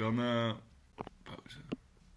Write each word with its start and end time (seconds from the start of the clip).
Dan 0.00 0.20
uh, 0.20 0.52
pauze. 1.22 1.58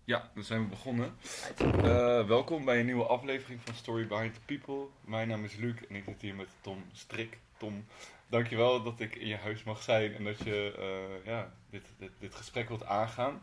Ja, 0.04 0.32
dan 0.34 0.44
zijn 0.44 0.64
we 0.64 0.68
begonnen. 0.70 1.16
Uh, 1.62 2.28
welkom 2.28 2.66
bij 2.66 2.80
een 2.80 2.86
nieuwe 2.86 3.06
aflevering 3.06 3.62
van 3.62 3.74
Story 3.74 4.08
Behind 4.08 4.34
the 4.34 4.40
People. 4.46 4.88
Mijn 5.02 5.28
naam 5.28 5.44
is 5.44 5.56
Luc 5.56 5.76
en 5.90 5.96
ik 5.96 6.04
zit 6.04 6.22
hier 6.22 6.36
met 6.36 6.48
Tom 6.62 6.84
Strik. 6.92 7.38
Tom, 7.58 7.86
dankjewel 8.28 8.84
dat 8.84 9.00
ik 9.00 9.16
in 9.16 9.28
je 9.28 9.36
huis 9.36 9.64
mag 9.64 9.82
zijn 9.82 10.14
en 10.14 10.24
dat 10.24 10.38
je 10.38 10.76
uh, 10.80 11.26
ja, 11.26 11.54
dit, 11.70 11.86
dit, 11.98 12.12
dit, 12.20 12.36
gesprek 12.36 12.68
wilt 12.68 12.86
aangaan. 12.86 13.42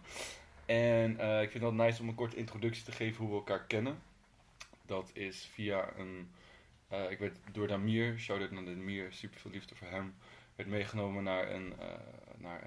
En 0.66 1.10
ik 1.42 1.50
vind 1.50 1.64
het 1.64 1.74
nice 1.74 2.02
om 2.02 2.08
een 2.08 2.14
korte 2.14 2.36
introductie 2.36 2.84
te 2.84 2.92
geven 2.92 3.24
hoe 3.24 3.28
we 3.30 3.36
elkaar 3.36 3.64
kennen. 3.64 3.98
Dat 4.86 5.10
is 5.12 5.50
via 5.52 5.92
een... 5.96 6.30
ik 7.10 7.18
werd 7.18 7.36
door 7.52 7.66
Damir, 7.66 8.18
shout-out 8.18 8.50
naar 8.50 8.64
Damir, 8.64 9.12
super 9.12 9.40
veel 9.40 9.50
liefde 9.50 9.74
voor 9.74 9.88
hem 9.88 10.14
werd 10.60 10.72
meegenomen 10.72 11.22
naar, 11.22 11.50
een, 11.50 11.72
uh, 11.80 11.86
naar 12.36 12.62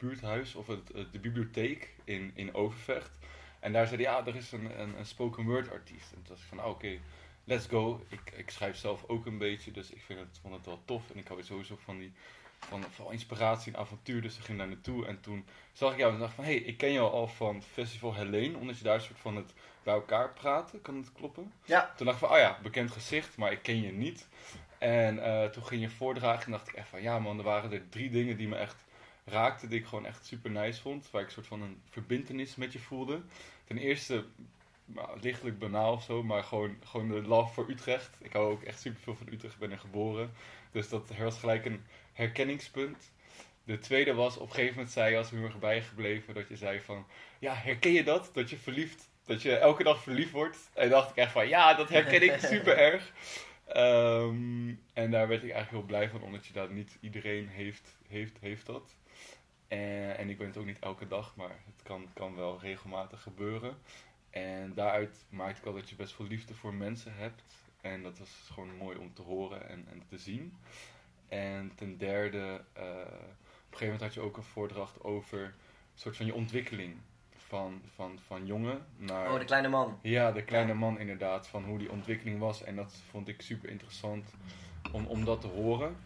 buurthuis 0.00 0.54
of 0.54 0.66
het, 0.66 0.86
de 1.12 1.18
bibliotheek 1.20 1.94
in, 2.04 2.30
in 2.34 2.54
Overvecht. 2.54 3.18
En 3.60 3.72
daar 3.72 3.86
zei 3.86 4.02
hij, 4.02 4.12
ja, 4.12 4.26
er 4.26 4.36
is 4.36 4.52
een, 4.52 4.80
een, 4.80 4.98
een 4.98 5.06
spoken 5.06 5.44
word 5.44 5.70
artiest. 5.70 6.12
En 6.12 6.22
toen 6.22 6.34
was 6.34 6.40
ik 6.40 6.48
van, 6.48 6.58
ah, 6.58 6.68
oké, 6.68 6.98
let's 7.44 7.66
go. 7.66 8.06
Ik, 8.08 8.32
ik 8.36 8.50
schrijf 8.50 8.76
zelf 8.76 9.04
ook 9.06 9.26
een 9.26 9.38
beetje, 9.38 9.70
dus 9.70 9.90
ik 9.90 10.00
vind 10.00 10.18
het, 10.18 10.38
vond 10.42 10.54
het 10.54 10.66
wel 10.66 10.82
tof. 10.84 11.10
En 11.10 11.18
ik 11.18 11.28
hou 11.28 11.42
sowieso 11.42 11.76
van 11.84 11.98
die 11.98 12.12
van, 12.60 12.84
van 12.90 13.12
inspiratie 13.12 13.72
en 13.72 13.78
avontuur, 13.78 14.22
dus 14.22 14.36
ik 14.36 14.44
ging 14.44 14.58
daar 14.58 14.68
naartoe. 14.68 15.06
En 15.06 15.20
toen 15.20 15.46
zag 15.72 15.92
ik 15.92 15.98
jou 15.98 16.12
en 16.12 16.18
dacht 16.18 16.34
van, 16.34 16.44
hé, 16.44 16.50
hey, 16.50 16.60
ik 16.60 16.76
ken 16.76 16.92
jou 16.92 17.12
al 17.12 17.28
van 17.28 17.62
Festival 17.62 18.14
Helene, 18.14 18.58
omdat 18.58 18.78
je 18.78 18.84
daar 18.84 18.94
een 18.94 19.00
soort 19.00 19.18
van 19.18 19.36
het 19.36 19.52
bij 19.82 19.94
elkaar 19.94 20.32
praten, 20.32 20.82
kan 20.82 20.96
het 20.96 21.12
kloppen? 21.12 21.52
Ja. 21.64 21.92
Toen 21.96 22.06
dacht 22.06 22.20
ik 22.20 22.26
van, 22.26 22.36
oh 22.36 22.42
ja, 22.42 22.58
bekend 22.62 22.90
gezicht, 22.90 23.36
maar 23.36 23.52
ik 23.52 23.62
ken 23.62 23.82
je 23.82 23.92
niet. 23.92 24.28
En 24.78 25.16
uh, 25.16 25.44
toen 25.44 25.64
ging 25.64 25.80
je 25.80 25.90
voordragen 25.90 26.44
en 26.44 26.50
dacht 26.50 26.68
ik 26.68 26.74
echt 26.74 26.88
van 26.88 27.02
ja 27.02 27.18
man, 27.18 27.38
er 27.38 27.44
waren 27.44 27.72
er 27.72 27.88
drie 27.88 28.10
dingen 28.10 28.36
die 28.36 28.48
me 28.48 28.56
echt 28.56 28.84
raakten, 29.30 29.68
die 29.68 29.78
ik 29.78 29.86
gewoon 29.86 30.06
echt 30.06 30.26
super 30.26 30.50
nice 30.50 30.80
vond. 30.80 31.10
Waar 31.10 31.20
ik 31.20 31.26
een 31.26 31.32
soort 31.32 31.46
van 31.46 31.62
een 31.62 31.82
verbindenis 31.88 32.56
met 32.56 32.72
je 32.72 32.78
voelde. 32.78 33.20
Ten 33.64 33.78
eerste, 33.78 34.24
nou, 34.84 35.20
lichtelijk 35.20 35.58
banaal 35.58 35.92
of 35.92 36.02
zo, 36.02 36.22
maar 36.22 36.44
gewoon, 36.44 36.76
gewoon 36.84 37.08
de 37.08 37.22
love 37.22 37.52
voor 37.52 37.70
Utrecht. 37.70 38.16
Ik 38.20 38.32
hou 38.32 38.52
ook 38.52 38.62
echt 38.62 38.80
super 38.80 39.00
veel 39.00 39.16
van 39.16 39.26
Utrecht, 39.32 39.54
ik 39.54 39.60
ben 39.60 39.70
er 39.70 39.78
geboren. 39.78 40.32
Dus 40.70 40.88
dat 40.88 41.16
was 41.18 41.38
gelijk 41.38 41.64
een 41.64 41.82
herkenningspunt. 42.12 43.12
De 43.64 43.78
tweede 43.78 44.14
was, 44.14 44.36
op 44.36 44.48
een 44.48 44.54
gegeven 44.54 44.74
moment 44.74 44.92
zei 44.92 45.10
je, 45.10 45.16
als 45.16 45.30
we 45.30 45.36
heel 45.36 45.44
erg 45.44 45.58
bijgebleven, 45.58 46.34
dat 46.34 46.48
je 46.48 46.56
zei 46.56 46.80
van, 46.80 47.06
ja, 47.38 47.54
herken 47.54 47.92
je 47.92 48.04
dat? 48.04 48.30
Dat 48.32 48.50
je 48.50 48.56
verliefd, 48.56 49.08
dat 49.24 49.42
je 49.42 49.56
elke 49.56 49.82
dag 49.82 50.02
verliefd 50.02 50.30
wordt. 50.30 50.70
En 50.74 50.88
dacht 50.88 51.10
ik 51.10 51.16
echt 51.16 51.32
van, 51.32 51.48
ja, 51.48 51.74
dat 51.74 51.88
herken 51.88 52.22
ik 52.22 52.38
super 52.38 52.76
erg. 52.90 53.12
Um, 53.76 54.80
en 54.92 55.10
daar 55.10 55.28
werd 55.28 55.42
ik 55.42 55.50
eigenlijk 55.50 55.70
heel 55.70 55.82
blij 55.82 56.08
van, 56.08 56.22
omdat 56.22 56.46
je 56.46 56.52
dat 56.52 56.70
niet 56.70 56.98
iedereen 57.00 57.48
heeft, 57.48 57.96
heeft, 58.08 58.38
heeft 58.40 58.66
dat. 58.66 58.94
En, 59.70 60.18
en 60.18 60.28
ik 60.28 60.38
ben 60.38 60.46
het 60.46 60.56
ook 60.56 60.64
niet 60.64 60.78
elke 60.78 61.08
dag, 61.08 61.36
maar 61.36 61.48
het 61.48 61.82
kan, 61.82 62.08
kan 62.12 62.36
wel 62.36 62.60
regelmatig 62.60 63.22
gebeuren. 63.22 63.76
En 64.30 64.74
daaruit 64.74 65.24
maakte 65.28 65.60
ik 65.60 65.66
al 65.66 65.72
dat 65.72 65.88
je 65.88 65.96
best 65.96 66.14
veel 66.14 66.26
liefde 66.26 66.54
voor 66.54 66.74
mensen 66.74 67.14
hebt. 67.14 67.42
En 67.80 68.02
dat 68.02 68.18
was 68.18 68.48
gewoon 68.52 68.76
mooi 68.76 68.98
om 68.98 69.14
te 69.14 69.22
horen 69.22 69.68
en, 69.68 69.86
en 69.90 70.02
te 70.08 70.18
zien. 70.18 70.56
En 71.28 71.72
ten 71.74 71.98
derde, 71.98 72.38
uh, 72.38 72.82
op 72.82 73.66
een 73.70 73.78
gegeven 73.78 73.84
moment 73.86 74.00
had 74.00 74.14
je 74.14 74.20
ook 74.20 74.36
een 74.36 74.42
voordracht 74.42 75.02
over 75.02 75.42
een 75.42 75.52
soort 75.94 76.16
van 76.16 76.26
je 76.26 76.34
ontwikkeling 76.34 76.96
van, 77.36 77.82
van, 77.94 78.18
van 78.26 78.46
jongen 78.46 78.86
naar... 78.96 79.32
Oh, 79.32 79.38
de 79.38 79.44
kleine 79.44 79.68
man. 79.68 79.98
Ja, 80.02 80.32
de 80.32 80.44
kleine 80.44 80.74
man 80.74 80.98
inderdaad, 80.98 81.48
van 81.48 81.64
hoe 81.64 81.78
die 81.78 81.90
ontwikkeling 81.90 82.38
was. 82.38 82.62
En 82.62 82.76
dat 82.76 83.02
vond 83.10 83.28
ik 83.28 83.42
super 83.42 83.70
interessant 83.70 84.34
om, 84.92 85.06
om 85.06 85.24
dat 85.24 85.40
te 85.40 85.46
horen. 85.46 85.96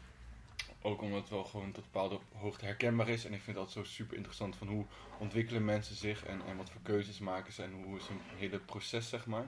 Ook 0.86 1.02
omdat 1.02 1.20
het 1.20 1.30
wel 1.30 1.44
gewoon 1.44 1.72
tot 1.72 1.84
bepaalde 1.92 2.18
hoogte 2.36 2.64
herkenbaar 2.64 3.08
is. 3.08 3.24
En 3.24 3.32
ik 3.32 3.42
vind 3.42 3.56
dat 3.56 3.70
zo 3.70 3.84
super 3.84 4.16
interessant 4.16 4.56
van 4.56 4.66
hoe 4.66 4.84
ontwikkelen 5.18 5.64
mensen 5.64 5.96
zich 5.96 6.24
en, 6.24 6.40
en 6.48 6.56
wat 6.56 6.70
voor 6.70 6.80
keuzes 6.82 7.18
maken 7.18 7.52
ze 7.52 7.62
en 7.62 7.72
hoe 7.84 7.96
is 7.96 8.06
hun 8.06 8.20
hele 8.36 8.58
proces, 8.58 9.08
zeg 9.08 9.26
maar. 9.26 9.46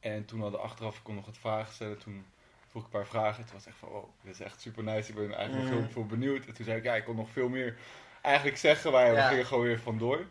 En 0.00 0.24
toen 0.24 0.40
hadden 0.40 0.60
achteraf, 0.60 0.96
ik 0.96 1.02
kon 1.02 1.14
nog 1.14 1.26
wat 1.26 1.38
vragen 1.38 1.74
stellen, 1.74 1.98
toen 1.98 2.26
vroeg 2.68 2.86
ik 2.86 2.92
een 2.92 2.98
paar 2.98 3.08
vragen. 3.08 3.44
Toen 3.44 3.54
was 3.54 3.66
echt 3.66 3.76
van, 3.76 3.88
oh, 3.88 4.08
dit 4.22 4.34
is 4.34 4.40
echt 4.40 4.60
super 4.60 4.84
nice. 4.84 5.10
Ik 5.10 5.14
ben 5.14 5.34
eigenlijk 5.34 5.70
mm. 5.70 5.78
veel, 5.78 5.90
veel 5.90 6.06
benieuwd. 6.06 6.46
En 6.46 6.54
toen 6.54 6.64
zei 6.64 6.78
ik, 6.78 6.84
ja, 6.84 6.94
ik 6.94 7.04
kon 7.04 7.16
nog 7.16 7.30
veel 7.30 7.48
meer 7.48 7.76
eigenlijk 8.22 8.56
zeggen, 8.56 8.92
maar 8.92 9.14
we 9.14 9.20
gingen 9.20 9.46
gewoon 9.46 9.64
weer 9.64 9.80
vandoor. 9.80 10.26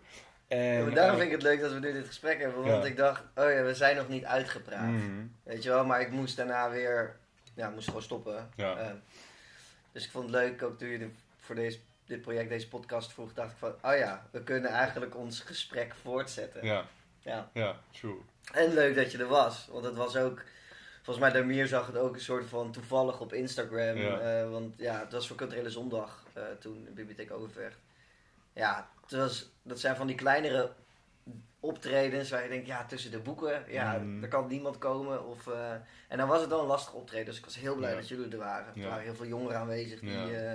En, 0.48 0.94
daarom 0.94 1.14
eh, 1.14 1.20
vind 1.20 1.22
ik 1.22 1.32
het 1.32 1.42
leuk 1.42 1.62
dat 1.62 1.74
we 1.74 1.80
nu 1.80 1.94
dit 1.94 2.08
gesprek 2.08 2.40
hebben. 2.40 2.64
Want 2.64 2.86
ik 2.86 2.98
dacht, 2.98 3.24
oh 3.36 3.52
ja, 3.52 3.64
we 3.64 3.76
zijn 3.76 3.96
nog 3.96 4.08
niet 4.08 4.26
uitgepraat. 4.26 4.88
Mhm. 4.88 5.26
Weet 5.44 5.64
je 5.64 5.70
wel, 5.70 5.86
maar 5.86 6.02
ik 6.02 6.12
moest 6.12 6.38
daarna 6.38 6.70
weer, 6.70 7.16
ja, 7.54 7.70
moest 7.70 7.88
gewoon 7.88 8.02
stoppen. 8.02 8.50
Ja. 8.56 8.80
Uh, 8.80 8.92
dus 9.96 10.06
ik 10.06 10.12
vond 10.12 10.26
het 10.26 10.36
leuk, 10.36 10.64
ook 10.64 10.78
toen 10.78 10.88
je 10.88 11.10
voor 11.40 11.56
deze, 11.56 11.80
dit 12.06 12.22
project, 12.22 12.50
deze 12.50 12.68
podcast 12.68 13.12
vroeg, 13.12 13.34
dacht 13.34 13.52
ik 13.52 13.58
van, 13.58 13.76
oh 13.82 13.98
ja, 13.98 14.28
we 14.32 14.44
kunnen 14.44 14.70
eigenlijk 14.70 15.16
ons 15.16 15.40
gesprek 15.40 15.96
voortzetten. 16.02 16.66
Ja, 16.66 16.86
ja, 17.20 17.50
ja 17.54 17.80
true. 17.92 18.18
En 18.54 18.74
leuk 18.74 18.96
dat 18.96 19.12
je 19.12 19.18
er 19.18 19.28
was, 19.28 19.68
want 19.72 19.86
het 19.86 19.96
was 19.96 20.16
ook, 20.16 20.42
volgens 20.96 21.26
mij 21.26 21.32
Damir 21.34 21.68
zag 21.68 21.88
het 21.88 21.98
ook 21.98 22.14
een 22.14 22.22
soort 22.22 22.46
van 22.46 22.72
toevallig 22.72 23.20
op 23.20 23.34
Instagram. 23.34 23.98
Ja. 23.98 24.42
Uh, 24.42 24.50
want 24.50 24.74
ja, 24.78 25.00
het 25.00 25.12
was 25.12 25.28
voor 25.28 25.38
Culturele 25.38 25.70
Zondag 25.70 26.24
uh, 26.38 26.44
toen 26.60 26.78
in 26.78 26.86
de 26.86 26.92
Bibliotheek 26.92 27.32
Overvecht. 27.32 27.78
Ja, 28.54 28.90
was, 29.08 29.50
dat 29.62 29.80
zijn 29.80 29.96
van 29.96 30.08
die 30.08 30.16
kleinere 30.16 30.72
optredens 31.66 32.30
waar 32.30 32.44
je 32.44 32.50
denkt, 32.50 32.68
ja, 32.68 32.86
tussen 32.86 33.12
de 33.12 33.20
boeken, 33.20 33.64
ja, 33.68 33.98
mm. 33.98 34.24
er 34.24 34.30
kan 34.30 34.48
niemand 34.48 34.78
komen. 34.78 35.28
Of, 35.28 35.48
uh, 35.48 35.72
en 36.08 36.18
dan 36.18 36.28
was 36.28 36.42
het 36.42 36.50
dan 36.50 36.60
een 36.60 36.66
lastig 36.66 36.94
optreden, 36.94 37.26
dus 37.26 37.38
ik 37.38 37.46
was 37.46 37.56
heel 37.56 37.76
blij 37.76 37.96
dat 37.96 38.08
jullie 38.08 38.32
er 38.32 38.38
waren. 38.38 38.82
Er 38.82 38.90
waren 38.90 39.04
heel 39.04 39.16
veel 39.16 39.26
jongeren 39.26 39.60
aanwezig 39.60 40.00
die 40.00 40.32
uh, 40.32 40.54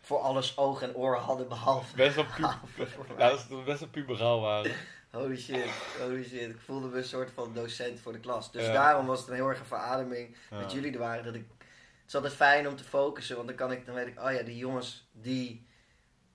voor 0.00 0.18
alles 0.18 0.58
oog 0.58 0.82
en 0.82 0.94
oor 0.94 1.16
hadden, 1.16 1.48
behalve... 1.48 1.96
Best 1.96 2.14
wel, 2.14 2.24
pu 2.24 2.42
dat 3.16 3.64
best 3.64 3.80
wel 3.80 3.88
puberaal 3.88 4.40
waren. 4.40 4.72
Holy 5.10 5.38
shit, 5.38 5.70
holy 6.00 6.24
shit. 6.24 6.50
Ik 6.50 6.60
voelde 6.64 6.88
me 6.88 6.96
een 6.96 7.04
soort 7.04 7.30
van 7.30 7.54
docent 7.54 8.00
voor 8.00 8.12
de 8.12 8.20
klas. 8.20 8.52
Dus 8.52 8.66
daarom 8.66 9.06
was 9.06 9.20
het 9.20 9.28
een 9.28 9.34
heel 9.34 9.48
erg 9.48 9.60
een 9.60 9.66
verademing 9.66 10.36
dat 10.50 10.72
jullie 10.72 10.92
er 10.92 10.98
waren. 10.98 11.24
Dat 11.24 11.34
ik, 11.34 11.44
het 11.58 12.08
is 12.08 12.14
altijd 12.14 12.32
fijn 12.32 12.68
om 12.68 12.76
te 12.76 12.84
focussen, 12.84 13.36
want 13.36 13.48
dan 13.48 13.56
kan 13.56 13.72
ik, 13.72 13.86
dan 13.86 13.94
weet 13.94 14.06
ik, 14.06 14.20
oh 14.20 14.32
ja, 14.32 14.42
die 14.42 14.56
jongens 14.56 15.08
die 15.12 15.66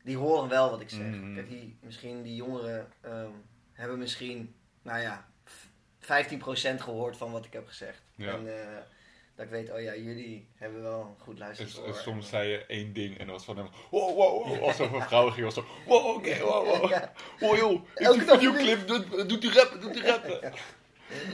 die 0.08 0.18
horen 0.18 0.50
wel 0.50 0.70
wat 0.70 0.82
ik 0.82 0.90
zeg. 0.90 1.08
Mm. 1.08 1.34
Kijk, 1.34 1.50
die, 1.50 1.78
misschien 1.82 2.24
die 2.24 2.36
jongeren 2.36 2.88
um, 3.06 3.44
hebben 3.78 3.98
misschien, 3.98 4.56
nou 4.82 5.02
ja, 5.02 5.28
15% 6.02 6.08
gehoord 6.78 7.18
van 7.18 7.32
wat 7.32 7.46
ik 7.46 7.54
heb 7.54 7.68
gezegd. 7.68 8.02
Ja. 8.16 8.34
En 8.34 8.46
uh, 8.46 8.54
dat 9.36 9.46
ik 9.46 9.52
weet, 9.52 9.72
oh 9.72 9.82
ja, 9.82 9.96
jullie 9.96 10.48
hebben 10.56 10.82
wel 10.82 11.00
een 11.02 11.24
goed 11.24 11.40
luisteren. 11.40 11.86
En, 11.86 11.96
soms 11.96 12.30
zei 12.30 12.50
je 12.50 12.66
één 12.66 12.94
ding 12.94 13.18
en 13.18 13.26
dat 13.26 13.36
was 13.36 13.46
van 13.46 13.58
hem, 13.58 13.68
wow, 13.90 14.16
wow, 14.16 14.48
wow. 14.48 14.64
Als 14.64 14.80
een 14.80 15.02
vrouw 15.02 15.30
ging, 15.30 15.46
was 15.46 15.54
zo, 15.54 15.66
wow, 15.86 16.06
oké, 16.06 16.30
okay, 16.30 16.42
wow, 16.42 16.68
wow. 16.68 16.90
Ja. 16.90 17.12
Wow, 17.40 17.58
joh, 17.58 17.86
elke 17.94 18.26
dag 18.26 18.40
videoclip, 18.40 18.88
doet, 18.88 19.30
doet 19.30 19.42
die 19.42 19.54
rappen, 19.54 19.82
doet 19.82 19.94
die 19.94 20.06
rappen. 20.12 20.54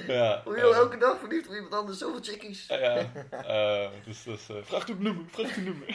Ja, 0.07 0.41
oh, 0.45 0.57
joh, 0.57 0.71
uh, 0.71 0.77
elke 0.77 0.97
dag 0.97 1.19
verliefd 1.19 1.47
op 1.47 1.53
iemand 1.53 1.73
anders, 1.73 1.97
zoveel 1.97 2.23
chickies. 2.23 2.67
Ja, 2.67 3.07
uh, 3.31 3.89
dus, 4.05 4.23
dus 4.23 4.41
vraag 4.61 4.87
het 4.87 4.99
nummer, 4.99 5.25
vraag 5.27 5.55
het 5.55 5.63
nummer. 5.63 5.87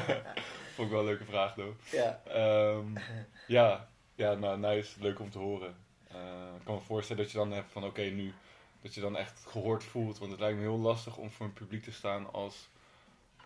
Vond 0.74 0.88
ik 0.88 0.94
wel 0.94 1.00
een 1.00 1.06
leuke 1.06 1.24
vraag, 1.24 1.54
though. 1.54 1.74
Ja. 1.92 2.20
Um, 2.70 2.92
ja, 3.46 3.87
ja, 4.18 4.34
nou, 4.34 4.58
nice. 4.58 5.02
Leuk 5.02 5.20
om 5.20 5.30
te 5.30 5.38
horen. 5.38 5.76
Uh, 6.12 6.16
ik 6.58 6.64
kan 6.64 6.74
me 6.74 6.80
voorstellen 6.80 7.22
dat 7.22 7.32
je 7.32 7.38
dan 7.38 7.52
hebt 7.52 7.72
van, 7.72 7.84
oké, 7.84 8.02
nu... 8.02 8.32
Dat 8.82 8.94
je 8.94 9.00
dan 9.00 9.16
echt 9.16 9.44
gehoord 9.46 9.84
voelt. 9.84 10.18
Want 10.18 10.30
het 10.30 10.40
lijkt 10.40 10.56
me 10.56 10.62
heel 10.62 10.78
lastig 10.78 11.16
om 11.16 11.30
voor 11.30 11.46
een 11.46 11.52
publiek 11.52 11.82
te 11.82 11.92
staan 11.92 12.32
als... 12.32 12.68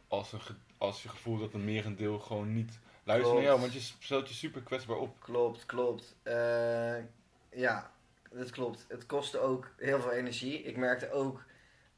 Als, 0.08 0.32
een, 0.32 0.40
als 0.78 1.02
je 1.02 1.08
gevoel 1.08 1.38
dat 1.38 1.52
een 1.52 1.64
merendeel 1.64 2.18
gewoon 2.18 2.54
niet 2.54 2.78
luistert 3.04 3.34
naar 3.34 3.42
jou. 3.42 3.60
Want 3.60 3.72
je 3.72 3.80
stelt 3.80 4.28
je 4.28 4.34
super 4.34 4.60
kwetsbaar 4.62 4.96
op. 4.96 5.20
Klopt, 5.20 5.66
klopt. 5.66 6.16
Uh, 6.24 6.98
ja, 7.50 7.92
dat 8.30 8.50
klopt. 8.50 8.84
Het 8.88 9.06
kostte 9.06 9.38
ook 9.38 9.70
heel 9.76 10.00
veel 10.00 10.12
energie. 10.12 10.62
Ik 10.62 10.76
merkte 10.76 11.10
ook 11.10 11.44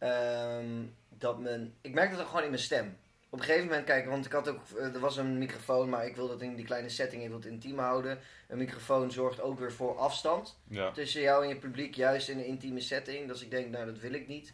um, 0.01 0.97
dat 1.09 1.39
men... 1.39 1.75
Ik 1.81 1.95
merkte 1.95 2.17
het 2.17 2.27
gewoon 2.27 2.43
in 2.43 2.51
mijn 2.51 2.63
stem 2.63 2.97
op 3.35 3.41
een 3.41 3.47
gegeven 3.47 3.69
moment 3.69 3.85
kijken, 3.85 4.11
want 4.11 4.27
ik 4.27 4.33
had 4.33 4.49
ook, 4.49 4.61
eh, 4.79 4.95
er 4.95 5.01
was 5.01 5.17
een 5.17 5.39
microfoon, 5.39 5.89
maar 5.89 6.07
ik 6.07 6.17
wil 6.17 6.29
dat 6.29 6.41
in 6.41 6.55
die 6.55 6.65
kleine 6.65 6.89
setting, 6.89 7.23
ik 7.23 7.29
wil 7.29 7.37
het 7.37 7.47
intiem 7.47 7.79
houden. 7.79 8.19
Een 8.49 8.59
microfoon 8.59 9.11
zorgt 9.11 9.41
ook 9.41 9.59
weer 9.59 9.73
voor 9.73 9.99
afstand 9.99 10.59
tussen 10.93 11.21
jou 11.21 11.43
en 11.43 11.49
je 11.49 11.57
publiek, 11.57 11.95
juist 11.95 12.29
in 12.29 12.39
een 12.39 12.47
intieme 12.47 12.81
setting. 12.81 13.29
Dus 13.29 13.43
ik 13.43 13.51
denk, 13.51 13.71
nou 13.71 13.87
dat 13.87 13.99
wil 13.99 14.13
ik 14.13 14.29
niet. 14.29 14.53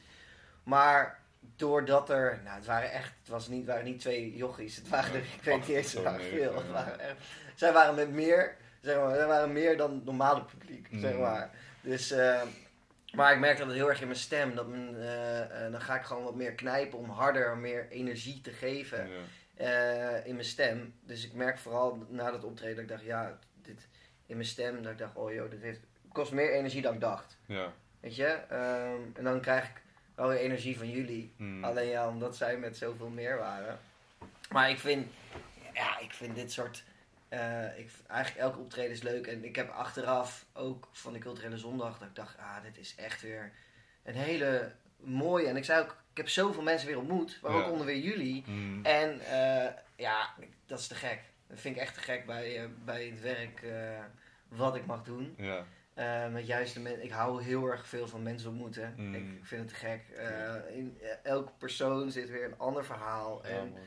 Maar 0.63 1.21
doordat 1.57 2.11
er, 2.11 2.41
nou 2.45 2.57
het 2.57 2.67
waren 2.67 2.93
echt, 2.93 3.13
het 3.21 3.29
was 3.29 3.49
niet, 3.49 3.67
waren 3.67 3.85
niet 3.85 4.01
twee 4.01 4.37
jochies, 4.37 4.77
het 4.77 4.89
waren 4.89 5.15
er, 5.15 5.21
ik 5.39 5.43
weet 5.43 5.59
niet 5.59 5.77
eens, 5.77 5.93
het 5.93 6.03
waren 6.03 6.25
veel. 6.25 6.55
Het 6.55 6.71
waren 6.71 7.01
echt, 7.01 7.17
zij 7.55 7.73
waren 7.73 7.95
met 7.95 8.11
meer, 8.11 8.57
zeg 8.81 8.97
maar, 8.97 9.15
zij 9.15 9.27
waren 9.27 9.53
meer 9.53 9.77
dan 9.77 10.03
normale 10.05 10.45
publiek, 10.45 10.89
zeg 10.93 11.13
mm. 11.13 11.21
maar. 11.21 11.51
Dus... 11.81 12.13
Uh, 12.13 12.41
maar 13.13 13.33
ik 13.33 13.39
merk 13.39 13.59
dat 13.59 13.67
het 13.67 13.77
heel 13.77 13.89
erg 13.89 14.01
in 14.01 14.07
mijn 14.07 14.19
stem. 14.19 14.55
Dat 14.55 14.69
mijn, 14.69 14.95
uh, 14.95 15.39
uh, 15.39 15.71
dan 15.71 15.81
ga 15.81 15.97
ik 15.97 16.03
gewoon 16.03 16.25
wat 16.25 16.35
meer 16.35 16.53
knijpen 16.53 16.99
om 16.99 17.11
harder, 17.11 17.57
meer 17.57 17.89
energie 17.89 18.41
te 18.41 18.51
geven 18.51 19.09
uh, 19.61 20.27
in 20.27 20.35
mijn 20.35 20.47
stem. 20.47 20.95
Dus 21.03 21.25
ik 21.25 21.33
merk 21.33 21.59
vooral 21.59 22.07
na 22.09 22.31
dat 22.31 22.45
optreden 22.45 22.75
dat 22.75 22.85
ik 22.85 22.91
dacht, 22.91 23.05
ja, 23.05 23.39
dit 23.63 23.89
in 24.27 24.37
mijn 24.37 24.49
stem. 24.49 24.83
Dat 24.83 24.93
ik 24.93 24.99
dacht, 24.99 25.17
oh 25.17 25.33
joh, 25.33 25.51
dit 25.51 25.63
heeft, 25.63 25.81
kost 26.13 26.33
meer 26.33 26.53
energie 26.53 26.83
dan 26.83 26.95
ik 26.95 27.01
dacht. 27.01 27.39
Ja. 27.47 27.73
Weet 28.01 28.17
je? 28.17 28.39
Um, 28.53 29.13
en 29.15 29.25
dan 29.25 29.41
krijg 29.41 29.65
ik 29.65 29.83
wel 30.15 30.29
weer 30.29 30.39
energie 30.39 30.79
van 30.79 30.91
jullie. 30.91 31.33
Hmm. 31.37 31.65
Alleen 31.65 31.89
ja, 31.89 32.09
omdat 32.09 32.37
zij 32.37 32.59
met 32.59 32.77
zoveel 32.77 33.09
meer 33.09 33.39
waren. 33.39 33.79
Maar 34.51 34.71
ik 34.71 34.79
vind, 34.79 35.07
ja, 35.73 35.99
ik 35.99 36.13
vind 36.13 36.35
dit 36.35 36.53
soort 36.53 36.83
eh, 37.31 37.79
ik, 37.79 37.91
eigenlijk 38.09 38.47
elke 38.47 38.59
optreden 38.59 38.91
is 38.91 39.03
leuk. 39.03 39.27
En 39.27 39.45
ik 39.45 39.57
heb 39.57 39.71
achteraf 39.71 40.47
ook 40.53 40.89
van 40.93 41.13
de 41.13 41.19
culturele 41.19 41.59
zondag 41.59 41.99
dat 41.99 42.09
ik 42.09 42.15
dacht, 42.15 42.39
ah, 42.39 42.63
dit 42.63 42.79
is 42.79 42.95
echt 42.95 43.23
weer 43.23 43.53
een 44.03 44.15
hele 44.15 44.73
mooie. 44.97 45.47
En 45.47 45.57
ik 45.57 45.65
zei 45.65 45.81
ook, 45.83 45.97
ik 46.11 46.17
heb 46.17 46.29
zoveel 46.29 46.63
mensen 46.63 46.87
weer 46.89 46.99
ontmoet, 46.99 47.39
Ja. 47.43 47.49
waaronder 47.53 47.87
weer 47.87 47.99
jullie. 47.99 48.45
Mm. 48.47 48.85
En 48.85 49.21
eh, 49.21 49.73
ja, 49.97 50.35
dat 50.67 50.79
is 50.79 50.87
te 50.87 50.95
gek. 50.95 51.21
Dat 51.47 51.61
vind 51.61 51.77
ik 51.77 51.83
echt 51.83 51.95
te 51.95 52.01
gek 52.01 52.27
bij, 52.27 52.63
eh, 52.63 52.69
bij 52.85 53.05
het 53.07 53.21
werk 53.21 53.65
wat 54.49 54.77
ik 54.77 54.87
mag 54.87 55.03
doen. 55.03 55.35
Ja. 55.37 55.65
Met 56.29 56.47
juist 56.47 56.75
de. 56.75 57.03
Ik 57.03 57.11
hou 57.11 57.43
heel 57.43 57.67
erg 57.67 57.87
veel 57.87 58.09
van 58.09 58.23
mensen 58.23 58.49
ontmoeten. 58.51 58.95
Mm. 58.97 59.15
Ik 59.15 59.41
vind 59.43 59.61
het 59.61 59.69
te 59.69 59.87
gek. 59.87 60.03
In 60.75 60.99
elke 61.23 61.53
persoon 61.59 62.11
zit 62.11 62.31
weer 62.31 62.45
een 62.45 62.59
ander 62.59 62.85
verhaal. 62.85 63.41
Ja, 63.43 63.49
en 63.49 63.69
man. 63.69 63.79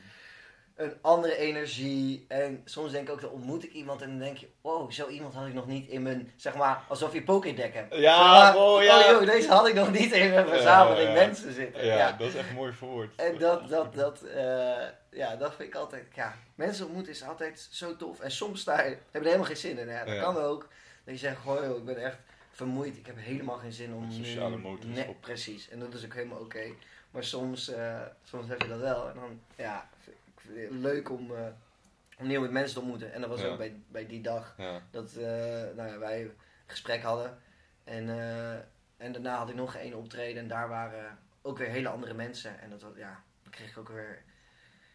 Een 0.76 0.94
andere 1.00 1.36
energie. 1.36 2.24
En 2.28 2.62
soms 2.64 2.92
denk 2.92 3.06
ik 3.08 3.12
ook, 3.14 3.20
dan 3.20 3.30
ontmoet 3.30 3.64
ik 3.64 3.72
iemand 3.72 4.02
en 4.02 4.08
dan 4.08 4.18
denk 4.18 4.36
je, 4.36 4.48
wow, 4.60 4.90
zo 4.90 5.08
iemand 5.08 5.34
had 5.34 5.46
ik 5.46 5.54
nog 5.54 5.66
niet 5.66 5.88
in 5.88 6.02
mijn, 6.02 6.32
zeg 6.36 6.54
maar, 6.54 6.82
alsof 6.88 7.12
je 7.12 7.22
Pokédeck 7.22 7.74
hebt. 7.74 7.94
Ja, 7.94 8.16
Zeg 8.16 8.54
maar, 8.54 8.56
oh, 8.56 8.82
ja. 8.82 8.98
oh 8.98 9.10
joh, 9.10 9.26
deze 9.26 9.48
had 9.48 9.66
ik 9.68 9.74
nog 9.74 9.92
niet 9.92 10.12
in 10.12 10.30
mijn 10.30 10.46
verzameling 10.48 11.08
ja. 11.08 11.14
mensen 11.14 11.52
zitten. 11.52 11.86
Ja, 11.86 11.96
Ja. 11.96 12.12
dat 12.12 12.28
is 12.28 12.34
echt 12.34 12.52
mooi 12.52 12.72
verwoord. 12.72 13.10
En 13.16 13.38
dat, 13.38 13.68
dat, 13.68 13.94
dat, 13.94 14.22
eh, 14.22 14.82
ja, 15.10 15.36
dat 15.36 15.54
vind 15.54 15.68
ik 15.68 15.74
altijd, 15.74 16.04
ja, 16.14 16.34
mensen 16.54 16.84
ontmoeten 16.84 17.12
is 17.12 17.24
altijd 17.24 17.68
zo 17.70 17.96
tof. 17.96 18.20
En 18.20 18.30
soms 18.30 18.60
sta 18.60 18.82
je, 18.82 18.88
heb 18.88 18.98
je 19.10 19.18
er 19.18 19.24
helemaal 19.24 19.46
geen 19.46 19.56
zin 19.56 19.78
in. 19.78 19.88
Hè? 19.88 20.04
Dat 20.04 20.18
kan 20.24 20.36
ook. 20.36 20.68
Dat 21.04 21.14
je 21.14 21.20
zegt, 21.20 21.36
goh 21.38 21.64
joh, 21.64 21.76
ik 21.76 21.84
ben 21.84 22.04
echt 22.04 22.16
vermoeid. 22.50 22.96
Ik 22.96 23.06
heb 23.06 23.16
helemaal 23.18 23.56
geen 23.58 23.72
zin 23.72 23.94
om 23.94 24.10
sociale 24.10 24.56
motor 24.56 24.90
is 24.90 24.96
Nee, 24.96 25.08
op. 25.08 25.20
Precies. 25.20 25.68
En 25.68 25.78
dat 25.78 25.94
is 25.94 26.04
ook 26.04 26.14
helemaal 26.14 26.38
oké. 26.40 26.64
Maar 27.10 27.24
soms, 27.24 27.68
eh, 27.68 28.00
soms 28.24 28.48
heb 28.48 28.62
je 28.62 28.68
dat 28.68 28.80
wel. 28.80 29.08
En 29.08 29.14
dan, 29.14 29.40
ja, 29.56 29.88
leuk 30.70 31.10
om, 31.10 31.34
eh, 31.34 31.46
om 32.18 32.26
nieuw 32.26 32.40
met 32.40 32.50
mensen 32.50 32.74
te 32.74 32.80
ontmoeten. 32.80 33.12
En 33.12 33.20
dat 33.20 33.30
was 33.30 33.40
Ja. 33.40 33.46
ook 33.46 33.58
bij, 33.58 33.82
bij 33.88 34.06
die 34.06 34.20
dag 34.22 34.54
Ja. 34.56 34.82
dat 34.90 35.14
eh, 35.14 35.24
nou 35.76 35.98
wij 35.98 36.22
een 36.22 36.32
gesprek 36.66 37.02
hadden. 37.02 37.38
En, 37.84 38.08
eh, 38.08 38.52
en 38.96 39.12
daarna 39.12 39.36
had 39.36 39.48
ik 39.48 39.54
nog 39.54 39.74
één 39.76 39.94
optreden 39.94 40.42
en 40.42 40.48
daar 40.48 40.68
waren 40.68 41.18
ook 41.42 41.58
weer 41.58 41.68
hele 41.68 41.88
andere 41.88 42.14
mensen. 42.14 42.60
En 42.60 42.70
dat, 42.70 42.82
was- 42.82 42.96
ja, 42.96 43.22
daar 43.42 43.52
kreeg 43.52 43.70
ik 43.70 43.78
ook 43.78 43.88
weer 43.88 44.22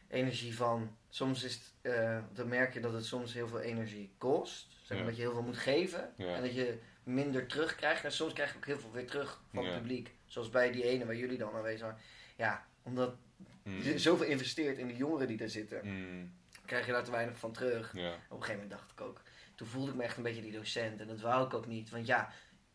energie 0.08 0.56
van. 0.56 0.98
Soms 1.10 1.44
is 1.44 1.54
het, 1.82 1.96
dan 2.34 2.48
merk 2.48 2.74
je 2.74 2.80
dat 2.80 2.94
het 2.94 3.06
soms 3.06 3.34
heel 3.34 3.48
veel 3.48 3.60
energie 3.60 4.14
kost. 4.18 4.78
Zeg 4.82 4.98
maar 4.98 5.08
dat 5.08 5.16
je 5.16 5.22
heel 5.22 5.32
veel 5.34 5.42
moet 5.42 5.58
geven 5.58 6.14
en 6.18 6.42
dat 6.42 6.54
je 6.56 6.80
minder 7.04 7.48
terugkrijgt. 7.48 8.04
En 8.04 8.12
soms 8.12 8.34
krijg 8.34 8.52
je 8.52 8.58
ook 8.58 8.66
heel 8.66 8.80
veel 8.80 8.92
weer 8.92 9.08
terug 9.08 9.42
van 9.54 9.66
het 9.66 9.74
publiek. 9.82 10.16
Zoals 10.26 10.50
bij 10.50 10.72
die 10.72 10.84
ene 10.84 11.06
waar 11.06 11.16
jullie 11.16 11.38
dan 11.38 11.54
aanwezig 11.56 11.82
waren. 11.82 12.00
Ja, 12.36 12.66
omdat 12.84 13.16
Mm. 13.64 13.98
zoveel 13.98 14.26
investeert 14.26 14.78
in 14.78 14.88
de 14.88 14.96
jongeren 14.96 15.28
die 15.28 15.40
er 15.42 15.50
zitten, 15.50 15.82
Mm. 15.84 16.34
krijg 16.66 16.86
je 16.86 16.92
daar 16.92 17.04
te 17.04 17.12
weinig 17.12 17.38
van 17.38 17.52
terug. 17.52 17.94
Ja. 17.94 18.14
Op 18.14 18.16
een 18.20 18.44
gegeven 18.44 18.52
moment 18.54 18.72
dacht 18.72 18.92
ik 18.92 19.02
ook. 19.02 19.22
Toen 19.56 19.68
voelde 19.68 19.90
ik 19.92 19.98
me 19.98 20.04
echt 20.04 20.18
een 20.18 20.24
beetje 20.24 20.42
die 20.42 20.52
docent. 20.52 21.00
En 21.00 21.08
dat 21.08 21.22
wou 21.22 21.46
ik 21.46 21.54
ook 21.54 21.68
niet. 21.68 21.90
Want 21.90 22.08
ja, 22.08 22.32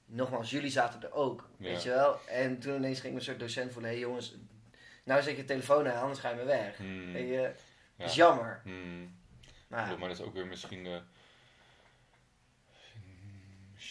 nogmaals, 0.07 0.51
jullie 0.51 0.71
zaten 0.71 1.03
er 1.03 1.13
ook. 1.13 1.49
Ja. 1.59 1.69
Weet 1.69 1.83
je 1.83 1.89
wel? 1.89 2.19
En 2.29 2.59
toen 2.59 2.75
ineens 2.77 2.95
ging 3.01 3.07
ik 3.07 3.13
me 3.13 3.19
een 3.19 3.25
soort 3.25 3.41
docent 3.41 3.73
voelen. 3.73 3.91
Hé 3.91 3.97
hey 3.97 4.07
jongens, 4.07 4.37
nou 5.05 5.23
zet 5.23 5.37
je 5.37 5.45
telefoon 5.45 5.89
aan, 5.89 6.01
anders 6.03 6.21
ga 6.21 6.31
je 6.31 6.37
me 6.37 6.45
weg. 6.45 6.79
Mm. 6.79 7.13
Weet 7.13 7.29
je, 7.29 7.55
Ja. 7.97 8.05
is 8.05 8.15
jammer. 8.15 8.61
Mm. 8.65 9.17
Maar, 9.69 9.99
maar 9.99 10.09
dat 10.09 10.19
is 10.19 10.25
ook 10.25 10.35
weer 10.35 10.47
misschien 10.47 10.85
de. 10.85 11.01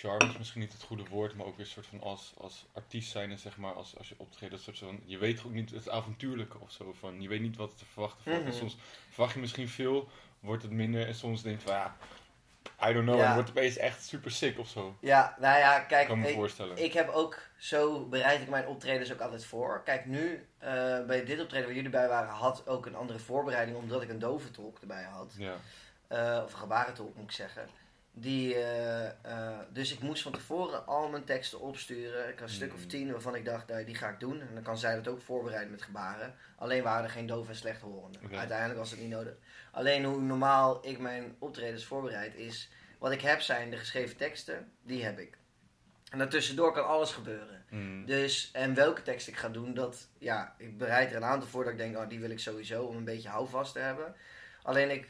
Charme 0.08 0.30
is 0.30 0.38
misschien 0.38 0.62
niet 0.62 0.74
het 0.74 0.84
goede 0.84 1.04
woord, 1.10 1.36
maar 1.36 1.46
ook 1.46 1.58
weer 1.58 1.66
een 1.66 1.72
soort 1.72 1.86
van 1.86 2.02
als, 2.02 2.34
als 2.38 2.66
artiest 2.74 3.12
zijn 3.12 3.32
en 3.32 3.38
zeg 3.38 3.58
maar, 3.58 3.74
als, 3.74 3.98
als 3.98 4.10
je 4.10 4.16
optreedt, 4.18 4.52
dat 4.52 4.62
soort 4.62 4.78
van, 4.78 5.02
je 5.06 5.18
weet 5.18 5.44
ook 5.46 5.52
niet 5.52 5.72
het 5.72 5.90
avontuurlijke 5.90 6.60
of 6.60 6.72
zo, 6.72 6.94
van, 7.00 7.22
je 7.22 7.28
weet 7.28 7.42
niet 7.42 7.56
wat 7.58 7.78
te 7.78 7.86
verwachten 7.86 8.24
valt. 8.24 8.44
Mhm. 8.44 8.54
Soms 8.54 8.78
verwacht 9.10 9.34
je 9.34 9.40
misschien 9.40 9.70
veel, 9.70 10.10
wordt 10.40 10.64
het 10.64 10.72
minder 10.72 11.08
en 11.08 11.16
soms 11.16 11.42
denk 11.42 11.60
je 11.62 11.68
van, 11.68 11.76
ja, 11.76 11.96
I 12.90 12.94
don't 12.94 13.06
know, 13.06 13.18
Ja. 13.18 13.26
en 13.28 13.34
wordt 13.34 13.50
het 13.50 13.58
opeens 13.58 13.78
echt 13.78 14.06
super 14.06 14.32
sick 14.32 14.60
of 14.60 14.68
zo. 14.68 14.96
ja, 15.00 15.36
nou 15.40 15.60
ja, 15.60 15.80
kijk, 15.80 16.02
Ik 16.02 16.08
kan 16.08 16.20
me 16.20 16.28
ik, 16.30 16.36
voorstellen. 16.36 16.78
ik 16.84 16.94
heb 16.94 17.10
ook, 17.10 17.40
zo 17.58 18.06
bereid 18.06 18.42
ik 18.42 18.50
mijn 18.50 18.68
optredens 18.68 19.14
ook 19.14 19.20
altijd 19.22 19.46
voor. 19.46 19.82
Kijk, 19.86 20.06
nu, 20.06 20.46
eh, 20.58 20.70
bij 21.06 21.26
dit 21.26 21.42
optreden 21.42 21.66
waar 21.66 21.76
jullie 21.76 21.90
bij 21.90 22.08
waren, 22.08 22.30
had 22.34 22.68
ook 22.68 22.86
een 22.86 22.96
andere 22.96 23.20
voorbereiding, 23.20 23.78
omdat 23.78 24.02
ik 24.02 24.10
een 24.10 24.20
doventolk 24.20 24.80
erbij 24.80 25.04
had. 25.04 25.36
ja. 25.38 25.56
Eh, 26.08 26.42
of 26.44 26.52
een 26.54 26.60
gebarentolk 26.60 27.16
moet 27.16 27.24
ik 27.24 27.32
zeggen. 27.32 27.70
Die, 28.16 28.56
eh, 28.56 29.06
eh, 29.08 29.60
dus 29.70 29.94
ik 29.94 30.00
moest 30.00 30.24
van 30.24 30.32
tevoren 30.32 30.86
al 30.86 31.10
mijn 31.10 31.24
teksten 31.24 31.60
opsturen. 31.60 32.30
Ik 32.30 32.40
had 32.40 32.48
een 32.48 32.56
stuk 32.56 32.74
of 32.74 32.82
Mm. 32.82 32.88
tien 32.88 33.12
waarvan 33.12 33.36
ik 33.36 33.46
dacht, 33.46 33.68
nou, 33.68 33.84
die 33.86 33.96
ga 33.96 34.10
ik 34.10 34.20
doen. 34.20 34.42
En 34.42 34.54
dan 34.54 34.64
kan 34.64 34.78
zij 34.78 34.96
dat 34.96 35.08
ook 35.08 35.22
voorbereiden 35.22 35.72
met 35.72 35.82
gebaren. 35.82 36.36
Alleen 36.56 36.84
waren 36.84 37.04
er 37.04 37.10
geen 37.10 37.26
doof 37.26 37.48
en 37.50 37.56
slechthorenden. 37.56 38.22
Uiteindelijk 38.38 38.80
was 38.80 38.92
het 38.92 39.00
niet 39.00 39.10
nodig. 39.10 39.34
Alleen 39.72 40.04
hoe 40.04 40.22
normaal 40.22 40.88
ik 40.88 41.00
mijn 41.00 41.36
optredens 41.40 41.86
voorbereid 41.86 42.36
is... 42.36 42.70
Wat 43.00 43.12
ik 43.12 43.22
heb 43.22 43.42
zijn 43.42 43.70
de 43.70 43.78
geschreven 43.78 44.18
teksten, 44.18 44.72
die 44.82 45.04
heb 45.04 45.20
ik. 45.20 45.38
En 46.12 46.18
daartussendoor 46.18 46.74
kan 46.74 46.88
alles 46.88 47.12
gebeuren. 47.12 47.66
Mm. 47.70 48.06
Dus, 48.06 48.50
en 48.52 48.74
welke 48.74 49.02
tekst 49.02 49.28
ik 49.28 49.38
ga 49.38 49.50
doen, 49.50 49.74
dat, 49.74 50.08
ja, 50.18 50.56
ik 50.58 50.78
bereid 50.78 51.10
er 51.10 51.16
een 51.16 51.24
aantal 51.24 51.50
voor 51.50 51.64
dat 51.64 51.72
ik 51.74 51.80
denk, 51.80 51.98
oh, 51.98 52.10
die 52.10 52.20
wil 52.20 52.30
ik 52.30 52.40
sowieso 52.40 52.84
om 52.84 52.96
een 52.96 53.04
beetje 53.04 53.30
houvast 53.30 53.74
te 53.74 53.80
hebben. 53.80 54.16
Alleen 54.62 54.92
ik, 54.92 55.10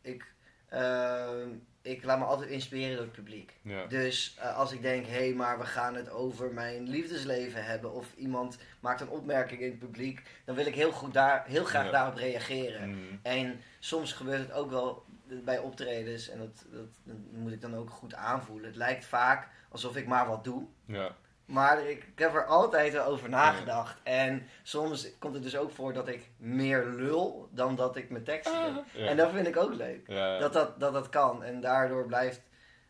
ik, 0.00 0.32
ehm, 0.68 1.48
ik 1.82 2.04
laat 2.04 2.18
me 2.18 2.24
altijd 2.24 2.50
inspireren 2.50 2.94
door 2.96 3.04
het 3.04 3.12
publiek. 3.14 3.52
ja. 3.62 3.86
Dus 3.86 4.36
eh, 4.38 4.56
als 4.56 4.72
ik 4.72 4.82
denk, 4.82 5.06
hé, 5.06 5.12
hey, 5.12 5.32
maar 5.34 5.58
we 5.58 5.64
gaan 5.64 5.94
het 5.94 6.10
over 6.10 6.52
mijn 6.52 6.88
liefdesleven 6.88 7.64
hebben, 7.64 7.92
of 7.92 8.14
iemand 8.16 8.58
maakt 8.80 9.00
een 9.00 9.08
opmerking 9.08 9.60
in 9.60 9.70
het 9.70 9.78
publiek, 9.78 10.22
dan 10.44 10.54
wil 10.54 10.66
ik 10.66 10.74
heel, 10.74 10.92
goed 10.92 11.14
daar, 11.14 11.44
heel 11.46 11.64
graag 11.64 11.84
Ja. 11.84 11.90
daarop 11.90 12.14
reageren. 12.16 12.88
Mm. 12.90 13.18
En 13.22 13.60
soms 13.78 14.12
gebeurt 14.12 14.40
het 14.40 14.52
ook 14.52 14.70
wel 14.70 15.04
bij 15.44 15.58
optredens, 15.58 16.28
en 16.28 16.38
dat, 16.38 16.64
dat, 16.70 16.88
dat 17.04 17.16
moet 17.32 17.52
ik 17.52 17.60
dan 17.60 17.76
ook 17.76 17.90
goed 17.90 18.14
aanvoelen. 18.14 18.66
Het 18.66 18.76
lijkt 18.76 19.04
vaak 19.04 19.48
alsof 19.68 19.96
ik 19.96 20.06
maar 20.06 20.26
wat 20.26 20.44
doe. 20.44 20.66
ja. 20.84 21.16
Maar 21.50 21.88
ik, 21.88 22.04
ik 22.04 22.18
heb 22.18 22.34
er 22.34 22.44
altijd 22.44 22.92
wel 22.92 23.04
over 23.04 23.28
nagedacht. 23.28 24.00
En 24.02 24.46
soms 24.62 25.18
komt 25.18 25.34
het 25.34 25.42
dus 25.42 25.56
ook 25.56 25.70
voor 25.70 25.92
dat 25.92 26.08
ik 26.08 26.30
meer 26.36 26.84
lul 26.84 27.48
dan 27.52 27.76
dat 27.76 27.96
ik 27.96 28.10
mijn 28.10 28.24
teksten 28.24 28.74
doe. 28.74 28.84
Ja. 28.92 29.06
En 29.06 29.16
dat 29.16 29.30
vind 29.30 29.46
ik 29.46 29.56
ook 29.56 29.74
leuk. 29.74 30.06
Ja. 30.06 30.38
Dat, 30.38 30.52
dat, 30.52 30.80
dat 30.80 30.92
dat 30.92 31.08
kan. 31.08 31.44
En 31.44 31.60
daardoor 31.60 32.06
blijft, 32.06 32.40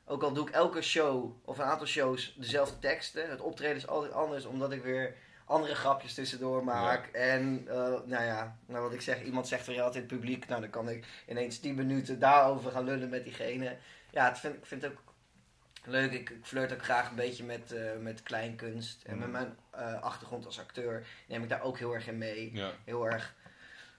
ook 0.05 0.23
al 0.23 0.33
doe 0.33 0.49
ik 0.49 0.55
elke 0.55 0.83
show 0.83 1.33
of 1.45 1.59
een 1.59 1.65
aantal 1.65 1.87
shows 1.87 2.35
dezelfde 2.39 2.79
teksten. 2.79 3.31
Het 3.31 3.41
optreden 3.41 3.77
is 3.77 3.87
altijd 3.87 4.13
anders 4.13 4.45
omdat 4.45 4.73
ik 4.73 4.83
weer 4.83 5.15
andere 5.45 5.75
grapjes 5.75 6.15
tussendoor 6.15 6.65
maak. 6.65 7.07
En 7.07 7.65
eh, 7.69 7.77
nou 8.05 8.25
ja, 8.25 8.57
nou 8.67 8.83
wat 8.83 8.93
ik 8.93 9.01
zeg, 9.01 9.23
iemand 9.23 9.49
zegt 9.49 9.67
weer 9.67 9.83
altijd 9.83 10.07
publiek. 10.07 10.49
Nou 10.49 10.61
dan 10.61 10.71
kan 10.71 10.89
ik 10.89 11.07
ineens 11.29 11.59
10 11.59 11.75
minuten 11.75 12.19
daarover 12.19 12.71
gaan 12.71 12.85
lullen 12.85 13.09
met 13.09 13.25
diegene. 13.25 13.77
Ja, 14.11 14.29
het 14.29 14.39
vind, 14.39 14.55
ik 14.55 14.67
vind 14.67 14.83
het 14.83 14.93
ook 14.93 15.10
leuk. 15.85 16.13
Ik, 16.13 16.31
ik 16.31 16.45
flirt 16.45 16.73
ook 16.73 16.83
graag 16.85 17.09
een 17.11 17.17
beetje 17.17 17.45
met, 17.45 17.73
eh, 17.73 17.97
met 18.01 18.23
kleinkunst. 18.23 19.03
En 19.05 19.19
met 19.19 19.29
Mhm. 19.29 19.37
mijn 19.37 19.57
eh, 19.71 20.03
achtergrond 20.03 20.47
als 20.47 20.59
acteur 20.61 21.07
neem 21.29 21.43
ik 21.43 21.49
daar 21.49 21.63
ook 21.63 21.79
heel 21.79 21.93
erg 21.95 22.07
in 22.07 22.19
mee. 22.19 22.51
Ja. 22.55 22.71
Heel 22.85 23.07
erg, 23.07 23.35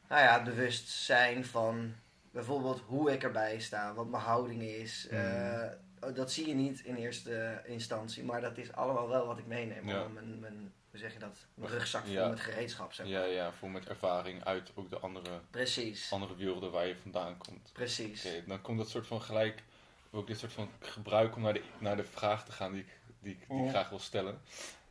nou 0.09 0.21
ja, 0.21 0.43
bewust 0.43 0.89
zijn 0.89 1.45
van 1.45 1.95
bijvoorbeeld 2.31 2.79
hoe 2.85 3.11
ik 3.11 3.23
erbij 3.23 3.59
sta, 3.59 3.93
wat 3.93 4.07
mijn 4.09 4.23
houding 4.23 4.61
is. 4.61 5.07
Mhm. 5.11 5.15
Eh, 5.19 5.69
dat 6.15 6.31
zie 6.31 6.47
je 6.47 6.53
niet 6.53 6.79
in 6.79 6.95
eerste 6.95 7.61
instantie, 7.65 8.23
maar 8.23 8.41
dat 8.41 8.57
is 8.57 8.73
allemaal 8.73 9.07
wel 9.09 9.25
wat 9.27 9.37
ik 9.37 9.45
meeneem. 9.45 9.87
Ja. 9.89 10.07
Mijn, 10.07 10.39
mijn, 10.39 10.73
hoe 10.89 10.99
zeg 10.99 11.13
je 11.13 11.19
dat? 11.19 11.45
Mijn 11.53 11.71
rugzak 11.71 12.03
vol 12.03 12.11
Ja. 12.13 12.27
met 12.27 12.39
gereedschap. 12.39 12.93
Zeg 12.93 13.05
maar. 13.05 13.15
Ja, 13.15 13.23
ja, 13.25 13.51
voor 13.51 13.69
met 13.71 13.87
ervaring 13.89 14.43
uit 14.43 14.71
ook 14.75 14.89
de 14.89 14.99
andere, 14.99 15.39
Precies, 15.51 16.11
andere 16.11 16.35
werelden 16.35 16.71
waar 16.71 16.87
je 16.87 16.95
vandaan 16.95 17.37
komt. 17.37 17.69
precies. 17.73 18.27
Dan 18.45 18.61
komt 18.61 18.77
dat 18.77 18.89
soort 18.89 19.07
van 19.07 19.21
gelijk, 19.21 19.63
ook 20.11 20.27
dit 20.27 20.39
soort 20.39 20.53
van 20.53 20.69
gebruik 20.79 21.35
om 21.35 21.41
naar 21.41 21.53
de, 21.53 21.63
naar 21.79 21.95
de 21.95 22.03
vraag 22.03 22.45
te 22.45 22.51
gaan 22.51 22.71
die 22.71 22.81
ik, 22.81 22.99
die, 23.19 23.31
ik- 23.31 23.47
die 23.49 23.57
ik 23.57 23.63
Ja. 23.63 23.69
graag 23.69 23.89
wil 23.89 23.99
stellen. 23.99 24.41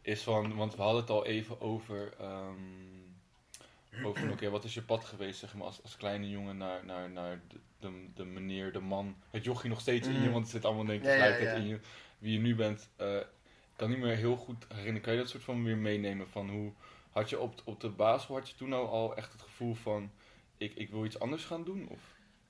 Is 0.03 0.23
van, 0.23 0.55
want 0.57 0.77
we 0.77 0.83
hadden 0.83 1.01
het 1.01 1.11
al 1.11 1.27
even 1.27 1.61
over, 1.61 2.13
ehm, 2.19 4.05
over 4.05 4.31
oké, 4.31 4.51
wat 4.51 4.65
is 4.65 4.75
je 4.75 4.83
pad 4.83 5.05
geweest, 5.05 5.39
zeg 5.39 5.55
maar, 5.55 5.67
als, 5.67 5.83
als 5.83 5.97
kleine 5.97 6.29
jongen 6.31 6.57
naar, 6.57 6.85
naar, 6.85 7.11
naar 7.11 7.41
de, 7.49 7.59
de, 7.79 8.07
de 8.15 8.25
meneer, 8.25 8.73
de 8.73 8.81
man, 8.81 9.17
het 9.31 9.45
jochie 9.45 9.71
nog 9.71 9.81
steeds 9.81 10.07
in 10.09 10.15
je, 10.15 10.21
Mhm. 10.21 10.31
want 10.31 10.43
het 10.43 10.53
zit 10.53 10.65
allemaal 10.65 10.85
denk 10.85 10.99
ik 11.01 11.05
ja, 11.07 11.11
tegelijkertijd 11.13 11.57
ja. 11.57 11.63
in 11.63 11.69
je, 11.69 11.81
wie 12.19 12.33
je 12.33 12.39
nu 12.39 12.55
bent. 12.55 12.89
Ik 12.97 13.87
kan 13.87 13.91
niet 13.91 13.99
meer 13.99 14.17
heel 14.17 14.37
goed 14.37 14.65
herinneren, 14.69 15.01
kan 15.01 15.13
je 15.13 15.19
dat 15.19 15.29
soort 15.29 15.43
van 15.43 15.65
weer 15.65 15.77
meenemen 15.77 16.29
van 16.29 16.51
hoe, 16.51 16.73
had 17.11 17.31
je 17.31 17.39
op, 17.41 17.61
op 17.65 17.81
de 17.81 17.89
basisschool, 17.89 18.37
had 18.37 18.49
je 18.49 18.55
toen 18.55 18.69
nou 18.69 18.87
al 18.89 19.17
echt 19.17 19.33
het 19.33 19.43
gevoel 19.43 19.75
van, 19.75 20.11
ik, 20.57 20.75
ik 20.75 20.91
wil 20.91 21.05
iets 21.05 21.19
anders 21.21 21.45
gaan 21.45 21.65
doen? 21.65 21.89
Of? 21.89 22.01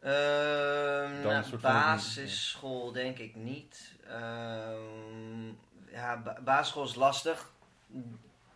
Ehm, 0.01 1.21
nou, 1.23 1.45
van- 1.45 1.59
basisschool 1.61 2.93
denk 2.93 3.19
ik 3.19 3.35
niet. 3.35 3.93
Ehm, 4.07 5.47
ja, 5.91 6.17
ba- 6.25 6.39
basisschool 6.45 6.85
is 6.85 6.95
lastig. 6.95 7.51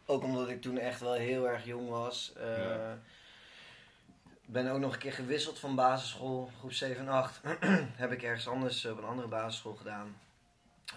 Ook 0.06 0.22
omdat 0.22 0.48
ik 0.48 0.62
toen 0.62 0.78
echt 0.78 1.00
wel 1.00 1.12
heel 1.12 1.48
erg 1.48 1.64
jong 1.64 1.88
was. 1.88 2.32
Eh, 2.36 2.58
Ja. 2.58 2.98
ben 4.46 4.68
ook 4.70 4.78
nog 4.78 4.92
een 4.92 4.98
keer 4.98 5.12
gewisseld 5.12 5.58
van 5.58 5.74
basisschool, 5.74 6.50
groep 6.58 6.72
7 6.72 7.06
en 7.06 7.12
8. 7.12 7.40
Heb 8.02 8.12
ik 8.12 8.22
ergens 8.22 8.48
anders 8.48 8.84
op 8.84 8.98
een 8.98 9.04
andere 9.04 9.28
basisschool 9.28 9.74
gedaan. 9.74 10.16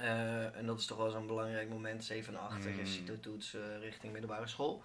Eh, 0.01 0.55
en 0.55 0.65
dat 0.65 0.79
is 0.79 0.85
toch 0.85 0.97
wel 0.97 1.09
zo'n 1.09 1.27
belangrijk 1.27 1.69
moment, 1.69 2.03
7 2.05 2.33
en 2.33 2.39
8, 2.39 2.63
dat 2.63 2.75
je 2.75 2.81
Mm. 2.81 2.85
CITO-toets 2.85 3.53
eh, 3.53 3.61
richting 3.81 4.11
middelbare 4.11 4.47
school. 4.47 4.83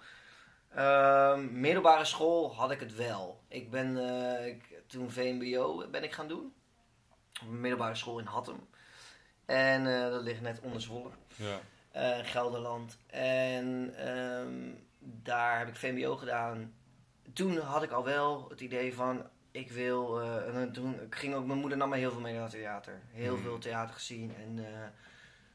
Ehm, 0.75 1.59
middelbare 1.59 2.05
school 2.05 2.55
had 2.55 2.71
ik 2.71 2.79
het 2.79 2.95
wel. 2.95 3.41
Ik 3.47 3.71
ben 3.71 3.97
eh, 4.09 4.47
ik, 4.47 4.72
toen 4.93 5.11
VMBO 5.11 5.87
ben 5.91 6.03
ik 6.03 6.11
gaan 6.11 6.27
doen. 6.27 6.53
op 7.41 7.47
een 7.47 7.59
middelbare 7.61 7.95
school 7.95 8.19
in 8.19 8.25
Hattem. 8.25 8.67
En 9.45 9.87
eh, 10.03 10.09
dat 10.09 10.21
ligt 10.21 10.41
net 10.41 10.59
onder 10.59 10.81
Zwolle, 10.81 11.09
Ja. 11.35 11.59
eh, 11.91 12.25
Gelderland. 12.25 12.97
En 13.07 13.93
ehm, 13.97 14.71
daar 14.99 15.57
heb 15.59 15.67
ik 15.67 15.75
VMBO 15.75 16.15
gedaan. 16.15 16.73
Toen 17.33 17.57
had 17.57 17.83
ik 17.83 17.91
al 17.91 18.03
wel 18.03 18.49
het 18.49 18.61
idee 18.61 18.93
van, 18.93 19.29
ik 19.51 19.71
wil... 19.71 20.21
eh, 20.21 20.55
en 20.61 20.71
toen 20.71 21.01
ik 21.01 21.15
ging 21.15 21.33
ook, 21.35 21.45
mijn 21.45 21.59
moeder 21.59 21.77
nam 21.77 21.89
me 21.89 21.97
heel 21.97 22.11
veel 22.11 22.21
mee 22.21 22.33
naar 22.33 22.41
het 22.41 22.51
theater. 22.51 23.01
Heel 23.11 23.35
Mm. 23.35 23.41
veel 23.41 23.57
theater 23.59 23.93
gezien. 23.93 24.35
En 24.35 24.65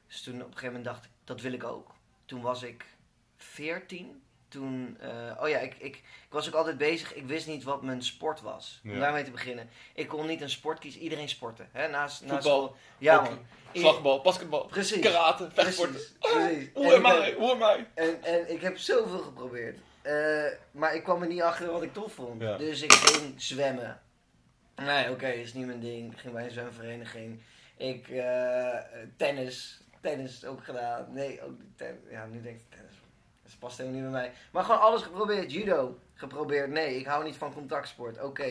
dus 0.06 0.22
toen 0.22 0.34
op 0.34 0.40
een 0.40 0.46
gegeven 0.46 0.66
moment 0.66 0.84
dacht 0.84 1.04
ik, 1.04 1.10
dat 1.24 1.40
wil 1.40 1.52
ik 1.52 1.64
ook. 1.64 1.94
Toen 2.24 2.40
was 2.40 2.62
ik 2.62 2.86
14. 3.36 4.22
Toen, 4.48 4.96
eh, 5.00 5.42
oh 5.42 5.48
ja, 5.48 5.58
ik, 5.58 5.74
ik, 5.78 5.96
ik 5.96 6.02
was 6.30 6.48
ook 6.48 6.54
altijd 6.54 6.78
bezig. 6.78 7.14
Ik 7.14 7.26
wist 7.26 7.46
niet 7.46 7.62
wat 7.64 7.82
mijn 7.82 8.02
sport 8.02 8.40
was. 8.40 8.80
Om 8.84 8.90
Ja. 8.92 8.98
daarmee 8.98 9.24
te 9.24 9.30
beginnen. 9.30 9.68
Ik 9.94 10.08
kon 10.08 10.26
niet 10.26 10.40
een 10.40 10.50
sport 10.50 10.78
kiezen. 10.78 11.00
Iedereen 11.00 11.28
sportte. 11.28 11.64
Hè? 11.72 11.88
Naast, 11.88 12.20
naast 12.20 12.32
Voetbal, 12.32 12.62
school. 12.62 12.76
Ja, 12.98 13.20
man. 13.20 13.38
Slagbal, 13.72 14.20
basketbal, 14.20 14.66
Precies. 14.66 15.00
karate, 15.00 15.48
vechtsporten. 15.52 15.94
Precies. 15.94 16.16
precies. 16.18 16.68
Hoe 16.74 16.94
En 16.94 17.00
I? 17.02 17.24
heb- 17.24 17.36
Hoe 17.36 17.76
I? 17.78 17.86
En, 17.94 18.22
en 18.22 18.52
ik 18.52 18.60
heb 18.60 18.78
zoveel 18.78 19.18
geprobeerd. 19.18 19.78
Eh, 20.02 20.44
maar 20.70 20.94
ik 20.94 21.02
kwam 21.02 21.22
er 21.22 21.28
niet 21.28 21.42
achter 21.42 21.70
wat 21.72 21.82
ik 21.82 21.92
tof 21.92 22.12
vond. 22.12 22.42
Ja. 22.42 22.56
Dus 22.56 22.82
ik 22.82 22.92
ging 22.92 23.34
zwemmen. 23.42 24.00
Nee, 24.76 25.10
oké, 25.10 25.28
is 25.28 25.54
niet 25.54 25.66
mijn 25.66 25.80
ding. 25.80 26.12
Ik 26.12 26.18
ging 26.18 26.32
bij 26.34 26.44
een 26.44 26.50
zwemvereniging. 26.50 27.42
Ik, 27.76 28.08
eh, 28.08 28.78
tennis. 29.16 29.80
Tennis 30.00 30.44
ook 30.44 30.64
gedaan. 30.64 31.12
Nee, 31.12 31.42
ook 31.42 31.60
tennis. 31.76 32.00
Ja, 32.10 32.26
nu 32.26 32.42
denk 32.42 32.56
ik 32.56 32.64
tennis. 32.70 32.87
Dat 33.50 33.58
past 33.58 33.78
helemaal 33.78 34.00
niet 34.00 34.10
bij 34.10 34.20
mij. 34.20 34.32
Maar 34.52 34.64
gewoon 34.64 34.80
alles 34.80 35.02
geprobeerd. 35.02 35.52
Judo 35.52 35.98
geprobeerd. 36.14 36.70
Nee, 36.70 36.96
ik 36.98 37.06
hou 37.06 37.24
niet 37.24 37.36
van 37.36 37.52
contactsport. 37.54 38.22
Oké. 38.22 38.42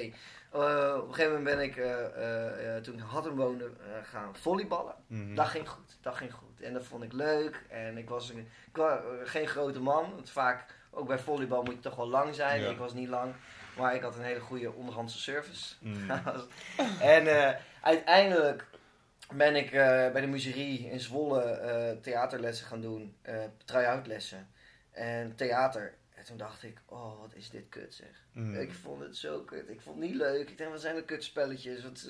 Eh, 0.51 0.93
op 0.97 1.07
een 1.07 1.13
gegeven 1.13 1.37
moment 1.37 1.43
ben 1.43 1.59
ik, 1.59 1.77
eh, 1.77 2.75
eh, 2.75 2.83
toen 2.83 2.95
ik 2.97 3.03
woonde, 3.35 3.65
eh, 3.65 4.09
gaan 4.11 4.35
volleyballen. 4.35 4.93
Mhm. 5.07 5.35
Dat 5.35 5.47
ging 5.47 5.69
goed, 5.69 5.97
dat 6.01 6.15
ging 6.15 6.33
goed. 6.33 6.61
En 6.61 6.73
dat 6.73 6.83
vond 6.83 7.03
ik 7.03 7.13
leuk. 7.13 7.63
En 7.69 7.97
ik 7.97 8.09
was, 8.09 8.29
een- 8.29 8.47
ik 8.67 8.77
was 8.77 8.99
geen 9.23 9.47
grote 9.47 9.79
man. 9.79 10.11
Want 10.15 10.29
vaak, 10.29 10.65
ook 10.91 11.07
bij 11.07 11.19
volleybal 11.19 11.63
moet 11.63 11.73
je 11.73 11.79
toch 11.79 11.95
wel 11.95 12.07
lang 12.09 12.35
zijn. 12.35 12.61
Ja. 12.61 12.69
Ik 12.69 12.77
was 12.77 12.93
niet 12.93 13.09
lang. 13.09 13.33
Maar 13.77 13.95
ik 13.95 14.01
had 14.01 14.15
een 14.15 14.21
hele 14.23 14.39
goede 14.39 14.71
onderhandse 14.73 15.19
service. 15.19 15.73
Mhm. 15.79 16.11
en 17.01 17.55
uiteindelijk 17.81 18.65
ben 19.33 19.55
ik 19.55 19.71
bij 20.11 20.21
de 20.21 20.27
muserie 20.27 20.89
in 20.89 20.99
Zwolle 20.99 21.97
theaterlessen 22.01 22.67
gaan 22.67 22.81
doen. 22.81 23.15
try-out 23.65 24.07
lessen. 24.07 24.47
En 24.97 25.35
theater. 25.35 25.93
En 26.15 26.23
toen 26.23 26.37
dacht 26.37 26.63
ik, 26.63 26.77
oh 26.85 27.19
wat 27.19 27.33
is 27.35 27.49
dit 27.49 27.69
kut 27.69 27.93
zeg. 27.93 28.25
Mhm. 28.31 28.55
Ik 28.59 28.73
vond 28.73 29.01
het 29.01 29.17
zo 29.17 29.39
kut. 29.39 29.69
Ik 29.69 29.81
vond 29.81 29.99
het 29.99 30.05
niet 30.09 30.15
leuk. 30.15 30.49
Ik 30.49 30.57
dacht, 30.57 30.71
wat 30.71 30.81
zijn 30.81 30.95
de 30.95 31.03
kutspelletjes? 31.05 31.83
Wat 31.83 32.07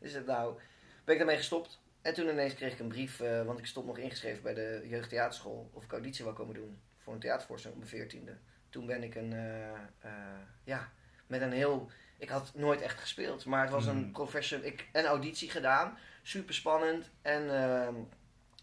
is, 0.00 0.14
het 0.14 0.26
nou? 0.26 0.58
Ben 1.04 1.14
ik 1.14 1.20
daarmee 1.20 1.36
gestopt. 1.36 1.80
En 2.02 2.14
toen 2.14 2.28
ineens 2.28 2.54
kreeg 2.54 2.72
ik 2.72 2.78
een 2.78 2.88
brief, 2.88 3.20
eh, 3.20 3.42
want 3.42 3.58
ik 3.58 3.66
stond 3.66 3.86
nog 3.86 3.98
ingeschreven 3.98 4.42
bij 4.42 4.54
de 4.54 4.84
jeugdtheaterschool. 4.88 5.70
Of 5.72 5.84
ik 5.84 5.92
auditie 5.92 6.24
wou 6.24 6.36
komen 6.36 6.54
doen 6.54 6.80
voor 6.98 7.12
een 7.12 7.20
theatervoorstelling 7.20 7.80
op 7.82 7.88
mijn 7.88 7.96
veertiende. 8.00 8.36
Toen 8.68 8.86
ben 8.86 9.02
ik 9.02 9.14
een, 9.14 9.32
eh, 9.32 9.70
eh, 10.00 10.40
ja, 10.64 10.92
met 11.26 11.40
een 11.40 11.52
heel... 11.52 11.90
Ik 12.18 12.28
had 12.28 12.52
nooit 12.54 12.80
echt 12.80 12.98
gespeeld, 13.00 13.44
maar 13.44 13.62
het 13.62 13.70
was 13.70 13.86
een 13.86 14.00
Mhm. 14.00 14.10
profession... 14.10 14.64
Ik, 14.64 14.88
een 14.92 15.04
auditie 15.04 15.50
gedaan, 15.50 15.98
super 16.22 16.54
spannend. 16.54 17.10
En 17.22 17.54
ehm, 17.54 17.94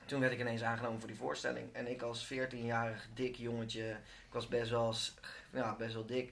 toen 0.08 0.20
werd 0.20 0.32
ik 0.34 0.40
ineens 0.40 0.64
aangenomen 0.64 1.00
voor 1.00 1.08
die 1.08 1.18
voorstelling. 1.18 1.70
En 1.74 1.88
ik 1.88 2.02
als 2.02 2.34
14-jarig 2.34 3.08
dik 3.14 3.36
jongetje, 3.36 3.90
ik 4.28 4.34
was 4.34 4.48
best 4.48 4.70
wel, 4.70 4.94
ja, 5.54 5.76
best 5.76 5.94
wel 5.94 6.06
dik. 6.06 6.32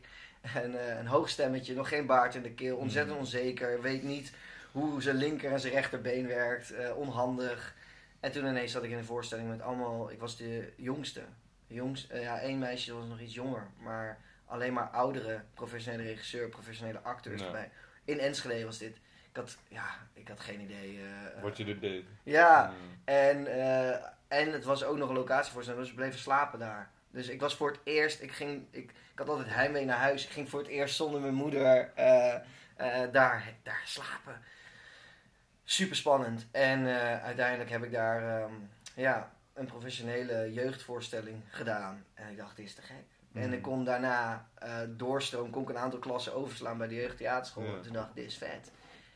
En 0.53 0.87
eh, 0.89 0.97
een 0.97 1.07
hoog 1.07 1.29
stemmetje, 1.29 1.73
nog 1.75 1.87
geen 1.89 2.05
baard 2.05 2.35
in 2.35 2.41
de 2.41 2.51
keel, 2.51 2.77
ontzettend 2.77 3.13
Mhm. 3.15 3.25
onzeker, 3.25 3.81
weet 3.81 4.03
niet 4.03 4.31
hoe 4.71 5.01
zijn 5.01 5.15
linker 5.15 5.51
en 5.51 5.59
zijn 5.59 5.73
rechterbeen 5.73 6.27
werkt, 6.27 6.71
eh, 6.71 6.97
onhandig. 6.97 7.75
En 8.19 8.31
toen 8.31 8.45
ineens 8.45 8.71
zat 8.71 8.83
ik 8.83 8.91
in 8.91 8.97
een 8.97 9.05
voorstelling 9.05 9.49
met 9.49 9.61
allemaal, 9.61 10.11
ik 10.11 10.19
was 10.19 10.37
de 10.37 10.73
jongste. 10.75 11.21
Jongs, 11.67 12.07
eh, 12.07 12.21
ja, 12.21 12.39
één 12.39 12.59
meisje 12.59 12.93
was 12.93 13.05
nog 13.07 13.19
iets 13.19 13.33
jonger, 13.33 13.67
maar 13.77 14.19
alleen 14.45 14.73
maar 14.73 14.87
oudere 14.89 15.41
professionele 15.53 16.03
regisseur, 16.03 16.49
professionele 16.49 16.99
acteurs 16.99 17.39
Ja. 17.41 17.45
erbij. 17.45 17.71
In 18.05 18.19
Enschede 18.19 18.65
was 18.65 18.77
dit. 18.77 18.97
Ik 19.35 19.41
had, 19.41 19.57
ja, 19.67 19.85
ik 20.13 20.27
had 20.27 20.39
geen 20.39 20.61
idee. 20.61 20.99
eh, 21.35 21.41
Wat 21.41 21.57
je 21.57 21.65
er 21.65 21.79
deed. 21.79 22.05
ja, 22.23 22.65
Mhm. 22.65 22.75
en, 23.05 23.47
eh, 23.47 23.89
en 24.27 24.51
het 24.51 24.63
was 24.63 24.83
ook 24.83 24.97
nog 24.97 25.09
een 25.09 25.15
locatie 25.15 25.51
voor 25.53 25.63
dus 25.65 25.89
we 25.89 25.95
bleven 25.95 26.19
slapen 26.19 26.59
daar. 26.59 26.89
Dus 27.11 27.27
ik 27.27 27.39
was 27.41 27.55
voor 27.55 27.71
het 27.71 27.79
eerst, 27.83 28.21
ik, 28.21 28.31
ging, 28.31 28.65
ik, 28.71 28.91
ik 28.91 29.17
had 29.19 29.29
altijd 29.29 29.47
heimwee 29.49 29.85
naar 29.85 29.97
huis. 29.97 30.23
Ik 30.25 30.29
ging 30.31 30.49
voor 30.49 30.59
het 30.59 30.67
eerst 30.67 30.95
zonder 30.95 31.21
mijn 31.21 31.33
moeder 31.33 31.91
eh, 31.95 32.35
daar, 33.11 33.53
daar 33.63 33.81
slapen. 33.85 34.41
Super 35.63 35.95
spannend. 35.95 36.45
En 36.51 36.85
uiteindelijk 37.21 37.69
heb 37.69 37.83
ik 37.83 37.91
daar 37.91 38.41
ehm, 38.41 38.53
ja, 38.95 39.31
een 39.53 39.65
professionele 39.65 40.53
jeugdvoorstelling 40.53 41.41
gedaan. 41.49 42.05
En 42.13 42.29
ik 42.29 42.37
dacht, 42.37 42.55
dit 42.55 42.65
is 42.65 42.75
te 42.75 42.81
gek. 42.81 42.95
En 43.33 43.41
Mhm. 43.43 43.53
ik 43.53 43.61
kon 43.61 43.83
daarna 43.83 44.47
eh 44.53 44.77
doorstroom, 44.87 45.49
kon 45.49 45.63
ik 45.63 45.69
een 45.69 45.77
aantal 45.77 45.99
klassen 45.99 46.33
overslaan 46.35 46.77
bij 46.77 46.87
de 46.87 46.95
jeugdtheaterschool. 46.95 47.63
Ja. 47.63 47.75
En 47.75 47.81
toen 47.81 47.93
dacht 47.93 48.09
ik, 48.09 48.15
dit 48.15 48.25
is 48.25 48.37
vet. 48.37 48.71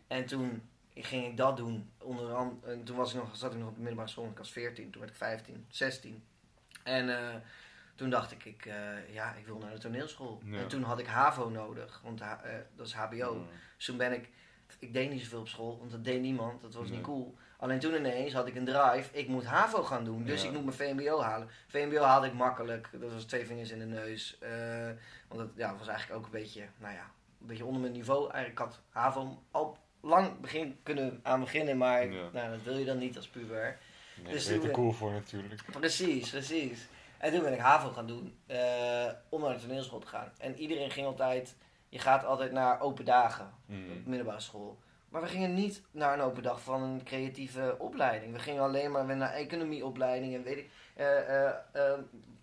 En 0.09 0.25
toen 0.25 0.69
ging 0.95 1.25
ik 1.25 1.37
dat 1.37 1.57
doen. 1.57 1.89
Onder 2.01 2.33
an- 2.33 2.61
en 2.65 2.83
toen 2.83 2.95
was 2.95 3.13
ik 3.13 3.19
nog, 3.21 3.35
zat 3.35 3.51
ik 3.53 3.59
nog 3.59 3.67
op 3.67 3.73
de 3.73 3.79
middelbare 3.79 4.09
school. 4.09 4.25
Ik 4.29 4.37
was 4.37 4.51
14, 4.51 4.89
toen 4.89 4.99
werd 5.01 5.11
ik 5.13 5.17
15, 5.17 5.65
16. 5.69 6.23
En 6.83 7.17
eh, 7.19 7.35
toen 7.95 8.09
dacht 8.09 8.31
ik, 8.31 8.45
ik 8.45 8.65
eh, 8.65 9.13
ja, 9.13 9.33
ik 9.33 9.45
wil 9.45 9.57
naar 9.57 9.71
de 9.73 9.77
toneelschool. 9.79 10.41
Ja. 10.45 10.57
En 10.57 10.67
toen 10.67 10.83
had 10.83 10.99
ik 10.99 11.05
HAVO 11.07 11.49
nodig, 11.49 12.01
want 12.03 12.21
eh, 12.21 12.31
dat 12.75 12.87
is 12.87 12.93
HBO. 12.93 13.45
Dus 13.75 13.85
toen 13.85 13.97
ben 13.97 14.13
ik, 14.13 14.29
ik 14.79 14.93
deed 14.93 15.09
niet 15.09 15.21
zoveel 15.21 15.39
op 15.39 15.47
school, 15.47 15.77
want 15.79 15.91
dat 15.91 16.03
deed 16.03 16.21
niemand. 16.21 16.61
Dat 16.61 16.73
was 16.73 16.87
Nee. 16.87 16.95
niet 16.97 17.05
cool. 17.05 17.35
Alleen 17.57 17.79
toen 17.79 17.95
ineens 17.95 18.33
had 18.33 18.47
ik 18.47 18.55
een 18.55 18.65
drive, 18.65 19.17
ik 19.17 19.27
moet 19.27 19.45
HAVO 19.45 19.83
gaan 19.83 20.03
doen. 20.03 20.23
Dus 20.23 20.41
Ja. 20.41 20.47
ik 20.47 20.53
moet 20.53 20.63
mijn 20.65 20.77
VMBO 20.77 21.21
halen. 21.21 21.49
VMBO 21.67 22.01
haalde 22.01 22.27
ik 22.27 22.33
makkelijk. 22.33 22.89
Dat 22.91 23.13
was 23.13 23.23
twee 23.23 23.45
vingers 23.45 23.71
in 23.71 23.79
de 23.79 23.85
neus. 23.85 24.37
Want 25.27 25.39
dat 25.41 25.49
ja, 25.55 25.75
was 25.77 25.87
eigenlijk 25.87 26.19
ook 26.19 26.25
een 26.25 26.39
beetje, 26.39 26.67
nou 26.77 26.93
ja, 26.93 27.11
een 27.41 27.47
beetje 27.47 27.65
onder 27.65 27.81
mijn 27.81 27.93
niveau. 27.93 28.31
Eigenlijk 28.31 28.59
had 28.59 28.81
HAVO 28.89 29.43
al 29.51 29.77
lang 30.01 30.39
begin, 30.39 30.79
kunnen 30.83 31.19
aan 31.23 31.39
beginnen, 31.39 31.77
maar 31.77 32.05
Ja. 32.11 32.29
nou, 32.33 32.49
dat 32.51 32.61
wil 32.63 32.77
je 32.77 32.85
dan 32.85 32.97
niet 32.97 33.15
als 33.17 33.27
puber. 33.27 33.77
Nee, 34.23 34.33
Dus 34.33 34.47
daar 34.47 34.57
ben 34.57 34.67
je 34.67 34.73
cool 34.73 34.91
voor 34.91 35.11
natuurlijk. 35.11 35.61
Precies, 35.71 36.29
precies. 36.29 36.87
En 37.17 37.31
toen 37.33 37.41
ben 37.41 37.53
ik 37.53 37.59
HAVO 37.59 37.89
gaan 37.89 38.07
doen, 38.07 38.35
eh, 38.47 39.05
om 39.29 39.41
naar 39.41 39.53
de 39.53 39.59
toneelschool 39.61 39.99
te 39.99 40.07
gaan. 40.07 40.31
En 40.37 40.55
iedereen 40.55 40.91
ging 40.91 41.05
altijd, 41.07 41.55
je 41.89 41.99
gaat 41.99 42.25
altijd 42.25 42.51
naar 42.51 42.81
open 42.81 43.05
dagen 43.05 43.53
Mhm. 43.65 43.79
op 43.91 44.03
de 44.03 44.09
middelbare 44.09 44.39
school. 44.39 44.77
Maar 45.09 45.21
we 45.21 45.27
gingen 45.27 45.53
niet 45.53 45.81
naar 45.91 46.13
een 46.13 46.21
open 46.21 46.43
dag 46.43 46.61
van 46.61 46.81
een 46.83 47.03
creatieve 47.03 47.75
opleiding. 47.79 48.33
We 48.33 48.39
gingen 48.39 48.61
alleen 48.63 48.91
maar 48.91 49.17
naar 49.17 49.33
economieopleiding 49.33 50.35
en 50.35 50.43
weet 50.43 50.57
ik. 50.57 50.69
eh, 50.95 51.47
eh, 51.47 51.99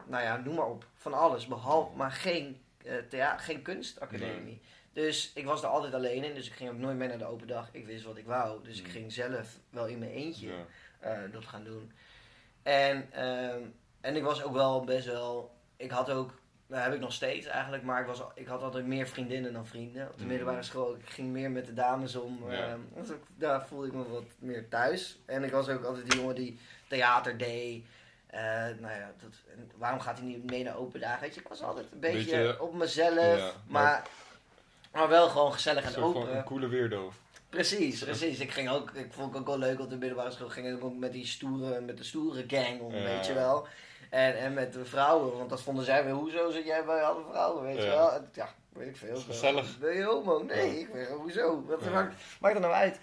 nou 0.06 0.22
ja, 0.22 0.36
noem 0.36 0.54
maar 0.54 0.66
op. 0.70 0.86
Van 0.94 1.14
alles. 1.14 1.46
Behalve, 1.46 1.96
maar 1.96 2.10
geen, 2.12 2.60
thea- 3.08 3.36
geen 3.38 3.62
kunstacademie. 3.62 4.60
Dus 4.96 5.30
ik 5.34 5.44
was 5.44 5.62
er 5.62 5.68
altijd 5.68 5.94
alleen 5.94 6.24
in. 6.24 6.34
Dus 6.34 6.46
ik 6.46 6.52
ging 6.52 6.70
ook 6.70 6.76
nooit 6.78 6.96
mee 6.96 7.08
naar 7.08 7.18
de 7.18 7.24
open 7.26 7.46
dag. 7.46 7.68
Ik 7.72 7.86
wist 7.86 8.04
wat 8.04 8.16
ik 8.16 8.26
wou. 8.26 8.64
Dus 8.64 8.78
ik 8.78 8.84
Mm. 8.86 8.90
ging 8.90 9.12
zelf 9.12 9.58
wel 9.70 9.86
in 9.86 9.98
mijn 9.98 10.10
eentje 10.10 10.46
Ja. 10.48 10.54
eh, 11.00 11.18
dat 11.32 11.44
gaan 11.44 11.64
doen. 11.64 11.92
En, 12.62 13.12
ehm, 13.12 13.60
en 14.00 14.16
ik 14.16 14.22
was 14.22 14.42
ook 14.42 14.52
wel 14.52 14.84
best 14.84 15.06
wel. 15.06 15.54
Ik 15.76 15.90
had 15.90 16.10
ook. 16.10 16.30
Dat 16.66 16.82
heb 16.82 16.92
ik 16.94 17.00
nog 17.00 17.12
steeds 17.12 17.46
eigenlijk, 17.46 17.82
maar 17.82 18.00
ik, 18.00 18.06
was, 18.06 18.22
ik 18.34 18.46
had 18.46 18.62
altijd 18.62 18.86
meer 18.86 19.06
vriendinnen 19.08 19.52
dan 19.52 19.66
vrienden. 19.66 20.06
Op 20.06 20.12
de 20.12 20.18
Mhm. 20.18 20.28
middelbare 20.28 20.62
school, 20.62 20.94
ik 20.94 21.08
ging 21.08 21.28
meer 21.28 21.50
met 21.50 21.66
de 21.66 21.74
dames 21.74 22.16
om. 22.16 22.50
Ja. 22.50 22.56
ehm, 22.68 22.80
dus 22.94 23.10
ook- 23.10 23.24
daar 23.34 23.66
voelde 23.66 23.86
ik 23.86 23.92
me 23.92 24.08
wat 24.08 24.24
meer 24.38 24.68
thuis. 24.68 25.18
En 25.26 25.44
ik 25.44 25.50
was 25.52 25.68
ook 25.68 25.84
altijd 25.84 26.10
die 26.10 26.20
jongen 26.20 26.34
die 26.34 26.58
theater 26.88 27.38
deed. 27.38 27.84
Eh, 28.26 28.40
nou 28.80 28.94
ja, 28.94 29.12
dat, 29.22 29.32
waarom 29.76 30.00
gaat 30.00 30.18
hij 30.18 30.26
niet 30.26 30.50
mee 30.50 30.64
naar 30.64 30.76
open 30.76 31.00
dagen? 31.00 31.20
Weet 31.20 31.34
je, 31.34 31.40
ik 31.40 31.48
was 31.48 31.62
altijd 31.62 31.92
een 31.92 32.00
beetje, 32.00 32.36
Beetje- 32.36 32.62
op 32.62 32.74
mezelf, 32.74 33.38
Ja, 33.38 33.52
maar, 33.66 33.82
maar- 33.82 34.06
maar 34.96 35.08
wel 35.08 35.28
gewoon 35.28 35.52
gezellig 35.52 35.94
en 35.94 36.02
open. 36.02 36.36
een 36.36 36.44
coole 36.44 36.68
weirdo. 36.68 37.12
Precies, 37.48 38.04
precies. 38.04 38.38
Ik 38.40 38.50
ging 38.50 38.70
ook, 38.70 38.90
ik 38.90 39.12
vond 39.12 39.32
het 39.32 39.40
ook 39.40 39.46
wel 39.46 39.58
leuk 39.58 39.80
op 39.80 39.90
de 39.90 39.96
middelbare 39.96 40.30
school. 40.30 40.48
Ging 40.48 40.76
ik 40.76 40.84
ook 40.84 40.96
met 40.96 41.12
die 41.12 41.26
stoere, 41.26 41.80
met 41.80 41.96
de 41.96 42.04
stoere 42.04 42.44
gang 42.46 42.80
om, 42.80 42.94
Ja. 42.94 43.02
weet 43.04 43.26
je 43.26 43.32
wel. 43.34 43.66
En, 44.10 44.38
en 44.38 44.54
met 44.54 44.72
de 44.72 44.84
vrouwen, 44.84 45.36
want 45.36 45.50
dat 45.50 45.62
vonden 45.62 45.84
zij 45.84 46.04
weer, 46.04 46.12
hoezo 46.14 46.50
zit 46.50 46.64
jij 46.66 46.84
bij 46.84 47.02
alle 47.02 47.22
vrouwen, 47.30 47.62
weet 47.62 47.76
je 47.82 47.88
wel. 47.88 48.12
En, 48.12 48.28
ja, 48.32 48.48
weet 48.72 48.88
ik 48.88 48.96
veel. 48.96 49.16
Gezellig. 49.16 49.78
Ben 49.78 49.94
je 49.96 50.04
homo? 50.04 50.42
Nee, 50.42 50.72
Ja. 50.74 50.80
ik 50.80 50.92
ben, 50.92 51.06
hoezo? 51.12 51.64
Wat 51.66 51.90
maakt, 51.90 52.14
maakt 52.40 52.54
er 52.54 52.60
nou 52.60 52.72
uit? 52.72 52.98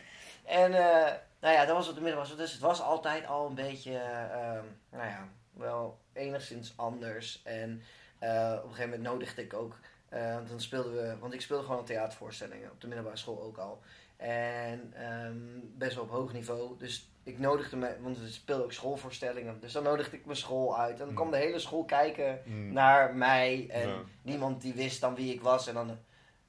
En 0.45 0.73
eh, 0.73 1.11
nou 1.41 1.53
ja, 1.53 1.65
dat 1.65 1.75
was 1.75 1.87
op 1.89 1.95
de 1.95 2.01
middelbare 2.01 2.25
school. 2.29 2.41
Dus 2.43 2.51
het 2.51 2.61
was 2.61 2.81
altijd 2.81 3.27
al 3.27 3.47
een 3.47 3.55
beetje, 3.55 3.97
ehm, 3.97 4.63
nou 4.91 5.07
ja, 5.09 5.27
wel 5.53 5.97
enigszins 6.13 6.73
anders. 6.75 7.41
En 7.43 7.83
eh, 8.19 8.51
op 8.57 8.63
een 8.63 8.69
gegeven 8.75 8.89
moment 8.89 9.01
nodigde 9.09 9.41
ik 9.41 9.53
ook, 9.53 9.75
eh, 10.13 10.37
dan 10.47 10.61
speelden 10.61 10.93
we, 10.93 11.17
want 11.19 11.33
ik 11.33 11.41
speelde 11.41 11.63
gewoon 11.63 11.85
theatervoorstellingen 11.85 12.71
op 12.71 12.81
de 12.81 12.87
middelbare 12.87 13.17
school 13.17 13.41
ook 13.41 13.57
al. 13.57 13.81
En 14.17 14.93
ehm, 14.95 15.37
best 15.77 15.95
wel 15.95 16.03
op 16.03 16.09
hoog 16.09 16.33
niveau. 16.33 16.77
Dus 16.77 17.09
ik 17.23 17.39
nodigde 17.39 17.75
me, 17.77 17.95
want 18.01 18.19
we 18.19 18.27
speelden 18.29 18.65
ook 18.65 18.73
schoolvoorstellingen. 18.73 19.59
Dus 19.59 19.71
dan 19.71 19.83
nodigde 19.83 20.17
ik 20.17 20.25
mijn 20.25 20.37
school 20.37 20.79
uit. 20.79 20.99
En 20.99 21.05
dan 21.05 21.15
kwam 21.15 21.31
de 21.31 21.37
hele 21.37 21.59
school 21.59 21.85
kijken 21.85 22.41
Mhm. 22.45 22.73
naar 22.73 23.15
mij. 23.15 23.67
En 23.69 23.87
Ja. 23.89 24.01
niemand 24.21 24.61
die 24.61 24.73
wist 24.73 25.01
dan 25.01 25.15
wie 25.15 25.33
ik 25.33 25.41
was. 25.41 25.67
En 25.67 25.73
dan 25.73 25.97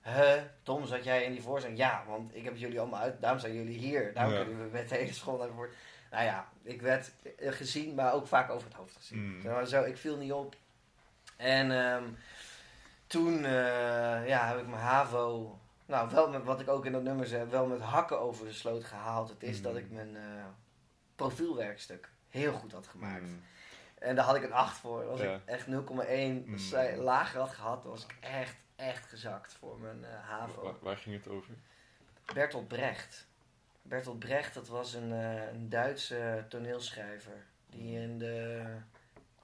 Huh, 0.06 0.42
Tom, 0.62 0.86
zat 0.86 1.04
jij 1.04 1.24
in 1.24 1.32
die 1.32 1.42
voorstelling? 1.42 1.78
Ja, 1.78 2.04
want 2.08 2.34
ik 2.36 2.44
heb 2.44 2.56
jullie 2.56 2.80
allemaal 2.80 3.00
uit, 3.00 3.20
daarom 3.20 3.40
zijn 3.40 3.54
jullie 3.54 3.78
hier. 3.78 4.12
Daarom 4.14 4.34
Ja. 4.34 4.44
kunnen 4.44 4.64
we 4.64 4.68
met 4.72 4.88
de 4.88 4.94
hele 4.94 5.12
school 5.12 5.38
naar 5.38 5.48
voren. 5.48 5.70
Nou 6.10 6.24
ja, 6.24 6.48
ik 6.62 6.82
werd 6.82 7.12
eh, 7.38 7.52
gezien, 7.52 7.94
maar 7.94 8.12
ook 8.12 8.26
vaak 8.26 8.50
over 8.50 8.66
het 8.68 8.76
hoofd 8.76 8.96
gezien. 8.96 9.40
Mm. 9.44 9.66
Zo, 9.66 9.82
ik 9.82 9.96
viel 9.96 10.16
niet 10.16 10.32
op. 10.32 10.54
En 11.36 11.70
ehm, 11.70 12.04
toen 13.06 13.44
eh, 13.44 14.28
ja, 14.28 14.46
heb 14.48 14.58
ik 14.58 14.66
mijn 14.66 14.82
HAVO, 14.82 15.58
nou 15.86 16.10
wel 16.10 16.30
met 16.30 16.44
wat 16.44 16.60
ik 16.60 16.68
ook 16.68 16.86
in 16.86 16.92
dat 16.92 17.02
nummer 17.02 17.26
zei, 17.26 17.48
wel 17.48 17.66
met 17.66 17.80
hakken 17.80 18.20
over 18.20 18.44
de 18.46 18.52
sloot 18.52 18.84
gehaald. 18.84 19.28
Het 19.28 19.42
is 19.42 19.56
Mm. 19.56 19.62
dat 19.62 19.76
ik 19.76 19.90
mijn 19.90 20.16
eh, 20.16 20.22
profielwerkstuk 21.16 22.08
heel 22.28 22.52
goed 22.52 22.72
had 22.72 22.86
gemaakt. 22.86 23.26
Mm. 23.30 23.42
En 23.98 24.16
daar 24.16 24.24
had 24.24 24.36
ik 24.36 24.42
een 24.42 24.52
8 24.52 24.76
voor. 24.76 25.04
Als 25.08 25.20
Ja. 25.20 25.34
ik 25.34 25.40
echt 25.44 25.66
0,1 25.66 26.44
Mm. 26.46 27.00
lager 27.02 27.40
had 27.40 27.50
gehad, 27.50 27.82
dan 27.82 27.90
was 27.90 28.04
ik 28.04 28.14
echt, 28.20 28.56
echt 28.76 29.06
gezakt 29.06 29.52
voor 29.52 29.78
mijn 29.78 30.04
eh, 30.04 30.10
HAVO. 30.28 30.62
Waar, 30.62 30.74
waar 30.80 30.96
ging 30.96 31.16
het 31.16 31.28
over? 31.28 31.54
Bertolt 32.34 32.68
Brecht. 32.68 33.26
Bertolt 33.82 34.18
Brecht, 34.18 34.54
dat 34.54 34.68
was 34.68 34.94
een, 34.94 35.10
een 35.54 35.68
Duitse 35.68 36.44
toneelschrijver. 36.48 37.44
Die 37.70 37.98
in 38.00 38.18
de, 38.18 38.62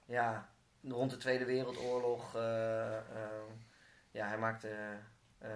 ja, 0.05 0.49
rond 0.89 1.11
de 1.11 1.17
Tweede 1.17 1.45
Wereldoorlog, 1.45 2.35
eh, 2.35 2.97
eh, 2.97 3.03
ja, 4.11 4.27
hij 4.27 4.37
maakte 4.37 4.97
eh, 5.37 5.51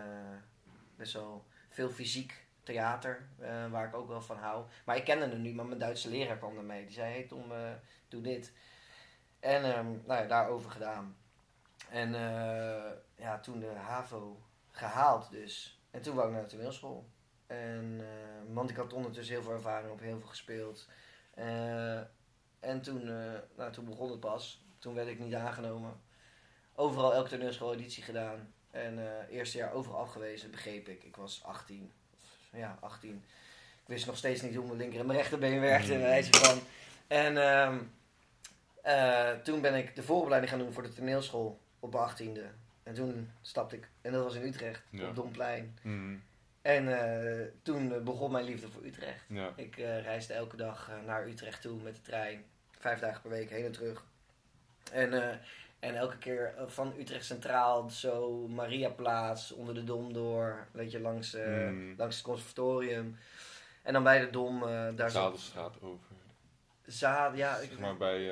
best 0.95 1.13
wel 1.13 1.45
veel 1.69 1.89
fysiek 1.89 2.43
theater, 2.63 3.27
waar 3.69 3.87
ik 3.87 3.95
ook 3.95 4.07
wel 4.07 4.21
van 4.21 4.37
hou. 4.37 4.65
Maar 4.85 4.95
ik 4.95 5.03
kende 5.03 5.27
hem 5.27 5.41
niet, 5.41 5.55
maar 5.55 5.65
mijn 5.65 5.79
Duitse 5.79 6.09
leraar 6.09 6.37
kwam 6.37 6.57
ermee. 6.57 6.85
Die 6.85 6.93
zei, 6.93 7.11
hey 7.11 7.23
Tom, 7.23 7.51
doe 8.07 8.21
dit. 8.21 8.53
En 9.39 9.63
ehm, 9.63 9.85
nou 9.85 10.21
ja, 10.21 10.27
daarover 10.27 10.71
gedaan. 10.71 11.17
En 11.89 12.13
ja, 13.15 13.39
toen 13.39 13.59
de 13.59 13.67
HAVO 13.67 14.41
gehaald 14.71 15.29
dus. 15.31 15.81
En 15.91 16.01
toen 16.01 16.15
wou 16.15 16.27
ik 16.27 16.33
naar 16.33 16.43
de 16.43 16.49
toneelschool. 16.49 17.09
En, 17.47 18.05
want 18.53 18.69
ik 18.69 18.75
had 18.75 18.93
ondertussen 18.93 19.35
heel 19.35 19.43
veel 19.43 19.53
ervaring 19.53 19.91
op, 19.91 19.99
heel 19.99 20.19
veel 20.19 20.27
gespeeld. 20.27 20.89
En 22.59 22.81
toen, 22.81 23.05
nou, 23.55 23.71
toen 23.71 23.85
begon 23.85 24.11
het 24.11 24.19
pas. 24.19 24.64
Toen 24.85 24.93
werd 24.93 25.07
ik 25.07 25.19
niet 25.19 25.33
aangenomen. 25.33 25.93
Overal 26.75 27.13
elke 27.13 27.29
toneelschooleditie 27.29 28.03
gedaan. 28.03 28.53
En 28.71 28.99
eh 28.99 29.35
eerste 29.35 29.57
jaar 29.57 29.73
overal 29.73 29.99
afgewezen, 29.99 30.51
begreep 30.51 30.87
ik. 30.87 31.03
Ik 31.03 31.15
was 31.15 31.43
18. 31.43 31.91
Ja, 32.51 32.77
18. 32.81 33.23
Ik 33.81 33.87
wist 33.87 34.05
nog 34.05 34.17
steeds 34.17 34.41
niet 34.41 34.55
hoe 34.55 34.65
mijn 34.65 34.77
linker 34.77 34.99
en 34.99 35.05
mijn 35.05 35.17
rechterbeen 35.19 35.59
werkte. 35.59 35.97
Wijze 35.97 36.33
van. 36.33 36.59
En 37.07 37.37
ehm, 37.37 37.77
eh, 38.81 39.31
toen 39.31 39.61
ben 39.61 39.75
ik 39.75 39.95
de 39.95 40.03
vooropleiding 40.03 40.51
gaan 40.51 40.61
doen 40.61 40.73
voor 40.73 40.83
de 40.83 40.93
toneelschool 40.93 41.59
op 41.79 41.91
mijn 41.93 42.03
18e. 42.03 42.45
En 42.83 42.93
toen 42.93 43.31
stapte 43.41 43.75
ik, 43.75 43.89
en 44.01 44.11
dat 44.11 44.23
was 44.23 44.35
in 44.35 44.43
Utrecht, 44.47 44.81
Ja. 44.89 45.07
op 45.07 45.15
Domplein. 45.15 45.77
Mm. 45.81 46.23
En 46.61 46.99
eh, 46.99 47.47
toen 47.63 48.03
begon 48.03 48.31
mijn 48.31 48.45
liefde 48.45 48.69
voor 48.69 48.85
Utrecht. 48.85 49.23
Ja. 49.27 49.53
Ik 49.55 49.75
reisde 49.75 50.33
elke 50.33 50.55
dag 50.57 50.91
naar 51.05 51.27
Utrecht 51.27 51.61
toe 51.61 51.81
met 51.81 51.95
de 51.95 52.01
trein. 52.01 52.45
Vijf 52.79 52.99
dagen 52.99 53.21
per 53.21 53.29
week 53.29 53.49
heen 53.49 53.65
en 53.65 53.71
terug. 53.71 54.05
En, 54.91 55.13
eh, 55.29 55.35
en 55.79 55.95
elke 55.95 56.17
keer 56.17 56.53
eh, 56.57 56.63
van 56.67 56.93
Utrecht 56.99 57.25
Centraal, 57.25 57.89
zo 57.89 58.47
Mariaplaats, 58.47 59.51
onder 59.51 59.73
de 59.73 59.83
Dom 59.83 60.13
door. 60.13 60.67
Weet 60.71 60.91
je, 60.91 60.99
langs, 60.99 61.33
eh, 61.33 61.47
Mm. 61.47 61.93
langs 61.97 62.15
het 62.15 62.25
conservatorium. 62.25 63.17
En 63.81 63.93
dan 63.93 64.03
bij 64.03 64.19
de 64.19 64.29
Dom, 64.29 64.63
eh, 64.63 64.87
daar. 64.95 65.09
Zadelstraat 65.09 65.81
over. 65.81 66.05
Zaad, 66.85 67.37
ja. 67.37 67.57
Ik, 67.57 67.69
Zeg 67.69 67.79
maar 67.79 67.97
bij 67.97 68.31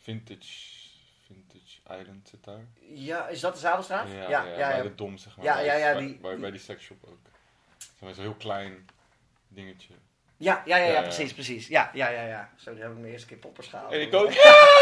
Vintage, 0.00 0.82
Vintage 1.26 2.00
Island 2.00 2.28
zit 2.28 2.44
daar. 2.44 2.60
ja, 2.80 3.28
is 3.28 3.40
dat 3.40 3.52
de 3.54 3.60
Zadelstraat? 3.60 4.08
Ja, 4.08 4.14
ja, 4.14 4.44
ja, 4.44 4.58
ja. 4.58 4.68
bij 4.70 4.82
de 4.82 4.94
Dom 4.94 5.16
zeg 5.18 5.36
maar. 5.36 5.44
Ja, 5.44 5.54
bij, 5.54 5.64
ja, 5.64 5.74
ja, 5.74 5.98
die- 5.98 6.18
bij, 6.18 6.30
die- 6.32 6.40
bij 6.40 6.50
die 6.50 6.60
seksshop 6.60 7.04
ook. 7.04 7.18
Zeg 7.78 7.90
maar 8.00 8.14
zo'n 8.14 8.24
heel 8.24 8.34
klein 8.34 8.86
dingetje. 9.48 9.94
Ja, 10.36 10.62
ja, 10.64 10.76
ja, 10.76 10.84
ja, 10.84 10.88
Ja, 10.88 10.92
ja. 10.94 11.02
precies, 11.02 11.32
precies. 11.32 11.68
Ja, 11.68 11.90
ja, 11.92 12.08
ja, 12.08 12.22
ja. 12.26 12.50
Zo, 12.56 12.72
die 12.74 12.82
heb 12.82 12.90
ik 12.92 12.98
mijn 12.98 13.12
eerste 13.12 13.26
keer 13.28 13.36
poppers 13.36 13.68
gehaald. 13.68 13.92
En 13.92 14.00
ik 14.00 14.14
ook. 14.14 14.30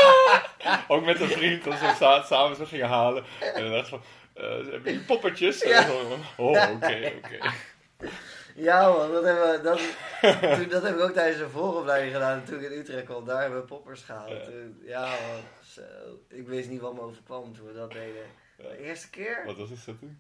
ook 0.89 1.05
met 1.05 1.21
een 1.21 1.29
vriend, 1.29 1.67
als 1.67 1.81
we 1.81 1.93
sa- 1.97 2.23
samen 2.23 2.57
zo 2.57 2.65
gingen 2.65 2.89
halen. 2.89 3.25
En 3.55 3.63
dan 3.63 3.73
dacht 3.73 3.89
van, 3.89 4.03
eh, 4.35 4.45
heb 4.71 4.85
je 4.87 5.01
poppertjes? 5.07 5.63
En 5.63 5.71
Ja. 5.71 5.87
oh, 6.37 6.51
oké, 6.75 7.13
oké. 7.17 7.39
Ja 8.55 8.89
man, 8.89 9.13
dat, 9.13 9.25
hebben 9.25 9.51
we, 9.51 9.61
dat, 9.63 9.79
toen, 10.59 10.69
dat 10.69 10.83
heb 10.83 10.95
ik 10.95 11.01
ook 11.01 11.11
tijdens 11.13 11.41
een 11.41 11.51
vooropleiding 11.51 12.13
gedaan. 12.13 12.39
En 12.39 12.45
toen 12.45 12.61
ik 12.65 12.71
in 12.71 12.79
Utrecht 12.79 13.05
kwam, 13.05 13.25
daar 13.25 13.41
hebben 13.41 13.61
we 13.61 13.67
poppers 13.67 14.03
gehaald. 14.03 14.31
Ja. 14.31 14.45
Toen- 14.45 14.81
Ja 14.85 15.01
man, 15.07 15.41
zo. 15.65 15.81
Ik 16.29 16.47
wist 16.49 16.69
niet 16.69 16.81
wat 16.81 16.95
me 16.95 17.01
overkwam 17.01 17.55
toen 17.55 17.67
we 17.67 17.73
dat 17.73 17.93
deden. 17.93 18.23
Ja. 18.59 18.69
De 18.69 18.79
eerste 18.79 19.11
keer? 19.11 19.43
Wat 19.47 19.57
was 19.57 19.69
die 19.69 19.77
setting? 19.79 20.17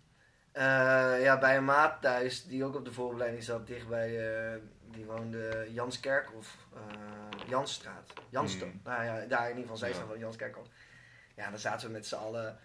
Eh, 0.53 1.23
ja, 1.23 1.39
bij 1.39 1.57
een 1.57 1.65
maat 1.65 2.03
thuis, 2.03 2.45
die 2.45 2.65
ook 2.65 2.77
op 2.77 2.85
de 2.85 2.93
vooropleiding 2.93 3.43
zat, 3.43 3.67
dichtbij, 3.67 4.19
eh 4.53 4.57
die 4.93 5.05
woonde 5.05 5.69
Janskerkhof, 5.73 6.57
eh 6.75 7.49
Jansstraat. 7.49 8.13
Janssto. 8.29 8.65
Hmm. 8.65 8.81
Nou 8.85 9.05
ja, 9.05 9.27
daar 9.27 9.43
in 9.43 9.49
ieder 9.57 9.63
geval, 9.63 9.77
zij 9.77 9.89
Ja. 9.89 10.07
van 10.07 10.19
Janskerkhof. 10.19 10.67
Ja, 11.35 11.51
dan 11.51 11.59
zaten 11.59 11.87
we 11.87 11.93
met 11.93 12.07
z'n 12.07 12.15
allen 12.15 12.59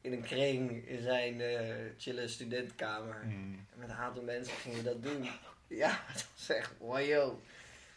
in 0.00 0.12
een 0.12 0.22
kring 0.22 0.86
in 0.88 1.02
zijn 1.02 1.40
eh 1.40 1.74
chille 1.98 2.28
studentenkamer. 2.28 3.22
Mm. 3.24 3.66
En 3.72 3.78
met 3.78 3.88
een 3.88 3.94
aantal 3.96 4.22
mensen 4.22 4.54
gingen 4.56 4.78
we 4.78 4.84
dat 4.84 5.02
doen. 5.02 5.28
Ja, 5.66 6.00
dat 6.12 6.26
was 6.36 6.48
echt, 6.48 6.70
wow. 6.78 7.38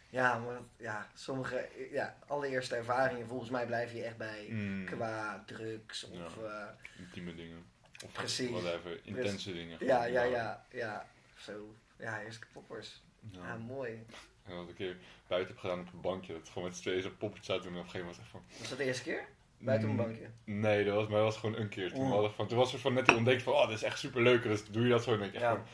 Ja, 0.09 0.37
maar 0.39 0.57
ja, 0.77 1.09
sommige, 1.13 1.69
ja, 1.91 2.17
allereerste 2.27 2.75
ervaringen, 2.75 3.27
volgens 3.27 3.49
mij 3.49 3.65
blijf 3.65 3.93
je 3.93 4.03
echt 4.03 4.17
bij 4.17 4.45
Mm. 4.49 4.85
qua 4.85 5.43
drugs 5.45 6.03
of... 6.03 6.35
Ja. 6.41 6.43
eh, 6.43 7.01
Intieme 7.03 7.35
dingen. 7.35 7.65
Of 8.05 8.11
Precies. 8.11 8.49
whatever, 8.49 8.99
intense 9.03 9.53
dingen. 9.53 9.77
ja, 9.85 10.05
ja, 10.05 10.23
ja, 10.23 10.65
ja, 10.71 11.05
zo. 11.37 11.75
Ja, 11.97 12.21
eerst 12.21 12.45
poppers. 12.53 13.03
Ja. 13.31 13.47
Ja, 13.47 13.55
mooi. 13.55 14.05
En 14.43 14.55
wat 14.55 14.63
ik 14.63 14.69
een 14.69 14.75
keer 14.75 14.97
buiten 15.27 15.53
heb 15.53 15.61
gedaan 15.61 15.79
op 15.79 15.93
een 15.93 16.01
bankje, 16.01 16.33
dat 16.33 16.49
gewoon 16.49 16.67
met 16.67 16.77
z'n 16.77 16.81
tweeën 16.81 17.01
zo'n 17.01 17.17
poppetje 17.17 17.53
zaten 17.53 17.71
en 17.71 17.77
op 17.77 17.83
een 17.83 17.89
gegeven 17.89 18.07
moment 18.07 18.19
echt 18.19 18.29
van... 18.29 18.41
Was 18.59 18.69
dat 18.69 18.77
de 18.77 18.83
eerste 18.83 19.03
keer? 19.03 19.27
Buiten 19.57 19.89
een 19.89 19.95
mm, 19.95 20.01
bankje? 20.01 20.29
Nee, 20.43 20.83
dat 20.83 20.95
was, 20.95 21.07
maar 21.07 21.17
dat 21.17 21.25
was 21.25 21.37
gewoon 21.37 21.55
een 21.55 21.69
keer. 21.69 21.93
Toen, 21.93 22.21
we 22.21 22.29
van, 22.29 22.47
toen 22.47 22.57
was 22.57 22.73
er 22.73 22.79
van 22.79 22.93
net 22.93 23.05
die 23.05 23.15
ontdekking 23.15 23.45
van, 23.45 23.53
oh, 23.53 23.67
dit 23.67 23.77
is 23.77 23.83
echt 23.83 23.99
super 23.99 24.21
leuk. 24.21 24.43
Dus 24.43 24.65
doe 24.65 24.83
je 24.83 24.89
dat 24.89 25.03
zo 25.03 25.13
en 25.13 25.19
denk 25.19 25.31
je 25.31 25.39
echt 25.39 25.47
van, 25.47 25.65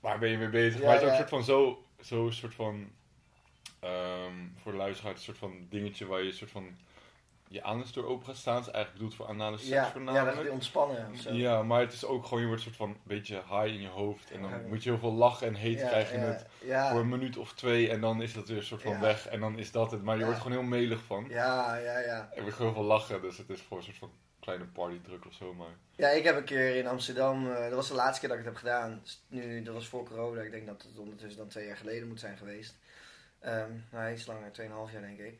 waar 0.00 0.18
ben 0.18 0.30
je 0.30 0.38
mee 0.38 0.48
bezig? 0.48 0.80
Ja, 0.80 0.86
maar 0.86 0.94
het 0.94 1.02
is 1.02 1.08
ook 1.08 1.12
een 1.12 1.18
soort 1.18 1.28
van 1.28 1.44
zo, 1.44 1.84
zo 2.00 2.30
soort 2.30 2.54
van, 2.54 2.90
ehm, 3.80 4.32
voor 4.54 4.72
de 4.72 4.78
luisteraar, 4.78 5.12
een 5.12 5.18
soort 5.18 5.38
van 5.38 5.66
dingetje 5.68 6.06
waar 6.06 6.20
je 6.20 6.26
een 6.26 6.32
soort 6.32 6.50
van, 6.50 6.76
je 7.48 7.62
anus 7.62 7.92
door 7.92 8.06
open 8.06 8.26
gaat 8.26 8.36
staan. 8.36 8.60
Is 8.60 8.64
eigenlijk 8.68 8.92
bedoeld 8.92 9.14
voor 9.14 9.26
anale 9.26 9.56
seks 9.56 9.68
Ja, 9.68 9.76
ja, 9.76 9.82
dat 9.82 9.92
voornamelijk. 9.92 10.40
is 10.40 10.48
ontspannen 10.48 11.08
of 11.12 11.18
zo. 11.20 11.32
Ja, 11.32 11.62
maar 11.62 11.80
het 11.80 11.92
is 11.92 12.04
ook 12.04 12.24
gewoon, 12.24 12.40
je 12.40 12.46
wordt 12.46 12.64
een 12.64 12.74
soort 12.74 12.88
van 12.88 12.88
een 12.90 13.00
beetje 13.02 13.34
high 13.34 13.64
in 13.74 13.80
je 13.80 13.88
hoofd. 13.88 14.30
En 14.30 14.40
dan 14.42 14.50
Ja. 14.50 14.60
moet 14.68 14.82
je 14.82 14.90
heel 14.90 14.98
veel 14.98 15.12
lachen 15.12 15.46
en 15.46 15.54
heet 15.54 15.78
Ja, 15.78 15.88
krijgen 15.88 16.20
ja, 16.20 16.82
het 16.82 16.90
voor 16.90 17.00
een 17.00 17.08
minuut 17.08 17.36
of 17.36 17.52
twee. 17.52 17.90
En 17.90 18.00
dan 18.00 18.22
is 18.22 18.32
dat 18.32 18.48
weer 18.48 18.56
een 18.56 18.62
soort 18.64 18.82
van 18.82 19.00
weg. 19.00 19.26
En 19.28 19.40
dan 19.40 19.58
is 19.58 19.70
dat 19.72 19.90
het. 19.90 20.02
Maar 20.02 20.18
je 20.18 20.24
wordt 20.24 20.40
gewoon 20.40 20.58
heel 20.58 20.66
melig 20.68 21.02
van. 21.02 21.26
ja, 21.28 21.76
ja, 21.76 21.98
ja. 21.98 22.30
Er 22.34 22.40
wordt 22.42 22.56
gewoon 22.56 22.72
heel 22.72 22.80
veel 22.80 22.90
lachen. 22.90 23.22
Dus 23.22 23.36
het 23.38 23.50
is 23.50 23.60
gewoon 23.60 23.78
een 23.78 23.84
soort 23.84 23.96
van 23.98 24.10
kleine 24.40 24.64
partydruk 24.64 25.26
of 25.26 25.32
zo. 25.32 25.54
Maar 25.54 25.76
Ja, 25.96 26.08
ik 26.08 26.24
heb 26.24 26.36
een 26.36 26.44
keer 26.44 26.76
in 26.76 26.86
Amsterdam, 26.86 27.50
eh, 27.50 27.62
dat 27.62 27.72
was 27.72 27.88
de 27.88 27.94
laatste 27.94 28.20
keer 28.20 28.28
dat 28.28 28.38
ik 28.38 28.44
het 28.44 28.54
heb 28.54 28.62
gedaan. 28.62 29.00
Dus 29.02 29.22
Nu, 29.28 29.62
dat 29.62 29.74
was 29.74 29.86
voor 29.88 30.04
corona, 30.04 30.40
ik 30.40 30.50
denk 30.50 30.66
dat 30.66 30.82
het 30.82 30.98
ondertussen 30.98 31.38
dan 31.40 31.48
twee 31.48 31.66
jaar 31.66 31.76
geleden 31.76 32.08
moet 32.08 32.20
zijn 32.20 32.36
geweest. 32.36 32.76
Ehm 33.40 33.70
nou, 33.90 34.12
iets 34.12 34.26
langer, 34.26 34.50
2,5 34.52 34.92
jaar 34.92 35.00
denk 35.02 35.18
ik. 35.18 35.38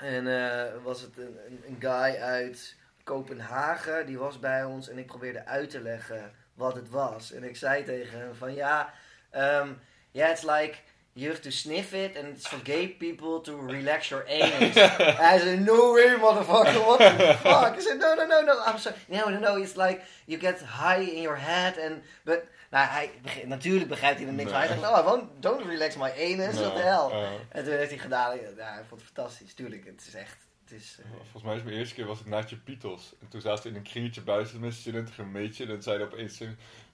En 0.00 0.26
eh, 0.26 0.82
was 0.82 1.00
het 1.00 1.16
een, 1.16 1.38
een, 1.46 1.62
een 1.66 1.76
guy 1.78 2.20
uit 2.20 2.74
Kopenhagen, 3.04 4.06
die 4.06 4.18
was 4.18 4.38
bij 4.38 4.64
ons 4.64 4.88
en 4.88 4.98
ik 4.98 5.06
probeerde 5.06 5.46
uit 5.46 5.70
te 5.70 5.80
leggen 5.80 6.32
wat 6.54 6.74
het 6.74 6.90
was. 6.90 7.32
En 7.32 7.44
ik 7.44 7.56
zei 7.56 7.84
tegen 7.84 8.18
hem 8.18 8.34
van 8.34 8.54
ja, 8.54 8.92
um, 9.36 9.78
yeah, 10.10 10.30
it's 10.30 10.42
like 10.42 10.74
you 11.12 11.28
have 11.30 11.42
to 11.42 11.50
sniff 11.50 11.92
it 11.92 12.16
and 12.16 12.26
it's 12.26 12.46
for 12.46 12.58
gay 12.64 12.88
people 12.88 13.40
to 13.40 13.66
relax 13.66 14.08
your 14.08 14.24
anus. 14.28 14.74
Hij 15.26 15.38
zei, 15.38 15.56
no 15.56 15.92
way 15.92 16.16
motherfucker, 16.16 16.80
what 16.84 16.98
the 16.98 17.36
fuck? 17.42 17.76
I 17.76 17.80
said, 17.80 17.98
no, 17.98 18.14
no, 18.14 18.26
no, 18.26 18.42
no, 18.42 18.52
I'm 18.66 18.78
sorry. 18.78 18.96
No, 19.08 19.28
no, 19.28 19.38
no, 19.38 19.56
it's 19.56 19.76
like 19.76 20.02
you 20.26 20.38
get 20.38 20.62
high 20.62 21.02
in 21.02 21.22
your 21.22 21.36
head 21.36 21.78
and, 21.78 22.02
but, 22.24 22.44
nou, 22.70 22.88
hij, 22.88 23.10
natuurlijk 23.46 23.88
begrijpt 23.88 24.18
hij 24.18 24.28
er 24.28 24.34
niks 24.34 24.50
van. 24.50 24.58
Hij 24.60 24.68
zegt, 24.68 25.04
won't, 25.04 25.42
don't 25.42 25.66
relax 25.66 25.96
my 25.96 26.10
anus, 26.10 26.58
what 26.60 26.74
the 26.74 26.82
hell. 26.82 27.38
En 27.48 27.64
toen 27.64 27.72
heeft 27.72 27.90
hij 27.90 27.98
gedaan, 27.98 28.36
ja, 28.36 28.72
hij 28.72 28.84
vond 28.88 29.00
het 29.00 29.10
fantastisch, 29.12 29.54
tuurlijk, 29.54 29.84
het 29.84 30.04
is 30.06 30.14
echt, 30.14 30.36
het 30.64 30.72
is... 30.72 30.98
eh, 31.02 31.10
volgens 31.22 31.42
mij 31.42 31.56
is 31.56 31.62
mijn 31.62 31.76
eerste 31.76 31.94
keer 31.94 32.06
was 32.06 32.18
het 32.18 32.26
Naatje 32.26 32.56
Pietels. 32.56 33.14
En 33.20 33.28
toen 33.28 33.40
zaten 33.40 33.62
we 33.62 33.68
in 33.68 33.74
een 33.74 33.82
kringetje 33.82 34.20
buiten 34.20 34.60
met 34.60 34.74
studenten 34.74 35.14
een 35.18 35.32
beetje. 35.32 35.64
En 35.64 35.70
dan 35.70 35.82
zeiden 35.82 36.06
opeens, 36.06 36.40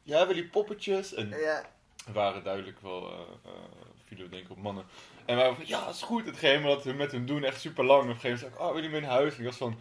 ja, 0.02 0.26
wil 0.26 0.34
die 0.34 0.48
poppetjes? 0.48 1.14
En 1.14 1.28
ja, 1.28 1.62
waren 2.12 2.44
duidelijk 2.44 2.80
wel, 2.80 3.26
vielen 4.06 4.24
we 4.24 4.30
denk 4.30 4.44
ik 4.44 4.50
op 4.50 4.58
mannen. 4.58 4.84
En 5.24 5.36
wij 5.36 5.44
waren 5.44 5.56
van, 5.56 5.66
ja, 5.66 5.88
is 5.88 6.02
goed. 6.02 6.26
Het 6.26 6.36
gegeven 6.36 6.62
dat 6.62 6.84
we 6.84 6.92
met 6.92 7.12
hun 7.12 7.26
doen 7.26 7.44
echt 7.44 7.60
super 7.60 7.84
lang. 7.84 8.02
En 8.02 8.08
op 8.08 8.14
een 8.14 8.20
gegeven 8.20 8.38
moment 8.38 8.58
zei 8.58 8.64
ik, 8.64 8.68
oh, 8.68 8.74
wil 8.74 8.82
je 8.82 8.88
mee 8.88 9.00
naar 9.00 9.18
huis? 9.18 9.32
En 9.34 9.38
ik 9.38 9.46
was 9.46 9.56
van, 9.56 9.78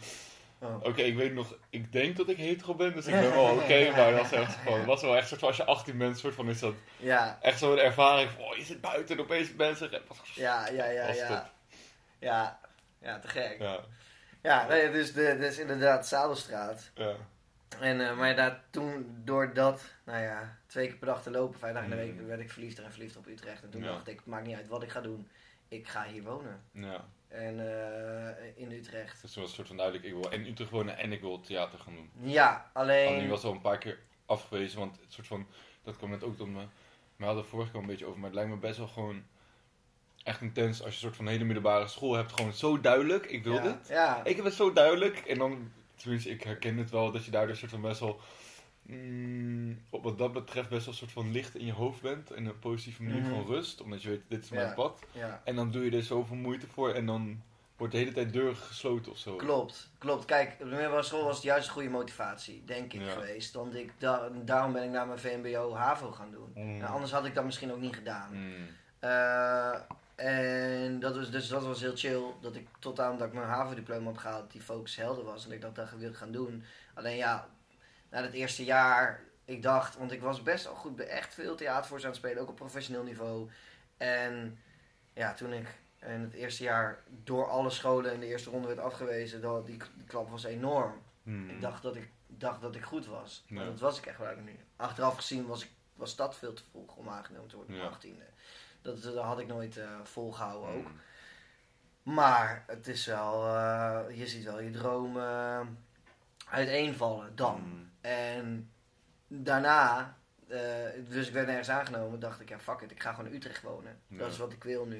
oh. 0.59 0.83
Oké, 0.83 1.01
ik 1.01 1.15
weet 1.15 1.33
nog, 1.33 1.57
ik 1.69 1.91
denk 1.91 2.17
dat 2.17 2.29
ik 2.29 2.37
hetero 2.37 2.75
ben, 2.75 2.93
dus 2.93 3.05
ik 3.05 3.13
ben 3.21 3.31
wel 3.31 3.53
oké. 3.55 3.91
maar 3.91 4.11
dat 4.11 4.21
was 4.21 4.31
echt 4.31 4.55
gewoon, 4.55 4.77
het 4.77 4.87
was 4.87 5.01
wel 5.01 5.15
echt 5.17 5.27
soort 5.27 5.39
van, 5.39 5.47
als 5.49 5.57
je 5.57 5.63
18 5.65 5.97
bent, 5.97 6.17
soort 6.19 6.35
van 6.35 6.49
is 6.49 6.59
dat 6.59 6.73
ja, 6.97 7.37
echt 7.41 7.59
zo'n 7.59 7.77
ervaring 7.77 8.29
van, 8.31 8.43
oh, 8.43 8.55
je 8.57 8.63
zit 8.63 8.81
buiten 8.81 9.15
en 9.17 9.21
opeens 9.23 9.53
mensen. 9.53 9.89
ja, 10.35 10.67
ja, 10.69 10.85
ja, 10.85 11.07
ja. 11.11 11.27
top. 11.27 11.51
Ja, 12.19 12.59
ja, 13.01 13.19
te 13.19 13.27
gek. 13.27 13.55
Ja, 13.59 13.79
Ja, 14.41 14.67
nee, 14.67 14.91
dus, 14.91 15.13
de, 15.13 15.37
dus 15.39 15.57
inderdaad, 15.59 16.07
Zadelstraat. 16.07 16.91
ja. 16.93 17.15
En, 17.79 18.01
eh, 18.09 18.17
maar 18.17 18.35
daar, 18.35 18.63
toen, 18.69 19.21
door 19.23 19.53
dat, 19.53 19.81
nou 20.03 20.23
ja, 20.23 20.57
twee 20.67 20.87
keer 20.87 20.95
per 20.97 21.07
dag 21.07 21.23
te 21.23 21.31
lopen, 21.31 21.59
vijf 21.59 21.73
dagen 21.73 21.91
in 21.91 21.97
de 21.97 22.03
week, 22.03 22.19
Mm. 22.19 22.27
werd 22.27 22.39
ik 22.39 22.51
verliefder 22.51 22.83
en 22.85 22.91
verliefd 22.91 23.17
op 23.17 23.25
Utrecht. 23.27 23.63
En 23.63 23.69
toen 23.69 23.83
Ja. 23.83 23.87
dacht 23.91 24.07
ik, 24.07 24.15
het 24.15 24.25
maakt 24.25 24.45
niet 24.45 24.55
uit 24.55 24.67
wat 24.67 24.83
ik 24.83 24.89
ga 24.89 25.01
doen, 25.01 25.27
ik 25.67 25.87
ga 25.87 26.03
hier 26.03 26.23
wonen. 26.23 26.61
Ja. 26.71 27.05
En 27.35 27.59
eh, 27.59 28.61
in 28.61 28.71
Utrecht. 28.71 29.21
Dus 29.21 29.33
toen 29.33 29.41
was 29.41 29.51
een 29.51 29.55
soort 29.55 29.67
van 29.67 29.77
duidelijk, 29.77 30.05
ik 30.05 30.13
wil 30.13 30.31
in 30.31 30.45
Utrecht 30.45 30.69
wonen 30.71 30.97
en 30.97 31.11
ik 31.11 31.21
wil 31.21 31.41
theater 31.41 31.79
gaan 31.79 31.93
doen. 31.93 32.09
Ja, 32.31 32.69
alleen... 32.73 33.07
Alleen 33.07 33.29
was 33.29 33.43
al 33.43 33.51
een 33.51 33.61
paar 33.61 33.77
keer 33.77 33.99
afgewezen, 34.25 34.79
want 34.79 34.99
het 35.01 35.13
soort 35.13 35.27
van, 35.27 35.47
dat 35.83 35.97
kwam 35.97 36.09
net 36.09 36.23
ook 36.23 36.37
door 36.37 36.49
me. 36.49 36.65
We 37.15 37.23
hadden 37.25 37.41
het 37.41 37.51
vorige 37.51 37.71
keer 37.71 37.79
een 37.79 37.87
beetje 37.87 38.05
over, 38.05 38.19
maar 38.19 38.29
het 38.29 38.35
lijkt 38.35 38.51
me 38.51 38.57
best 38.57 38.77
wel 38.77 38.87
gewoon 38.87 39.23
echt 40.23 40.41
intens 40.41 40.77
als 40.83 40.89
je 40.89 40.95
een 40.95 41.01
soort 41.01 41.15
van 41.15 41.27
hele 41.27 41.43
middelbare 41.43 41.87
school 41.87 42.13
hebt. 42.13 42.31
Gewoon 42.31 42.53
zo 42.53 42.81
duidelijk, 42.81 43.25
ik 43.25 43.43
wil 43.43 43.53
ja, 43.53 43.61
dit. 43.61 43.87
Ja, 43.87 44.23
Ik 44.23 44.35
heb 44.35 44.45
het 44.45 44.53
zo 44.53 44.73
duidelijk 44.73 45.17
en 45.17 45.37
dan, 45.37 45.71
tenminste 45.95 46.29
ik 46.29 46.43
herken 46.43 46.77
het 46.77 46.89
wel, 46.89 47.11
dat 47.11 47.25
je 47.25 47.31
daardoor 47.31 47.55
soort 47.55 47.71
van 47.71 47.81
best 47.81 47.99
wel, 47.99 48.19
mm, 48.85 49.79
wat 49.89 50.17
dat 50.17 50.33
betreft 50.33 50.69
best 50.69 50.85
wel 50.85 50.93
een 50.93 50.99
soort 50.99 51.11
van 51.11 51.31
licht 51.31 51.55
in 51.55 51.65
je 51.65 51.73
hoofd 51.73 52.01
bent. 52.01 52.31
In 52.35 52.45
een 52.45 52.59
positieve 52.59 53.03
manier 53.03 53.21
Mhm. 53.21 53.29
van 53.29 53.45
rust, 53.45 53.81
omdat 53.81 54.01
je 54.01 54.09
weet, 54.09 54.21
dit 54.27 54.43
is 54.43 54.49
mijn 54.49 54.67
Ja. 54.67 54.73
pad. 54.73 54.99
ja. 55.11 55.41
En 55.43 55.55
dan 55.55 55.71
doe 55.71 55.83
je 55.91 55.97
er 55.97 56.03
zoveel 56.03 56.35
moeite 56.35 56.67
voor 56.67 56.93
en 56.93 57.05
dan 57.05 57.41
wordt 57.77 57.93
de 57.93 57.99
hele 57.99 58.11
tijd 58.11 58.33
deur 58.33 58.55
gesloten 58.55 59.11
of 59.11 59.17
zo. 59.17 59.35
Klopt, 59.35 59.89
klopt. 59.97 60.25
Kijk, 60.25 60.51
op 60.51 60.59
de 60.59 60.65
middelbare 60.65 61.03
school 61.03 61.23
was 61.23 61.35
het 61.35 61.43
juist 61.43 61.67
een 61.67 61.73
goede 61.73 61.89
motivatie, 61.89 62.63
denk 62.65 62.93
ik, 62.93 63.01
Ja. 63.01 63.11
geweest. 63.11 63.53
Want 63.53 63.75
ik, 63.75 63.91
da- 63.97 64.29
daarom 64.45 64.73
ben 64.73 64.83
ik 64.83 64.89
naar 64.89 65.07
mijn 65.07 65.19
VMBO 65.19 65.73
HAVO 65.73 66.11
gaan 66.11 66.31
doen. 66.31 66.51
Mm. 66.55 66.77
Nou, 66.77 66.93
anders 66.93 67.11
had 67.11 67.25
ik 67.25 67.33
dat 67.35 67.45
misschien 67.45 67.71
ook 67.71 67.79
niet 67.81 67.95
gedaan. 67.95 68.29
Mm. 68.33 68.53
Eh, 68.99 69.75
en 70.15 70.99
dat 70.99 71.15
was, 71.15 71.31
dus 71.31 71.47
dat 71.47 71.63
was 71.63 71.81
heel 71.81 71.95
chill. 71.95 72.23
Dat 72.41 72.55
ik 72.55 72.67
tot 72.79 72.99
aan 72.99 73.17
dat 73.17 73.27
ik 73.27 73.33
mijn 73.33 73.47
HAVO-diploma 73.47 74.07
heb 74.07 74.17
gehaald, 74.17 74.51
die 74.51 74.61
focus 74.61 74.95
helder 74.95 75.23
was. 75.23 75.43
En 75.43 75.59
dat 75.59 75.69
ik 75.69 75.75
dat 75.75 75.89
wilde 75.97 76.15
gaan 76.15 76.31
doen. 76.31 76.63
Alleen 76.93 77.17
ja, 77.17 77.47
na 78.15 78.21
het 78.21 78.33
eerste 78.33 78.63
jaar, 78.63 79.23
ik 79.45 79.61
dacht, 79.61 79.97
want 79.97 80.11
ik 80.11 80.21
was 80.21 80.41
best 80.41 80.67
al 80.67 80.75
goed 80.75 80.95
bij 80.95 81.07
echt 81.07 81.33
veel 81.33 81.55
theatervoors 81.55 82.03
aan 82.03 82.09
het 82.09 82.17
spelen, 82.17 82.41
ook 82.41 82.49
op 82.49 82.55
professioneel 82.55 83.03
niveau. 83.03 83.49
En 83.97 84.59
ja, 85.13 85.33
toen 85.33 85.53
ik 85.53 85.67
in 85.99 86.21
het 86.21 86.33
eerste 86.33 86.63
jaar 86.63 87.03
door 87.23 87.49
alle 87.49 87.69
scholen 87.69 88.13
in 88.13 88.19
de 88.19 88.25
eerste 88.25 88.49
ronde 88.49 88.67
werd 88.67 88.79
afgewezen, 88.79 89.41
dat, 89.41 89.65
die, 89.65 89.77
die 89.95 90.05
klap 90.07 90.29
was 90.29 90.43
enorm. 90.43 91.01
Mm. 91.23 91.49
Ik 91.49 91.61
dacht 91.61 91.81
dat 91.81 91.95
ik, 91.95 92.09
dacht 92.27 92.61
dat 92.61 92.75
ik 92.75 92.83
goed 92.83 93.05
was. 93.05 93.43
Maar 93.47 93.65
dat 93.65 93.79
was 93.79 93.97
ik 93.97 94.05
echt 94.05 94.17
wel 94.17 94.35
niet. 94.35 94.61
Achteraf 94.75 95.15
gezien 95.15 95.45
was, 95.45 95.63
ik, 95.63 95.71
was 95.93 96.15
dat 96.15 96.35
veel 96.35 96.53
te 96.53 96.63
vroeg 96.69 96.95
om 96.95 97.09
aangenomen 97.09 97.49
te 97.49 97.55
worden 97.55 97.75
op 97.75 97.97
Ja. 98.01 98.09
18e. 98.09 98.33
Dat, 98.81 99.01
dat 99.01 99.17
had 99.17 99.39
ik 99.39 99.47
nooit 99.47 99.77
eh, 99.77 99.99
volgehouden 100.03 100.69
ook. 100.69 100.87
Mm. 100.87 100.99
Maar 102.15 102.63
het 102.67 102.87
is 102.87 103.05
wel, 103.05 103.47
eh, 103.47 104.17
je 104.17 104.27
ziet 104.27 104.43
wel 104.43 104.61
je 104.61 104.71
dromen 104.71 105.77
uiteenvallen 106.49 107.35
dan. 107.35 107.61
Mm. 107.61 107.93
En 108.05 108.71
daarna, 109.27 110.17
eh, 110.47 110.59
dus 111.09 111.27
ik 111.27 111.33
werd 111.33 111.47
nergens 111.47 111.69
aangenomen, 111.69 112.19
dacht 112.19 112.41
ik, 112.41 112.49
ja 112.49 112.59
fuck 112.59 112.81
it, 112.81 112.91
ik 112.91 113.01
ga 113.01 113.13
gewoon 113.13 113.29
in 113.29 113.35
Utrecht 113.35 113.61
wonen. 113.61 113.99
Ja. 114.07 114.17
Dat 114.17 114.31
is 114.31 114.37
wat 114.37 114.51
ik 114.51 114.63
wil 114.63 114.85
nu. 114.85 114.99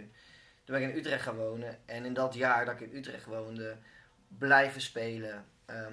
Toen 0.64 0.76
ben 0.76 0.82
ik 0.84 0.90
in 0.90 0.98
Utrecht 0.98 1.24
gaan 1.24 1.36
wonen 1.36 1.78
en 1.86 2.06
in 2.06 2.14
dat 2.14 2.34
jaar 2.34 2.66
dat 2.66 2.74
ik 2.74 2.90
in 2.90 2.98
Utrecht 2.98 3.26
woonde, 3.26 3.78
blijven 4.28 4.82
spelen. 4.82 5.46
eh, 5.66 5.86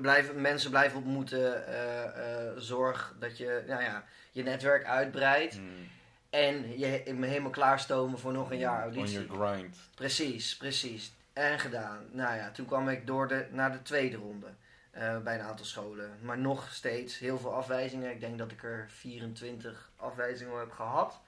blijven, 0.00 0.40
mensen 0.40 0.70
blijven 0.70 0.98
ontmoeten, 0.98 1.66
eh, 1.66 2.52
zorg 2.56 3.14
dat 3.18 3.38
je 3.38 3.64
nou 3.66 3.82
ja, 3.82 4.04
je 4.32 4.42
netwerk 4.42 4.84
uitbreidt. 4.84 5.58
Mm. 5.58 5.88
En 6.30 6.78
je 6.78 7.14
me 7.14 7.26
helemaal 7.26 7.50
klaarstomen 7.50 8.18
voor 8.18 8.32
nog 8.32 8.50
een 8.50 8.58
jaar 8.58 8.86
On 8.86 8.94
auditie. 8.94 9.26
your 9.26 9.46
grind. 9.46 9.76
Precies, 9.94 10.56
precies. 10.56 11.12
En 11.38 11.58
gedaan. 11.58 12.06
Nou 12.10 12.36
ja, 12.36 12.50
toen 12.50 12.66
kwam 12.66 12.88
ik 12.88 13.06
door 13.06 13.28
de, 13.28 13.46
naar 13.50 13.72
de 13.72 13.82
tweede 13.82 14.16
ronde. 14.16 14.46
eh, 14.90 15.18
bij 15.18 15.34
een 15.34 15.44
aantal 15.46 15.64
scholen. 15.66 16.10
Maar 16.22 16.38
nog 16.38 16.72
steeds 16.72 17.18
heel 17.18 17.38
veel 17.38 17.54
afwijzingen. 17.54 18.10
Ik 18.10 18.20
denk 18.20 18.38
dat 18.38 18.50
ik 18.50 18.62
er 18.62 18.86
24 18.90 19.90
afwijzingen 19.96 20.58
heb 20.58 20.70
gehad. 20.70 21.20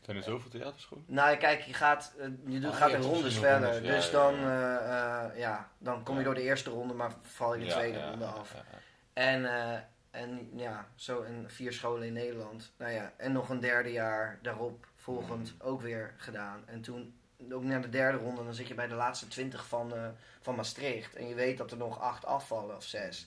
Zijn 0.00 0.16
er 0.16 0.22
zoveel 0.22 0.50
theaterscholen? 0.50 1.04
Nou, 1.06 1.36
kijk, 1.36 1.60
je 1.60 1.74
gaat, 1.74 2.12
eh, 2.18 2.26
je 2.46 2.58
doet, 2.60 2.70
Ah, 2.70 2.76
gaat 2.76 2.90
ja, 2.90 2.96
in 2.96 3.02
rondes 3.02 3.38
verder. 3.38 3.82
ja, 3.84 3.92
dus 3.94 4.10
dan, 4.10 4.34
ja. 4.34 5.28
eh, 5.30 5.38
ja, 5.38 5.68
dan 5.78 6.02
kom 6.02 6.18
je 6.18 6.24
door 6.24 6.34
de 6.34 6.42
eerste 6.42 6.70
ronde, 6.70 6.94
maar 6.94 7.12
val 7.22 7.54
je 7.54 7.64
de 7.64 7.70
tweede 7.70 8.08
ronde 8.10 8.24
af. 8.24 8.54
En, 9.12 9.44
en 10.10 10.50
ja, 10.56 10.88
zo 10.94 11.20
in 11.22 11.44
vier 11.48 11.72
scholen 11.72 12.06
in 12.06 12.12
Nederland. 12.12 12.72
Nou 12.76 12.92
ja, 12.92 13.12
en 13.16 13.32
nog 13.32 13.48
een 13.48 13.60
derde 13.60 13.92
jaar 13.92 14.38
daarop 14.42 14.86
volgend 14.96 15.52
Mm. 15.54 15.60
ook 15.68 15.80
weer 15.80 16.14
gedaan. 16.16 16.62
En 16.66 16.80
toen 16.80 17.14
ook 17.50 17.62
naar 17.62 17.80
de 17.82 17.88
derde 17.88 18.18
ronde, 18.18 18.44
dan 18.44 18.54
zit 18.54 18.68
je 18.68 18.74
bij 18.74 18.88
de 18.88 18.94
laatste 18.94 19.28
twintig 19.28 19.66
van, 19.66 19.94
eh, 19.94 20.08
van 20.40 20.54
Maastricht. 20.54 21.14
En 21.16 21.28
je 21.28 21.34
weet 21.34 21.58
dat 21.58 21.70
er 21.70 21.76
nog 21.76 22.00
acht 22.00 22.24
afvallen 22.24 22.76
of 22.76 22.84
zes. 22.84 23.26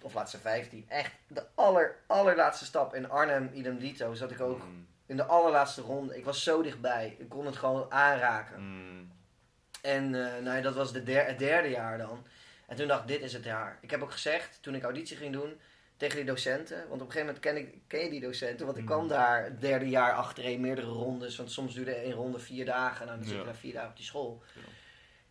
Of 0.00 0.14
laatste 0.14 0.38
vijftien. 0.38 0.84
Echt 0.88 1.12
de 1.26 1.44
aller, 1.54 1.96
allerlaatste 2.06 2.64
stap. 2.64 2.94
In 2.94 3.10
Arnhem, 3.10 3.50
idem 3.54 3.78
dito, 3.78 4.14
zat 4.14 4.30
ik 4.30 4.40
ook 4.40 4.58
Mm. 4.64 4.86
in 5.06 5.16
de 5.16 5.24
allerlaatste 5.24 5.80
ronde. 5.80 6.16
Ik 6.16 6.24
was 6.24 6.42
zo 6.42 6.62
dichtbij. 6.62 7.16
Ik 7.18 7.28
kon 7.28 7.46
het 7.46 7.56
gewoon 7.56 7.92
aanraken. 7.92 8.60
Mm. 8.62 9.12
En 9.82 10.04
eh, 10.14 10.42
nou 10.42 10.56
ja, 10.56 10.60
dat 10.62 10.74
was 10.74 10.92
de 10.92 11.02
der- 11.02 11.26
het 11.26 11.38
derde 11.38 11.68
jaar 11.68 11.98
dan. 11.98 12.26
En 12.66 12.76
toen 12.76 12.86
dacht 12.88 13.00
ik, 13.02 13.06
dit 13.08 13.20
is 13.20 13.32
het 13.32 13.44
jaar. 13.44 13.78
Ik 13.80 13.90
heb 13.90 14.02
ook 14.02 14.12
gezegd, 14.12 14.58
toen 14.62 14.74
ik 14.74 14.82
auditie 14.82 15.16
ging 15.16 15.32
doen, 15.32 15.60
tegen 16.02 16.16
die 16.16 16.24
docenten. 16.26 16.76
Want 16.88 17.00
op 17.02 17.06
een 17.06 17.12
gegeven 17.12 17.26
moment 17.26 17.38
ken, 17.40 17.56
ik, 17.56 17.74
ken 17.86 18.00
je 18.04 18.10
die 18.10 18.20
docenten. 18.20 18.64
Want 18.66 18.78
ik 18.78 18.84
Mm. 18.84 18.88
kwam 18.90 19.08
daar 19.08 19.44
het 19.44 19.60
derde 19.60 19.88
jaar 19.88 20.12
achtereen, 20.12 20.60
meerdere 20.60 20.86
rondes. 20.86 21.36
Want 21.36 21.50
soms 21.50 21.74
duurde 21.74 21.94
één 21.94 22.12
ronde 22.12 22.38
vier 22.38 22.64
dagen. 22.64 23.06
Nou, 23.06 23.18
dan 23.18 23.26
zit 23.26 23.34
je 23.36 23.40
Ja. 23.40 23.46
daar 23.46 23.56
vier 23.56 23.72
dagen 23.72 23.88
op 23.90 23.96
die 23.96 24.04
school. 24.04 24.42
Ja. 24.54 24.60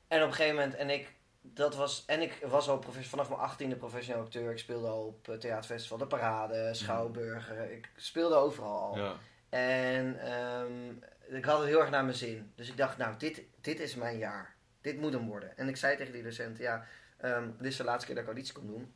En 0.08 0.22
op 0.22 0.28
een 0.28 0.34
gegeven 0.34 0.56
moment, 0.56 0.76
en 0.76 0.90
ik, 0.90 1.14
dat 1.42 1.76
was, 1.76 2.04
en 2.06 2.22
ik 2.22 2.40
was 2.48 2.70
al 2.70 2.84
vanaf 3.02 3.30
mijn 3.30 3.42
achttiende 3.42 3.76
professioneel 3.76 4.22
acteur. 4.24 4.52
Ik 4.52 4.58
speelde 4.60 4.88
al 4.88 5.06
op 5.06 5.30
eh, 5.30 5.36
theaterfestival, 5.36 5.98
De 5.98 6.08
Parade, 6.08 6.70
Schouwburger. 6.74 7.72
Ik 7.72 7.90
speelde 7.96 8.36
overal 8.36 8.80
al. 8.80 8.98
Ja. 8.98 9.14
En 9.50 10.20
ehm, 10.20 10.90
ik 11.38 11.46
had 11.46 11.60
het 11.60 11.68
heel 11.68 11.80
erg 11.80 11.90
naar 11.90 12.04
mijn 12.04 12.16
zin. 12.18 12.52
Dus 12.56 12.70
ik 12.70 12.78
dacht, 12.78 12.98
nou, 12.98 13.18
dit, 13.18 13.42
dit 13.62 13.80
is 13.80 13.96
mijn 13.96 14.18
jaar. 14.18 14.56
Dit 14.82 14.98
moet 15.00 15.14
hem 15.14 15.28
worden. 15.28 15.58
En 15.58 15.68
ik 15.68 15.78
zei 15.78 15.98
tegen 15.98 16.14
die 16.14 16.24
docenten, 16.24 16.64
ja, 16.64 16.86
ehm, 17.18 17.50
dit 17.58 17.68
is 17.68 17.78
de 17.78 17.84
laatste 17.84 18.06
keer 18.06 18.16
dat 18.16 18.24
ik 18.24 18.30
auditie 18.30 18.54
kom 18.54 18.68
doen. 18.68 18.94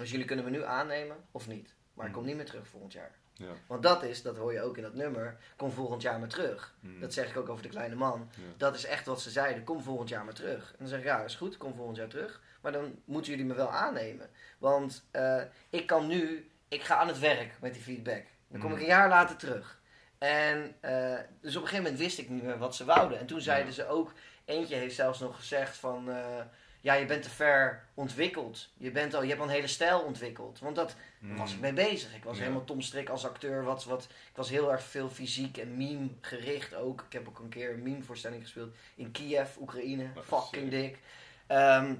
Dus 0.00 0.10
jullie 0.10 0.26
kunnen 0.26 0.44
me 0.44 0.50
nu 0.50 0.64
aannemen 0.64 1.16
of 1.30 1.46
niet. 1.46 1.74
Maar 1.94 2.06
ik 2.06 2.12
kom 2.12 2.20
Mhm. 2.22 2.30
niet 2.30 2.40
meer 2.40 2.50
terug 2.50 2.66
volgend 2.68 2.92
jaar. 2.92 3.18
Ja. 3.32 3.52
Want 3.66 3.82
dat 3.82 4.02
is, 4.02 4.22
dat 4.22 4.36
hoor 4.36 4.52
je 4.52 4.62
ook 4.62 4.76
in 4.76 4.82
dat 4.82 4.94
nummer, 4.94 5.36
kom 5.56 5.70
volgend 5.72 6.02
jaar 6.02 6.18
maar 6.18 6.28
terug. 6.28 6.74
Mm. 6.80 7.00
Dat 7.00 7.12
zeg 7.12 7.30
ik 7.30 7.36
ook 7.36 7.48
over 7.48 7.62
de 7.62 7.68
kleine 7.68 7.94
man. 7.94 8.30
Ja. 8.36 8.42
Dat 8.56 8.74
is 8.74 8.84
echt 8.84 9.06
wat 9.06 9.20
ze 9.20 9.30
zeiden, 9.30 9.64
kom 9.64 9.82
volgend 9.82 10.08
jaar 10.08 10.24
maar 10.24 10.34
terug. 10.34 10.70
En 10.70 10.76
dan 10.78 10.88
zeg 10.88 10.98
ik, 10.98 11.04
ja, 11.04 11.22
is 11.22 11.34
goed, 11.34 11.56
kom 11.56 11.74
volgend 11.74 11.96
jaar 11.96 12.08
terug. 12.08 12.40
Maar 12.60 12.72
dan 12.72 12.98
moeten 13.04 13.30
jullie 13.30 13.46
me 13.46 13.54
wel 13.54 13.70
aannemen. 13.72 14.30
Want 14.58 15.04
eh, 15.10 15.42
ik 15.70 15.86
kan 15.86 16.06
nu, 16.06 16.50
ik 16.68 16.82
ga 16.82 16.96
aan 16.96 17.08
het 17.08 17.18
werk 17.18 17.52
met 17.60 17.72
die 17.72 17.82
feedback. 17.82 18.24
Dan 18.48 18.60
kom 18.60 18.68
Mm. 18.70 18.76
ik 18.76 18.82
een 18.82 18.88
jaar 18.88 19.08
later 19.08 19.36
terug. 19.36 19.80
En 20.18 20.74
eh, 20.80 21.18
dus 21.40 21.56
op 21.56 21.62
een 21.62 21.68
gegeven 21.68 21.82
moment 21.82 21.98
wist 21.98 22.18
ik 22.18 22.28
niet 22.28 22.42
meer 22.42 22.58
wat 22.58 22.74
ze 22.76 22.84
wouden. 22.84 23.18
En 23.18 23.26
toen 23.26 23.40
zeiden 23.40 23.66
Ja. 23.66 23.72
ze 23.74 23.86
ook, 23.88 24.12
eentje 24.44 24.76
heeft 24.76 24.94
zelfs 24.94 25.20
nog 25.20 25.36
gezegd 25.36 25.76
van... 25.76 26.10
eh, 26.10 26.40
ja, 26.80 26.94
je 26.94 27.04
bent 27.06 27.22
te 27.22 27.30
ver 27.30 27.84
ontwikkeld. 27.94 28.68
Je, 28.76 28.90
bent 28.90 29.14
al, 29.14 29.22
je 29.22 29.28
hebt 29.28 29.40
al 29.40 29.46
een 29.46 29.52
hele 29.52 29.66
stijl 29.66 30.00
ontwikkeld. 30.00 30.58
Want 30.58 30.76
dat 30.76 30.94
was 31.18 31.52
ik 31.52 31.60
mee 31.60 31.72
bezig. 31.72 32.14
Ik 32.14 32.24
was 32.24 32.36
Ja. 32.36 32.42
helemaal 32.42 32.64
Tom 32.64 32.80
Strik 32.80 33.08
als 33.08 33.26
acteur. 33.26 33.64
Wat, 33.64 33.84
wat, 33.84 34.02
ik 34.02 34.36
was 34.36 34.50
heel 34.50 34.72
erg 34.72 34.82
veel 34.82 35.08
fysiek 35.08 35.56
en 35.58 35.76
meme 35.76 36.08
gericht 36.20 36.74
ook. 36.74 37.04
Ik 37.06 37.12
heb 37.12 37.28
ook 37.28 37.38
een 37.38 37.48
keer 37.48 37.72
een 37.72 37.82
meme 37.82 38.02
voorstelling 38.02 38.42
gespeeld 38.42 38.74
in 38.94 39.10
Kiev, 39.10 39.56
Oekraïne. 39.60 40.06
Wat 40.14 40.24
Fucking 40.24 40.70
dik. 40.70 40.98
Ehm, 41.46 41.94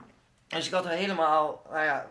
dus 0.47 0.67
ik 0.67 0.73
had 0.73 0.85
er 0.85 0.91
helemaal, 0.91 1.63
nou 1.71 1.85
ja, 1.85 2.07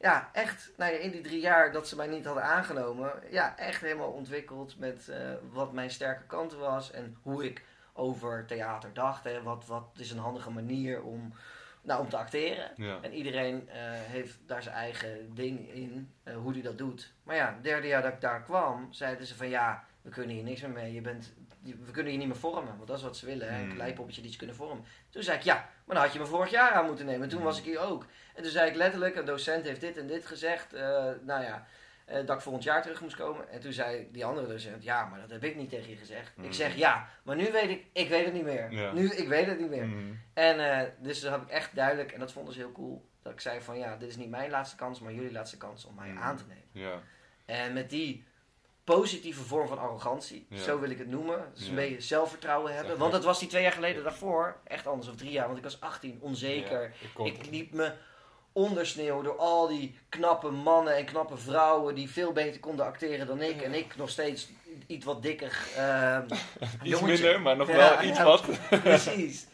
ja, 0.00 0.28
echt 0.32 0.70
nou 0.76 0.92
ja, 0.92 0.98
in 0.98 1.10
die 1.10 1.20
drie 1.20 1.40
jaar 1.40 1.72
dat 1.72 1.88
ze 1.88 1.96
mij 1.96 2.06
niet 2.06 2.24
hadden 2.24 2.44
aangenomen. 2.44 3.12
Ja, 3.30 3.58
echt 3.58 3.80
helemaal 3.80 4.10
ontwikkeld 4.10 4.78
met 4.78 5.08
eh, 5.08 5.18
wat 5.52 5.72
mijn 5.72 5.90
sterke 5.90 6.22
kanten 6.26 6.58
was. 6.58 6.90
En 6.90 7.16
hoe 7.22 7.44
ik 7.44 7.62
over 7.92 8.44
theater 8.46 8.90
dacht. 8.92 9.24
Hè. 9.24 9.42
Wat, 9.42 9.66
wat 9.66 9.84
is 9.96 10.10
een 10.10 10.18
handige 10.18 10.50
manier 10.50 11.02
om, 11.02 11.34
nou, 11.84 12.00
om 12.00 12.08
te 12.08 12.16
acteren. 12.16 12.70
Ja. 12.76 12.98
En 13.00 13.12
iedereen 13.12 13.68
eh, 13.68 13.76
heeft 13.90 14.38
daar 14.46 14.62
zijn 14.62 14.74
eigen 14.74 15.34
ding 15.34 15.72
in, 15.74 16.12
eh, 16.22 16.36
hoe 16.36 16.52
hij 16.52 16.62
dat 16.62 16.78
doet. 16.78 17.12
Maar 17.22 17.36
ja, 17.36 17.52
het 17.54 17.64
derde 17.64 17.86
jaar 17.86 18.02
dat 18.02 18.12
ik 18.12 18.20
daar 18.20 18.42
kwam, 18.42 18.88
zeiden 18.92 19.26
ze 19.26 19.36
van 19.36 19.48
ja, 19.48 19.84
we 20.02 20.10
kunnen 20.10 20.34
hier 20.36 20.44
niks 20.44 20.60
meer 20.60 20.70
mee. 20.70 20.92
Je 20.92 21.00
bent, 21.00 21.32
we 21.62 21.90
kunnen 21.92 22.12
je 22.12 22.18
niet 22.18 22.26
meer 22.26 22.36
vormen, 22.36 22.76
want 22.76 22.86
dat 22.88 22.96
is 22.96 23.02
wat 23.02 23.16
ze 23.16 23.26
willen. 23.26 23.52
Hè? 23.52 23.58
Een 23.60 23.66
Hmm. 23.66 23.74
kleipoppetje 23.74 24.22
die 24.22 24.30
ze 24.30 24.36
kunnen 24.38 24.56
vormen. 24.56 24.84
Toen 25.10 25.22
zei 25.22 25.36
ik 25.38 25.42
ja, 25.44 25.54
maar 25.84 25.94
dan 25.96 26.04
had 26.04 26.12
je 26.12 26.18
me 26.18 26.26
vorig 26.26 26.50
jaar 26.50 26.72
aan 26.72 26.86
moeten 26.86 27.06
nemen. 27.06 27.22
En 27.22 27.28
toen 27.28 27.38
Hmm. 27.38 27.46
was 27.48 27.58
ik 27.58 27.64
hier 27.64 27.78
ook. 27.80 28.06
En 28.34 28.42
toen 28.42 28.52
zei 28.52 28.70
ik 28.70 28.76
letterlijk, 28.76 29.16
een 29.16 29.24
docent 29.24 29.64
heeft 29.64 29.80
dit 29.80 29.96
en 29.96 30.06
dit 30.06 30.26
gezegd. 30.26 30.72
eh, 30.72 30.82
nou 31.20 31.42
ja, 31.44 31.66
eh, 32.04 32.26
dat 32.26 32.36
ik 32.36 32.42
volgend 32.42 32.64
jaar 32.64 32.82
terug 32.82 33.00
moest 33.00 33.16
komen. 33.16 33.48
En 33.48 33.60
toen 33.60 33.72
zei 33.72 34.08
die 34.12 34.24
andere 34.24 34.46
docent, 34.46 34.82
ja, 34.82 35.04
maar 35.04 35.20
dat 35.20 35.30
heb 35.30 35.44
ik 35.44 35.56
niet 35.56 35.68
tegen 35.68 35.90
je 35.90 35.96
gezegd. 35.96 36.32
Ik 36.40 36.52
zeg 36.52 36.76
ja, 36.76 37.08
maar 37.22 37.36
nu 37.36 37.52
weet 37.52 37.68
ik, 37.70 37.84
ik 37.92 38.08
weet 38.08 38.24
het 38.24 38.34
niet 38.34 38.44
meer. 38.44 38.72
Ja. 38.72 38.92
Nu, 38.92 39.10
ik 39.10 39.28
weet 39.28 39.46
het 39.46 39.60
niet 39.60 39.70
meer. 39.70 39.86
Mm. 39.86 40.20
En 40.34 40.70
eh, 40.80 40.88
dus 40.98 41.20
dat 41.20 41.30
heb 41.32 41.42
ik 41.42 41.48
echt 41.48 41.74
duidelijk, 41.74 42.12
en 42.12 42.20
dat 42.20 42.32
vonden 42.32 42.54
ze 42.54 42.60
heel 42.60 42.72
cool, 42.72 43.08
dat 43.22 43.32
ik 43.32 43.40
zei 43.40 43.60
van 43.60 43.78
ja, 43.78 43.96
dit 43.96 44.08
is 44.08 44.16
niet 44.16 44.30
mijn 44.30 44.50
laatste 44.50 44.76
kans, 44.76 45.00
maar 45.00 45.12
jullie 45.12 45.32
laatste 45.32 45.56
kans 45.56 45.84
om 45.84 45.94
mij 45.94 46.08
Mm. 46.10 46.18
aan 46.18 46.36
te 46.36 46.44
nemen. 46.48 46.64
Ja. 46.90 47.00
En 47.44 47.72
met 47.72 47.90
die 47.90 48.24
positieve 48.84 49.42
vorm 49.42 49.68
van 49.68 49.78
arrogantie, 49.78 50.46
Ja. 50.48 50.56
zo 50.58 50.80
wil 50.80 50.90
ik 50.90 50.98
het 50.98 51.08
noemen, 51.08 51.50
dus 51.54 51.68
een 51.68 51.74
beetje 51.74 52.00
zelfvertrouwen 52.00 52.74
hebben. 52.74 52.98
Want 52.98 53.12
dat 53.12 53.24
was 53.24 53.38
die 53.38 53.48
twee 53.48 53.62
jaar 53.62 53.72
geleden 53.72 54.02
daarvoor 54.02 54.56
echt 54.64 54.86
anders, 54.86 55.08
of 55.08 55.16
drie 55.16 55.30
jaar, 55.30 55.46
want 55.46 55.58
ik 55.58 55.64
was 55.64 55.80
18, 55.80 56.18
onzeker. 56.20 56.92
Ik 57.00 57.24
Ik 57.26 57.50
liep 57.50 57.72
me 57.72 57.92
onder 58.54 58.86
sneeuw 58.86 59.22
door 59.22 59.36
al 59.38 59.68
die 59.68 59.98
knappe 60.08 60.50
mannen 60.50 60.96
en 60.96 61.04
knappe 61.04 61.36
vrouwen 61.36 61.94
die 61.94 62.10
veel 62.10 62.32
beter 62.32 62.60
konden 62.60 62.86
acteren 62.86 63.26
dan 63.26 63.42
ik. 63.42 63.60
En 63.62 63.74
ik 63.74 63.96
nog 63.96 64.10
steeds 64.10 64.48
iets 64.86 65.04
wat 65.04 65.22
dikker. 65.22 65.58
eh, 65.76 66.18
Iets 66.28 66.40
jongetje. 66.82 67.06
minder, 67.06 67.40
maar 67.40 67.56
nog 67.56 67.68
Ja, 67.68 67.76
wel 67.76 68.02
iets 68.08 68.18
ja. 68.18 68.24
wat. 68.24 68.44
Precies. 68.82 69.46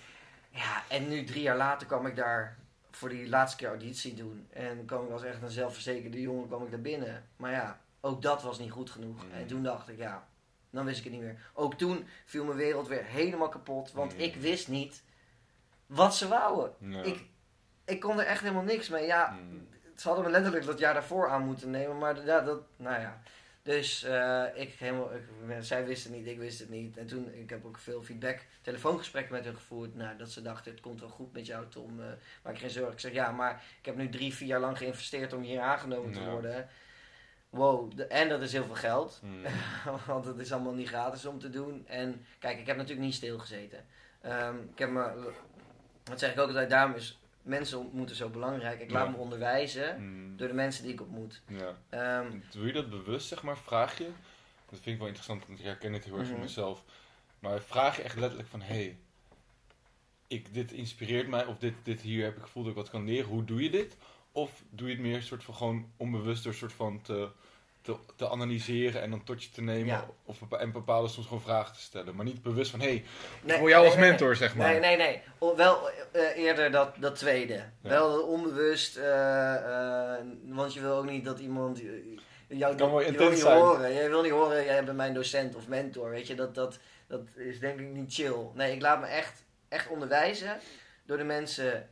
Ja, 0.50 0.82
en 0.88 1.08
nu 1.08 1.24
drie 1.24 1.42
jaar 1.42 1.56
later 1.56 1.86
kwam 1.86 2.06
ik 2.06 2.16
daar 2.16 2.58
voor 2.90 3.08
die 3.08 3.28
laatste 3.28 3.56
keer 3.56 3.68
auditie 3.68 4.14
doen. 4.14 4.46
En 4.52 4.84
kwam 4.86 5.04
ik 5.04 5.10
als 5.10 5.22
echt 5.22 5.42
een 5.42 5.50
zelfverzekerde 5.50 6.20
jongen 6.20 6.46
kwam 6.48 6.64
ik 6.64 6.70
daar 6.70 6.80
binnen. 6.80 7.24
Maar 7.36 7.52
ja, 7.52 7.80
ook 8.00 8.22
dat 8.22 8.42
was 8.42 8.58
niet 8.58 8.70
goed 8.70 8.90
genoeg. 8.90 9.24
Mm. 9.24 9.32
En 9.32 9.46
toen 9.46 9.62
dacht 9.62 9.88
ik, 9.88 9.98
ja, 9.98 10.28
dan 10.70 10.84
wist 10.84 10.98
ik 10.98 11.04
het 11.04 11.12
niet 11.12 11.22
meer. 11.22 11.38
Ook 11.54 11.74
toen 11.74 12.06
viel 12.24 12.44
mijn 12.44 12.56
wereld 12.56 12.88
weer 12.88 13.04
helemaal 13.04 13.48
kapot. 13.48 13.92
Want 13.92 14.12
Mm. 14.14 14.20
ik 14.20 14.34
wist 14.36 14.68
niet 14.68 15.02
wat 15.86 16.14
ze 16.16 16.28
wouden. 16.28 16.72
Ik, 17.04 17.24
ik 17.90 18.00
kon 18.00 18.20
er 18.20 18.26
echt 18.26 18.40
helemaal 18.40 18.62
niks 18.62 18.88
mee. 18.88 19.06
Ja, 19.06 19.30
Mm. 19.40 19.68
ze 19.96 20.06
hadden 20.08 20.24
me 20.26 20.30
letterlijk 20.30 20.66
dat 20.66 20.78
jaar 20.78 20.94
daarvoor 20.94 21.28
aan 21.28 21.44
moeten 21.44 21.70
nemen. 21.70 21.98
Maar 21.98 22.24
ja, 22.24 22.40
dat, 22.40 22.60
nou 22.76 23.00
ja. 23.00 23.20
Dus 23.62 24.02
eh, 24.04 24.44
ik 24.54 24.72
helemaal, 24.78 25.10
ik, 25.14 25.22
zij 25.60 25.86
wisten 25.86 26.10
het 26.12 26.20
niet, 26.20 26.28
ik 26.30 26.38
wist 26.38 26.58
het 26.58 26.68
niet. 26.68 26.96
En 26.96 27.06
toen, 27.06 27.32
ik 27.34 27.50
heb 27.50 27.64
ook 27.64 27.78
veel 27.78 28.02
feedback, 28.02 28.38
telefoongesprekken 28.62 29.32
met 29.34 29.44
hen 29.44 29.54
gevoerd. 29.54 29.94
Nou, 29.94 30.16
dat 30.16 30.30
ze 30.30 30.42
dachten, 30.42 30.70
het 30.72 30.80
komt 30.80 31.00
wel 31.00 31.08
goed 31.08 31.32
met 31.32 31.46
jou 31.46 31.66
Tom, 31.68 32.00
eh 32.00 32.06
maak 32.42 32.54
je 32.54 32.60
geen 32.60 32.70
zorgen. 32.70 32.92
Ik 32.92 33.00
zeg, 33.00 33.12
ja, 33.12 33.30
maar 33.32 33.62
ik 33.78 33.86
heb 33.86 33.96
nu 33.96 34.08
drie, 34.08 34.34
vier 34.34 34.48
jaar 34.48 34.60
lang 34.60 34.78
geïnvesteerd 34.78 35.32
om 35.32 35.42
hier 35.42 35.60
aangenomen 35.60 36.12
te 36.12 36.20
Ja. 36.20 36.30
worden. 36.30 36.68
Wow, 37.50 37.96
de- 37.96 38.06
en 38.06 38.28
dat 38.28 38.40
is 38.42 38.52
heel 38.52 38.64
veel 38.64 38.74
geld. 38.74 39.20
Mm. 39.22 39.42
Want 40.06 40.24
het 40.24 40.38
is 40.38 40.52
allemaal 40.52 40.74
niet 40.74 40.88
gratis 40.88 41.26
om 41.26 41.38
te 41.38 41.50
doen. 41.50 41.86
En 41.86 42.24
kijk, 42.38 42.58
ik 42.58 42.66
heb 42.66 42.76
natuurlijk 42.76 43.04
niet 43.06 43.14
stilgezeten. 43.14 43.84
Ehm 44.20 44.56
ik 44.72 44.78
heb 44.78 44.90
me, 44.90 45.32
dat 46.02 46.18
zeg 46.18 46.32
ik 46.32 46.38
ook 46.40 46.46
altijd, 46.48 46.70
daarom 46.70 46.94
is 46.94 47.19
mensen 47.50 47.78
ontmoeten 47.78 48.16
zo 48.16 48.28
belangrijk. 48.28 48.80
Ik 48.80 48.90
laat 48.90 49.04
Ja. 49.06 49.10
me 49.12 49.16
onderwijzen 49.16 50.02
Mm. 50.02 50.36
door 50.36 50.48
de 50.48 50.54
mensen 50.54 50.82
die 50.82 50.92
ik 50.92 51.00
ontmoet. 51.00 51.42
Ja. 51.46 51.76
Ehm, 51.88 52.38
Doe 52.50 52.66
je 52.66 52.72
dat 52.72 52.90
bewust, 52.90 53.28
zeg 53.28 53.42
maar? 53.42 53.58
Vraag 53.58 53.98
je? 53.98 54.04
Dat 54.70 54.78
vind 54.80 54.86
ik 54.86 54.98
wel 54.98 55.06
interessant, 55.06 55.46
want 55.46 55.58
ik 55.58 55.64
herken 55.64 55.92
het 55.92 56.04
heel 56.04 56.14
erg 56.14 56.22
Mhm. 56.22 56.32
van 56.32 56.40
mezelf. 56.40 56.82
Maar 57.38 57.60
vraag 57.60 57.96
je 57.96 58.02
echt 58.02 58.16
letterlijk 58.18 58.48
van, 58.48 58.60
hé, 58.62 58.74
hey, 58.74 58.98
ik, 60.26 60.54
dit 60.54 60.72
inspireert 60.72 61.28
mij, 61.28 61.46
of 61.46 61.58
dit, 61.58 61.74
dit 61.82 62.00
hier 62.00 62.24
heb 62.24 62.36
ik 62.36 62.42
gevoel 62.42 62.62
dat 62.62 62.72
ik 62.72 62.78
wat 62.78 62.90
kan 62.90 63.04
leren. 63.04 63.28
Hoe 63.28 63.44
doe 63.44 63.62
je 63.62 63.70
dit? 63.70 63.96
Of 64.32 64.62
doe 64.70 64.88
je 64.88 64.94
het 64.94 65.02
meer 65.02 65.22
soort 65.22 65.44
van 65.44 65.54
gewoon 65.54 65.90
onbewust 65.96 66.44
door 66.44 66.54
soort 66.54 66.72
van 66.72 67.02
te, 67.02 67.30
te, 67.82 67.96
te 68.16 68.28
analyseren 68.30 69.02
en 69.02 69.10
dan 69.10 69.24
tot 69.24 69.44
je 69.44 69.50
te 69.50 69.62
nemen? 69.62 69.86
Ja. 69.86 70.06
Of 70.24 70.52
en 70.52 70.72
bepaalde 70.72 71.08
soms 71.08 71.26
gewoon 71.26 71.42
vragen 71.42 71.74
te 71.74 71.80
stellen. 71.80 72.16
Maar 72.16 72.24
niet 72.24 72.42
bewust 72.42 72.70
van, 72.70 72.80
hé, 72.80 72.86
hey, 72.86 73.04
nee, 73.42 73.58
voor 73.58 73.68
jou 73.68 73.80
nee, 73.82 73.90
als 73.90 74.00
nee, 74.00 74.08
mentor, 74.08 74.36
zeg 74.36 74.54
maar. 74.56 74.70
Nee, 74.70 74.80
nee, 74.80 74.96
nee. 74.96 75.22
O, 75.38 75.56
wel 75.56 75.88
eh, 76.12 76.36
eerder 76.36 76.70
dat, 76.70 76.94
dat 76.98 77.16
tweede. 77.16 77.54
Ja. 77.54 77.88
Wel 77.88 78.22
onbewust, 78.22 78.96
eh, 78.96 79.54
eh, 80.14 80.24
want 80.44 80.74
je 80.74 80.80
wil 80.80 80.96
ook 80.96 81.10
niet 81.10 81.24
dat 81.24 81.38
iemand 81.38 81.80
jou 82.48 82.76
Kan 82.76 82.90
wel 82.90 83.00
je 83.02 83.12
wil 83.12 83.30
niet 83.30 83.38
zijn. 83.38 83.58
horen. 83.60 83.94
Jij 83.94 84.08
wil 84.08 84.22
niet 84.22 84.32
horen, 84.32 84.64
jij 84.64 84.84
bent 84.84 84.96
mijn 84.96 85.14
docent 85.14 85.54
of 85.56 85.68
mentor, 85.68 86.10
weet 86.10 86.26
je. 86.26 86.34
Dat, 86.34 86.54
dat, 86.54 86.78
dat 87.06 87.22
is 87.36 87.60
denk 87.60 87.80
ik 87.80 87.86
niet 87.90 88.14
chill. 88.14 88.36
Nee, 88.54 88.74
ik 88.74 88.80
laat 88.82 89.00
me 89.00 89.06
echt, 89.06 89.44
echt 89.68 89.88
onderwijzen 89.88 90.58
door 91.06 91.16
de 91.18 91.24
mensen 91.24 91.88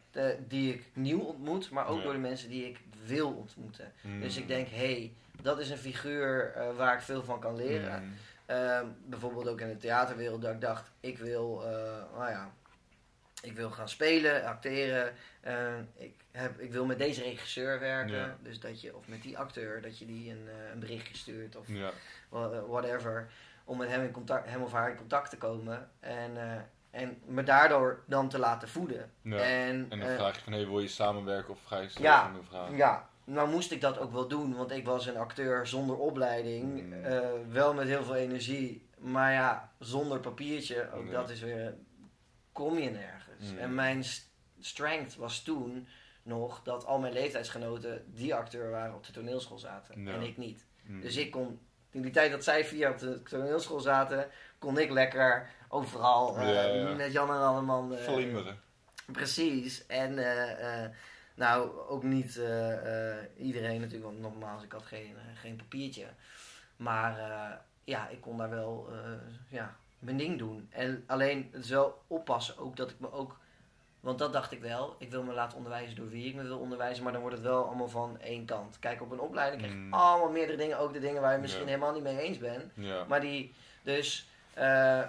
die 0.48 0.74
ik 0.74 0.84
nieuw 0.92 1.20
ontmoet, 1.20 1.70
maar 1.70 1.88
ook 1.88 1.96
Ja. 1.98 2.02
door 2.04 2.12
de 2.12 2.18
mensen 2.18 2.48
die 2.48 2.66
ik 2.66 2.78
wil 3.08 3.30
ontmoeten. 3.30 3.92
Mm. 4.00 4.20
Dus 4.20 4.36
ik 4.36 4.48
denk, 4.48 4.68
hé, 4.68 4.76
hey, 4.76 5.12
dat 5.42 5.58
is 5.58 5.70
een 5.70 5.78
figuur 5.78 6.52
eh, 6.52 6.76
waar 6.76 6.94
ik 6.94 7.00
veel 7.00 7.22
van 7.22 7.40
kan 7.40 7.56
leren. 7.56 8.02
Mm. 8.02 8.14
Ehm, 8.46 8.86
bijvoorbeeld 9.06 9.48
ook 9.48 9.60
in 9.60 9.68
de 9.68 9.76
theaterwereld, 9.76 10.42
dat 10.42 10.52
ik 10.54 10.60
dacht, 10.60 10.90
ik 11.00 11.18
wil, 11.18 11.62
eh, 11.64 11.70
nou 12.14 12.30
ja, 12.30 12.52
ik 13.42 13.56
wil 13.56 13.70
gaan 13.70 13.88
spelen, 13.88 14.44
acteren. 14.44 15.12
Eh, 15.40 15.78
ik, 15.94 16.14
heb, 16.30 16.60
ik 16.60 16.72
wil 16.72 16.84
met 16.84 16.98
deze 16.98 17.22
regisseur 17.22 17.80
werken. 17.80 18.16
Ja. 18.16 18.36
Dus 18.42 18.60
dat 18.60 18.80
je, 18.80 18.96
of 18.96 19.08
met 19.08 19.22
die 19.22 19.38
acteur, 19.38 19.82
dat 19.82 19.98
je 19.98 20.06
die 20.06 20.30
een, 20.30 20.48
een 20.72 20.78
berichtje 20.78 21.16
stuurt 21.16 21.56
of 21.56 21.68
Ja. 21.68 21.90
whatever. 22.66 23.28
Om 23.64 23.78
met 23.78 23.88
hem, 23.88 24.02
in 24.02 24.10
contact, 24.10 24.48
hem 24.48 24.62
of 24.62 24.72
haar 24.72 24.90
in 24.90 24.96
contact 24.96 25.30
te 25.30 25.36
komen. 25.36 25.90
En, 26.00 26.36
en 26.90 27.18
me 27.26 27.42
daardoor 27.42 28.02
dan 28.06 28.28
te 28.28 28.38
laten 28.38 28.68
voeden. 28.68 29.12
Ja. 29.22 29.36
En, 29.36 29.86
En 29.88 29.98
dan 29.98 30.08
eh, 30.08 30.14
vraag 30.16 30.34
je 30.36 30.42
van, 30.42 30.52
hé, 30.52 30.58
hey, 30.58 30.68
wil 30.68 30.80
je 30.80 30.88
samenwerken 30.88 31.52
of 31.52 31.64
ga 31.64 31.78
je 31.80 31.88
Ja. 32.00 32.32
een 32.34 32.44
vraag? 32.44 32.76
ja, 32.76 33.08
nou 33.24 33.48
moest 33.50 33.72
ik 33.72 33.80
dat 33.80 33.98
ook 33.98 34.12
wel 34.12 34.28
doen, 34.28 34.54
want 34.56 34.70
ik 34.70 34.84
was 34.84 35.06
een 35.06 35.16
acteur 35.16 35.66
zonder 35.66 35.96
opleiding. 35.96 36.82
Mm. 36.82 36.92
eh, 37.04 37.20
wel 37.48 37.74
met 37.74 37.86
heel 37.86 38.04
veel 38.04 38.14
energie, 38.14 38.86
maar 38.98 39.32
ja, 39.32 39.72
zonder 39.78 40.20
papiertje, 40.20 40.92
ook 40.92 41.10
dat 41.10 41.30
is 41.30 41.40
weer, 41.40 41.74
kom 42.52 42.78
je 42.78 42.90
nergens. 42.90 43.52
Mm. 43.52 43.58
En 43.58 43.74
mijn 43.74 44.04
st- 44.04 44.30
strength 44.60 45.16
was 45.16 45.42
toen 45.42 45.88
nog 46.22 46.62
dat 46.62 46.86
al 46.86 46.98
mijn 46.98 47.12
leeftijdsgenoten 47.12 48.04
die 48.06 48.34
acteur 48.34 48.70
waren 48.70 48.94
op 48.94 49.06
de 49.06 49.12
toneelschool 49.12 49.58
zaten 49.58 50.04
Ja. 50.04 50.12
en 50.12 50.22
ik 50.22 50.36
niet. 50.36 50.66
Mm. 50.86 51.00
Dus 51.00 51.16
ik 51.16 51.30
kon, 51.30 51.60
in 51.90 52.02
die 52.02 52.10
tijd 52.10 52.30
dat 52.30 52.44
zij 52.44 52.64
via 52.64 52.90
op 52.90 52.98
de 52.98 53.22
toneelschool 53.22 53.80
zaten, 53.80 54.28
kon 54.58 54.78
ik 54.78 54.90
lekker 54.90 55.48
overal 55.68 56.38
eh, 56.38 56.96
met 56.96 57.12
Jan 57.12 57.28
en 57.30 57.36
Alleman 57.36 57.94
eh, 57.94 58.02
Vlinderen. 58.04 58.60
Precies. 59.12 59.86
En 59.86 60.18
eh, 60.58 60.88
nou, 61.34 61.78
ook 61.88 62.02
niet 62.02 62.40
iedereen 63.36 63.80
natuurlijk, 63.80 64.04
want 64.04 64.20
nogmaals, 64.20 64.62
ik 64.62 64.72
had 64.72 64.82
geen, 64.82 65.16
geen 65.34 65.56
papiertje. 65.56 66.06
Maar 66.76 67.16
ja, 67.84 68.08
ik 68.08 68.20
kon 68.20 68.36
daar 68.36 68.50
wel 68.50 68.88
ja, 69.48 69.76
mijn 69.98 70.16
ding 70.16 70.38
doen. 70.38 70.68
En 70.70 71.04
alleen 71.06 71.48
het 71.52 71.64
is 71.64 71.70
wel 71.70 72.02
oppassen 72.06 72.58
ook 72.58 72.76
dat 72.76 72.90
ik 72.90 73.00
me 73.00 73.12
ook... 73.12 73.36
Want 74.00 74.18
dat 74.18 74.32
dacht 74.32 74.52
ik 74.52 74.60
wel. 74.60 74.96
Ik 74.98 75.10
wil 75.10 75.22
me 75.22 75.32
laten 75.32 75.56
onderwijzen 75.56 75.96
door 75.96 76.08
wie 76.08 76.28
ik 76.28 76.34
me 76.34 76.42
wil 76.42 76.58
onderwijzen. 76.58 77.02
Maar 77.02 77.12
dan 77.12 77.20
wordt 77.20 77.36
het 77.36 77.46
wel 77.46 77.64
allemaal 77.66 77.88
van 77.88 78.20
één 78.20 78.44
kant. 78.44 78.78
Kijk, 78.78 79.02
op 79.02 79.10
een 79.10 79.20
opleiding 79.20 79.62
krijg 79.62 79.76
je 79.76 79.80
Mm. 79.84 79.92
allemaal 79.94 80.30
meerdere 80.30 80.58
dingen. 80.58 80.78
Ook 80.78 80.92
de 80.92 81.00
dingen 81.00 81.22
waar 81.22 81.32
je 81.32 81.38
misschien 81.40 81.62
Ja. 81.62 81.68
helemaal 81.68 81.92
niet 81.92 82.02
mee 82.02 82.18
eens 82.20 82.38
bent. 82.38 82.72
Ja. 82.74 83.04
Maar 83.04 83.20
die, 83.20 83.54
dus 83.82 84.28
eh, 84.58 85.04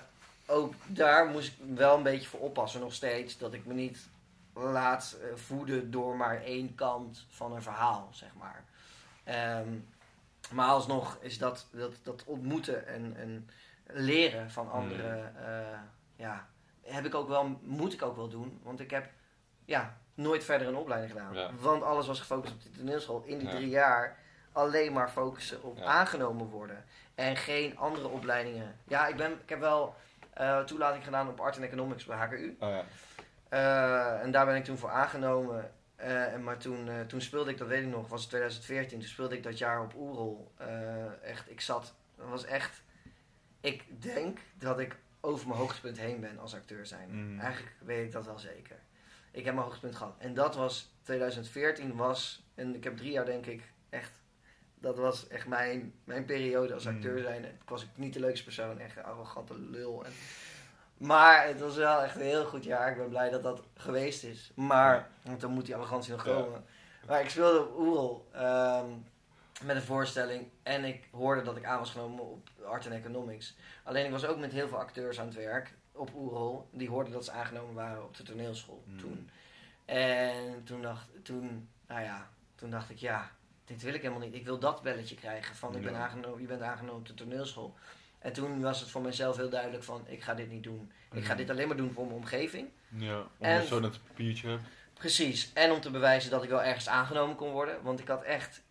ook 0.46 0.74
daar 0.88 1.26
moest 1.26 1.48
ik 1.48 1.76
wel 1.76 1.98
een 1.98 2.04
beetje 2.04 2.28
voor 2.30 2.40
oppassen 2.40 2.82
nog 2.82 2.94
steeds. 2.94 3.38
Dat 3.38 3.54
ik 3.54 3.66
me 3.66 3.74
niet 3.74 4.10
laat 4.54 5.18
eh, 5.22 5.36
voeden 5.36 5.92
door 5.92 6.16
maar 6.16 6.44
één 6.44 6.76
kant 6.76 7.26
van 7.30 7.56
een 7.56 7.62
verhaal, 7.62 8.10
zeg 8.12 8.30
maar. 8.38 8.64
Ehm, 9.24 9.70
maar 10.52 10.68
alsnog 10.68 11.18
is 11.22 11.38
dat, 11.38 11.68
dat, 11.72 11.94
dat 12.04 12.24
ontmoeten 12.24 12.88
en, 12.88 13.16
en 13.18 13.50
leren 13.86 14.52
van 14.52 14.72
anderen, 14.72 15.36
eh, 15.46 15.80
ja, 16.16 16.48
heb 16.82 17.06
ik 17.06 17.16
ook 17.16 17.28
wel, 17.28 17.60
moet 17.64 17.94
ik 17.94 18.02
ook 18.02 18.16
wel 18.16 18.30
doen. 18.30 18.60
Want 18.64 18.80
ik 18.80 18.92
heb 18.92 19.10
ja, 19.66 19.98
nooit 20.14 20.44
verder 20.44 20.68
een 20.68 20.76
opleiding 20.76 21.12
gedaan. 21.12 21.34
Ja. 21.34 21.52
Want 21.60 21.84
alles 21.84 22.08
was 22.08 22.20
gefocust 22.20 22.54
op 22.54 22.64
de 22.64 22.72
toneelschool. 22.72 23.24
In 23.26 23.38
die 23.38 23.48
Ja. 23.48 23.56
drie 23.56 23.70
jaar 23.70 24.18
alleen 24.52 24.94
maar 24.94 25.10
focussen 25.10 25.64
op 25.64 25.78
Ja. 25.78 25.84
aangenomen 25.84 26.48
worden. 26.48 26.86
En 27.16 27.36
geen 27.36 27.78
andere 27.78 28.08
opleidingen. 28.08 28.76
Ja, 28.88 29.08
ik, 29.08 29.16
ben, 29.16 29.32
ik 29.32 29.50
heb 29.50 29.60
wel 29.60 29.96
eh, 30.34 30.60
toelating 30.60 31.04
gedaan 31.04 31.28
op 31.28 31.40
Art 31.40 31.56
en 31.58 31.64
Economics 31.64 32.06
bij 32.06 32.18
HKU. 32.18 32.56
Oh 32.60 32.70
ja. 32.70 32.84
Eh, 33.50 34.22
en 34.24 34.32
daar 34.32 34.46
ben 34.46 34.56
ik 34.56 34.64
toen 34.64 34.78
voor 34.78 34.90
aangenomen. 34.90 35.72
Eh, 35.96 36.34
en 36.34 36.44
maar 36.44 36.58
toen, 36.58 36.90
toen 37.08 37.22
speelde 37.22 37.52
ik, 37.52 37.58
dat 37.58 37.68
weet 37.68 37.84
ik 37.84 37.90
nog, 37.90 38.08
was 38.08 38.22
het 38.22 38.30
2014. 38.30 39.00
Toen 39.00 39.08
speelde 39.08 39.36
ik 39.38 39.44
dat 39.44 39.58
jaar 39.58 39.82
op 39.82 39.96
Oerol. 39.96 40.52
Echt, 41.22 41.50
ik 41.50 41.62
zat, 41.62 41.94
dat 42.16 42.28
was 42.28 42.46
echt... 42.46 42.82
Ik 43.62 44.02
denk 44.02 44.40
dat 44.58 44.80
ik 44.80 44.96
over 45.22 45.48
mijn 45.48 45.60
hoogtepunt 45.60 45.98
heen 46.00 46.20
ben 46.20 46.40
als 46.40 46.56
acteur 46.56 46.86
zijn. 46.86 47.10
Mm. 47.12 47.40
Eigenlijk 47.40 47.76
weet 47.80 48.06
ik 48.06 48.12
dat 48.12 48.26
wel 48.26 48.40
zeker. 48.40 48.76
Ik 49.32 49.46
heb 49.46 49.54
mijn 49.54 49.66
hoogtepunt 49.66 49.96
gehad. 49.96 50.16
En 50.18 50.34
dat 50.34 50.56
was, 50.56 50.94
2014 51.02 51.96
was, 51.96 52.44
en 52.56 52.76
ik 52.76 52.84
heb 52.84 52.98
drie 52.98 53.12
jaar 53.12 53.26
denk 53.26 53.46
ik 53.46 53.64
echt... 53.90 54.12
Dat 54.80 54.98
was 54.98 55.28
echt 55.28 55.48
mijn, 55.48 55.94
mijn 56.04 56.26
periode 56.26 56.74
als 56.74 56.86
Mm. 56.86 56.96
acteur 56.96 57.22
zijn. 57.22 57.44
Ik 57.46 57.70
was 57.70 57.86
niet 57.96 58.14
de 58.14 58.20
leukste 58.20 58.44
persoon, 58.44 58.80
echt 58.80 58.98
een 58.98 59.04
arrogante 59.04 59.60
lul. 59.60 60.06
En, 60.06 60.12
maar 60.98 61.48
het 61.48 61.60
was 61.60 61.76
wel 61.76 62.02
echt 62.04 62.16
een 62.16 62.22
heel 62.22 62.46
goed 62.46 62.64
jaar. 62.64 62.92
Ik 62.92 62.98
ben 62.98 63.10
blij 63.10 63.30
dat 63.30 63.44
dat 63.44 63.62
geweest 63.76 64.24
is. 64.24 64.52
Maar, 64.56 65.10
want 65.22 65.42
dan 65.42 65.52
moet 65.52 65.66
die 65.66 65.76
arrogantie 65.76 66.12
nog 66.12 66.26
Ja. 66.26 66.34
komen. 66.34 66.66
Maar 67.08 67.22
ik 67.22 67.30
speelde 67.30 67.60
op 67.62 67.78
Oerol 67.80 68.28
ehm, 68.32 68.86
met 69.64 69.76
een 69.76 69.82
voorstelling. 69.82 70.48
En 70.64 70.84
ik 70.86 71.08
hoorde 71.12 71.42
dat 71.42 71.58
ik 71.58 71.66
aan 71.66 71.80
was 71.80 71.92
genomen 71.92 72.24
op 72.24 72.50
Art 72.66 72.86
and 72.86 72.96
Economics. 72.96 73.56
Alleen 73.84 74.06
ik 74.06 74.12
was 74.12 74.26
ook 74.26 74.38
met 74.40 74.52
heel 74.52 74.68
veel 74.68 74.78
acteurs 74.78 75.20
aan 75.20 75.26
het 75.26 75.36
werk 75.36 75.74
op 75.92 76.10
Oerol. 76.16 76.68
Die 76.72 76.90
hoorden 76.90 77.14
dat 77.14 77.26
ze 77.26 77.32
aangenomen 77.32 77.74
waren 77.76 78.04
op 78.04 78.18
de 78.18 78.24
toneelschool 78.24 78.84
Hmm. 78.86 78.98
toen. 78.98 79.30
En 79.86 80.64
toen 80.64 80.82
dacht, 80.82 81.08
toen, 81.24 81.70
nou 81.88 82.02
ja, 82.02 82.30
toen 82.56 82.70
dacht 82.70 82.90
ik, 82.90 82.98
ja, 82.98 83.32
dit 83.70 83.82
wil 83.82 83.94
ik 83.94 84.02
helemaal 84.02 84.24
niet. 84.24 84.36
Ik 84.36 84.46
wil 84.46 84.60
dat 84.60 84.82
belletje 84.82 85.16
krijgen 85.16 85.56
van 85.56 85.76
ik 85.76 85.82
ben 85.84 85.96
aangenomen, 85.96 86.42
je 86.42 86.48
bent 86.48 86.62
aangenomen 86.62 87.00
op 87.00 87.08
de 87.08 87.14
toneelschool. 87.14 87.76
En 88.20 88.34
toen 88.34 88.62
was 88.62 88.80
het 88.80 88.90
voor 88.90 89.02
mezelf 89.02 89.36
heel 89.38 89.50
duidelijk 89.50 89.84
van, 89.84 90.04
ik 90.08 90.22
ga 90.24 90.34
dit 90.34 90.50
niet 90.50 90.64
doen. 90.64 90.92
Ik 91.12 91.24
ga 91.24 91.28
Mhm. 91.30 91.38
dit 91.38 91.50
alleen 91.50 91.68
maar 91.68 91.78
doen 91.78 91.92
voor 91.92 92.04
mijn 92.06 92.16
omgeving. 92.18 92.70
Ja, 92.88 93.20
om 93.20 93.28
En- 93.40 93.62
je 93.62 93.68
zo 93.68 93.80
net 93.80 93.94
een 93.96 94.02
papiertje 94.08 94.50
hebt. 94.50 94.62
Precies. 94.94 95.54
En 95.54 95.72
om 95.72 95.82
te 95.82 95.92
bewijzen 95.92 96.32
dat 96.32 96.44
ik 96.44 96.50
wel 96.50 96.64
ergens 96.64 96.88
aangenomen 96.90 97.36
kon 97.36 97.52
worden. 97.52 97.82
Want 97.84 98.00
ik 98.00 98.08
had 98.08 98.22
echt 98.24 98.62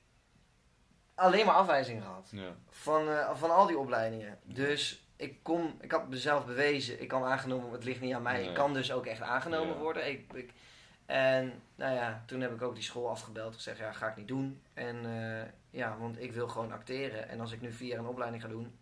alleen 1.14 1.46
maar 1.46 1.54
afwijzingen 1.54 2.02
gehad. 2.02 2.28
Ja. 2.32 2.56
Van, 2.70 3.08
eh, 3.08 3.36
van 3.36 3.50
al 3.50 3.66
die 3.66 3.78
opleidingen. 3.78 4.38
Dus 4.44 5.06
ik, 5.16 5.42
kon, 5.42 5.78
ik 5.80 5.92
had 5.92 6.08
mezelf 6.08 6.46
bewezen, 6.46 7.00
ik 7.02 7.08
kan 7.08 7.24
aangenomen 7.24 7.62
worden, 7.62 7.80
het 7.80 7.88
ligt 7.88 8.00
niet 8.00 8.14
aan 8.14 8.22
mij. 8.22 8.38
Nee. 8.38 8.48
Ik 8.48 8.54
kan 8.54 8.72
dus 8.74 8.92
ook 8.92 9.06
echt 9.06 9.20
aangenomen 9.20 9.74
Ja. 9.74 9.80
worden. 9.80 10.08
Ik, 10.08 10.32
ik, 10.32 10.52
En 11.08 11.62
nou 11.74 11.94
ja, 11.94 12.22
toen 12.26 12.40
heb 12.40 12.52
ik 12.54 12.62
ook 12.62 12.74
die 12.74 12.84
school 12.84 13.08
afgebeld. 13.08 13.54
Gezegd, 13.54 13.78
ja, 13.78 13.92
ga 13.92 14.08
ik 14.08 14.16
niet 14.16 14.28
doen. 14.28 14.62
En 14.74 14.96
eh, 15.04 15.48
ja, 15.70 15.96
want 15.98 16.20
ik 16.20 16.32
wil 16.32 16.48
gewoon 16.48 16.72
acteren. 16.72 17.28
En 17.28 17.40
als 17.40 17.52
ik 17.52 17.60
nu 17.60 17.72
vier 17.72 17.88
jaar 17.88 17.98
een 17.98 18.06
opleiding 18.06 18.42
ga 18.42 18.48
doen, 18.48 18.78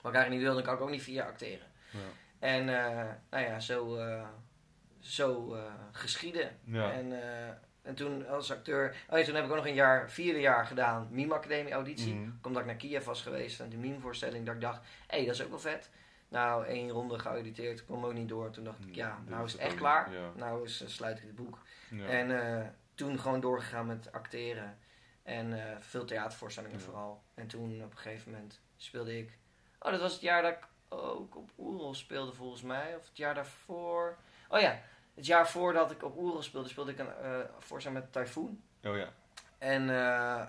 wat 0.00 0.12
ik 0.12 0.18
eigenlijk 0.18 0.30
niet 0.30 0.42
wil, 0.42 0.54
dan 0.54 0.62
kan 0.62 0.74
ik 0.74 0.80
ook 0.80 0.90
niet 0.90 1.02
vier 1.02 1.14
jaar 1.14 1.28
acteren. 1.28 1.66
Ja. 1.90 1.98
En 2.38 2.68
eh, 2.68 3.04
nou 3.30 3.44
ja, 3.44 3.60
zo, 3.60 3.96
eh, 3.96 4.26
zo 5.00 5.56
geschieden. 5.92 6.56
Ja. 6.64 6.92
En, 6.92 7.12
en 7.82 7.94
toen 7.94 8.28
als 8.28 8.52
acteur... 8.52 8.96
Oh 9.10 9.18
ja, 9.18 9.24
toen 9.24 9.34
heb 9.34 9.44
ik 9.44 9.50
ook 9.50 9.56
nog 9.56 9.66
een 9.66 9.74
jaar, 9.74 10.10
vierde 10.10 10.40
jaar 10.40 10.66
gedaan, 10.66 11.08
Mime 11.10 11.34
Academie 11.34 11.72
auditie. 11.72 12.14
Mhm. 12.14 12.30
Omdat 12.42 12.60
ik 12.60 12.68
naar 12.68 12.76
Kiev 12.76 13.04
was 13.04 13.22
geweest 13.22 13.60
en 13.60 13.68
die 13.68 13.78
meme 13.78 14.00
voorstelling, 14.00 14.46
dat 14.46 14.54
ik 14.54 14.60
dacht, 14.60 14.80
hé, 15.06 15.16
hey, 15.16 15.26
dat 15.26 15.34
is 15.34 15.42
ook 15.42 15.50
wel 15.50 15.58
vet. 15.58 15.90
Nou, 16.28 16.64
één 16.66 16.90
ronde 16.90 17.18
geauditeerd, 17.18 17.84
kwam 17.84 18.04
ook 18.04 18.12
niet 18.12 18.28
door. 18.28 18.50
Toen 18.50 18.64
dacht 18.64 18.84
ik, 18.86 18.94
ja, 18.94 19.18
Dit 19.20 19.28
nou 19.28 19.44
is 19.44 19.52
het 19.52 19.60
echt 19.60 19.74
klaar. 19.74 20.12
ja. 20.12 20.30
Nou 20.34 20.64
is, 20.64 20.82
sluit 20.86 21.16
ik 21.18 21.22
het 21.22 21.34
boek. 21.34 21.58
Ja. 21.90 22.06
En 22.06 22.56
eh, 22.60 22.66
toen 22.94 23.18
gewoon 23.18 23.40
doorgegaan 23.40 23.86
met 23.86 24.12
acteren. 24.12 24.78
En 25.22 25.52
eh, 25.70 25.76
veel 25.80 26.04
theatervoorstellingen 26.04 26.78
Ja. 26.78 26.84
vooral. 26.84 27.22
En 27.34 27.46
toen 27.46 27.82
op 27.84 27.90
een 27.90 27.98
gegeven 27.98 28.30
moment 28.32 28.60
speelde 28.76 29.18
ik... 29.18 29.38
Oh, 29.80 29.90
dat 29.90 30.00
was 30.00 30.12
het 30.12 30.20
jaar 30.20 30.42
dat 30.42 30.52
ik 30.52 30.66
ook 30.88 31.36
op 31.36 31.50
Oerol 31.58 31.94
speelde 31.94 32.32
volgens 32.32 32.62
mij. 32.62 32.96
Of 32.96 33.08
het 33.08 33.16
jaar 33.16 33.34
daarvoor. 33.34 34.16
Oh 34.48 34.60
ja, 34.60 34.80
het 35.14 35.26
jaar 35.26 35.48
voordat 35.48 35.90
ik 35.90 36.02
op 36.02 36.16
Oerol 36.18 36.42
speelde, 36.42 36.68
speelde 36.68 36.92
ik 36.92 36.98
een 36.98 37.14
eh 37.14 37.38
voorstelling 37.58 38.00
met 38.00 38.12
Typhoon. 38.12 38.60
Oh 38.84 38.96
ja. 38.96 39.08
En, 39.58 39.90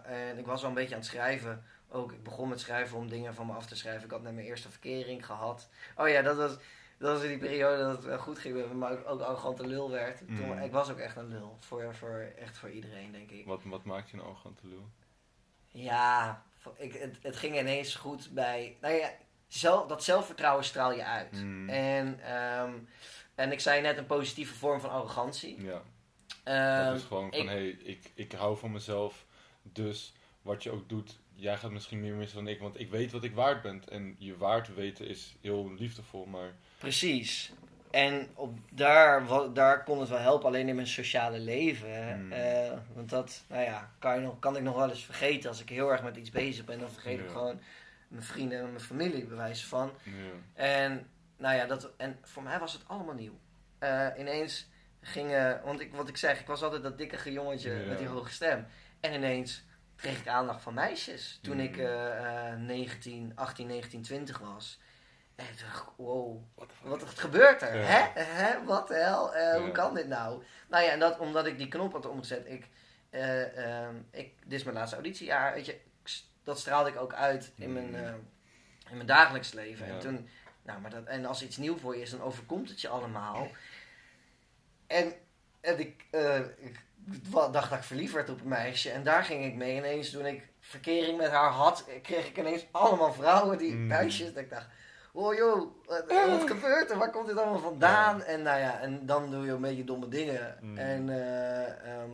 en 0.06 0.38
ik 0.38 0.46
was 0.46 0.62
al 0.63 0.70
een 0.70 0.76
beetje 0.76 0.94
aan 0.96 1.02
het 1.02 1.10
schrijven. 1.10 1.63
Ook, 1.91 2.12
ik 2.12 2.23
begon 2.23 2.49
met 2.49 2.60
schrijven 2.60 2.97
om 2.97 3.10
dingen 3.10 3.36
van 3.36 3.45
me 3.45 3.54
af 3.54 3.65
te 3.65 3.75
schrijven. 3.75 4.04
Ik 4.04 4.12
had 4.12 4.21
net 4.21 4.34
mijn 4.34 4.45
eerste 4.45 4.69
verkering 4.69 5.25
gehad. 5.25 5.69
Oh 5.95 6.10
ja, 6.10 6.21
dat 6.21 6.38
was, 6.38 6.58
dat 6.97 7.13
was 7.13 7.21
in 7.23 7.30
die 7.30 7.38
periode 7.38 7.84
dat 7.84 7.95
het 7.95 8.06
wel 8.06 8.19
goed 8.19 8.39
ging 8.39 8.73
maar 8.73 8.91
ik 8.91 9.08
ook 9.10 9.21
arrogante 9.21 9.67
lul 9.67 9.89
werd. 9.89 10.17
Toen, 10.17 10.45
Mm. 10.45 10.60
ik 10.60 10.71
was 10.71 10.89
ook 10.91 10.97
echt 10.97 11.15
een 11.15 11.28
lul. 11.28 11.58
Voor, 11.60 11.95
voor, 11.95 12.32
echt 12.39 12.58
voor 12.58 12.69
iedereen, 12.69 13.12
denk 13.12 13.32
ik. 13.32 13.45
Wat, 13.45 13.63
wat 13.63 13.84
maakt 13.84 14.10
je 14.10 14.17
een 14.17 14.23
arrogante 14.23 14.67
lul? 14.67 14.89
Ja, 15.67 16.43
ik, 16.78 16.93
het, 16.93 17.17
het 17.21 17.36
ging 17.36 17.60
ineens 17.60 17.95
goed 17.95 18.32
bij... 18.32 18.78
Nou 18.82 18.93
ja, 18.93 19.12
zelf, 19.47 19.88
dat 19.88 20.04
zelfvertrouwen 20.04 20.63
straal 20.65 20.91
je 20.91 21.06
uit. 21.06 21.32
Mm. 21.32 21.69
En, 21.69 22.19
ehm, 22.23 22.73
en 23.36 23.52
ik 23.52 23.60
zei 23.60 23.82
net 23.82 23.97
een 23.97 24.06
positieve 24.06 24.56
vorm 24.56 24.80
van 24.80 24.89
arrogantie. 24.89 25.62
Ja. 25.63 25.82
Ehm, 26.43 26.86
dat 26.86 26.95
is 26.95 27.04
gewoon 27.04 27.32
van, 27.34 27.47
hé, 27.47 27.54
hey, 27.54 27.67
ik, 27.67 28.12
ik 28.13 28.32
hou 28.32 28.58
van 28.58 28.71
mezelf. 28.71 29.25
Dus 29.62 30.13
wat 30.41 30.63
je 30.63 30.71
ook 30.71 30.89
doet, 30.89 31.19
jij 31.39 31.58
gaat 31.58 31.71
misschien 31.71 31.99
meer 31.99 32.13
missen 32.15 32.38
dan 32.43 32.54
ik. 32.54 32.60
Want 32.60 32.80
ik 32.80 32.89
weet 32.89 33.12
wat 33.12 33.23
ik 33.23 33.34
waard 33.36 33.62
ben. 33.62 33.84
En 33.89 34.15
je 34.17 34.38
waard 34.38 34.75
weten 34.75 35.08
is 35.08 35.36
heel 35.41 35.73
liefdevol. 35.78 36.25
Maar 36.25 36.54
Precies. 36.78 37.52
En 37.91 38.28
op, 38.34 38.58
daar, 38.71 39.23
daar 39.54 39.84
kon 39.84 39.99
het 39.99 40.10
wel 40.10 40.17
helpen, 40.19 40.47
alleen 40.47 40.67
in 40.67 40.75
mijn 40.75 40.88
sociale 40.88 41.39
leven. 41.39 42.13
Hmm. 42.13 42.32
Eh, 42.32 42.71
want 42.93 43.10
dat, 43.10 43.43
nou 43.47 43.63
ja, 43.63 43.91
kan, 43.99 44.15
je 44.15 44.21
nog, 44.21 44.39
kan 44.39 44.56
ik 44.58 44.63
nog 44.63 44.75
wel 44.75 44.89
eens 44.89 45.06
vergeten 45.06 45.49
als 45.49 45.62
ik 45.62 45.69
heel 45.69 45.91
erg 45.91 46.04
met 46.04 46.15
iets 46.17 46.30
bezig 46.30 46.65
ben. 46.65 46.80
Dan 46.80 46.89
vergeet 46.89 47.19
ik 47.19 47.30
gewoon 47.30 47.60
mijn 48.08 48.23
vrienden 48.23 48.60
en 48.60 48.65
mijn 48.65 48.80
familie 48.80 49.25
bewijs 49.25 49.65
van. 49.65 49.91
ja. 50.04 50.63
En, 50.63 51.08
nou 51.38 51.56
ja, 51.56 51.65
dat, 51.65 51.91
en 51.97 52.17
voor 52.21 52.43
mij 52.43 52.60
was 52.60 52.73
het 52.73 52.82
allemaal 52.88 53.15
nieuw. 53.15 53.39
Eh, 53.80 54.08
ineens 54.17 54.67
gingen, 55.02 55.62
want 55.63 55.80
ik, 55.80 55.93
wat 55.93 56.10
ik 56.10 56.17
zeg, 56.17 56.39
ik 56.39 56.47
was 56.47 56.62
altijd 56.63 56.84
dat 56.84 56.97
dikke 56.97 57.32
jongetje 57.32 57.71
Ja. 57.71 57.88
met 57.88 57.97
die 57.97 58.08
hoge 58.08 58.32
stem. 58.32 58.65
En 58.99 59.13
ineens 59.13 59.63
kreeg 59.99 60.19
ik 60.19 60.27
aandacht 60.27 60.62
van 60.62 60.73
meisjes 60.73 61.39
toen 61.41 61.59
ik 61.59 61.77
eh, 61.77 62.51
eh, 62.51 62.57
19, 62.59 63.31
18, 63.35 63.67
19, 63.67 64.01
20 64.01 64.38
was. 64.38 64.79
En 65.35 65.45
toen 65.45 65.67
dacht 65.67 65.81
ik, 65.81 65.89
wow, 65.95 66.43
fuck? 66.57 66.67
wat 66.89 67.03
gebeurt 67.09 67.62
er? 67.62 67.75
Ja. 67.77 67.83
Hè? 67.85 68.21
Hè? 68.23 68.63
Wat 68.63 68.88
de 68.88 68.93
hel? 68.93 69.35
Eh, 69.35 69.59
Hoe 69.62 69.71
kan 69.71 69.93
dit 69.93 70.07
nou? 70.07 70.43
Nou 70.67 70.83
ja, 70.83 70.91
en 70.91 70.99
dat 70.99 71.19
omdat 71.19 71.45
ik 71.45 71.57
die 71.57 71.67
knop 71.67 71.91
had 71.93 72.05
omgezet. 72.05 72.47
Ik, 72.47 72.67
eh, 73.09 73.81
ehm, 73.83 73.95
ik, 74.12 74.33
dit 74.43 74.59
is 74.59 74.63
mijn 74.63 74.75
laatste 74.75 74.95
auditiejaar. 74.95 75.53
Weet 75.53 75.65
je, 75.65 75.79
dat 76.43 76.59
straalde 76.59 76.89
ik 76.89 76.97
ook 76.99 77.13
uit 77.13 77.51
in 77.55 77.73
mijn, 77.73 77.88
Mm. 77.89 77.95
eh, 77.95 78.13
in 78.89 78.95
mijn 78.95 79.05
dagelijks 79.07 79.53
leven. 79.53 79.88
Ja. 79.88 79.93
En, 79.93 79.99
toen, 79.99 80.29
nou, 80.63 80.81
maar 80.81 80.91
dat, 80.91 81.05
en 81.05 81.25
als 81.25 81.43
iets 81.43 81.57
nieuw 81.57 81.77
voor 81.77 81.95
je 81.95 82.01
is, 82.01 82.09
dan 82.09 82.21
overkomt 82.21 82.69
het 82.69 82.81
je 82.81 82.88
allemaal. 82.88 83.47
En, 84.88 85.13
en 85.62 85.79
ik, 85.79 86.05
ik 86.57 86.83
dacht 87.52 87.69
dat 87.69 87.72
ik 87.80 87.84
verliefd 87.84 88.13
werd 88.13 88.30
op 88.30 88.41
een 88.41 88.48
meisje. 88.48 88.89
En 88.89 89.04
daar 89.04 89.24
ging 89.24 89.45
ik 89.45 89.56
mee. 89.56 89.76
Ineens 89.78 90.10
toen 90.12 90.26
ik 90.26 90.48
verkering 90.60 91.17
met 91.17 91.30
haar 91.32 91.50
had, 91.52 91.86
kreeg 92.02 92.28
ik 92.28 92.38
ineens 92.38 92.65
allemaal 92.72 93.13
vrouwen, 93.13 93.58
die 93.58 93.74
Mm. 93.76 93.88
meisjes. 93.88 94.34
Dat 94.34 94.43
ik 94.43 94.50
dacht, 94.50 94.67
oh 95.13 95.36
joh, 95.36 95.72
wat, 95.86 96.04
wat 96.30 96.48
gebeurt 96.50 96.89
er? 96.91 96.98
Waar 96.98 97.12
komt 97.12 97.28
dit 97.28 97.38
allemaal 97.38 97.60
vandaan? 97.60 98.24
En 98.24 98.41
nou 98.41 98.60
ja, 98.60 98.80
en 98.80 99.06
dan 99.06 99.32
doe 99.32 99.45
je 99.45 99.52
een 99.52 99.62
beetje 99.62 99.84
domme 99.84 100.08
dingen. 100.08 100.58
Mm. 100.62 100.78
En 100.78 101.10
eh, 101.10 101.93
ehm, 101.95 102.12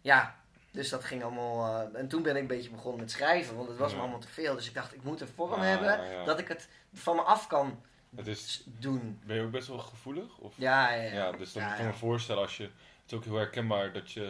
ja, 0.00 0.34
dus 0.70 0.88
dat 0.88 1.04
ging 1.04 1.22
allemaal... 1.22 1.82
eh, 1.92 2.00
en 2.00 2.08
toen 2.08 2.22
ben 2.22 2.34
ik 2.36 2.40
een 2.40 2.46
beetje 2.46 2.70
begonnen 2.70 3.00
met 3.00 3.10
schrijven, 3.10 3.56
want 3.56 3.68
het 3.68 3.78
was 3.78 3.90
me 3.90 3.96
Ja. 3.96 4.02
allemaal 4.02 4.20
te 4.20 4.28
veel. 4.28 4.54
Dus 4.54 4.68
ik 4.68 4.74
dacht, 4.74 4.94
ik 4.94 5.02
moet 5.02 5.20
een 5.20 5.28
vorm 5.34 5.52
Ah, 5.52 5.60
hebben 5.60 6.04
ja. 6.10 6.24
dat 6.24 6.38
ik 6.38 6.48
het 6.48 6.68
van 6.92 7.16
me 7.16 7.22
af 7.22 7.46
kan 7.46 7.80
Het 8.16 8.26
is, 8.26 8.64
doen. 8.66 9.20
ben 9.26 9.36
je 9.36 9.42
ook 9.42 9.50
best 9.50 9.68
wel 9.68 9.78
gevoelig? 9.78 10.38
Of? 10.38 10.54
Ja, 10.56 10.92
ja, 10.92 11.02
ja. 11.12 11.32
Dus 11.32 11.52
dan 11.52 11.62
kan 11.62 11.78
ik 11.78 11.86
me 11.86 11.92
voorstellen 11.92 12.42
als 12.42 12.56
je... 12.56 12.70
Het 13.12 13.20
is 13.20 13.26
ook 13.26 13.32
heel 13.34 13.42
herkenbaar 13.42 13.92
dat 13.92 14.12
je... 14.12 14.22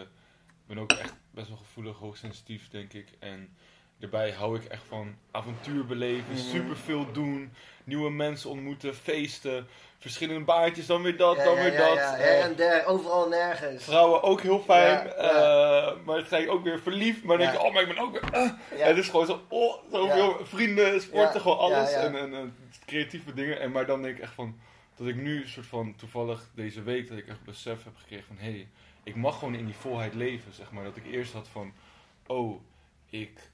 Ik 0.46 0.66
ben 0.66 0.78
ook 0.78 0.92
echt 0.92 1.14
best 1.30 1.48
wel 1.48 1.56
gevoelig, 1.56 1.96
hoogsensitief 1.98 2.68
denk 2.68 2.92
ik. 2.92 3.06
En 3.18 3.56
daarbij 3.98 4.30
hou 4.30 4.56
ik 4.56 4.64
echt 4.64 4.82
van 4.88 5.14
avontuur 5.30 5.86
beleven, 5.86 6.32
Mhm. 6.32 6.40
superveel 6.42 7.12
doen, 7.12 7.52
nieuwe 7.84 8.10
mensen 8.10 8.50
ontmoeten, 8.50 8.94
feesten, 8.94 9.66
verschillende 9.98 10.44
baantjes, 10.44 10.86
dan 10.86 11.02
weer 11.02 11.16
dat, 11.16 11.36
Ja, 11.36 11.44
dan 11.44 11.54
ja, 11.54 11.62
weer 11.62 11.72
ja, 11.72 11.88
dat. 11.88 11.96
ja, 11.96 12.16
eh, 12.16 12.44
en 12.44 12.54
der, 12.56 12.86
overal 12.86 13.28
nergens. 13.28 13.84
Vrouwen 13.84 14.22
ook 14.22 14.40
heel 14.40 14.60
fijn, 14.60 15.06
eh, 15.12 15.92
maar 16.04 16.16
dan 16.16 16.24
ga 16.24 16.36
je 16.36 16.50
ook 16.50 16.64
weer 16.64 16.78
verliefd, 16.80 17.24
maar 17.24 17.38
dan 17.38 17.46
denk 17.46 17.58
je, 17.60 17.66
oh, 17.66 17.72
maar 17.74 17.82
ik 17.82 17.88
ben 17.88 17.98
ook 17.98 18.12
weer... 18.12 18.30
Ja. 18.76 18.86
Het 18.86 18.96
is 18.96 19.08
gewoon 19.08 19.26
zo, 19.26 19.40
oh, 19.48 19.74
zoveel 19.92 20.36
vrienden, 20.42 21.00
sporten, 21.00 21.40
gewoon 21.40 21.58
alles. 21.58 21.92
en, 21.92 22.16
en 22.16 22.56
creatieve 22.86 23.34
dingen. 23.34 23.60
En, 23.60 23.70
maar 23.72 23.86
dan 23.86 24.02
denk 24.02 24.16
ik 24.16 24.22
echt 24.22 24.34
van, 24.34 24.60
dat 24.96 25.06
ik 25.06 25.16
nu 25.16 25.46
soort 25.48 25.66
van, 25.66 25.94
toevallig 25.94 26.50
deze 26.54 26.82
week, 26.82 27.08
dat 27.08 27.18
ik 27.18 27.28
echt 27.28 27.42
besef 27.44 27.84
heb 27.84 27.96
gekregen 27.96 28.26
van, 28.26 28.36
hé, 28.36 28.50
hey, 28.50 28.68
ik 29.02 29.16
mag 29.16 29.38
gewoon 29.38 29.54
in 29.54 29.64
die 29.64 29.74
volheid 29.74 30.14
leven, 30.14 30.52
zeg 30.52 30.72
maar. 30.72 30.84
Dat 30.84 30.96
ik 30.96 31.06
eerst 31.06 31.32
had 31.32 31.48
van, 31.48 31.72
oh, 32.26 32.60
ik, 33.10 33.50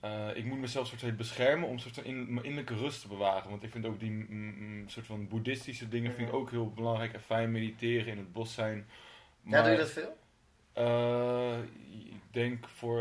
eh, 0.00 0.28
ik 0.36 0.44
moet 0.44 0.58
mezelf 0.58 0.86
soort 0.86 1.00
van 1.00 1.16
beschermen 1.16 1.68
om 1.68 1.78
soort 1.78 1.94
van 1.94 2.04
in, 2.04 2.32
mijn 2.34 2.46
innerlijke 2.46 2.74
rust 2.76 3.00
te 3.00 3.08
bewaren. 3.08 3.50
Want 3.50 3.62
ik 3.62 3.70
vind 3.70 3.86
ook 3.86 4.00
die 4.00 4.10
mm, 4.10 4.26
mm, 4.58 4.88
soort 4.88 5.06
van 5.06 5.28
boeddhistische 5.28 5.88
dingen 5.88 6.12
vind 6.12 6.26
ik 6.26 6.32
Mhm. 6.32 6.42
ook 6.42 6.50
heel 6.50 6.70
belangrijk. 6.70 7.12
En 7.12 7.20
fijn 7.20 7.50
mediteren, 7.50 8.06
in 8.06 8.18
het 8.18 8.32
bos 8.32 8.54
zijn. 8.54 8.88
Ja, 9.42 9.62
doe 9.62 9.70
je 9.70 9.76
dat 9.78 9.90
veel? 9.90 10.16
Eh, 10.72 11.58
ik 12.04 12.22
denk 12.30 12.68
voor, 12.68 13.00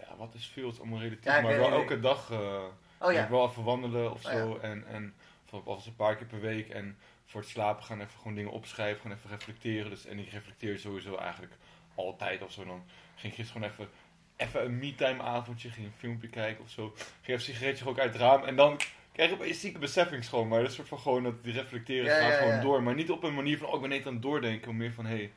ja, 0.00 0.16
wat 0.16 0.34
is 0.34 0.46
veel, 0.46 0.64
het 0.66 0.74
is 0.74 0.80
allemaal 0.80 1.00
relatief, 1.00 1.24
Ja, 1.24 1.40
maar 1.40 1.56
wel 1.56 1.66
ik 1.66 1.72
elke 1.72 2.00
dag 2.00 2.30
eh, 2.30 2.64
Oh 3.00 3.12
ja. 3.12 3.22
ik 3.22 3.28
wel 3.28 3.48
even 3.48 3.64
wandelen 3.64 4.12
of 4.12 4.24
Oh, 4.24 4.30
zo. 4.32 4.56
En, 4.56 4.86
en 4.86 5.14
of 5.50 5.66
als 5.66 5.86
een 5.86 5.96
paar 5.96 6.16
keer 6.16 6.26
per 6.26 6.40
week. 6.40 6.68
En 6.68 6.96
voor 7.26 7.40
het 7.40 7.50
slapen 7.50 7.84
gaan 7.84 8.00
even 8.00 8.18
gewoon 8.18 8.34
dingen 8.34 8.50
opschrijven, 8.52 9.00
gewoon 9.00 9.16
even 9.16 9.30
reflecteren. 9.30 9.90
Dus, 9.90 10.06
en 10.06 10.18
ik 10.18 10.30
reflecteer 10.30 10.78
sowieso 10.78 11.16
eigenlijk 11.16 11.52
altijd 11.94 12.42
of 12.42 12.52
zo. 12.52 12.64
Dan 12.64 12.84
ging 13.14 13.32
ik 13.32 13.38
gisteren 13.38 13.62
gewoon 13.70 13.86
even, 13.86 13.94
even 14.36 14.64
een 14.64 14.78
me-time 14.78 15.22
avondje, 15.22 15.70
ging 15.70 15.86
een 15.86 15.92
filmpje 15.92 16.28
kijken 16.28 16.64
of 16.64 16.70
zo. 16.70 16.88
Ging 16.96 17.06
even 17.22 17.34
een 17.34 17.40
sigaretje 17.40 17.88
ook 17.88 17.98
uit 17.98 18.12
het 18.12 18.22
raam. 18.22 18.44
En 18.44 18.56
dan 18.56 18.80
krijg 19.12 19.30
ik 19.30 19.40
een 19.40 19.54
zieke 19.54 19.78
beseffing 19.78 20.28
gewoon. 20.28 20.48
Maar 20.48 20.60
dat 20.60 20.68
is 20.68 20.74
soort 20.74 20.88
van 20.88 20.98
gewoon 20.98 21.22
dat 21.22 21.44
die 21.44 21.52
reflecteren 21.52 22.04
Ja, 22.04 22.18
gaat 22.20 22.30
ja, 22.32 22.38
gewoon 22.38 22.54
ja. 22.54 22.60
door. 22.60 22.82
Maar 22.82 22.94
niet 22.94 23.10
op 23.10 23.22
een 23.22 23.34
manier 23.34 23.58
van, 23.58 23.68
oh 23.68 23.74
ik 23.74 23.80
ben 23.80 23.90
net 23.90 24.06
aan 24.06 24.12
het 24.12 24.22
doordenken. 24.22 24.68
Maar 24.68 24.76
meer 24.76 24.92
van, 24.92 25.06
hé, 25.06 25.16
hey, 25.16 25.32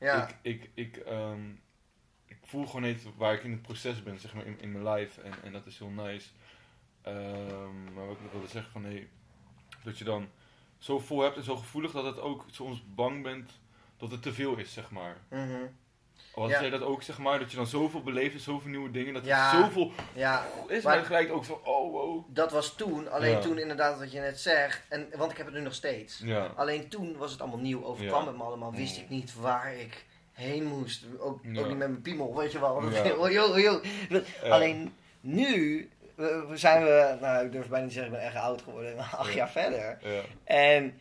Ja. 0.00 0.28
ik, 0.28 0.36
ik, 0.42 0.70
ik, 0.74 0.96
ehm, 0.96 1.48
ik 2.26 2.38
voel 2.44 2.66
gewoon 2.66 2.82
niet 2.82 3.06
waar 3.16 3.34
ik 3.34 3.42
in 3.44 3.50
het 3.52 3.62
proces 3.62 4.02
ben, 4.02 4.18
zeg 4.18 4.34
maar, 4.34 4.46
in, 4.46 4.60
in 4.60 4.72
mijn 4.72 4.88
life. 4.94 5.20
En, 5.22 5.32
en 5.44 5.52
dat 5.52 5.66
is 5.66 5.78
heel 5.78 5.88
nice. 5.90 6.28
Ehm, 7.02 7.92
maar 7.94 8.06
wat 8.06 8.16
ik 8.16 8.22
nog 8.22 8.32
wilde 8.32 8.48
zeggen 8.48 8.72
van, 8.72 8.84
hey, 8.84 9.08
dat 9.84 9.98
je 9.98 10.04
dan 10.04 10.28
zo 10.80 10.98
vol 10.98 11.20
hebt 11.20 11.36
en 11.36 11.44
zo 11.44 11.56
gevoelig 11.56 11.92
dat 11.92 12.04
het 12.04 12.20
ook 12.20 12.44
soms 12.50 12.82
bang 12.94 13.22
bent 13.22 13.50
dat 13.96 14.10
het 14.10 14.22
te 14.22 14.32
veel 14.32 14.56
is, 14.56 14.72
zeg 14.72 14.90
maar. 14.90 15.16
Of 16.34 16.42
had 16.42 16.50
Ja. 16.50 16.60
jij 16.60 16.70
dat 16.70 16.82
ook, 16.82 17.02
zeg 17.02 17.18
maar, 17.18 17.38
dat 17.38 17.50
je 17.50 17.56
dan 17.56 17.66
zoveel 17.66 18.02
beleeft 18.02 18.34
en 18.34 18.40
zoveel 18.40 18.70
nieuwe 18.70 18.90
dingen, 18.90 19.14
dat 19.14 19.24
Ja. 19.24 19.50
het 19.50 19.60
zoveel 19.64 19.92
ja, 20.14 20.46
is, 20.68 20.82
Maar- 20.82 20.96
maar 20.96 21.04
gelijk 21.04 21.32
ook 21.32 21.44
zo, 21.44 21.60
oh, 21.64 21.92
wow. 21.92 22.24
dat 22.28 22.52
was 22.52 22.74
toen. 22.76 23.10
Alleen 23.10 23.30
Ja. 23.30 23.38
toen 23.40 23.58
inderdaad 23.58 23.98
wat 23.98 24.12
je 24.12 24.20
net 24.20 24.40
zegt. 24.40 24.82
En, 24.88 25.08
want 25.16 25.30
ik 25.30 25.36
heb 25.36 25.46
het 25.46 25.54
nu 25.54 25.60
nog 25.60 25.74
steeds. 25.74 26.18
Ja, 26.24 26.46
Alleen 26.56 26.88
toen 26.88 27.16
was 27.16 27.30
het 27.32 27.40
allemaal 27.40 27.58
nieuw. 27.58 27.84
Overkwam 27.84 28.20
Ja. 28.22 28.26
het 28.28 28.36
me 28.36 28.42
allemaal. 28.42 28.72
Wist 28.74 28.96
Mm. 28.96 29.02
ik 29.02 29.08
niet 29.08 29.34
waar 29.34 29.74
ik 29.74 30.04
heen 30.32 30.64
moest. 30.64 31.04
Ook, 31.18 31.38
Ja. 31.42 31.60
ook 31.60 31.66
niet 31.68 31.76
met 31.78 31.88
mijn 31.88 32.02
piemel, 32.02 32.36
weet 32.36 32.52
je 32.52 32.60
wel. 32.60 32.74
Oh. 34.44 34.50
Alleen 34.52 34.94
nu 35.20 35.88
we- 36.20 36.46
we 36.48 36.56
zijn 36.56 36.84
we, 36.84 37.16
nou 37.20 37.44
ik 37.44 37.52
durf 37.52 37.68
bijna 37.68 37.84
niet 37.84 37.94
te 37.94 38.00
zeggen, 38.00 38.12
ik 38.14 38.18
ben 38.20 38.28
echt 38.28 38.44
oud 38.44 38.62
geworden, 38.62 38.96
maar 38.96 39.14
acht 39.16 39.28
Ja. 39.30 39.36
jaar 39.36 39.50
verder. 39.50 39.98
ja, 40.02 40.20
En 40.44 41.00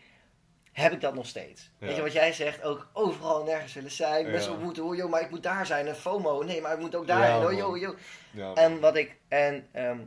heb 0.71 0.91
ik 0.91 1.01
dat 1.01 1.13
nog 1.13 1.25
steeds. 1.25 1.71
Ja. 1.79 1.87
Weet 1.87 1.95
je 1.95 2.01
wat 2.01 2.13
jij 2.13 2.33
zegt? 2.33 2.63
Ook 2.63 2.89
overal 2.93 3.39
en 3.39 3.45
nergens 3.45 3.73
willen 3.73 3.91
zijn. 3.91 4.25
Ja. 4.25 4.31
Mensen 4.31 4.51
ontmoeten, 4.51 4.83
oh 4.83 4.95
joh, 4.95 5.09
maar 5.09 5.21
ik 5.21 5.29
moet 5.29 5.43
daar 5.43 5.65
zijn. 5.65 5.87
En 5.87 5.95
FOMO, 5.95 6.43
nee, 6.43 6.61
maar 6.61 6.73
ik 6.73 6.79
moet 6.79 6.95
ook 6.95 7.07
daarheen. 7.07 7.35
oh 7.35 7.43
man. 7.43 7.55
joh, 7.55 7.77
joh. 7.77 7.97
ja. 8.31 8.53
En 8.53 8.79
wat 8.79 8.95
ik, 8.95 9.15
en, 9.27 9.67
ehm, 9.71 9.97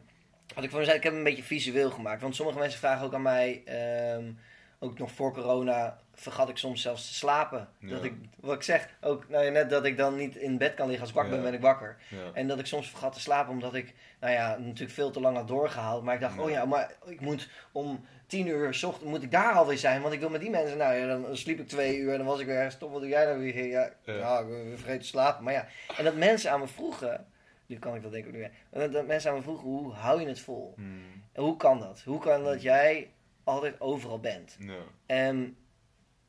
wat 0.55 0.65
ik 0.65 0.71
voor 0.71 0.85
zei, 0.85 0.97
ik 0.97 1.03
heb 1.03 1.13
hem 1.13 1.21
een 1.23 1.29
beetje 1.29 1.43
visueel 1.43 1.91
gemaakt. 1.91 2.23
Want 2.23 2.35
sommige 2.37 2.59
mensen 2.59 2.79
vragen 2.79 3.07
ook 3.07 3.15
aan 3.15 3.23
mij, 3.23 3.63
ehm, 3.65 4.33
ook 4.79 4.99
nog 4.99 5.11
voor 5.11 5.33
corona 5.33 5.99
vergat 6.23 6.49
ik 6.49 6.57
soms 6.57 6.83
zelfs 6.83 7.07
te 7.09 7.15
slapen. 7.15 7.69
Ja. 7.79 7.89
Dat 7.91 8.05
ik, 8.05 8.13
wat 8.41 8.55
ik 8.55 8.63
zeg, 8.63 8.89
ook 9.01 9.29
nou 9.29 9.45
ja, 9.45 9.51
net 9.51 9.71
dat 9.71 9.85
ik 9.85 9.97
dan 9.97 10.17
niet 10.17 10.37
in 10.37 10.59
bed 10.59 10.75
kan 10.75 10.87
liggen 10.87 11.01
als 11.01 11.11
ik 11.11 11.17
wakker 11.17 11.35
Ja. 11.35 11.41
ben, 11.41 11.51
ben 11.51 11.59
ik 11.61 11.65
wakker. 11.67 11.97
En 12.33 12.49
dat 12.49 12.59
ik 12.59 12.67
soms 12.67 12.89
vergat 12.91 13.13
te 13.13 13.21
slapen 13.21 13.53
omdat 13.53 13.75
ik, 13.75 13.95
nou 14.21 14.33
ja, 14.33 14.57
natuurlijk 14.59 14.91
veel 14.91 15.11
te 15.11 15.21
lang 15.21 15.37
had 15.37 15.49
doorgehaald. 15.49 16.03
Maar 16.05 16.15
ik 16.15 16.21
dacht, 16.21 16.39
oh 16.39 16.51
ja, 16.51 16.65
maar 16.65 16.93
ik 17.05 17.21
moet 17.21 17.49
om 17.73 18.05
tien 18.27 18.47
uur 18.47 18.75
's 18.75 18.83
ochtend 18.83 19.11
moet 19.11 19.23
ik 19.23 19.31
daar 19.31 19.53
alweer 19.55 19.79
zijn. 19.79 20.01
Want 20.03 20.15
ik 20.15 20.21
wil 20.21 20.31
met 20.31 20.41
die 20.41 20.51
mensen, 20.51 20.77
nou 20.79 20.95
ja, 20.95 21.07
dan 21.07 21.37
sliep 21.37 21.59
ik 21.61 21.69
twee 21.69 21.97
uur 21.99 22.11
en 22.13 22.19
dan 22.19 22.27
was 22.27 22.41
ik 22.41 22.47
weer 22.47 22.57
ergens. 22.57 22.79
Wat 22.79 23.01
doe 23.01 23.09
jij 23.09 23.25
nou 23.25 23.39
weer? 23.39 23.67
Ja, 23.67 23.91
Ja. 24.05 24.15
ja. 24.15 24.39
ik 24.39 24.47
ben 24.49 24.79
vergeten 24.79 25.01
te 25.01 25.07
slapen. 25.07 25.45
Maar 25.45 25.53
ja, 25.53 25.67
en 25.97 26.05
dat 26.05 26.17
mensen 26.17 26.51
aan 26.51 26.61
me 26.61 26.67
vroegen, 26.67 27.27
nu 27.67 27.79
kan 27.79 27.95
ik 27.95 28.03
dat 28.03 28.13
denk 28.13 28.25
ik 28.27 28.35
ook 28.35 28.41
niet 28.41 28.51
meer. 28.71 28.91
Dat, 28.91 29.07
mensen 29.07 29.31
aan 29.31 29.37
me 29.37 29.43
vroegen, 29.43 29.65
hoe 29.69 29.93
hou 29.93 30.21
je 30.21 30.27
het 30.27 30.41
vol? 30.41 30.75
Mm. 30.77 31.03
En 31.33 31.43
hoe 31.43 31.57
kan 31.57 31.79
dat? 31.81 32.03
Hoe 32.05 32.21
kan 32.21 32.45
dat 32.45 32.63
jij 32.63 33.11
altijd 33.45 33.81
overal 33.81 34.21
bent? 34.21 34.57
Ja. 34.59 34.75
En 35.07 35.57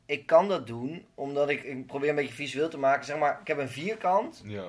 ik 0.05 0.25
kan 0.25 0.47
dat 0.47 0.67
doen 0.67 1.05
omdat 1.15 1.49
ik, 1.49 1.63
ik 1.63 1.85
probeer 1.87 2.09
een 2.09 2.15
beetje 2.15 2.33
visueel 2.33 2.69
te 2.69 2.77
maken. 2.77 3.05
Zeg 3.05 3.17
maar, 3.17 3.37
ik 3.41 3.47
heb 3.47 3.57
een 3.57 3.69
vierkant. 3.69 4.41
Ja. 4.45 4.65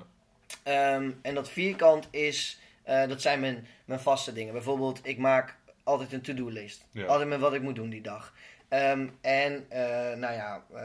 Ehm, 0.63 1.11
en 1.23 1.35
dat 1.35 1.49
vierkant 1.49 2.09
is, 2.11 2.59
eh, 2.83 3.09
dat 3.09 3.23
zijn 3.23 3.41
mijn, 3.41 3.67
mijn 3.85 4.01
vaste 4.01 4.33
dingen. 4.33 4.53
Bijvoorbeeld, 4.53 5.01
ik 5.03 5.19
maak 5.19 5.57
altijd 5.85 6.13
een 6.13 6.21
to-do-list. 6.23 6.87
Ja. 6.91 7.07
Altijd 7.07 7.29
met 7.29 7.41
wat 7.41 7.55
ik 7.55 7.63
moet 7.63 7.75
doen 7.75 7.89
die 7.91 8.03
dag. 8.03 8.33
Ehm, 8.69 9.09
en, 9.21 9.65
eh, 9.69 9.81
nou 10.17 10.35
ja, 10.35 10.65
eh, 10.75 10.81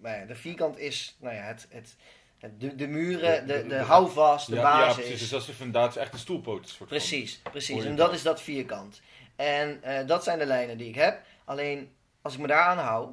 nou 0.00 0.16
ja, 0.18 0.24
de 0.24 0.34
vierkant 0.34 0.78
is, 0.78 1.16
nou 1.20 1.34
ja, 1.34 1.42
het, 1.42 1.66
het, 1.70 1.96
het- 2.38 2.60
de, 2.60 2.74
de 2.74 2.86
muren, 2.86 3.46
De- 3.46 3.52
de, 3.62 3.66
de- 3.68 3.74
houvast, 3.76 4.46
de 4.48 4.54
ja, 4.54 4.62
basis. 4.62 4.86
ja, 4.96 5.00
precies. 5.00 5.20
Dus 5.20 5.28
dat 5.28 5.40
is 5.40 5.46
de 5.46 5.52
fundatie, 5.52 6.00
echt 6.00 6.12
de 6.12 6.18
stoelpoot. 6.18 6.78
Precies, 6.86 7.40
precies. 7.50 7.84
En 7.84 7.96
dat? 7.96 8.12
is 8.12 8.22
dat 8.22 8.42
vierkant. 8.42 9.00
En 9.36 9.80
dat 10.06 10.24
zijn 10.24 10.38
de 10.38 10.46
lijnen 10.46 10.78
die 10.78 10.88
ik 10.88 10.94
heb. 10.94 11.20
Alleen, 11.44 11.90
als 12.22 12.34
ik 12.34 12.40
me 12.40 12.46
daaraan 12.46 12.78
hou, 12.78 13.10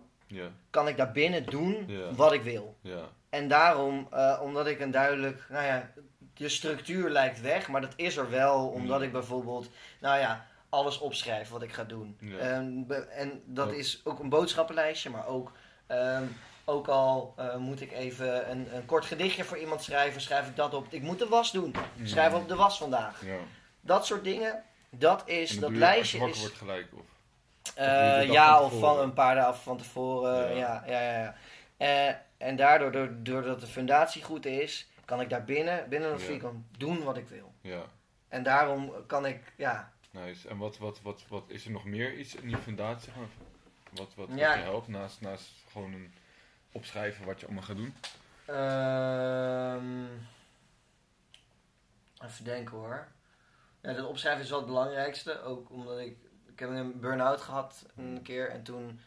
Kan 0.69 0.87
ik 0.87 0.97
daar 0.97 1.11
binnen 1.11 1.45
doen 1.45 1.89
wat 2.15 2.31
ik 2.33 2.41
wil. 2.41 2.77
En 3.29 3.47
daarom, 3.47 4.07
eh, 4.11 4.39
omdat 4.43 4.67
ik 4.67 4.79
een 4.79 4.91
duidelijk, 4.91 5.45
nou 5.49 5.65
ja, 5.65 5.91
de 6.33 6.49
structuur 6.49 7.09
lijkt 7.09 7.41
weg, 7.41 7.67
maar 7.67 7.81
dat 7.81 7.93
is 7.95 8.17
er 8.17 8.29
wel, 8.29 8.67
omdat 8.67 8.97
Mm. 8.97 9.03
ik 9.03 9.11
bijvoorbeeld, 9.11 9.69
nou 9.99 10.19
ja, 10.19 10.45
alles 10.69 10.97
opschrijf 10.99 11.49
wat 11.49 11.61
ik 11.61 11.73
ga 11.73 11.83
doen. 11.83 12.17
Ja. 12.19 12.37
En, 12.37 12.87
dat 13.45 13.69
Ja. 13.69 13.75
is 13.75 14.01
ook 14.03 14.19
een 14.19 14.29
boodschappenlijstje, 14.29 15.09
maar 15.09 15.27
ook, 15.27 15.51
ehm, 15.87 16.23
ook 16.65 16.87
al 16.87 17.33
eh, 17.37 17.55
moet 17.55 17.81
ik 17.81 17.91
even 17.91 18.51
een, 18.51 18.75
een 18.75 18.85
kort 18.85 19.05
gedichtje 19.05 19.43
voor 19.43 19.57
iemand 19.57 19.83
schrijven, 19.83 20.21
schrijf 20.21 20.47
ik 20.47 20.55
dat 20.55 20.73
op. 20.73 20.85
Ik 20.89 21.01
moet 21.01 21.19
de 21.19 21.27
was 21.27 21.51
doen. 21.51 21.75
Mm. 21.95 22.07
Schrijf 22.07 22.33
op 22.33 22.47
de 22.47 22.55
was 22.55 22.77
vandaag. 22.77 23.25
ja. 23.25 23.37
Dat 23.81 24.05
soort 24.05 24.23
dingen, 24.23 24.63
dat 24.89 25.23
is, 25.25 25.59
dat 25.59 25.67
je 25.69 25.73
je 25.73 25.79
lijstje 25.79 26.27
is... 26.29 26.39
wordt 26.39 26.55
gelijk. 26.55 26.87
Of, 26.93 27.05
Eh, 27.77 28.17
dat 28.17 28.25
ja, 28.31 28.61
of 28.61 28.79
van 28.79 28.99
een 28.99 29.13
paar 29.13 29.35
dagen 29.35 29.61
van 29.61 29.77
tevoren. 29.77 30.55
Ja. 30.55 30.83
Ja, 30.87 31.01
ja, 31.01 31.11
ja. 31.11 31.19
ja. 31.21 31.35
Eh, 32.09 32.15
en 32.37 32.55
daardoor, 32.55 32.91
door- 32.91 33.15
doordat 33.23 33.59
de 33.59 33.67
fundatie 33.67 34.23
goed 34.23 34.45
is, 34.45 34.87
kan 35.05 35.21
ik 35.21 35.29
daar 35.29 35.43
binnen, 35.43 35.89
binnen 35.89 36.09
Ja. 36.11 36.17
vierkant 36.17 36.65
doen 36.77 37.03
wat 37.03 37.17
ik 37.17 37.27
wil. 37.27 37.53
ja, 37.61 37.81
En 38.27 38.43
daarom 38.43 38.91
kan 39.07 39.25
ik, 39.25 39.53
ja, 39.57 39.91
nice. 40.11 40.49
En 40.49 40.57
wat, 40.57 40.77
wat, 40.77 41.01
wat, 41.01 41.23
wat 41.27 41.43
is 41.47 41.65
er 41.65 41.71
nog 41.71 41.85
meer 41.85 42.13
iets 42.13 42.35
in 42.35 42.47
die 42.47 42.57
fundatie? 42.57 43.11
Wat, 43.89 44.07
wat, 44.15 44.27
wat 44.29 44.37
je 44.39 44.45
helpt 44.45 44.87
naast, 44.87 45.21
naast 45.21 45.49
gewoon 45.71 45.93
een 45.93 46.13
opschrijven 46.71 47.25
wat 47.25 47.39
je 47.39 47.45
allemaal 47.45 47.63
gaat 47.63 47.75
doen? 47.77 47.93
Ehm, 48.45 50.05
even 52.25 52.43
denken 52.43 52.77
hoor. 52.77 53.07
Ja, 53.81 53.93
dat 53.93 54.05
opschrijven 54.05 54.43
is 54.43 54.49
wel 54.49 54.57
het 54.59 54.67
belangrijkste. 54.67 55.41
Ook 55.41 55.69
omdat 55.71 55.99
ik, 55.99 56.17
ik 56.57 56.63
heb 56.67 56.69
een 56.75 56.99
burn-out 56.99 57.41
gehad 57.41 57.85
een 57.95 58.19
keer 58.23 58.49
en 58.49 58.63
toen 58.63 58.99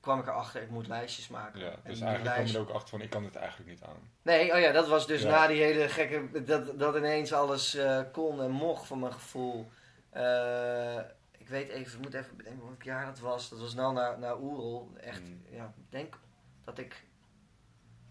kwam 0.00 0.20
ik 0.20 0.26
erachter, 0.26 0.62
ik 0.62 0.70
moet 0.70 0.86
lijstjes 0.86 1.28
maken. 1.28 1.60
Ja, 1.60 1.70
En 1.70 1.78
dus 1.84 1.98
die 1.98 2.06
eigenlijk 2.06 2.34
kwam 2.36 2.46
je 2.46 2.54
er 2.54 2.60
ook 2.60 2.70
achter 2.70 2.88
van, 2.88 3.00
ik 3.00 3.10
kan 3.10 3.22
dit 3.22 3.36
eigenlijk 3.36 3.70
niet 3.70 3.82
aan. 3.82 4.10
Nee, 4.22 4.52
oh 4.54 4.58
ja, 4.60 4.72
dat 4.72 4.88
was 4.88 5.06
dus 5.06 5.22
Ja. 5.22 5.30
na 5.30 5.46
die 5.46 5.62
hele 5.62 5.88
gekke. 5.88 6.42
Dat, 6.44 6.78
dat 6.78 6.96
ineens 6.96 7.32
alles 7.32 7.74
eh, 7.74 8.00
kon 8.12 8.42
en 8.42 8.50
mocht 8.50 8.86
voor 8.86 8.98
mijn 8.98 9.12
gevoel. 9.12 9.68
Eh, 10.10 10.98
ik 11.38 11.48
weet 11.48 11.68
even, 11.68 11.96
ik 11.98 12.02
moet 12.04 12.14
even 12.14 12.36
bedenken 12.36 12.64
welk 12.66 12.82
jaar 12.82 13.06
dat 13.06 13.18
was. 13.18 13.48
Dat 13.48 13.60
was 13.60 13.74
nou 13.74 13.92
naar, 13.94 14.18
naar 14.18 14.38
Oerol. 14.40 14.90
Echt, 15.00 15.20
Mm. 15.20 15.42
ja, 15.50 15.64
ik 15.76 15.90
denk 15.90 16.18
dat 16.64 16.78
ik. 16.78 17.06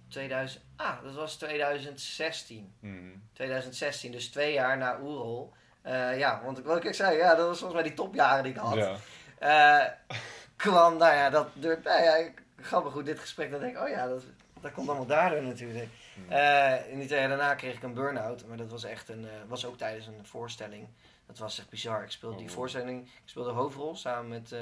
2000. 0.07 0.63
Ah, 0.75 1.03
dat 1.03 1.13
was 1.15 1.35
2016. 1.37 2.73
Mhm. 2.79 3.15
2016, 3.33 4.11
dus 4.11 4.29
twee 4.29 4.53
jaar 4.53 4.77
na 4.77 4.99
Oerol. 5.01 5.53
Eh, 5.87 6.17
ja, 6.17 6.41
want 6.43 6.59
wat 6.63 6.83
ik 6.83 6.93
zei, 6.93 7.17
ja, 7.17 7.35
dat 7.35 7.47
was 7.47 7.59
volgens 7.59 7.73
mij 7.81 7.89
die 7.89 7.97
topjaren 7.97 8.43
die 8.43 8.53
ik 8.53 8.59
had. 8.59 8.73
Ja, 8.75 8.95
Eh, 9.39 9.85
kwam, 10.55 10.97
nou 10.97 11.13
ja, 11.15 11.29
dat 11.29 11.55
nou 11.55 11.77
ja, 11.83 12.15
ik- 12.15 12.41
grappig 12.61 12.93
hoe 12.93 13.03
dit 13.03 13.19
gesprek, 13.19 13.51
dan 13.51 13.59
denk 13.59 13.75
ik, 13.77 13.81
oh 13.83 13.89
ja, 13.89 14.07
dat, 14.07 14.23
dat 14.61 14.71
komt 14.71 14.87
allemaal 14.87 15.05
daardoor 15.05 15.41
natuurlijk. 15.41 15.89
Eh 16.29 16.89
in 16.91 16.97
die 16.99 17.07
twee 17.07 17.19
jaar 17.19 17.29
daarna 17.29 17.55
kreeg 17.55 17.75
ik 17.75 17.83
een 17.83 17.93
burn-out, 17.93 18.45
maar 18.47 18.57
dat 18.57 18.71
was 18.71 18.83
echt 18.83 19.09
een, 19.09 19.27
was 19.47 19.65
ook 19.65 19.77
tijdens 19.77 20.07
een 20.07 20.25
voorstelling. 20.25 20.87
Dat 21.25 21.37
was 21.37 21.59
echt 21.59 21.69
bizar. 21.69 22.03
Ik 22.03 22.11
speelde 22.11 22.37
die 22.37 22.47
Oh. 22.47 22.53
voorstelling, 22.53 23.05
ik 23.05 23.11
speelde 23.29 23.49
de 23.49 23.55
hoofdrol 23.55 23.95
samen 23.95 24.27
met 24.27 24.53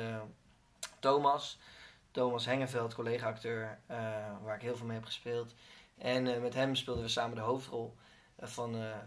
Thomas. 1.00 1.60
Thomas 2.12 2.46
Hengeveld, 2.46 2.96
collega-acteur, 2.96 3.78
waar 4.44 4.56
ik 4.56 4.62
heel 4.62 4.76
veel 4.76 4.86
mee 4.86 4.96
heb 4.96 5.06
gespeeld. 5.06 5.54
En 5.98 6.42
met 6.42 6.54
hem 6.54 6.76
speelden 6.76 7.04
we 7.04 7.10
samen 7.10 7.36
de 7.36 7.42
hoofdrol 7.42 7.96
van 8.40 8.76
eh, 8.76 8.90
eh, 8.92 8.98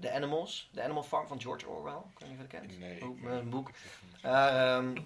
The 0.00 0.12
Animals, 0.12 0.70
The 0.72 0.82
Animal 0.82 1.02
Farm 1.02 1.26
van 1.28 1.40
George 1.40 1.68
Orwell. 1.68 1.92
Ik 2.12 2.18
weet 2.18 2.28
niet 2.28 2.38
of 2.40 2.44
je 2.50 2.58
dat 2.58 2.60
kent. 2.68 2.78
nee. 2.78 3.02
Ook 3.02 3.22
een 3.22 3.48
boek. 3.50 3.70
ehm, 4.22 4.96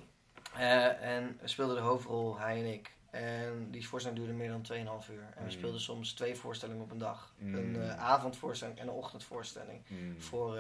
eh, 0.55 1.03
en 1.17 1.39
we 1.41 1.49
speelden 1.49 1.77
de 1.77 1.83
hoofdrol, 1.83 2.39
hij 2.39 2.59
en 2.59 2.73
ik. 2.73 2.97
En 3.11 3.71
die 3.71 3.89
voorstelling 3.89 4.21
duurde 4.21 4.35
meer 4.37 4.49
dan 4.51 4.63
2,5 4.63 5.09
uur. 5.09 5.23
En 5.23 5.35
we 5.37 5.43
Mm. 5.43 5.51
speelden 5.51 5.81
soms 5.81 6.13
twee 6.13 6.35
voorstellingen 6.37 6.83
op 6.83 6.91
een 6.91 6.99
dag. 6.99 7.33
Mm. 7.39 7.55
Een 7.55 7.93
avondvoorstelling 7.93 8.79
en 8.79 8.89
een 8.89 8.95
ochtendvoorstelling. 8.95 9.83
Mhm. 9.89 10.21
Voor, 10.21 10.59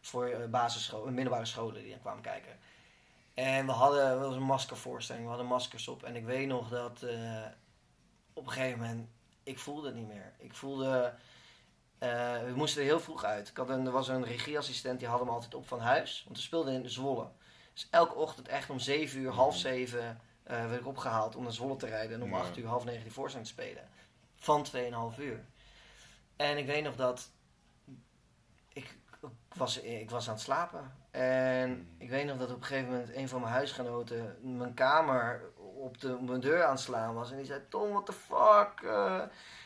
voor 0.00 0.48
basisscholen, 0.50 1.14
middelbare 1.14 1.44
scholen 1.44 1.82
die 1.82 1.92
er 1.92 1.98
kwamen 1.98 2.22
kijken. 2.22 2.58
En 3.34 3.66
we 3.66 3.72
hadden, 3.72 4.10
dat 4.10 4.26
was 4.26 4.36
een 4.36 4.42
maskervoorstelling, 4.42 5.24
we 5.24 5.30
hadden 5.30 5.48
maskers 5.48 5.88
op. 5.88 6.02
En 6.02 6.16
ik 6.16 6.24
weet 6.24 6.46
nog 6.46 6.68
dat 6.68 7.04
op 8.32 8.46
een 8.46 8.52
gegeven 8.52 8.78
moment, 8.78 9.08
ik 9.42 9.58
voelde 9.58 9.86
het 9.86 9.96
niet 9.96 10.08
meer. 10.08 10.32
Ik 10.38 10.54
voelde, 10.54 11.14
eh, 12.02 12.44
we 12.44 12.52
moesten 12.54 12.80
er 12.80 12.86
heel 12.86 13.00
vroeg 13.00 13.24
uit. 13.24 13.48
Ik 13.48 13.56
had 13.56 13.68
een, 13.68 13.86
er 13.86 13.92
was 13.92 14.08
een 14.08 14.24
regieassistent, 14.24 14.98
die 14.98 15.08
had 15.08 15.18
hem 15.18 15.28
altijd 15.28 15.54
op 15.54 15.68
van 15.68 15.80
huis. 15.80 16.22
Want 16.24 16.36
we 16.36 16.42
speelden 16.42 16.74
in 16.74 16.90
Zwolle. 16.90 17.28
Dus 17.72 17.88
elke 17.90 18.14
ochtend 18.14 18.48
echt 18.48 18.70
om 18.70 18.78
7 18.78 19.20
uur, 19.20 19.30
half 19.30 19.56
7 19.56 20.20
eh, 20.42 20.66
werd 20.68 20.80
ik 20.80 20.86
opgehaald 20.86 21.36
om 21.36 21.42
naar 21.42 21.52
Zwolle 21.52 21.76
te 21.76 21.86
rijden. 21.86 22.16
En 22.16 22.22
om 22.22 22.30
Ja. 22.30 22.38
8 22.38 22.56
uur, 22.56 22.66
half 22.66 22.84
9 22.84 23.02
die 23.02 23.12
voorstelling 23.12 23.48
te 23.48 23.54
spelen. 23.54 23.88
Van 24.36 24.66
2,5 25.14 25.18
uur. 25.18 25.44
En 26.36 26.58
ik 26.58 26.66
weet 26.66 26.84
nog 26.84 26.96
dat 26.96 27.30
ik, 28.68 28.96
ik, 29.20 29.28
was, 29.54 29.80
ik 29.80 30.10
was 30.10 30.28
aan 30.28 30.34
het 30.34 30.42
slapen. 30.42 30.92
En 31.10 31.94
ik 31.98 32.10
weet 32.10 32.26
nog 32.26 32.38
dat 32.38 32.50
op 32.50 32.56
een 32.56 32.64
gegeven 32.64 32.90
moment 32.90 33.14
een 33.14 33.28
van 33.28 33.40
mijn 33.40 33.52
huisgenoten 33.52 34.36
mijn 34.56 34.74
kamer 34.74 35.42
op, 35.56 36.00
de, 36.00 36.16
op 36.16 36.28
mijn 36.28 36.40
deur 36.40 36.64
aan 36.64 36.70
het 36.70 36.80
slaan 36.80 37.14
was. 37.14 37.30
En 37.30 37.36
die 37.36 37.46
zei, 37.46 37.60
Tom, 37.68 37.90
what 37.90 38.06
the 38.06 38.12
fuck? 38.12 38.90
Eh, 38.90 39.22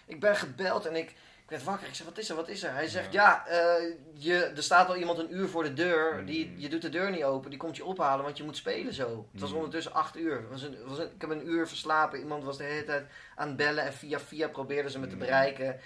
ik 0.07 0.21
ben 0.21 0.37
gebeld 0.37 0.87
en 0.87 0.97
ik, 0.97 1.15
ik 1.47 1.53
werd 1.53 1.65
wakker. 1.65 1.89
Ik 1.89 1.95
zei, 1.95 2.09
wat 2.09 2.19
is 2.19 2.29
er, 2.29 2.37
wat 2.37 2.49
is 2.49 2.63
er? 2.63 2.73
Hij 2.73 2.89
zegt, 2.89 3.13
ja, 3.13 3.47
eh, 3.47 3.95
je, 4.15 4.45
er 4.45 4.63
staat 4.63 4.89
al 4.89 4.97
iemand 4.97 5.19
een 5.19 5.35
uur 5.35 5.49
voor 5.49 5.63
de 5.63 5.73
deur. 5.73 6.27
Die, 6.27 6.47
Mm. 6.49 6.59
je 6.59 6.69
doet 6.69 6.83
de 6.83 6.89
deur 6.89 7.11
niet 7.11 7.25
open, 7.25 7.51
die 7.51 7.59
komt 7.59 7.77
je 7.77 7.85
ophalen, 7.85 8.25
want 8.25 8.37
je 8.37 8.45
moet 8.45 8.57
spelen 8.57 8.93
zo. 8.93 9.29
Het 9.33 9.41
was 9.41 9.51
Mm. 9.51 9.57
ondertussen 9.57 9.93
acht 9.93 10.17
uur. 10.17 10.37
Het 10.41 10.49
was 10.51 10.63
een, 10.63 10.77
was 10.85 10.99
een, 10.99 11.05
ik 11.15 11.21
heb 11.21 11.31
een 11.31 11.49
uur 11.49 11.69
verslapen. 11.69 12.19
Iemand 12.19 12.45
was 12.45 12.57
de 12.57 12.65
hele 12.65 12.85
tijd 12.85 13.07
aan 13.37 13.49
het 13.49 13.57
bellen 13.57 13.85
en 13.85 13.93
via 13.93 14.21
via 14.21 14.49
probeerden 14.49 14.91
ze 14.91 14.99
me 14.99 15.07
te 15.07 15.13
Mm. 15.13 15.19
bereiken. 15.21 15.81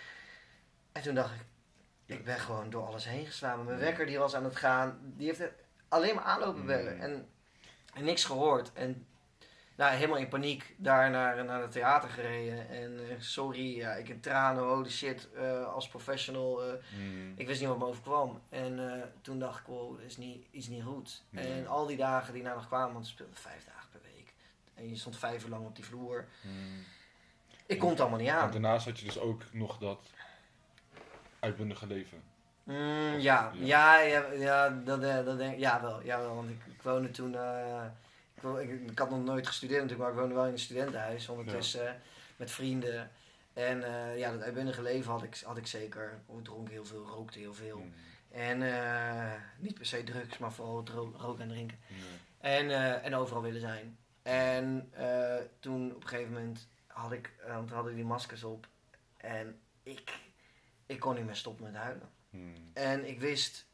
En 0.93 1.03
toen 1.03 1.15
dacht 1.15 1.35
ik, 1.35 1.47
ik 2.17 2.25
ben 2.25 2.39
gewoon 2.39 2.71
door 2.71 2.87
alles 2.87 3.05
heen 3.05 3.27
geslagen. 3.27 3.65
Mijn 3.65 3.79
wekker 3.79 4.07
die 4.07 4.19
was 4.19 4.35
aan 4.35 4.45
het 4.45 4.57
gaan. 4.57 4.99
Die 5.03 5.27
heeft 5.27 5.43
alleen 5.89 6.15
maar 6.15 6.25
aanlopen 6.25 6.67
bellen. 6.67 7.01
En, 7.01 7.29
en 7.95 8.05
niks 8.05 8.25
gehoord. 8.25 8.73
En 8.73 9.07
nou, 9.81 9.95
helemaal 9.95 10.17
in 10.19 10.29
paniek 10.29 10.75
daar 10.77 11.11
naar, 11.11 11.45
naar 11.45 11.61
het 11.61 11.73
theater 11.73 12.09
gereden. 12.09 12.69
En 12.69 12.99
eh, 13.09 13.15
sorry, 13.19 13.77
ja, 13.77 13.93
ik 13.93 14.09
in 14.09 14.21
tranen, 14.21 14.63
holy 14.65 14.91
shit, 14.91 15.29
eh, 15.35 15.73
als 15.73 15.89
professional. 15.89 16.63
eh, 16.65 16.73
Mhm. 16.73 17.33
ik 17.37 17.47
wist 17.47 17.61
niet 17.61 17.69
wat 17.69 17.79
me 17.79 17.85
overkwam. 17.85 18.41
En 18.49 19.03
toen 19.23 19.39
dacht 19.39 19.61
ik, 19.61 19.67
wow, 19.67 19.97
dat 19.97 20.07
is 20.07 20.17
niet, 20.17 20.47
iets 20.51 20.69
niet 20.69 20.83
goed. 20.83 21.23
Nee. 21.31 21.53
En 21.53 21.67
al 21.67 21.87
die 21.87 21.97
dagen 21.97 22.33
die 22.33 22.43
nou 22.43 22.57
nog 22.57 22.67
kwamen, 22.67 22.93
want 22.93 23.05
we 23.05 23.11
speelden 23.11 23.37
vijf 23.37 23.65
dagen 23.65 23.89
per 23.91 24.01
week. 24.15 24.33
En 24.75 24.89
je 24.89 24.97
stond 24.97 25.19
vijf 25.19 25.45
uur 25.45 25.51
lang 25.51 25.67
op 25.67 25.77
die 25.77 25.85
vloer. 25.85 26.25
Mhm. 26.41 26.55
Ik 27.67 27.79
kon 27.79 27.91
het 27.91 28.01
allemaal 28.01 28.19
niet 28.19 28.29
En 28.29 28.35
aan. 28.35 28.51
daarnaast 28.51 28.85
had 28.87 28.99
je 28.99 29.05
dus 29.05 29.19
ook 29.19 29.43
nog 29.53 29.79
dat 29.79 30.01
uitbundige 31.41 31.87
leven. 31.87 32.23
Ja, 32.65 33.15
ja. 33.19 33.51
ja, 33.59 33.99
ja, 34.01 34.25
ja, 34.33 34.69
dat, 34.69 35.03
dat 35.25 35.39
denk, 35.39 35.59
ja, 35.59 35.81
wel, 35.81 36.03
ja, 36.03 36.19
wel. 36.21 36.35
Want 36.35 36.51
ik, 36.51 36.61
ik 36.75 36.83
woonde 36.83 37.11
toen. 37.11 37.37
Ik, 38.43 38.71
ik, 38.71 38.91
ik 38.91 38.99
had 38.99 39.11
nog 39.11 39.25
nooit 39.25 39.47
gestudeerd 39.47 39.83
natuurlijk, 39.83 40.09
maar 40.09 40.13
ik 40.13 40.21
woonde 40.21 40.35
wel 40.35 40.47
in 40.47 40.53
een 40.53 40.59
studentenhuis 40.59 41.29
ondertussen 41.29 42.01
met 42.37 42.51
vrienden. 42.51 43.11
En 43.53 43.83
eh, 43.83 44.19
ja, 44.19 44.31
dat 44.33 44.43
uitbundige 44.43 44.83
leven 44.83 45.11
had 45.11 45.23
ik, 45.23 45.41
had 45.45 45.57
ik 45.57 45.67
zeker. 45.67 46.21
Ik 46.39 46.45
dronk 46.45 46.69
heel 46.69 46.85
veel, 46.85 47.07
rookte 47.07 47.39
heel 47.39 47.55
veel. 47.55 47.79
Mhm. 47.79 47.89
En 48.31 48.63
eh, 48.63 49.41
niet 49.59 49.75
per 49.75 49.87
se 49.87 50.05
drugs, 50.05 50.39
maar 50.39 50.53
vooral 50.53 50.85
roken 51.17 51.43
en 51.43 51.49
drinken. 51.49 51.79
En, 52.39 52.71
eh, 52.71 53.05
en 53.05 53.15
overal 53.15 53.43
willen 53.43 53.61
zijn. 53.61 53.99
En 54.23 54.93
toen 55.61 55.95
op 55.95 56.03
een 56.03 56.09
gegeven 56.09 56.33
moment 56.33 56.69
had 56.87 57.13
ik, 57.13 57.33
want 57.49 57.69
we 57.69 57.75
hadden 57.75 57.95
die 57.95 58.05
maskers 58.05 58.45
op. 58.45 58.69
En 59.17 59.61
ik, 59.83 60.19
ik 60.87 61.01
kon 61.01 61.15
niet 61.15 61.25
meer 61.25 61.37
stoppen 61.37 61.65
met 61.65 61.75
huilen. 61.75 62.09
Hmm. 62.31 62.71
En 62.73 63.09
ik 63.09 63.21
wist, 63.21 63.67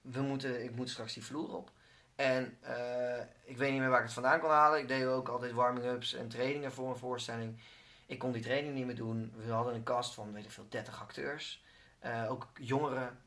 we 0.00 0.20
moeten, 0.20 0.64
ik 0.64 0.74
moet 0.74 0.90
straks 0.90 1.14
die 1.14 1.24
vloer 1.24 1.56
op. 1.56 1.70
En 2.18 2.56
eh, 2.60 3.20
ik 3.44 3.56
weet 3.56 3.70
niet 3.70 3.80
meer 3.80 3.88
waar 3.88 3.98
ik 3.98 4.04
het 4.04 4.14
vandaan 4.14 4.40
kon 4.40 4.50
halen. 4.50 4.78
Ik 4.78 4.88
deed 4.88 5.06
ook 5.06 5.28
altijd 5.28 5.52
warming-ups 5.52 6.14
en 6.14 6.28
trainingen 6.28 6.72
voor 6.72 6.88
een 6.88 6.96
voorstelling. 6.96 7.60
Ik 8.06 8.18
kon 8.18 8.32
die 8.32 8.42
training 8.42 8.74
niet 8.74 8.86
meer 8.86 8.96
doen. 8.96 9.32
We 9.36 9.52
hadden 9.52 9.74
een 9.74 9.82
cast 9.82 10.14
van, 10.14 10.32
weet 10.32 10.44
ik 10.44 10.50
veel, 10.50 10.66
30 10.68 11.00
acteurs. 11.00 11.64
Eh, 11.98 12.30
ook 12.30 12.46
jongeren 12.54 13.18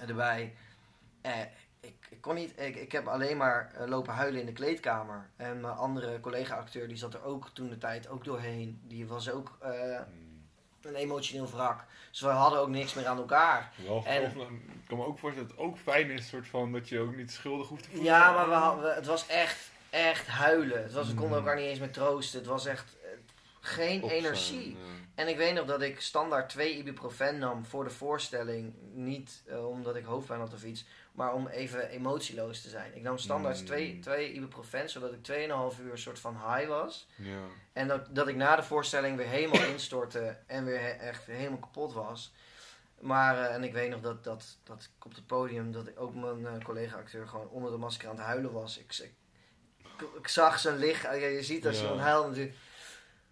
erbij. 0.00 0.56
Eh, 1.20 1.40
ik, 1.80 2.06
ik 2.10 2.20
kon 2.20 2.34
niet, 2.34 2.60
ik, 2.60 2.76
ik 2.76 2.92
heb 2.92 3.06
alleen 3.06 3.36
maar 3.36 3.72
lopen 3.86 4.14
huilen 4.14 4.40
in 4.40 4.46
de 4.46 4.52
kleedkamer. 4.52 5.30
En 5.36 5.60
mijn 5.60 5.74
andere 5.74 6.20
collega-acteur, 6.20 6.88
die 6.88 6.96
zat 6.96 7.14
er 7.14 7.22
ook 7.22 7.48
toen 7.48 7.68
de 7.68 7.78
tijd 7.78 8.08
ook 8.08 8.24
doorheen. 8.24 8.80
Die 8.84 9.06
was 9.06 9.30
ook 9.30 9.58
Hmm. 9.60 10.27
Een 10.82 10.94
emotioneel 10.94 11.50
wrak. 11.50 11.84
Dus 12.10 12.20
we 12.20 12.26
hadden 12.28 12.58
ook 12.60 12.68
niks 12.68 12.94
meer 12.94 13.06
aan 13.06 13.16
elkaar. 13.18 13.72
Wel, 13.86 14.02
En- 14.06 14.22
ik 14.22 14.32
kan 14.86 14.98
me 14.98 15.04
ook 15.04 15.18
voorstellen 15.18 15.48
dat 15.48 15.56
het 15.58 15.66
ook 15.66 15.78
fijn 15.78 16.10
is, 16.10 16.28
soort 16.28 16.46
van, 16.46 16.72
dat 16.72 16.88
je 16.88 17.00
ook 17.00 17.16
niet 17.16 17.32
schuldig 17.32 17.68
hoeft 17.68 17.82
te 17.82 17.88
voelen. 17.88 18.06
Ja, 18.12 18.32
maar 18.32 18.48
we 18.48 18.54
hadden, 18.54 18.84
we- 18.84 18.94
het 18.94 19.06
was 19.06 19.26
echt, 19.26 19.70
echt 19.90 20.26
huilen. 20.26 20.82
Het 20.82 20.92
was, 20.92 21.06
we 21.08 21.14
konden 21.14 21.30
Mm. 21.38 21.44
elkaar 21.46 21.56
niet 21.60 21.70
eens 21.70 21.78
meer 21.78 21.90
troosten. 21.92 22.38
Het 22.38 22.48
was 22.48 22.66
echt 22.66 22.96
eh, 23.02 23.08
geen 23.60 24.02
energie. 24.08 24.70
ja. 24.70 24.76
En 25.14 25.28
ik 25.28 25.36
weet 25.36 25.54
nog 25.54 25.66
dat 25.66 25.82
ik 25.82 26.00
standaard 26.00 26.48
twee 26.48 26.76
ibuprofen 26.76 27.38
nam 27.38 27.64
voor 27.64 27.84
de 27.84 27.90
voorstelling. 27.90 28.74
Niet 28.92 29.42
eh, 29.46 29.68
omdat 29.68 29.96
ik 29.96 30.04
hoofdpijn 30.04 30.40
had 30.40 30.54
of 30.54 30.64
iets, 30.64 30.84
maar 31.18 31.34
om 31.34 31.46
even 31.48 31.88
emotieloos 31.88 32.60
te 32.62 32.68
zijn. 32.68 32.96
Ik 32.96 33.02
nam 33.02 33.18
standaard 33.18 33.58
Mm. 33.60 33.64
twee, 33.66 33.98
twee 33.98 34.32
ibuprofen, 34.32 34.90
zodat 34.90 35.12
ik 35.12 35.22
2,5 35.22 35.80
uur 35.80 35.90
een 35.92 35.98
soort 35.98 36.18
van 36.18 36.34
high 36.34 36.68
was. 36.68 37.08
Ja. 37.16 37.40
En 37.72 37.88
dat, 37.88 38.14
dat 38.14 38.28
ik 38.28 38.36
na 38.36 38.56
de 38.56 38.62
voorstelling 38.62 39.16
weer 39.16 39.26
helemaal 39.26 39.64
instortte 39.74 40.36
en 40.46 40.64
weer 40.64 40.80
he- 40.80 40.88
echt 40.90 41.24
helemaal 41.26 41.58
kapot 41.58 41.92
was. 41.92 42.32
Maar, 43.00 43.38
eh, 43.48 43.54
en 43.54 43.64
ik 43.64 43.72
weet 43.72 43.90
nog 43.90 44.00
dat, 44.00 44.24
dat, 44.24 44.58
dat 44.64 44.82
ik 44.96 45.04
op 45.06 45.14
het 45.14 45.26
podium, 45.26 45.72
dat 45.72 45.88
ik 45.88 46.00
ook 46.00 46.14
mijn 46.14 46.46
eh, 46.46 46.64
collega-acteur 46.64 47.28
gewoon 47.28 47.48
onder 47.48 47.70
de 47.70 47.76
masker 47.76 48.08
aan 48.08 48.16
het 48.16 48.24
huilen 48.24 48.52
was. 48.52 48.78
Ik, 48.78 48.98
ik, 48.98 49.12
ik 50.18 50.28
zag 50.28 50.58
zijn 50.58 50.76
lichaam, 50.78 51.14
ja, 51.14 51.26
je 51.26 51.42
ziet 51.42 51.66
als 51.66 51.76
Ja. 51.76 51.82
iemand 51.82 52.00
huilt 52.00 52.26
natuurlijk. 52.28 52.56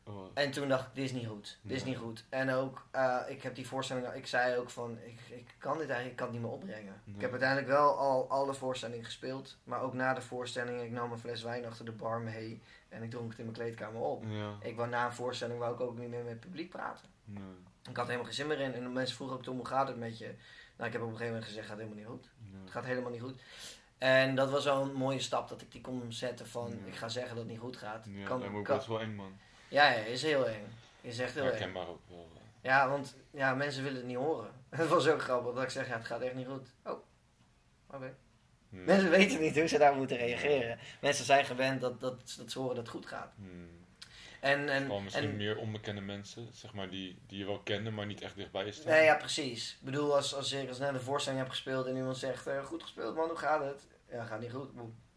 Oh, 0.09 0.27
En 0.35 0.51
toen 0.51 0.69
dacht 0.69 0.87
ik, 0.87 0.95
dit 0.95 1.05
is 1.05 1.13
niet 1.13 1.27
goed. 1.27 1.59
Dit 1.63 1.77
is 1.77 1.85
niet 1.85 1.97
goed. 1.97 2.25
En 2.29 2.51
ook, 2.51 2.87
eh, 2.91 3.17
ik 3.29 3.43
heb 3.43 3.55
die 3.55 3.67
voorstelling, 3.67 4.07
ik 4.13 4.27
zei 4.27 4.57
ook 4.57 4.71
van, 4.71 4.99
ik, 5.05 5.21
ik 5.29 5.55
kan 5.59 5.79
dit 5.79 5.89
eigenlijk, 5.89 6.11
ik 6.11 6.17
kan 6.17 6.27
het 6.27 6.35
niet 6.37 6.45
meer 6.45 6.51
opbrengen. 6.55 7.03
Ik 7.15 7.21
heb 7.21 7.31
uiteindelijk 7.31 7.69
wel 7.69 7.99
al 7.99 8.29
alle 8.31 8.55
voorstellingen 8.55 9.05
gespeeld. 9.05 9.57
Maar 9.65 9.81
ook 9.81 9.93
na 9.95 10.15
de 10.15 10.21
voorstelling, 10.21 10.81
ik 10.83 10.91
nam 10.91 11.13
een 11.13 11.19
fles 11.19 11.43
wijn 11.43 11.67
achter 11.67 11.85
de 11.85 11.93
bar 11.93 12.21
mee. 12.21 12.63
En 12.89 13.03
ik 13.03 13.11
dronk 13.11 13.29
het 13.31 13.39
in 13.39 13.45
mijn 13.45 13.57
kleedkamer 13.57 14.01
op. 14.01 14.25
ja. 14.29 14.55
Ik 14.63 14.77
wou 14.77 14.89
na 14.89 15.05
een 15.05 15.13
voorstelling 15.13 15.59
wou 15.59 15.75
ik 15.75 15.81
ook 15.81 15.99
niet 15.99 16.09
meer 16.09 16.23
met 16.23 16.33
het 16.33 16.41
publiek 16.41 16.71
praten. 16.71 17.09
Nee. 17.25 17.43
Ik 17.91 17.97
had 17.97 18.05
helemaal 18.07 18.27
geen 18.27 18.35
zin 18.35 18.47
meer 18.47 18.61
in. 18.61 18.75
En 18.75 18.83
de 18.83 18.89
mensen 18.89 19.17
vroegen 19.17 19.37
ook 19.37 19.43
toen, 19.43 19.57
hoe 19.57 19.67
gaat 19.67 19.89
het 19.89 19.97
met 19.99 20.19
je? 20.19 20.35
Nou, 20.77 20.87
ik 20.89 20.93
heb 20.93 21.03
op 21.03 21.09
een 21.09 21.17
gegeven 21.17 21.27
moment 21.27 21.45
gezegd, 21.45 21.67
gaat 21.67 21.77
helemaal 21.77 21.99
niet 21.99 22.07
goed. 22.07 22.29
Het 22.63 22.71
gaat 22.71 22.85
helemaal 22.85 23.11
niet 23.11 23.21
goed. 23.21 23.41
En 23.99 24.35
dat 24.35 24.51
was 24.51 24.65
wel 24.65 24.83
een 24.83 24.93
mooie 24.95 25.21
stap 25.21 25.49
dat 25.49 25.61
ik 25.61 25.73
die 25.73 25.81
kon 25.81 26.13
zetten 26.13 26.47
van, 26.49 26.71
Ja. 26.71 26.87
ik 26.87 26.95
ga 26.97 27.09
zeggen 27.09 27.31
dat 27.35 27.43
het 27.45 27.53
niet 27.53 27.61
goed 27.63 27.77
gaat. 27.77 28.07
Ja, 28.11 28.27
Kan- 28.27 28.41
dat 28.41 28.63
kan- 28.63 28.77
best 28.77 28.87
wel 28.89 29.01
eng, 29.01 29.15
man. 29.15 29.39
Ja, 29.69 29.91
ja, 29.91 30.05
is 30.05 30.23
heel 30.23 30.49
eng. 30.49 30.67
Is 31.01 31.19
echt 31.19 31.35
heel 31.35 31.43
eng. 31.43 31.51
Herkenbaar 31.51 31.89
ook 31.89 32.01
wel. 32.09 32.29
Ja, 32.63 32.89
want 32.89 33.17
ja, 33.31 33.55
mensen 33.55 33.83
willen 33.83 33.99
het 33.99 34.07
niet 34.07 34.17
horen. 34.17 34.51
Het 34.71 34.89
was 34.89 35.09
ook 35.09 35.23
grappig 35.23 35.55
dat 35.55 35.63
ik 35.63 35.71
zeg, 35.71 35.89
ja, 35.89 35.97
het 35.97 36.07
gaat 36.07 36.21
echt 36.21 36.35
niet 36.35 36.47
goed. 36.47 36.69
Oh, 36.85 37.05
oké. 37.91 38.15
Hmm. 38.69 38.85
Mensen 38.85 39.11
weten 39.11 39.41
niet 39.41 39.59
hoe 39.59 39.67
ze 39.67 39.79
daar 39.79 39.95
moeten 39.95 40.17
reageren. 40.17 40.79
Mensen 41.01 41.25
zijn 41.25 41.45
gewend 41.45 41.81
dat, 41.81 42.01
dat, 42.01 42.35
dat 42.39 42.51
ze 42.51 42.59
horen 42.59 42.75
dat 42.75 42.85
het 42.85 42.95
goed 42.95 43.07
gaat. 43.07 43.33
Hmm. 43.37 43.85
En, 44.41 44.69
en, 44.69 44.83
Vooral 44.83 45.01
misschien 45.01 45.31
en 45.31 45.37
meer 45.37 45.57
onbekende 45.57 46.01
mensen, 46.01 46.49
zeg 46.53 46.73
maar, 46.73 46.91
die, 46.91 47.19
die 47.27 47.39
je 47.39 47.45
wel 47.45 47.61
kende, 47.61 47.91
maar 47.91 48.07
niet 48.07 48.21
echt 48.21 48.37
dichtbij 48.37 48.71
staan. 48.71 48.93
nee, 48.93 49.05
ja, 49.05 49.15
precies. 49.15 49.73
Ik 49.73 49.85
bedoel, 49.85 50.15
als, 50.15 50.35
als 50.35 50.53
ik 50.53 50.69
als 50.69 50.79
net 50.79 50.95
een 50.95 51.01
voorstelling 51.01 51.41
heb 51.43 51.51
gespeeld 51.51 51.87
en 51.87 51.97
iemand 51.97 52.17
zegt, 52.17 52.47
eh, 52.47 52.65
goed 52.65 52.83
gespeeld 52.83 53.15
man, 53.15 53.29
hoe 53.29 53.39
gaat 53.39 53.65
het? 53.65 53.87
Ja, 54.11 54.25
gaat 54.25 54.41
niet 54.41 54.53
goed. 54.53 54.71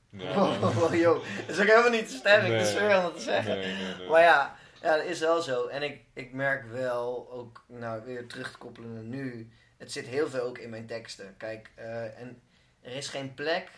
Ja, 0.10 0.60
Wow, 0.60 0.94
joh. 0.96 1.24
Dat 1.48 1.56
is 1.56 1.60
ook 1.60 1.68
helemaal 1.68 1.90
niet 1.92 2.10
de 2.10 2.16
stemming, 2.16 2.50
Nee. 2.54 2.60
dat 2.60 2.68
is 2.68 2.74
weer 2.80 2.96
om 2.98 3.02
dat 3.04 3.16
te 3.16 3.22
zeggen. 3.22 3.58
Nee, 3.60 3.74
nee, 3.76 3.96
nee. 3.98 4.08
Maar 4.10 4.22
ja, 4.22 4.56
ja, 4.82 4.96
dat 4.98 5.06
is 5.06 5.20
wel 5.20 5.42
zo. 5.42 5.68
En 5.68 5.82
ik, 5.84 6.02
ik 6.14 6.34
merk 6.34 6.72
wel, 6.72 7.32
ook 7.32 7.64
nou, 7.68 8.04
weer 8.06 8.28
terug 8.28 8.52
te 8.52 8.58
koppelen 8.58 8.94
naar 8.94 9.04
nu, 9.04 9.50
het 9.78 9.92
zit 9.92 10.06
heel 10.06 10.28
veel 10.30 10.42
ook 10.42 10.58
in 10.58 10.70
mijn 10.70 10.86
teksten. 10.86 11.34
Kijk, 11.38 11.72
eh, 11.76 12.20
en 12.20 12.42
er 12.82 12.92
is 12.96 13.08
geen 13.08 13.34
plek 13.34 13.70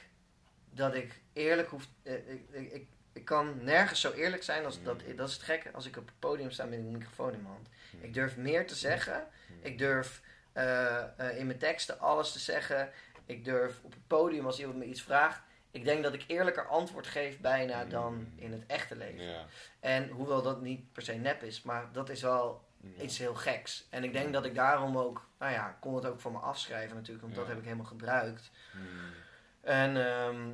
dat 0.70 0.96
ik 0.96 1.22
eerlijk 1.34 1.70
hoef. 1.70 1.88
eh, 2.04 2.14
ik, 2.14 2.42
ik, 2.52 2.72
ik, 2.72 2.86
ik 3.14 3.26
kan 3.26 3.64
nergens 3.64 4.02
zo 4.02 4.12
eerlijk 4.12 4.44
zijn 4.44 4.66
als 4.66 4.84
dat. 4.84 5.02
Dat 5.16 5.28
is 5.28 5.34
het 5.34 5.44
gekke 5.44 5.72
als 5.72 5.86
ik 5.86 5.98
op 5.98 6.06
het 6.06 6.20
podium 6.20 6.52
sta 6.52 6.66
met 6.66 6.80
een 6.80 6.92
microfoon 6.92 7.34
in 7.34 7.42
mijn 7.42 7.54
hand. 7.54 7.68
Ik 8.00 8.14
durf 8.14 8.38
meer 8.38 8.68
te 8.68 8.76
zeggen. 8.76 9.28
Ik 9.62 9.78
durf 9.78 10.22
eh, 10.54 11.04
in 11.36 11.46
mijn 11.46 11.58
teksten 11.58 12.00
alles 12.00 12.32
te 12.32 12.40
zeggen. 12.40 12.90
Ik 13.26 13.46
durf 13.46 13.80
op 13.82 13.92
het 13.92 14.08
podium 14.08 14.46
als 14.46 14.60
iemand 14.60 14.78
me 14.78 14.86
iets 14.86 15.02
vraagt. 15.02 15.42
Ik 15.72 15.84
denk 15.84 16.04
dat 16.04 16.14
ik 16.14 16.24
eerlijker 16.28 16.68
antwoord 16.68 17.08
geef 17.08 17.40
bijna 17.40 17.86
dan 17.86 18.28
in 18.36 18.52
het 18.52 18.66
echte 18.66 18.96
leven. 18.96 19.24
Ja. 19.24 19.46
En 19.80 20.10
hoewel 20.10 20.42
dat 20.42 20.62
niet 20.62 20.92
per 20.94 21.02
se 21.02 21.14
nep 21.14 21.44
is, 21.44 21.62
maar 21.62 21.90
dat 21.92 22.10
is 22.10 22.22
wel 22.22 22.70
Ja. 22.96 23.04
iets 23.04 23.18
heel 23.18 23.36
geks. 23.36 23.88
En 23.90 24.04
ik 24.04 24.14
denk 24.14 24.34
dat 24.34 24.46
ik 24.46 24.56
daarom 24.56 24.98
ook, 24.98 25.28
nou 25.40 25.52
ja, 25.52 25.78
kon 25.80 25.96
het 25.96 26.06
ook 26.06 26.20
voor 26.20 26.32
me 26.32 26.38
afschrijven 26.38 26.96
natuurlijk, 26.96 27.22
want 27.24 27.36
dat 27.36 27.48
heb 27.48 27.58
ik 27.58 27.64
helemaal 27.64 27.86
gebruikt. 27.86 28.52
Hmm. 28.72 28.82
En, 29.62 30.06
ehm, 30.08 30.50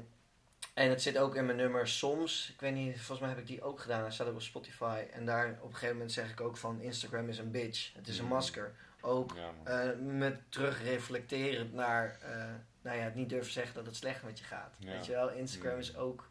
en 0.73 0.89
het 0.89 1.01
zit 1.01 1.17
ook 1.17 1.35
in 1.35 1.45
mijn 1.45 1.57
nummer 1.57 1.87
soms. 1.87 2.49
Ik 2.53 2.59
weet 2.61 2.73
niet, 2.73 2.95
volgens 2.95 3.19
mij 3.19 3.29
heb 3.29 3.37
ik 3.37 3.47
die 3.47 3.61
ook 3.63 3.79
gedaan. 3.79 4.01
Hij 4.01 4.11
staat 4.11 4.27
ook 4.27 4.33
op 4.33 4.41
Spotify. 4.41 5.03
En 5.13 5.25
daar 5.25 5.49
op 5.61 5.67
een 5.67 5.73
gegeven 5.73 5.95
moment 5.95 6.11
zeg 6.11 6.31
ik 6.31 6.41
ook 6.41 6.57
van 6.57 6.81
Instagram 6.81 7.29
is 7.29 7.37
een 7.37 7.51
bitch. 7.51 7.93
Het 7.93 8.07
is 8.07 8.17
een 8.17 8.23
Mm. 8.25 8.29
masker. 8.31 8.73
Ook 9.01 9.35
eh, 9.63 9.89
met 9.99 10.39
terugreflecterend 10.49 11.73
naar, 11.73 12.17
eh, 12.21 12.45
nou 12.87 12.97
ja, 12.99 13.03
het 13.05 13.15
niet 13.15 13.29
durven 13.29 13.51
zeggen 13.51 13.75
dat 13.75 13.85
het 13.85 13.95
slecht 13.95 14.23
met 14.23 14.39
je 14.39 14.45
gaat. 14.45 14.75
Ja. 14.79 14.91
Weet 14.91 15.05
je 15.05 15.11
wel, 15.11 15.29
Instagram 15.29 15.73
Mm. 15.73 15.79
is 15.79 15.95
ook, 15.97 16.27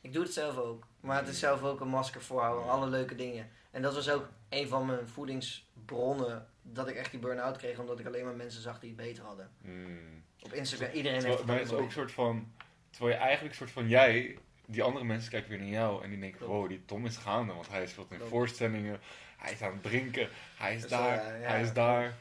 ik 0.00 0.12
doe 0.12 0.22
het 0.22 0.32
zelf 0.32 0.56
ook. 0.56 0.86
Maar 1.00 1.16
het 1.16 1.26
is 1.28 1.32
Mm. 1.34 1.38
zelf 1.40 1.62
ook 1.62 1.80
een 1.80 1.88
masker 1.88 2.22
voorhouden, 2.22 2.70
alle 2.70 2.86
leuke 2.86 3.14
dingen. 3.14 3.50
En 3.70 3.82
dat 3.82 3.94
was 3.94 4.10
ook 4.10 4.28
een 4.48 4.68
van 4.68 4.86
mijn 4.86 5.08
voedingsbronnen, 5.08 6.46
dat 6.62 6.88
ik 6.88 6.96
echt 6.96 7.10
die 7.10 7.20
burn-out 7.20 7.56
kreeg, 7.56 7.78
omdat 7.78 7.98
ik 7.98 8.06
alleen 8.06 8.24
maar 8.24 8.34
mensen 8.36 8.62
zag 8.62 8.80
die 8.80 8.88
het 8.88 8.98
beter 8.98 9.24
hadden. 9.24 9.50
Hmm. 9.62 10.22
Op 10.42 10.52
Instagram, 10.52 10.90
iedereen 10.92 11.24
heeft 11.24 11.38
het 11.38 11.46
maar 11.46 11.56
het 11.58 11.66
is 11.66 11.72
ook 11.72 11.84
een 11.84 11.90
soort 11.92 12.12
van, 12.12 12.52
terwijl 12.90 13.14
je 13.14 13.20
eigenlijk 13.22 13.50
een 13.52 13.58
soort 13.58 13.70
van 13.70 13.88
jij, 13.88 14.38
die 14.66 14.82
andere 14.82 15.04
mensen 15.04 15.30
kijken 15.30 15.50
weer 15.50 15.58
naar 15.58 15.68
jou 15.68 16.02
en 16.04 16.10
die 16.10 16.18
denken, 16.18 16.38
Klopt. 16.38 16.52
wow, 16.52 16.68
die 16.68 16.84
Tom 16.84 17.06
is 17.06 17.16
gaande, 17.16 17.52
want 17.52 17.68
hij 17.68 17.86
speelt 17.86 18.10
in 18.10 18.16
Klopt. 18.16 18.32
voorstellingen, 18.32 19.00
hij 19.36 19.52
is 19.52 19.62
aan 19.62 19.72
het 19.72 19.82
drinken, 19.82 20.28
hij 20.56 20.74
is 20.74 20.80
Dus, 20.80 20.90
daar, 20.90 21.40
ja, 21.40 21.48
hij 21.48 21.62
is 21.62 21.72
daar. 21.72 22.12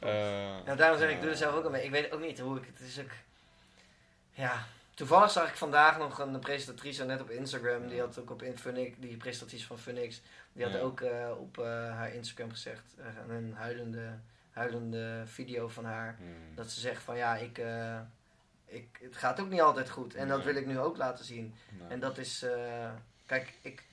Eh, 0.00 0.10
Ja, 0.66 0.74
daarom 0.74 0.98
zeg 0.98 1.08
ik, 1.08 1.14
ik 1.14 1.20
doe 1.20 1.30
het 1.30 1.38
zelf 1.38 1.54
ook 1.54 1.64
al 1.64 1.70
mee. 1.70 1.84
Ik 1.84 1.90
weet 1.90 2.10
ook 2.12 2.20
niet 2.20 2.38
hoe 2.40 2.58
ik 2.58 2.64
het 2.66 2.80
is 2.80 3.00
ook. 3.00 3.10
Ja, 4.34 4.64
toevallig 4.94 5.30
zag 5.30 5.48
ik 5.48 5.56
vandaag 5.56 5.98
nog 5.98 6.18
een 6.18 6.38
presentatrice 6.38 7.04
net 7.04 7.20
op 7.20 7.30
Instagram. 7.30 7.88
Die 7.88 8.00
had 8.00 8.18
ook 8.18 8.30
op 8.30 8.42
in 8.42 8.58
Funix, 8.58 8.96
die 8.98 9.16
presentatrice 9.16 9.66
van 9.66 9.78
Funix, 9.78 10.22
die 10.52 10.64
had 10.64 10.72
Ja. 10.72 10.78
ook 10.80 11.00
eh, 11.00 11.30
op 11.38 11.58
eh, 11.58 11.64
haar 11.66 12.14
Instagram 12.14 12.50
gezegd, 12.50 12.94
eh, 12.98 13.06
een 13.28 13.54
huilende, 13.54 14.18
huilende 14.50 15.22
video 15.26 15.68
van 15.68 15.84
haar. 15.84 16.16
Hmm. 16.18 16.54
Dat 16.54 16.70
ze 16.70 16.80
zegt 16.80 17.02
van 17.02 17.16
ja, 17.16 17.36
ik, 17.36 17.62
ik, 18.66 18.98
het 19.02 19.16
gaat 19.16 19.40
ook 19.40 19.48
niet 19.48 19.60
altijd 19.60 19.90
goed. 19.90 20.14
En 20.14 20.28
dat 20.28 20.44
wil 20.44 20.54
ik 20.54 20.66
nu 20.66 20.78
ook 20.78 20.96
laten 20.96 21.24
zien. 21.24 21.54
Nee. 21.70 21.88
En 21.88 22.00
dat 22.00 22.18
is, 22.18 22.46
kijk, 23.26 23.54
ik, 23.62 23.84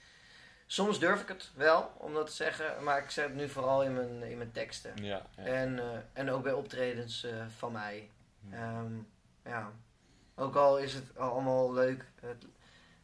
soms 0.66 1.00
durf 1.00 1.22
ik 1.22 1.28
het 1.28 1.52
wel 1.56 1.92
om 1.98 2.14
dat 2.14 2.28
te 2.28 2.34
zeggen, 2.34 2.84
maar 2.84 3.04
ik 3.04 3.10
zeg 3.10 3.26
het 3.26 3.36
nu 3.36 3.50
vooral 3.50 3.84
in 3.84 3.94
mijn, 3.94 4.24
in 4.24 4.38
mijn 4.38 4.52
teksten. 4.52 5.04
Ja, 5.04 5.26
ja. 5.36 5.44
En, 5.44 5.80
en 6.14 6.30
ook 6.30 6.44
bij 6.44 6.54
optredens 6.54 7.28
van 7.58 7.72
mij. 7.72 8.10
Hmm. 8.42 8.54
Ehm, 8.54 8.94
ja, 9.44 9.72
ook 10.42 10.56
al 10.56 10.78
is 10.80 10.94
het 10.94 11.18
allemaal 11.18 11.74
leuk, 11.74 12.06
het, 12.20 12.46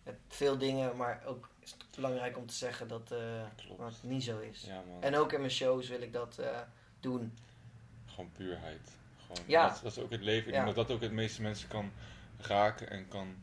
het, 0.03 0.15
veel 0.27 0.57
dingen, 0.57 0.95
maar 0.97 1.23
ook 1.25 1.49
is 1.59 1.71
het 1.71 1.85
belangrijk 1.95 2.37
om 2.37 2.45
te 2.45 2.53
zeggen 2.53 2.87
dat, 2.87 3.13
Klopt. 3.55 3.79
dat 3.79 3.91
het 3.91 4.03
niet 4.03 4.23
zo 4.23 4.39
is. 4.39 4.61
Ja, 4.61 4.83
man. 4.91 5.01
En 5.03 5.15
ook 5.15 5.33
in 5.33 5.39
mijn 5.39 5.51
shows 5.51 5.87
wil 5.89 6.01
ik 6.01 6.13
dat 6.13 6.37
eh, 6.37 6.59
doen. 6.99 7.37
Gewoon 8.05 8.31
puurheid. 8.31 8.89
Gewoon, 9.21 9.43
Ja. 9.47 9.67
dat, 9.67 9.79
dat 9.83 9.91
is 9.91 9.99
ook 10.03 10.11
het 10.11 10.21
leven. 10.21 10.47
Ik 10.47 10.53
Ja. 10.55 10.63
denk 10.63 10.75
dat 10.75 10.87
dat 10.87 10.95
ook 10.95 11.01
het 11.01 11.11
meeste 11.11 11.41
mensen 11.41 11.67
kan 11.69 11.91
raken 12.39 12.89
en 12.89 13.07
kan 13.07 13.35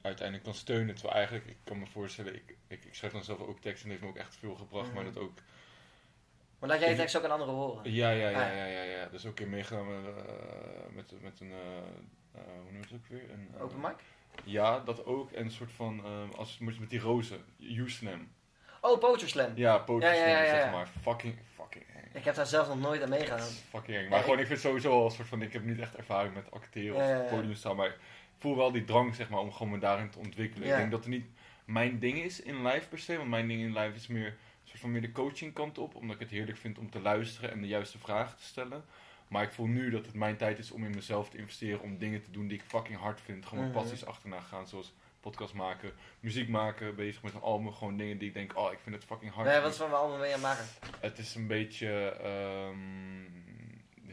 uiteindelijk 0.00 0.44
kan 0.46 0.54
steunen. 0.54 0.94
Terwijl 0.94 1.14
eigenlijk, 1.16 1.46
ik 1.46 1.56
kan 1.64 1.78
me 1.78 1.86
voorstellen, 1.86 2.34
ik, 2.34 2.56
ik, 2.66 2.84
ik 2.84 2.94
schrijf 2.94 3.12
dan 3.12 3.24
zelf 3.24 3.40
ook 3.40 3.60
teksten 3.60 3.84
en 3.84 3.90
heeft 3.90 4.02
me 4.02 4.08
ook 4.08 4.16
echt 4.16 4.34
veel 4.36 4.54
gebracht. 4.54 4.86
Mhm. 4.86 4.94
Maar 4.94 5.04
dat 5.04 5.16
ook, 5.18 5.38
Maar 6.58 6.68
laat 6.68 6.80
jij 6.80 6.90
je 6.90 6.96
tekst 6.96 7.16
ook 7.16 7.24
aan 7.24 7.30
anderen 7.30 7.54
horen. 7.54 7.92
ja, 7.92 8.10
ja, 8.10 8.28
ja, 8.28 8.48
Ah. 8.50 8.56
ja, 8.56 8.64
ja, 8.64 8.82
ja. 8.82 9.06
Dus 9.08 9.26
ook 9.26 9.40
in 9.40 9.50
meegedaan 9.50 10.02
met, 10.02 10.14
eh, 10.16 10.22
met, 10.90 11.20
met 11.22 11.40
een, 11.40 11.52
hoe 12.40 12.72
noem 12.72 12.80
je 12.80 12.86
het 12.88 12.92
ook 12.92 13.06
weer? 13.06 13.30
Een, 13.30 13.48
eh, 13.54 13.62
Open 13.62 13.80
mic? 13.80 13.96
Ja, 14.44 14.80
dat 14.80 15.04
ook. 15.04 15.32
En 15.32 15.44
een 15.44 15.50
soort 15.50 15.72
van, 15.72 16.04
eh, 16.04 16.38
als 16.38 16.58
moet 16.58 16.74
je 16.74 16.80
met 16.80 16.90
die 16.90 17.00
rozen, 17.00 17.44
U-slam. 17.58 18.28
Oh, 18.80 19.16
Slam. 19.16 19.52
Ja, 19.54 19.78
poetry 19.78 20.08
Ja, 20.08 20.14
ja, 20.14 20.26
ja, 20.26 20.42
ja, 20.42 20.62
zeg 20.62 20.70
maar. 20.70 20.88
Fucking, 21.02 21.38
fucking 21.54 21.84
eng. 21.94 22.10
Ik 22.12 22.24
heb 22.24 22.34
daar 22.34 22.46
zelf 22.46 22.68
nog 22.68 22.80
nooit 22.80 23.02
aan 23.02 23.08
meegedaan. 23.08 23.48
Fucking 23.68 23.96
eng. 23.96 24.08
Maar 24.08 24.22
gewoon, 24.22 24.38
ik 24.38 24.46
vind 24.46 24.60
sowieso 24.60 24.92
al 24.92 25.04
een 25.04 25.10
soort 25.10 25.28
van, 25.28 25.42
ik 25.42 25.52
heb 25.52 25.64
niet 25.64 25.78
echt 25.78 25.96
ervaring 25.96 26.34
met 26.34 26.50
acteren 26.50 26.96
of 26.96 27.02
het 27.02 27.28
podium 27.28 27.54
staan, 27.54 27.76
maar 27.76 27.86
ik 27.86 27.98
voel 28.38 28.56
wel 28.56 28.72
die 28.72 28.84
drang, 28.84 29.14
zeg 29.14 29.28
maar, 29.28 29.40
om 29.40 29.52
gewoon 29.52 29.72
me 29.72 29.78
daarin 29.78 30.10
te 30.10 30.18
ontwikkelen. 30.18 30.68
Ik 30.68 30.76
denk 30.76 30.90
dat 30.90 31.04
er 31.04 31.10
niet 31.10 31.26
mijn 31.64 31.98
ding 31.98 32.22
is 32.22 32.40
in 32.40 32.66
live 32.66 32.88
per 32.88 32.98
se. 32.98 33.16
Want 33.16 33.28
mijn 33.28 33.48
ding 33.48 33.60
in 33.60 33.78
live 33.78 33.94
is 33.94 34.06
meer, 34.06 34.36
soort 34.64 34.80
van 34.80 34.92
meer 34.92 35.00
de 35.00 35.12
coaching 35.12 35.52
kant 35.52 35.78
op. 35.78 35.94
Omdat 35.94 36.14
ik 36.14 36.20
het 36.20 36.30
heerlijk 36.30 36.58
vind 36.58 36.78
om 36.78 36.90
te 36.90 37.00
luisteren 37.00 37.50
en 37.50 37.60
de 37.60 37.66
juiste 37.66 37.98
vragen 37.98 38.36
te 38.36 38.44
stellen. 38.44 38.84
Maar 39.32 39.42
ik 39.42 39.52
voel 39.52 39.66
nu 39.66 39.90
dat 39.90 40.06
het 40.06 40.14
mijn 40.14 40.36
tijd 40.36 40.58
is 40.58 40.70
om 40.70 40.84
in 40.84 40.90
mezelf 40.94 41.28
te 41.30 41.38
investeren. 41.38 41.80
Om 41.80 41.98
dingen 41.98 42.22
te 42.22 42.30
doen 42.30 42.46
die 42.46 42.58
ik 42.58 42.64
fucking 42.64 42.98
hard 42.98 43.20
vind. 43.20 43.46
Gewoon 43.46 43.64
mijn 43.64 43.74
Mhm. 43.76 43.82
passies 43.82 44.06
achterna 44.06 44.40
gaan. 44.40 44.66
Zoals 44.66 44.92
podcast 45.20 45.54
maken, 45.54 45.92
muziek 46.20 46.48
maken, 46.48 46.94
bezig 46.94 47.22
met 47.22 47.34
een 47.34 47.40
album. 47.40 47.72
Gewoon 47.72 47.96
dingen 47.96 48.18
die 48.18 48.28
ik 48.28 48.34
denk, 48.34 48.58
oh 48.58 48.72
ik 48.72 48.78
vind 48.78 48.94
het 48.94 49.04
fucking 49.04 49.32
hard. 49.32 49.48
Nee, 49.48 49.60
wat 49.60 49.76
voor 49.76 49.86
allemaal 49.94 50.18
mee 50.18 50.26
aan 50.26 50.32
het 50.32 50.42
maken? 50.42 50.64
Het 51.00 51.18
is 51.18 51.34
een 51.34 51.46
beetje 51.46 52.08
ehm 52.08 52.80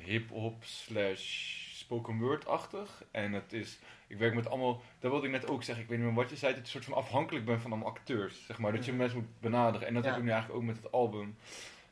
hip-hop 0.03 0.63
slash 0.63 1.57
spoken 1.77 2.19
word-achtig. 2.19 3.03
En 3.11 3.33
het 3.33 3.53
is, 3.53 3.79
ik 4.07 4.17
werk 4.17 4.33
met 4.35 4.47
allemaal, 4.49 4.81
dat 4.99 5.11
wilde 5.11 5.25
ik 5.25 5.31
net 5.31 5.47
ook 5.47 5.63
zeggen, 5.63 5.83
ik 5.83 5.89
weet 5.89 5.97
niet 5.99 6.07
meer 6.07 6.15
wat 6.15 6.29
je 6.29 6.35
zei, 6.35 6.53
dat 6.53 6.63
je 6.65 6.71
soort 6.71 6.85
van 6.85 6.93
afhankelijk 6.93 7.45
bent 7.45 7.61
van 7.61 7.71
allemaal 7.71 7.89
acteurs. 7.89 8.45
Zeg 8.45 8.57
maar, 8.59 8.71
dat 8.71 8.85
je 8.85 8.91
Mhm. 8.91 8.99
mensen 8.99 9.17
moet 9.19 9.39
benaderen. 9.39 9.87
En 9.87 9.93
dat 9.93 10.03
Ja. 10.03 10.09
heb 10.09 10.19
ik 10.19 10.25
nu 10.25 10.31
eigenlijk 10.31 10.61
ook 10.61 10.67
met 10.67 10.77
het 10.77 10.91
album. 10.91 11.35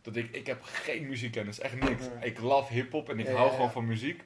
Dat 0.02 0.16
ik, 0.16 0.32
ik 0.32 0.48
heb 0.48 0.64
geen 0.64 1.08
muziekkennis, 1.08 1.60
echt 1.60 1.80
niks. 1.80 2.10
Mhm. 2.10 2.24
Ik 2.24 2.40
love 2.40 2.74
hip-hop 2.74 3.10
en 3.10 3.20
ik 3.20 3.26
Ja, 3.26 3.34
hou 3.34 3.48
ja, 3.48 3.54
gewoon 3.54 3.72
van 3.72 3.86
muziek. 3.86 4.24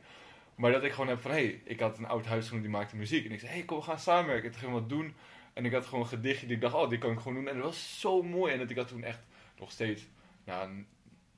Maar 0.55 0.71
dat 0.71 0.83
ik 0.83 0.91
gewoon 0.91 1.07
heb 1.07 1.21
van, 1.21 1.31
hé, 1.31 1.37
hey, 1.37 1.61
ik 1.63 1.79
had 1.79 1.97
een 1.97 2.05
oud 2.07 2.25
huisgenoot 2.25 2.61
die 2.61 2.71
maakte 2.71 2.95
muziek. 2.95 3.25
En 3.25 3.31
ik 3.31 3.39
zei, 3.39 3.51
hé, 3.51 3.57
hey, 3.57 3.65
kom, 3.65 3.77
we 3.77 3.83
gaan 3.83 3.99
samenwerken. 3.99 4.51
En 4.51 4.59
toen 4.59 4.73
we 4.73 4.79
wat 4.79 4.89
doen. 4.89 5.15
En 5.53 5.65
ik 5.65 5.71
had 5.73 5.85
gewoon 5.85 5.99
een 6.03 6.09
gedichtje 6.09 6.45
die 6.45 6.55
ik 6.55 6.61
dacht, 6.61 6.73
oh, 6.75 6.89
dit 6.89 6.99
kan 6.99 7.11
ik 7.11 7.19
gewoon 7.19 7.33
doen. 7.33 7.47
En 7.47 7.55
dat 7.55 7.63
was 7.63 7.99
zo 7.99 8.23
mooi. 8.23 8.53
En 8.53 8.59
dat 8.59 8.69
ik 8.69 8.77
had 8.77 8.87
toen 8.87 9.03
echt, 9.03 9.19
nog 9.59 9.71
steeds, 9.71 10.07
nou, 10.43 10.85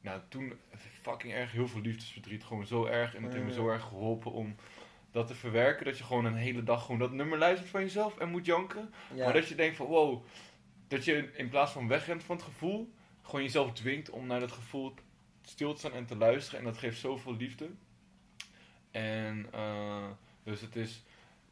nou 0.02 0.22
toen 0.30 0.54
fucking 1.02 1.34
erg 1.34 1.52
heel 1.52 1.68
veel 1.68 1.82
liefdesverdriet. 1.82 2.44
Gewoon 2.44 2.66
zo 2.68 2.86
erg. 2.86 3.16
En 3.16 3.22
dat 3.22 3.32
heeft 3.32 3.44
me 3.44 3.50
Mm. 3.50 3.56
zo 3.56 3.70
erg 3.70 3.84
geholpen 3.84 4.32
om 4.32 4.56
dat 5.12 5.28
te 5.28 5.36
verwerken. 5.36 5.86
Dat 5.86 5.98
je 5.98 6.04
gewoon 6.04 6.26
een 6.26 6.36
hele 6.36 6.64
dag 6.64 6.82
gewoon 6.86 7.00
dat 7.00 7.12
nummer 7.12 7.38
luistert 7.38 7.70
van 7.70 7.82
jezelf 7.82 8.18
en 8.18 8.30
moet 8.30 8.46
janken. 8.46 8.94
Ja. 9.14 9.24
Maar 9.24 9.34
dat 9.34 9.48
je 9.48 9.56
denkt 9.56 9.76
van, 9.76 9.86
wow, 9.86 10.24
dat 10.88 11.06
je 11.06 11.32
in 11.34 11.50
plaats 11.50 11.72
van 11.72 11.88
wegrent 11.88 12.24
van 12.24 12.36
het 12.36 12.46
gevoel, 12.46 12.94
gewoon 13.24 13.43
jezelf 13.43 13.71
dwingt 13.74 14.09
om 14.09 14.28
naar 14.28 14.39
dat 14.39 14.51
gevoel 14.51 14.93
stil 15.41 15.74
te 15.74 15.80
staan 15.80 15.93
en 15.93 16.05
te 16.05 16.15
luisteren. 16.17 16.59
En 16.59 16.65
dat 16.65 16.78
geeft 16.78 16.99
zoveel 16.99 17.36
liefde. 17.36 17.69
En 18.91 19.47
eh, 19.51 20.05
dus 20.43 20.61
het 20.61 20.76
is, 20.76 21.03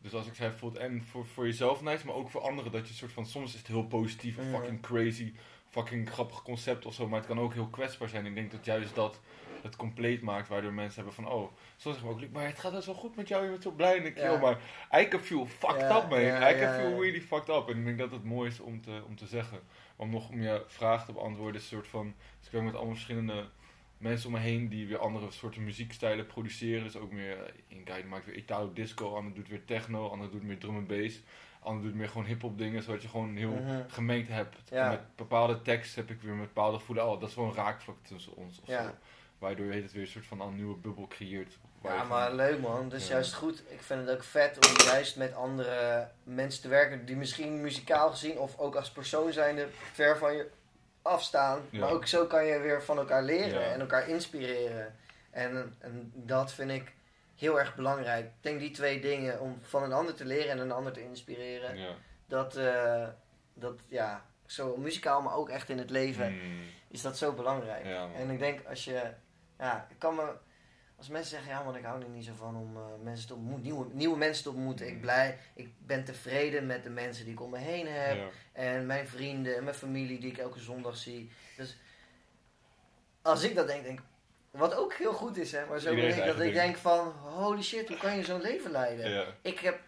dus 0.01 0.13
als 0.13 0.27
ik 0.27 0.33
zei, 0.33 0.51
voelt 0.51 0.77
en 0.77 1.03
voor, 1.03 1.25
voor 1.25 1.45
jezelf 1.45 1.81
nice, 1.81 2.05
maar 2.05 2.15
ook 2.15 2.29
voor 2.29 2.41
anderen. 2.41 2.71
Dat 2.71 2.87
je 2.87 2.93
soort 2.93 3.11
van, 3.11 3.25
soms 3.25 3.51
is 3.53 3.57
het 3.59 3.67
heel 3.67 3.83
positief, 3.87 4.35
fucking 4.51 4.81
crazy, 4.81 5.33
fucking 5.69 6.09
grappig 6.09 6.41
concept 6.41 6.85
of 6.85 6.93
zo. 6.93 7.07
Maar 7.07 7.19
het 7.19 7.27
kan 7.27 7.39
ook 7.39 7.53
heel 7.53 7.67
kwetsbaar 7.67 8.09
zijn. 8.09 8.25
Ik 8.25 8.35
denk 8.35 8.51
dat 8.51 8.65
juist 8.65 8.95
dat 8.95 9.19
het 9.61 9.75
compleet 9.75 10.21
maakt, 10.21 10.47
waardoor 10.47 10.73
mensen 10.73 10.95
hebben 10.95 11.13
van, 11.23 11.27
oh, 11.33 11.51
zo 11.75 11.89
zeggen 11.91 12.07
we 12.07 12.13
ook, 12.13 12.31
maar 12.31 12.45
het 12.45 12.59
gaat 12.59 12.71
best 12.71 12.85
wel 12.85 12.95
goed 12.95 13.15
met 13.15 13.27
jou, 13.27 13.43
je 13.43 13.49
bent 13.49 13.63
zo 13.63 13.71
blij. 13.71 13.97
En 13.97 14.05
ik, 14.05 14.17
Ja. 14.17 14.25
joh, 14.31 14.41
maar 14.41 14.59
I 15.01 15.07
can 15.07 15.19
feel 15.19 15.45
fucked 15.45 15.81
Ja, 15.81 15.97
up, 15.97 16.09
man. 16.09 16.21
ja, 16.21 16.49
I 16.51 16.59
can 16.59 16.73
feel 16.73 17.01
really 17.01 17.21
fucked 17.21 17.49
up. 17.55 17.69
En 17.69 17.77
ik 17.77 17.85
denk 17.85 17.97
dat 17.97 18.11
het 18.11 18.23
mooi 18.23 18.49
is 18.49 18.59
om 18.59 18.81
te, 18.81 19.01
om 19.07 19.15
te 19.15 19.27
zeggen. 19.27 19.59
Om 20.01 20.09
nog 20.09 20.29
je 20.33 20.63
vraag 20.67 21.05
te 21.05 21.11
beantwoorden, 21.11 21.55
is 21.55 21.61
een 21.61 21.77
soort 21.77 21.87
van, 21.87 22.13
dus 22.37 22.45
ik 22.45 22.51
werk 22.51 22.65
met 22.65 22.75
allemaal 22.75 22.93
verschillende 22.93 23.49
mensen 23.97 24.27
om 24.27 24.33
me 24.33 24.39
heen 24.39 24.69
die 24.69 24.87
weer 24.87 24.97
andere 24.97 25.31
soorten 25.31 25.63
muziekstijlen 25.63 26.25
produceren. 26.25 26.83
Dus 26.83 26.95
ook 26.95 27.11
meer, 27.11 27.43
eh, 27.43 27.53
een 27.69 27.81
guy 27.85 27.95
die 27.95 28.05
maakt 28.05 28.25
weer 28.25 28.35
Italo 28.35 28.73
disco, 28.73 29.15
ander 29.15 29.33
doet 29.33 29.47
weer 29.47 29.65
techno, 29.65 30.07
ander 30.07 30.31
doet 30.31 30.43
meer 30.43 30.57
drum 30.57 30.75
en 30.77 30.85
bass. 30.85 31.21
Ander 31.59 31.83
doet 31.83 31.95
meer 31.95 32.07
gewoon 32.09 32.25
hip-hop 32.25 32.57
dingen, 32.57 32.83
zodat 32.83 33.01
je 33.01 33.07
gewoon 33.07 33.35
heel 33.35 33.51
Mhm. 33.53 33.81
gemengd 33.87 34.27
hebt. 34.27 34.69
Ja. 34.69 34.83
En 34.83 34.89
met 34.89 35.15
bepaalde 35.15 35.61
tekst 35.61 35.95
heb 35.95 36.09
ik 36.09 36.21
weer 36.21 36.33
met 36.35 36.47
bepaalde 36.53 36.77
gevoelens. 36.77 37.07
Oh, 37.07 37.19
dat 37.19 37.29
is 37.29 37.35
wel 37.35 37.45
een 37.45 37.53
raakvlak 37.53 37.97
tussen 38.01 38.35
ons. 38.35 38.61
Of 38.61 38.67
Ja. 38.67 38.83
zo. 38.83 38.89
Waardoor 39.39 39.73
je 39.73 39.81
het 39.81 39.91
weer 39.91 40.01
een 40.01 40.07
soort 40.07 40.25
van 40.25 40.41
een 40.41 40.55
nieuwe 40.55 40.77
bubbel 40.77 41.07
creëert. 41.07 41.57
Ja, 41.83 42.03
maar 42.03 42.33
leuk 42.33 42.59
man. 42.59 42.89
Dus 42.89 43.07
Ja. 43.07 43.13
juist 43.13 43.33
goed. 43.33 43.63
Ik 43.67 43.81
vind 43.81 44.07
het 44.07 44.15
ook 44.17 44.23
vet 44.23 44.57
om 44.69 44.85
juist 44.85 45.15
met 45.15 45.33
andere 45.35 46.07
mensen 46.23 46.61
te 46.61 46.67
werken 46.67 47.05
die 47.05 47.15
misschien 47.15 47.61
muzikaal 47.61 48.09
gezien 48.09 48.37
of 48.39 48.57
ook 48.59 48.75
als 48.75 48.91
persoon 48.91 49.33
zijnde 49.33 49.67
ver 49.93 50.17
van 50.17 50.35
je 50.35 50.49
afstaan. 51.01 51.61
Ja. 51.69 51.79
Maar 51.79 51.89
ook 51.89 52.07
zo 52.07 52.25
kan 52.25 52.45
je 52.45 52.59
weer 52.59 52.83
van 52.83 52.97
elkaar 52.97 53.23
leren 53.23 53.61
Ja. 53.61 53.71
en 53.71 53.79
elkaar 53.79 54.07
inspireren. 54.07 54.95
En, 55.31 55.75
en 55.79 56.11
dat 56.15 56.51
vind 56.53 56.71
ik 56.71 56.93
heel 57.35 57.59
erg 57.59 57.75
belangrijk. 57.75 58.25
Ik 58.25 58.31
denk 58.41 58.59
die 58.59 58.71
twee 58.71 59.01
dingen, 59.01 59.39
om 59.39 59.59
van 59.61 59.83
een 59.83 59.93
ander 59.93 60.13
te 60.15 60.25
leren 60.25 60.51
en 60.51 60.59
een 60.59 60.71
ander 60.71 60.93
te 60.93 61.03
inspireren. 61.03 61.77
Ja. 61.77 61.89
Dat, 62.27 62.55
eh, 62.55 63.07
dat 63.53 63.79
ja, 63.87 64.25
zo 64.45 64.77
muzikaal, 64.77 65.21
maar 65.21 65.35
ook 65.35 65.49
echt 65.49 65.69
in 65.69 65.77
het 65.77 65.89
leven, 65.89 66.25
Hmm. 66.25 66.61
is 66.87 67.01
dat 67.01 67.17
zo 67.17 67.33
belangrijk. 67.33 67.85
En 68.17 68.29
ik 68.29 68.39
denk 68.39 68.59
als 68.67 68.83
je, 68.85 69.01
ja, 69.59 69.87
ik 69.89 69.99
kan 69.99 70.15
me, 70.15 70.31
als 71.01 71.09
mensen 71.09 71.29
zeggen, 71.29 71.51
ja 71.51 71.63
man, 71.63 71.75
ik 71.75 71.83
hou 71.83 72.01
er 72.01 72.09
niet 72.09 72.25
zo 72.25 72.33
van 72.35 72.55
om 72.55 72.77
eh, 72.77 72.83
mensen 73.03 73.27
te 73.27 73.33
ontmoeten, 73.33 73.63
nieuwe, 73.63 73.87
nieuwe 73.91 74.17
mensen 74.17 74.43
te 74.43 74.49
ontmoeten. 74.49 74.87
Ik, 74.87 75.01
blij, 75.01 75.37
ik 75.53 75.69
ben 75.77 76.03
tevreden 76.03 76.65
met 76.65 76.83
de 76.83 76.89
mensen 76.89 77.25
die 77.25 77.33
ik 77.33 77.41
om 77.41 77.49
me 77.49 77.57
heen 77.57 77.87
heb. 77.87 78.15
Ja. 78.15 78.27
En 78.51 78.85
mijn 78.85 79.07
vrienden 79.07 79.55
en 79.55 79.63
mijn 79.63 79.75
familie 79.75 80.19
die 80.19 80.31
ik 80.31 80.37
elke 80.37 80.59
zondag 80.59 80.97
zie. 80.97 81.31
Dus 81.57 81.77
als 83.21 83.43
ik 83.43 83.55
dat 83.55 83.67
denk, 83.67 83.83
denk 83.83 83.99
ik, 83.99 84.05
wat 84.51 84.75
ook 84.75 84.93
heel 84.93 85.13
goed 85.13 85.37
is, 85.37 85.51
hè, 85.51 85.65
maar 85.65 85.79
zo 85.79 85.95
ben 85.95 86.17
ik 86.17 86.25
dat 86.25 86.39
ik 86.39 86.53
denk 86.53 86.77
van, 86.77 87.11
holy 87.11 87.61
shit, 87.61 87.87
hoe 87.87 87.97
kan 87.97 88.17
je 88.17 88.23
zo'n 88.23 88.41
leven 88.41 88.71
leiden? 88.71 89.09
Ja. 89.09 89.25
Ik 89.41 89.59
heb, 89.59 89.79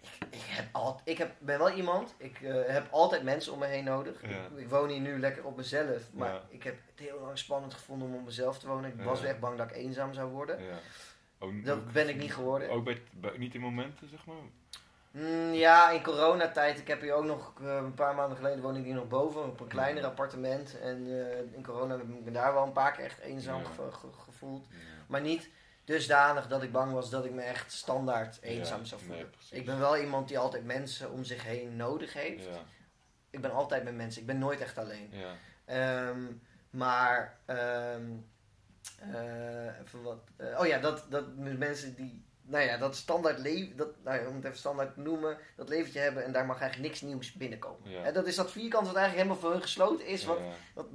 ik, 0.00 0.10
ik 0.30 0.40
heb 0.40 0.45
al, 0.76 1.00
ik 1.04 1.18
heb, 1.18 1.30
ben 1.38 1.58
wel 1.58 1.70
iemand, 1.70 2.14
ik 2.16 2.40
eh, 2.42 2.54
heb 2.66 2.86
altijd 2.90 3.22
mensen 3.22 3.52
om 3.52 3.58
me 3.58 3.66
heen 3.66 3.84
nodig. 3.84 4.22
Ja. 4.22 4.28
Ik, 4.28 4.56
ik 4.56 4.68
woon 4.68 4.88
hier 4.88 5.00
nu 5.00 5.18
lekker 5.20 5.44
op 5.44 5.56
mezelf, 5.56 6.02
maar 6.12 6.32
Ja. 6.32 6.42
ik 6.48 6.62
heb 6.62 6.74
het 6.90 7.06
heel 7.08 7.20
lang 7.20 7.38
spannend 7.38 7.74
gevonden 7.74 8.08
om 8.08 8.14
op 8.14 8.24
mezelf 8.24 8.58
te 8.58 8.66
wonen. 8.66 8.90
Ik 8.92 8.98
Ja. 8.98 9.04
was 9.04 9.22
echt 9.24 9.40
bang 9.40 9.58
dat 9.58 9.70
ik 9.70 9.76
eenzaam 9.76 10.14
zou 10.14 10.30
worden. 10.30 10.58
Ook, 11.38 11.64
Dat 11.64 11.78
ook- 11.78 11.92
ben 11.92 12.08
ik 12.08 12.16
niet 12.16 12.34
geworden. 12.34 12.70
Ook 12.70 12.84
bij, 12.84 13.02
bij- 13.12 13.38
niet 13.38 13.54
in 13.54 13.60
momenten, 13.60 14.08
zeg 14.08 14.26
maar. 14.26 14.36
Mm, 15.10 15.52
ja, 15.52 15.90
in 15.90 16.02
coronatijd. 16.02 16.78
Ik 16.78 16.88
heb 16.88 17.00
hier 17.00 17.12
ook 17.14 17.24
nog 17.24 17.52
eh, 17.62 17.74
een 17.76 17.94
paar 17.94 18.14
maanden 18.14 18.36
geleden 18.36 18.62
woonde 18.62 18.78
ik 18.78 18.84
hier 18.84 18.94
nog 18.94 19.08
boven 19.08 19.44
op 19.44 19.60
een 19.60 19.66
kleiner 19.66 20.04
appartement. 20.04 20.78
En 20.80 21.06
eh, 21.06 21.54
in 21.56 21.62
corona 21.64 21.96
heb 21.96 22.02
ik 22.08 22.24
me 22.24 22.30
daar 22.30 22.52
wel 22.54 22.62
een 22.62 22.72
paar 22.72 22.92
keer 22.92 23.04
echt 23.04 23.18
eenzaam 23.18 23.62
gevoeld. 24.24 24.66
Maar 25.06 25.20
niet 25.20 25.50
dusdanig 25.86 26.46
dat 26.48 26.62
ik 26.62 26.72
bang 26.72 26.92
was 26.92 27.10
dat 27.10 27.24
ik 27.24 27.30
me 27.32 27.42
echt 27.42 27.72
standaard 27.72 28.38
eenzaam 28.42 28.78
Ja, 28.80 28.84
zou 28.86 29.00
voelen. 29.00 29.30
ik 29.50 29.66
ben 29.66 29.78
wel 29.78 29.96
iemand 29.96 30.28
die 30.28 30.38
altijd 30.38 30.64
mensen 30.64 31.10
om 31.10 31.24
zich 31.24 31.44
heen 31.44 31.76
nodig 31.76 32.12
heeft. 32.12 32.44
Ja, 32.44 32.58
Ik 33.30 33.40
ben 33.40 33.52
altijd 33.52 33.84
met 33.84 33.94
mensen. 33.94 34.20
Ik 34.20 34.26
ben 34.26 34.38
nooit 34.38 34.60
echt 34.60 34.78
alleen. 34.78 35.10
ja. 35.12 35.34
Ehm, 35.64 36.22
maar, 36.70 37.38
ehm, 37.46 38.02
eh, 39.00 39.80
even 39.80 40.02
wat. 40.02 40.18
eh, 40.36 40.60
oh 40.60 40.66
ja, 40.66 40.78
dat, 40.78 41.04
dat 41.08 41.24
mensen 41.36 41.94
die. 41.94 42.24
Nou 42.48 42.64
ja, 42.64 42.76
dat 42.76 42.96
standaard 42.96 43.38
leven, 43.38 43.76
dat, 43.76 43.88
nou 44.04 44.20
ja, 44.20 44.28
om 44.28 44.34
het 44.34 44.44
even 44.44 44.56
standaard 44.58 44.94
te 44.94 45.00
noemen, 45.00 45.38
dat 45.56 45.68
leventje 45.68 46.00
hebben 46.00 46.24
en 46.24 46.32
daar 46.32 46.46
mag 46.46 46.60
eigenlijk 46.60 46.88
niks 46.90 47.00
nieuws 47.02 47.32
binnenkomen. 47.32 48.04
En 48.04 48.14
dat 48.14 48.26
is 48.26 48.34
dat 48.36 48.50
vierkant 48.52 48.86
wat 48.86 48.96
eigenlijk 48.96 49.16
helemaal 49.26 49.36
voor 49.42 49.52
hun 49.52 49.62
gesloten 49.62 50.06
is, 50.06 50.24
want, 50.24 50.40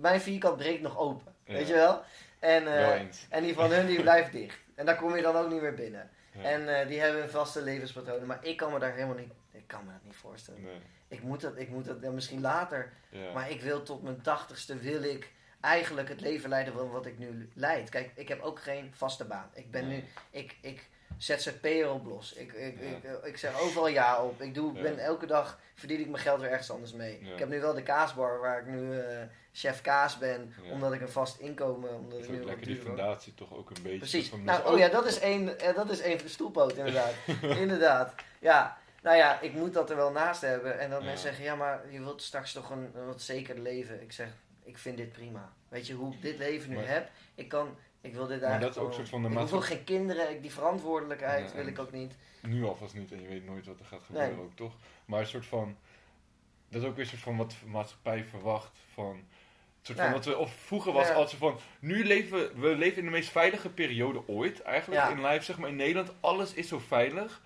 mijn 0.02 0.22
vierkant 0.22 0.58
breekt 0.58 0.82
nog 0.82 0.98
open. 0.98 1.36
Weet 1.46 1.68
je 1.68 1.74
wel? 1.74 2.02
En, 2.39 2.68
eh, 2.68 2.89
en 3.30 3.44
die 3.44 3.54
van 3.54 3.72
hun 3.72 3.86
die 3.86 4.02
blijft 4.08 4.32
dicht. 4.32 4.58
En 4.82 4.88
daar 4.88 4.96
kom 4.96 5.16
je 5.16 5.22
dan 5.22 5.36
ook 5.36 5.50
niet 5.50 5.62
meer 5.62 5.74
binnen. 5.74 6.10
Ja. 6.34 6.42
En 6.44 6.80
eh, 6.80 6.88
die 6.88 7.00
hebben 7.00 7.22
een 7.24 7.30
vaste 7.30 7.62
levenspatronen, 7.62 8.28
maar 8.28 8.46
ik 8.46 8.58
kan 8.58 8.74
me 8.74 8.80
daar 8.80 8.94
helemaal 8.94 9.16
niet, 9.16 9.34
ik 9.52 9.68
kan 9.68 9.86
me 9.86 9.92
dat 9.92 10.04
niet 10.04 10.16
voorstellen. 10.16 10.62
Nee. 10.62 10.82
Ik 11.08 11.22
moet 11.22 11.42
dat, 11.42 11.58
ik 11.58 11.70
moet 11.70 11.86
dat 11.86 11.98
ja, 12.02 12.10
misschien 12.12 12.42
later 12.42 12.92
Ja. 13.10 13.34
maar 13.34 13.50
ik 13.52 13.62
wil 13.62 13.84
tot 13.84 14.04
mijn 14.04 14.22
tachtigste 14.22 14.78
wil 14.78 15.04
ik 15.04 15.32
eigenlijk 15.60 16.10
het 16.10 16.22
leven 16.22 16.50
leiden 16.50 16.74
van 16.74 16.90
wat 16.92 17.06
ik 17.06 17.18
nu 17.18 17.50
leid. 17.54 17.90
Kijk, 17.90 18.12
ik 18.16 18.28
heb 18.28 18.42
ook 18.42 18.60
geen 18.60 18.92
vaste 18.96 19.26
baan. 19.26 19.50
Ik 19.54 19.72
ben 19.72 19.88
Nee. 19.88 19.98
nu, 19.98 20.40
ik, 20.40 20.58
ik 20.62 20.90
ZZP'er 21.18 21.92
op 21.92 22.06
los. 22.06 22.34
Ik, 22.34 22.54
ik, 22.54 22.80
ik, 22.80 23.04
eh, 23.04 23.12
ik 23.24 23.38
zeg 23.38 23.62
overal 23.62 23.88
ja 23.88 24.24
op. 24.24 24.42
Ik 24.42 24.54
doe, 24.54 24.74
ben 24.82 25.00
elke 25.00 25.26
dag 25.26 25.60
verdien 25.76 26.00
ik 26.00 26.10
mijn 26.10 26.24
geld 26.24 26.40
weer 26.42 26.50
ergens 26.50 26.72
anders 26.72 26.94
mee. 26.94 27.20
Ik 27.20 27.40
heb 27.40 27.50
nu 27.50 27.60
wel 27.62 27.74
de 27.74 27.84
kaasbar 27.84 28.40
waar 28.40 28.60
ik 28.60 28.66
nu 28.66 29.00
eh, 29.00 29.22
chef 29.54 29.82
kaas 29.82 30.18
ben, 30.18 30.54
Ja. 30.64 30.72
omdat 30.72 30.93
ik 30.93 31.02
een 31.02 31.10
vast 31.10 31.39
inkomen, 31.39 31.95
omdat 31.95 32.12
Dat 32.20 32.30
ik 32.30 32.30
nu 32.30 32.43
lekker 32.43 32.66
die 32.68 32.76
fundatie 32.78 33.34
toch 33.34 33.54
ook 33.54 33.70
een 33.70 33.84
beetje. 33.84 33.97
Precies. 33.97 34.30
Van 34.30 34.43
Nou, 34.43 34.74
oh 34.74 34.78
ja, 34.78 34.88
dat 34.88 35.06
is 35.06 35.20
één, 35.20 35.60
eh, 35.60 35.76
dat 35.76 35.89
is 35.89 35.99
één 36.02 36.30
stoelpoot, 36.30 36.74
inderdaad. 36.82 37.14
inderdaad. 37.41 38.14
Ja, 38.39 38.78
nou 39.02 39.18
ja, 39.18 39.39
ik 39.41 39.54
moet 39.54 39.74
dat 39.74 39.89
er 39.89 39.95
wel 39.95 40.12
naast 40.12 40.41
hebben. 40.41 40.80
En 40.80 40.89
dat 40.89 40.99
Ja. 40.99 41.06
mensen 41.06 41.28
zeggen, 41.28 41.43
ja, 41.43 41.56
maar 41.56 41.91
je 41.91 41.99
wilt 41.99 42.22
straks 42.22 42.52
toch 42.54 42.70
een, 42.70 42.91
een 42.95 43.06
wat 43.06 43.22
zeker 43.22 43.60
leven. 43.60 44.02
Ik 44.02 44.12
zeg, 44.12 44.28
ik 44.64 44.78
vind 44.78 44.97
dit 44.97 45.12
prima. 45.12 45.54
Weet 45.70 45.88
je 45.88 45.93
hoe 45.93 46.14
ik 46.14 46.22
dit 46.22 46.38
leven 46.38 46.70
nu 46.70 46.76
Maar- 46.76 46.88
heb? 46.88 47.10
Ik 47.36 47.47
kan, 47.49 47.76
ik 48.02 48.14
wil 48.14 48.28
dit 48.28 48.41
Maar 48.41 48.49
eigenlijk 48.49 48.62
dat 48.62 48.70
is 48.70 48.78
ook 48.78 48.82
gewoon- 48.82 48.93
soort 48.93 49.10
van 49.10 49.22
de 49.22 49.28
Ik 49.28 49.34
maatschappij- 49.34 49.68
geen 49.68 49.84
kinderen, 49.84 50.30
ik, 50.32 50.41
die 50.41 50.52
verantwoordelijkheid 50.52 51.49
Ja, 51.49 51.56
wil 51.56 51.68
ik 51.68 51.80
ook 51.80 51.91
niet. 51.91 52.16
Nu 52.41 52.64
alvast 52.66 52.93
niet 52.93 53.12
en 53.12 53.22
je 53.22 53.28
weet 53.28 53.45
nooit 53.45 53.66
wat 53.66 53.80
er 53.80 53.86
gaat 53.86 54.04
gebeuren 54.04 54.36
Nee. 54.36 54.45
ook, 54.45 54.56
toch? 54.56 54.74
Maar 55.06 55.20
een 55.20 55.28
soort 55.28 55.45
van... 55.45 55.78
Dat 56.70 56.82
is 56.82 56.88
ook 56.88 56.95
weer 56.95 57.04
een 57.04 57.10
soort 57.10 57.22
van 57.22 57.38
wat 57.38 57.49
de 57.49 57.68
maatschappij 57.68 58.24
verwacht 58.24 58.72
van... 58.93 59.24
Soort 59.82 59.98
van 59.98 60.08
Ja. 60.08 60.14
dat 60.14 60.26
we, 60.26 60.38
of 60.38 60.54
vroeger 60.66 60.94
was 60.94 61.08
Ja. 61.08 61.14
altijd 61.14 61.30
zo 61.30 61.38
van, 61.50 61.60
nu 61.80 62.06
leven 62.06 62.60
we 62.62 62.68
leven 62.76 62.98
in 62.98 63.06
de 63.06 63.12
meest 63.12 63.30
veilige 63.30 63.70
periode 63.70 64.28
ooit 64.28 64.62
eigenlijk 64.62 65.02
Ja. 65.02 65.10
in 65.10 65.26
life, 65.26 65.44
zeg 65.46 65.58
maar 65.58 65.70
in 65.70 65.76
Nederland. 65.76 66.12
Alles 66.20 66.54
is 66.54 66.68
zo 66.68 66.80
veilig. 66.80 67.42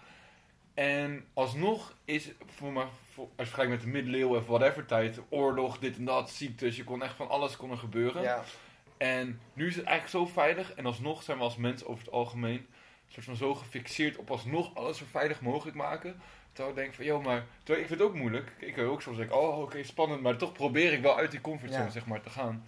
En 0.74 1.26
alsnog 1.34 1.94
is, 2.06 2.32
voor 2.46 2.72
maar, 2.72 2.88
voor, 3.14 3.24
als 3.24 3.32
je 3.38 3.44
vergelijkt 3.46 3.72
met 3.72 3.82
de 3.82 3.88
middeleeuwen 3.88 4.40
of 4.40 4.48
whatever 4.48 4.86
tijd, 4.86 5.20
oorlog, 5.30 5.80
dit 5.80 5.98
en 5.98 6.06
dat, 6.06 6.30
ziektes, 6.30 6.76
je 6.76 6.84
kon 6.84 7.04
echt 7.04 7.16
van 7.16 7.30
alles 7.30 7.58
kon 7.58 7.72
er 7.72 7.78
gebeuren. 7.78 8.22
Ja, 8.22 8.44
En 8.98 9.40
nu 9.54 9.68
is 9.68 9.76
het 9.76 9.86
eigenlijk 9.86 10.26
zo 10.28 10.34
veilig. 10.34 10.74
En 10.74 10.86
alsnog 10.86 11.24
zijn 11.24 11.38
we 11.38 11.44
als 11.44 11.56
mens 11.56 11.86
over 11.86 12.04
het 12.04 12.14
algemeen 12.14 12.68
soort 13.08 13.26
van 13.26 13.36
zo 13.36 13.54
gefixeerd 13.56 14.18
op 14.18 14.32
alsnog 14.32 14.76
alles 14.76 14.98
zo 14.98 15.06
veilig 15.12 15.42
mogelijk 15.42 15.78
maken. 15.78 16.22
Terwijl 16.56 16.76
ik 16.76 16.82
denk 16.84 16.94
van, 16.94 17.06
joh, 17.06 17.24
maar... 17.24 17.46
Terwijl 17.58 17.80
ik 17.82 17.88
vind 17.88 18.00
het 18.00 18.10
ook 18.10 18.16
moeilijk. 18.16 18.52
Ik 18.60 18.76
wil 18.76 18.92
ook 18.92 19.02
soms 19.02 19.18
denken, 19.18 19.38
oh, 19.42 19.60
oké, 19.60 19.84
spannend. 19.84 20.22
Maar 20.22 20.38
toch 20.38 20.52
probeer 20.52 20.94
ik 20.94 21.02
wel 21.02 21.18
uit 21.18 21.32
die 21.32 21.42
comfortzone, 21.42 21.84
Ja. 21.84 21.90
zeg 21.90 22.06
maar, 22.06 22.22
te 22.22 22.30
gaan. 22.30 22.66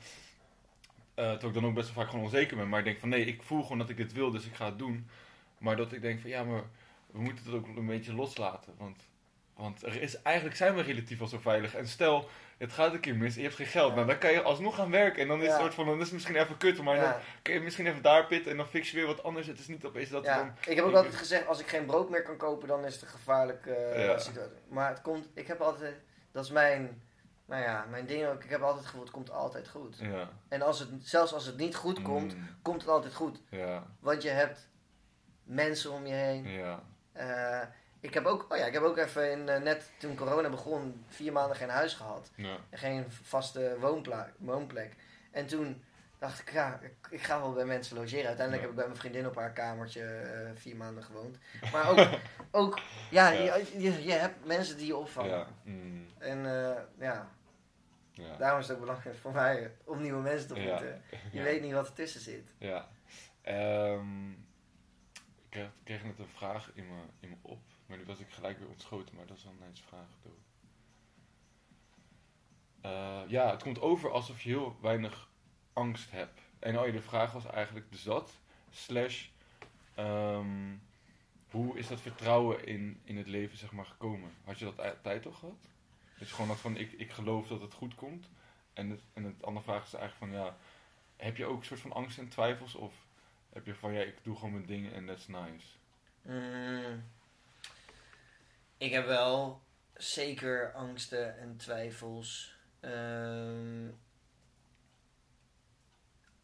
Terwijl 1.14 1.48
ik 1.48 1.54
dan 1.54 1.66
ook 1.66 1.74
best 1.74 1.86
wel 1.94 1.96
vaak 2.04 2.10
gewoon 2.12 2.26
onzeker 2.26 2.58
ben. 2.58 2.70
Maar 2.70 2.80
ik 2.80 2.86
denk 2.86 3.00
van, 3.00 3.10
nee, 3.10 3.26
ik 3.26 3.42
voel 3.44 3.62
gewoon 3.62 3.78
dat 3.78 3.90
ik 3.90 3.98
dit 3.98 4.14
wil, 4.14 4.32
dus 4.32 4.46
ik 4.46 4.54
ga 4.56 4.66
het 4.66 4.78
doen. 4.80 5.08
Maar 5.58 5.76
dat 5.76 5.94
ik 5.94 6.02
denk 6.02 6.20
van, 6.20 6.30
ja, 6.30 6.44
maar 6.44 6.64
we 7.12 7.22
moeten 7.22 7.46
het 7.46 7.54
ook 7.54 7.68
een 7.68 7.86
beetje 7.86 8.14
loslaten. 8.14 8.74
Want, 8.78 9.08
want 9.58 9.84
er 9.86 10.02
is, 10.02 10.22
eigenlijk 10.22 10.56
zijn 10.56 10.76
we 10.76 10.82
relatief 10.82 11.22
al 11.22 11.28
zo 11.28 11.38
veilig. 11.40 11.76
En 11.76 11.88
stel, 11.88 12.30
het 12.58 12.72
gaat 12.72 12.94
een 12.94 13.00
keer 13.00 13.16
mis 13.16 13.34
en 13.34 13.38
je 13.42 13.46
hebt 13.46 13.56
geen 13.58 13.68
geld. 13.68 13.90
Ja. 13.90 13.96
Nou, 13.96 14.08
dan 14.08 14.18
kan 14.18 14.32
je 14.32 14.42
alsnog 14.42 14.76
gaan 14.76 14.92
werken. 14.92 15.22
En 15.22 15.28
dan 15.28 15.40
is 15.40 15.46
Ja. 15.46 15.52
het 15.52 15.62
soort 15.62 15.74
van, 15.74 15.86
dan 15.86 15.96
is 15.98 16.04
het 16.04 16.14
misschien 16.14 16.36
even 16.36 16.58
kut. 16.58 16.82
Maar 16.82 17.00
dan 17.00 17.14
kun 17.42 17.54
je 17.54 17.60
misschien 17.60 17.88
even 17.88 18.02
daar 18.02 18.26
pitten 18.26 18.52
en 18.52 18.58
dan 18.58 18.68
fix 18.68 18.92
je 18.92 18.98
weer 18.98 19.06
wat 19.06 19.24
anders. 19.24 19.48
Het 19.48 19.60
is 19.60 19.68
niet 19.68 19.86
opeens 19.86 20.10
dat 20.10 20.26
dan... 20.26 20.52
ik 20.68 20.76
heb 20.76 20.86
ook 20.86 20.94
altijd 20.94 21.16
gezegd, 21.16 21.48
als 21.48 21.60
ik 21.60 21.68
geen 21.68 21.86
brood 21.86 22.10
meer 22.10 22.24
kan 22.24 22.38
kopen, 22.38 22.68
dan 22.68 22.86
is 22.86 22.94
het 22.94 23.02
een 23.02 23.08
gevaarlijke 23.08 23.74
eh, 23.74 24.20
situatie. 24.20 24.52
Maar 24.70 24.90
het 24.90 25.02
komt, 25.02 25.28
ik 25.34 25.48
heb 25.48 25.62
altijd, 25.62 25.96
dat 26.32 26.44
is 26.44 26.52
mijn, 26.52 27.02
nou 27.46 27.62
ja, 27.64 27.86
mijn 27.90 28.06
ding 28.06 28.26
ook. 28.28 28.44
Ik 28.44 28.50
heb 28.50 28.60
altijd 28.62 28.78
het 28.80 28.86
gevoel, 28.86 29.02
het 29.04 29.12
komt 29.12 29.32
altijd 29.32 29.68
goed. 29.70 30.02
En 30.48 30.62
als 30.62 30.80
het, 30.80 30.90
zelfs 31.02 31.34
als 31.34 31.46
het 31.46 31.58
niet 31.58 31.76
goed 31.76 32.02
komt, 32.02 32.36
Mm, 32.36 32.48
komt 32.62 32.82
het 32.82 32.90
altijd 32.90 33.14
goed. 33.14 33.42
Want 34.00 34.22
je 34.22 34.30
hebt 34.30 34.70
mensen 35.44 35.92
om 35.92 36.06
je 36.06 36.14
heen. 36.14 36.48
ja. 36.48 36.84
Ik 38.08 38.14
heb 38.14 38.26
ook, 38.26 38.46
oh 38.50 38.58
ja, 38.58 38.66
ik 38.66 38.74
heb 38.74 38.84
ook 38.84 38.98
even 38.98 39.32
in, 39.32 39.50
eh, 39.50 39.62
net 39.62 39.92
toen 39.98 40.16
corona 40.16 40.50
begon, 40.50 41.06
vier 41.08 41.32
maanden 41.32 41.56
geen 41.58 41.70
huis 41.70 41.94
gehad. 41.94 42.32
ja. 42.36 42.58
En 42.70 42.78
geen 42.78 43.06
vaste 43.12 43.78
woonpla- 43.80 44.32
woonplek. 44.38 44.94
En 45.32 45.48
toen 45.48 45.84
dacht 46.20 46.40
ik, 46.40 46.52
ja, 46.52 46.80
ik, 46.82 46.94
ik 47.10 47.22
ga 47.22 47.40
wel 47.40 47.54
bij 47.54 47.66
mensen 47.66 47.98
logeren. 47.98 48.28
Uiteindelijk 48.28 48.56
Ja. 48.56 48.62
heb 48.62 48.70
ik 48.70 48.76
bij 48.76 48.86
mijn 48.88 48.98
vriendin 49.00 49.28
op 49.28 49.36
haar 49.36 49.52
kamertje 49.54 50.04
eh, 50.04 50.50
vier 50.56 50.76
maanden 50.76 51.04
gewoond. 51.04 51.38
Maar 51.72 51.90
ook, 51.90 52.10
ook 52.62 52.80
ja, 53.12 53.30
Ja. 53.30 53.56
Je, 53.56 53.82
je, 53.82 54.04
je 54.04 54.12
hebt 54.12 54.46
mensen 54.46 54.78
die 54.78 54.88
je 54.88 54.96
opvangen. 54.96 55.30
Ja. 55.38 55.48
Mm, 55.64 56.08
En 56.18 56.46
eh, 56.46 56.82
ja, 57.00 57.30
ja. 58.12 58.38
daarom 58.38 58.60
is 58.60 58.68
het 58.68 58.76
ook 58.78 58.84
belangrijk 58.84 59.16
voor 59.18 59.32
mij 59.34 59.72
om 59.84 60.02
nieuwe 60.02 60.22
mensen 60.22 60.48
te 60.48 60.54
ontmoeten. 60.56 61.02
Je 61.32 61.42
weet 61.42 61.62
niet 61.62 61.74
wat 61.74 61.88
ertussen 61.88 62.22
zit. 62.22 62.48
Ja. 62.58 62.88
Ehm, 63.42 64.32
ik 64.32 65.50
kreeg, 65.50 65.70
kreeg 65.84 66.04
net 66.04 66.20
een 66.20 66.28
vraag 66.30 66.72
in 66.74 66.88
me, 66.88 67.02
in 67.20 67.30
me 67.30 67.36
op, 67.42 67.60
maar 67.88 67.98
nu 67.98 68.06
was 68.06 68.20
ik 68.20 68.30
gelijk 68.30 68.60
weer 68.60 68.68
ontschoten, 68.68 69.16
maar 69.16 69.26
dat 69.26 69.38
is 69.38 69.44
dan 69.44 69.56
ineens 69.60 69.82
vraag. 69.82 70.08
Eh, 72.82 73.22
ja, 73.28 73.52
het 73.52 73.64
komt 73.64 73.82
over 73.82 74.12
alsof 74.12 74.42
je 74.42 74.50
heel 74.50 74.78
weinig 74.82 75.30
angst 75.74 76.12
hebt. 76.12 76.42
En 76.60 76.80
oh 76.80 76.86
ja, 76.86 76.92
de 76.92 77.02
vraag 77.02 77.32
was 77.32 77.46
eigenlijk 77.46 77.92
dus 77.92 78.04
dat, 78.04 78.32
slash, 78.70 79.28
ehm, 79.96 80.76
hoe 81.50 81.78
is 81.78 81.88
dat 81.88 82.02
vertrouwen 82.02 82.66
in, 82.66 83.02
in 83.04 83.18
het 83.18 83.28
leven 83.28 83.58
zeg 83.58 83.72
maar 83.72 83.86
gekomen? 83.86 84.32
Had 84.44 84.60
je 84.60 84.66
dat 84.66 84.80
altijd 84.80 85.26
al 85.26 85.32
gehad? 85.32 85.68
Dus 86.18 86.32
gewoon 86.32 86.48
dat 86.48 86.60
van, 86.60 86.78
ik, 86.78 86.92
ik 86.92 87.12
geloof 87.12 87.48
dat 87.48 87.62
het 87.62 87.74
goed 87.74 87.96
komt. 87.96 88.30
En 88.74 88.90
het, 88.90 89.02
en 89.14 89.24
het 89.24 89.44
andere 89.44 89.66
vraag 89.66 89.86
is 89.86 89.94
eigenlijk 89.94 90.32
van, 90.32 90.42
ja, 90.42 90.58
heb 91.16 91.38
je 91.38 91.46
ook 91.46 91.60
een 91.60 91.66
soort 91.66 91.80
van 91.80 91.94
angst 91.94 92.18
en 92.18 92.28
twijfels? 92.28 92.76
Of 92.76 92.94
heb 93.50 93.66
je 93.66 93.76
van, 93.76 93.94
ja, 93.94 94.02
ik 94.02 94.24
doe 94.24 94.36
gewoon 94.36 94.54
mijn 94.54 94.66
dingen 94.66 94.94
en 94.94 95.06
that's 95.06 95.28
nice? 95.28 95.68
Mm. 96.22 97.04
Ik 98.78 98.92
heb 98.92 99.06
wel 99.06 99.62
zeker 99.94 100.74
angsten 100.74 101.38
en 101.38 101.58
twijfels. 101.58 102.56
Ehm, 102.80 103.88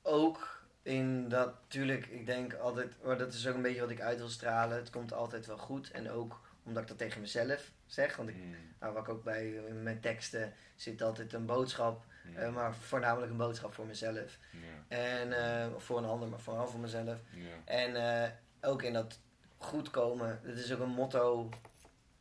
ook 0.02 0.62
in 0.82 1.30
dat, 1.30 1.54
natuurlijk, 1.62 2.06
ik 2.06 2.26
denk 2.26 2.54
altijd, 2.54 3.04
maar 3.04 3.18
dat 3.18 3.34
is 3.34 3.48
ook 3.48 3.56
een 3.56 3.62
beetje 3.62 3.80
wat 3.82 3.90
ik 3.90 4.02
uit 4.02 4.18
wil 4.18 4.30
stralen. 4.30 4.78
Het 4.78 4.90
komt 4.90 5.14
altijd 5.14 5.46
wel 5.46 5.58
goed. 5.58 5.92
En 5.92 6.10
ook 6.12 6.42
omdat 6.64 6.82
ik 6.82 6.88
dat 6.88 6.98
tegen 6.98 7.22
mezelf 7.22 7.72
zeg. 7.86 8.16
Want 8.16 8.30
ik, 8.30 8.36
Mm, 8.36 8.56
nou, 8.80 8.94
wat 8.94 9.04
ik 9.04 9.10
ook 9.10 9.24
bij 9.24 9.50
in 9.54 9.84
mijn 9.84 10.00
teksten 10.00 10.54
zit 10.76 11.02
altijd 11.02 11.34
een 11.34 11.46
boodschap. 11.46 12.06
mm, 12.24 12.36
eh, 12.38 12.54
maar 12.54 12.76
voornamelijk 12.76 13.32
een 13.32 13.38
boodschap 13.38 13.74
voor 13.74 13.86
mezelf. 13.86 14.38
En 14.88 15.34
eh, 15.34 15.74
of 15.76 15.84
voor 15.84 15.98
een 15.98 16.06
ander, 16.06 16.30
maar 16.30 16.40
vooral 16.40 16.68
voor 16.68 16.80
mezelf. 16.80 17.20
En 17.66 17.96
eh, 18.24 18.30
ook 18.62 18.82
in 18.84 18.94
dat 18.94 19.20
goed 19.58 19.90
komen. 19.90 20.40
Dat 20.44 20.58
is 20.58 20.74
ook 20.74 20.80
een 20.80 20.90
motto. 20.90 21.50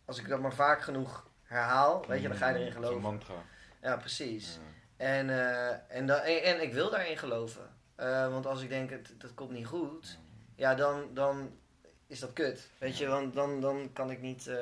Als 0.04 0.18
ik 0.18 0.28
dat 0.28 0.40
maar 0.40 0.54
vaak 0.54 0.82
genoeg 0.82 1.28
herhaal, 1.42 2.06
weet 2.06 2.22
je, 2.22 2.28
dan 2.28 2.36
ga 2.36 2.48
je 2.48 2.54
erin 2.54 2.66
Mm, 2.66 2.72
Zo'n 2.72 2.82
geloven. 2.82 3.02
mantra. 3.02 3.34
Ja, 3.82 3.96
precies. 3.96 4.54
Ja, 4.54 4.60
En, 5.06 5.30
eh, 5.30 5.96
en, 5.96 6.06
da- 6.06 6.22
en, 6.22 6.42
en 6.42 6.62
ik 6.62 6.72
wil 6.72 6.90
daarin 6.90 7.18
geloven. 7.18 7.70
Eh, 7.94 8.28
want 8.30 8.46
als 8.46 8.62
ik 8.62 8.68
denk, 8.68 8.90
het, 8.90 9.14
dat 9.20 9.34
komt 9.34 9.50
niet 9.50 9.66
goed, 9.66 10.18
ja, 10.54 10.74
dan, 10.74 11.14
dan 11.14 11.58
is 12.06 12.18
dat 12.20 12.32
kut. 12.32 12.68
Weet 12.78 12.98
je, 12.98 13.06
want 13.06 13.34
dan, 13.34 13.60
dan 13.60 13.90
kan 13.92 14.10
ik 14.10 14.20
niet, 14.20 14.46
eh, 14.46 14.54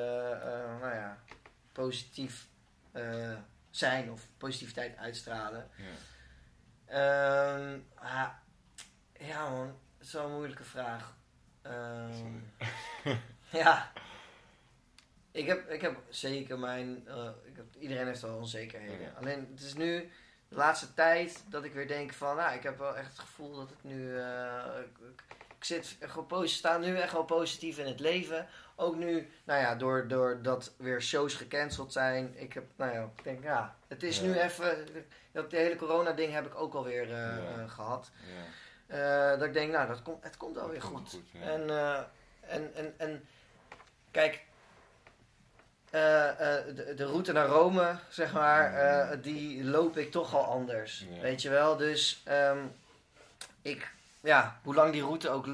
nou 0.79 0.93
ja, 0.95 1.17
positief 1.71 2.47
zijn 3.69 4.11
of 4.11 4.27
positiviteit 4.37 4.97
uitstralen. 4.97 5.69
ja. 5.75 5.85
Ehm, 6.85 7.79
ah, 7.95 8.27
ja 9.19 9.49
man, 9.49 9.67
het 9.97 10.07
is 10.07 10.13
wel 10.13 10.25
een 10.25 10.31
moeilijke 10.33 10.63
vraag. 10.63 11.15
Ehm, 11.61 12.37
ja. 13.61 13.91
Ik 15.31 15.47
heb, 15.47 15.69
ik 15.69 15.81
heb 15.81 15.95
zeker 16.09 16.59
mijn... 16.59 17.03
eh, 17.07 17.29
ik 17.43 17.55
heb, 17.55 17.65
iedereen 17.79 18.05
heeft 18.07 18.21
wel 18.21 18.35
onzekerheden. 18.37 18.99
Ja. 19.01 19.13
Alleen 19.19 19.47
het 19.53 19.63
is 19.65 19.73
nu 19.73 20.11
de 20.47 20.55
laatste 20.55 20.93
tijd 20.93 21.43
dat 21.49 21.63
ik 21.63 21.73
weer 21.73 21.87
denk 21.87 22.13
van... 22.13 22.35
Nou, 22.35 22.55
ik 22.55 22.63
heb 22.63 22.77
wel 22.77 22.97
echt 22.97 23.09
het 23.09 23.19
gevoel 23.19 23.55
dat 23.55 23.69
het 23.69 23.83
nu... 23.83 24.17
eh, 24.17 24.63
ik, 25.57 25.67
zit 25.67 25.97
gewoon 25.99 26.47
sta 26.47 26.77
nu 26.77 26.97
echt 26.97 27.13
wel 27.13 27.23
positief 27.23 27.77
in 27.77 27.85
het 27.85 27.99
leven. 27.99 28.47
Ook 28.75 28.95
nu, 28.95 29.29
nou 29.43 29.59
ja, 29.61 29.75
door, 29.75 30.07
door 30.07 30.41
dat 30.41 30.73
weer 30.77 31.01
shows 31.01 31.33
gecanceld 31.33 31.91
zijn. 31.93 32.33
Ik 32.37 32.53
heb, 32.53 32.63
nou 32.75 32.93
ja, 32.93 33.09
ik 33.17 33.23
denk 33.23 33.43
ja, 33.43 33.75
het 33.87 34.03
is 34.03 34.17
Ja. 34.19 34.23
nu 34.23 34.39
even... 34.39 34.87
Dat 35.31 35.51
hele 35.51 35.75
corona 35.75 36.11
ding 36.11 36.33
heb 36.33 36.45
ik 36.45 36.55
ook 36.55 36.73
alweer 36.73 37.03
eh 37.03 37.09
Ja. 37.09 37.37
eh, 37.57 37.69
gehad. 37.69 38.11
Ja, 38.27 38.43
Eh, 39.33 39.39
dat 39.39 39.47
ik 39.47 39.53
denk, 39.53 39.71
nou, 39.71 39.87
dat 39.87 40.01
komt, 40.01 40.23
het 40.23 40.37
komt 40.37 40.55
wel 40.55 40.63
Dat 40.63 40.71
weer 40.71 40.81
goed. 40.81 41.19
en, 41.41 41.69
en, 42.41 42.75
en, 42.75 42.93
en 42.97 43.27
kijk, 44.11 44.43
de, 45.91 46.93
de 46.95 47.05
route 47.05 47.31
naar 47.31 47.47
Rome, 47.47 47.95
zeg 48.09 48.33
maar, 48.33 48.73
eh, 48.73 49.17
die 49.21 49.63
loop 49.63 49.97
ik 49.97 50.11
toch 50.11 50.35
al 50.35 50.43
anders. 50.45 51.05
Ja. 51.09 51.21
Weet 51.21 51.41
je 51.41 51.49
wel? 51.49 51.77
Dus 51.77 52.21
ehm, 52.25 52.57
ik, 53.61 53.91
ja, 54.21 54.59
hoe 54.63 54.75
lang 54.75 54.91
die 54.91 55.01
route 55.03 55.29
ook 55.29 55.47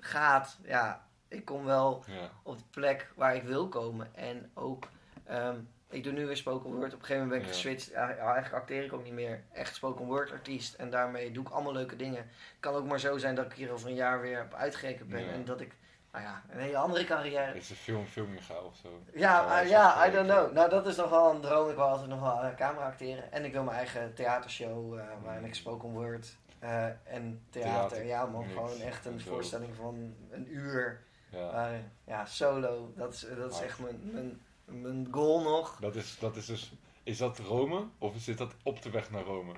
gaat, 0.00 0.56
ja, 0.62 1.06
ik 1.28 1.44
kom 1.44 1.64
wel 1.64 2.04
ja, 2.06 2.30
op 2.42 2.58
de 2.58 2.64
plek 2.70 3.08
waar 3.14 3.34
ik 3.34 3.42
wil 3.42 3.68
komen. 3.68 4.10
En 4.14 4.50
ook, 4.54 4.88
ehm, 5.26 5.56
ik 5.90 6.02
doe 6.04 6.12
nu 6.12 6.26
weer 6.26 6.36
spoken 6.36 6.70
word. 6.74 6.92
Op 6.94 7.00
een 7.00 7.06
gegeven 7.06 7.22
moment 7.22 7.30
ben 7.30 7.40
ik 7.40 7.46
Ja. 7.46 7.52
geswitcht. 7.52 7.90
Ja, 7.90 8.08
eigenlijk 8.16 8.52
acteer 8.54 8.84
ik 8.84 8.92
ook 8.92 9.04
niet 9.04 9.12
meer. 9.12 9.42
Echt 9.52 9.74
spoken 9.74 10.04
word 10.04 10.30
artiest. 10.32 10.74
En 10.74 10.90
daarmee 10.90 11.30
doe 11.32 11.44
ik 11.46 11.50
allemaal 11.52 11.72
leuke 11.72 11.96
dingen. 11.96 12.18
Het 12.22 12.60
kan 12.60 12.74
ook 12.74 12.86
maar 12.86 13.00
zo 13.00 13.18
zijn 13.18 13.34
dat 13.34 13.44
ik 13.44 13.52
hier 13.52 13.72
over 13.72 13.88
een 13.88 13.94
jaar 13.94 14.20
weer 14.20 14.42
op 14.42 14.54
uitgerekend 14.54 15.08
ben. 15.08 15.32
En 15.32 15.44
dat 15.44 15.60
ik, 15.60 15.72
nou 16.14 16.26
ja, 16.26 16.42
een 16.48 16.58
hele 16.58 16.76
andere 16.76 17.04
carrière. 17.04 17.56
is 17.56 17.70
een 17.70 17.76
film, 17.76 18.06
filming 18.06 18.38
of 18.38 18.76
zo. 18.82 19.02
Ja, 19.14 19.60
je 19.60 19.68
ja, 19.68 20.06
I 20.06 20.10
don't 20.10 20.28
know. 20.28 20.52
Nou, 20.52 20.70
dat 20.70 20.86
is 20.86 20.96
nog 20.96 21.10
wel 21.10 21.30
een 21.30 21.40
droom. 21.40 21.68
Ik 21.68 21.74
wil 21.74 21.84
altijd 21.84 22.08
nog 22.08 22.20
wel 22.20 22.44
uh, 22.44 22.54
camera 22.54 22.86
acteren. 22.86 23.32
En 23.32 23.44
ik 23.44 23.52
wil 23.52 23.62
mijn 23.62 23.76
eigen 23.76 24.14
theatershow, 24.14 24.98
eh, 24.98 25.04
waarin 25.22 25.44
ik 25.44 25.54
spoken 25.54 25.88
word 25.88 26.36
eh, 26.58 26.84
en 26.84 27.46
theater. 27.50 27.88
Theater. 27.88 28.04
Ja 28.04 28.26
man, 28.26 28.40
Niks. 28.40 28.52
gewoon 28.52 28.80
echt 28.80 29.06
een 29.06 29.20
voorstelling 29.20 29.74
van 29.74 30.14
een 30.30 30.54
uur. 30.54 31.02
Ja. 31.30 31.52
Waarin, 31.52 31.90
ja, 32.04 32.24
solo. 32.24 32.92
Dat 32.96 33.12
is, 33.12 33.26
dat 33.36 33.52
is 33.52 33.60
echt 33.60 33.78
mijn, 33.78 34.00
mijn, 34.12 34.40
mijn 34.64 35.08
goal 35.10 35.42
nog. 35.42 35.76
Dat 35.80 35.94
is, 35.94 36.18
dat 36.18 36.36
is 36.36 36.46
dus, 36.46 36.72
is 37.02 37.18
dat 37.18 37.38
Rome 37.38 37.86
of 37.98 38.14
zit 38.16 38.38
dat 38.38 38.54
op 38.62 38.82
de 38.82 38.90
weg 38.90 39.10
naar 39.10 39.22
Rome? 39.22 39.52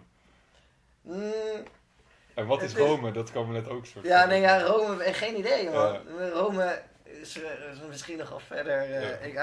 Mm, 1.00 1.64
En 2.37 2.47
wat 2.47 2.62
is 2.62 2.74
Rome? 2.74 3.12
Dat 3.12 3.30
kan 3.32 3.47
me 3.47 3.53
net 3.53 3.68
ook 3.68 3.87
soort 3.87 4.05
ja, 4.05 4.24
nee, 4.26 4.41
ja, 4.41 4.62
Rome, 4.62 5.03
eh, 5.03 5.14
geen 5.14 5.39
idee 5.39 5.70
man. 5.70 5.99
Rome 6.32 6.82
is, 7.03 7.43
eh, 7.43 7.70
is 7.72 7.78
misschien 7.89 8.18
nog 8.18 8.28
wel 8.28 8.39
verder. 8.39 8.89
Ja. 8.89 9.01
ik, 9.01 9.34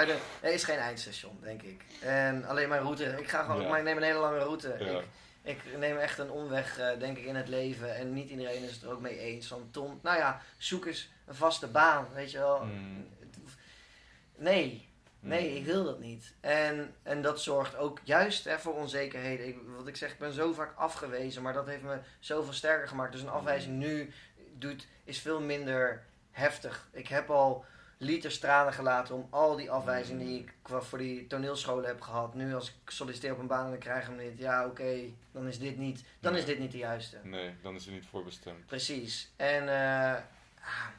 er 0.42 0.54
is 0.54 0.64
geen 0.64 0.78
eindstation, 0.78 1.38
denk 1.42 1.62
ik. 1.62 1.82
En 2.02 2.46
alleen 2.46 2.70
mijn 2.70 2.82
route. 2.82 3.04
Ik 3.04 3.28
ga 3.30 3.44
gewoon, 3.44 3.62
Ja. 3.62 3.68
maar 3.70 3.78
ik 3.78 3.84
neem 3.84 3.98
een 3.98 4.04
hele 4.04 4.20
lange 4.20 4.40
route. 4.40 4.76
Ja. 4.80 5.00
Ik, 5.42 5.64
ik 5.64 5.78
neem 5.78 5.98
echt 5.98 6.18
een 6.18 6.32
omweg, 6.32 6.80
denk 7.00 7.18
ik, 7.18 7.26
in 7.26 7.36
het 7.36 7.48
leven. 7.48 7.96
En 7.96 8.14
niet 8.14 8.30
iedereen 8.30 8.64
is 8.64 8.74
het 8.74 8.84
er 8.84 8.92
ook 8.92 9.02
mee 9.02 9.18
eens. 9.20 9.48
Van 9.48 9.68
Tom, 9.72 10.00
nou 10.02 10.18
ja, 10.18 10.42
zoek 10.58 10.86
eens 10.86 11.10
een 11.26 11.36
vaste 11.36 11.68
baan, 11.68 12.08
weet 12.14 12.32
je 12.32 12.38
wel. 12.38 12.64
Mm. 12.64 13.08
Nee, 14.36 14.88
nee, 15.24 15.50
Mm. 15.50 15.56
ik 15.56 15.66
wil 15.66 15.84
dat 15.84 16.00
niet. 16.00 16.34
En, 16.40 16.96
en 17.04 17.22
dat 17.22 17.42
zorgt 17.42 17.76
ook 17.78 18.00
juist 18.04 18.44
hè, 18.46 18.60
voor 18.60 18.74
onzekerheden. 18.74 19.48
Ik, 19.48 19.58
wat 19.78 19.88
ik 19.88 19.96
zeg, 19.96 20.12
ik 20.12 20.20
ben 20.20 20.34
zo 20.34 20.54
vaak 20.54 20.74
afgewezen, 20.78 21.42
maar 21.42 21.54
dat 21.54 21.68
heeft 21.68 21.84
me 21.84 21.98
zoveel 22.20 22.54
sterker 22.54 22.88
gemaakt. 22.88 23.12
Dus 23.12 23.22
een 23.22 23.30
afwijzing 23.30 23.78
nu 23.78 24.12
doet, 24.58 24.88
is 25.04 25.20
veel 25.20 25.42
minder 25.42 26.04
heftig. 26.32 26.88
Ik 26.92 27.08
heb 27.08 27.30
al 27.30 27.66
liters 27.98 28.40
tranen 28.40 28.74
gelaten 28.74 29.16
om 29.16 29.28
al 29.30 29.56
die 29.56 29.72
afwijzingen 29.72 30.26
die 30.26 30.40
ik 30.40 30.54
qua 30.62 30.82
voor 30.82 30.98
die 30.98 31.28
toneelscholen 31.28 31.86
heb 31.86 32.02
gehad. 32.02 32.34
Nu 32.34 32.54
als 32.56 32.68
ik 32.70 32.90
solliciteer 32.92 33.32
op 33.32 33.40
een 33.40 33.48
baan 33.48 33.64
en 33.66 33.70
dan 33.72 33.80
krijg 33.80 34.02
ik 34.02 34.08
hem 34.18 34.28
niet. 34.30 34.38
Ja, 34.38 34.66
oké, 34.66 34.96
dan 35.32 35.48
is 35.48 35.60
dit 35.60 35.78
niet, 35.78 36.04
dan 36.20 36.32
Nee. 36.32 36.42
is 36.42 36.48
dit 36.48 36.60
niet 36.60 36.72
de 36.72 36.78
juiste. 36.78 37.18
Nee, 37.24 37.54
dan 37.62 37.76
is 37.76 37.86
er 37.86 37.92
niet 37.92 38.06
voor 38.06 38.24
bestemd. 38.24 38.66
Precies. 38.66 39.32
En 39.36 39.70
eh, 39.70 40.22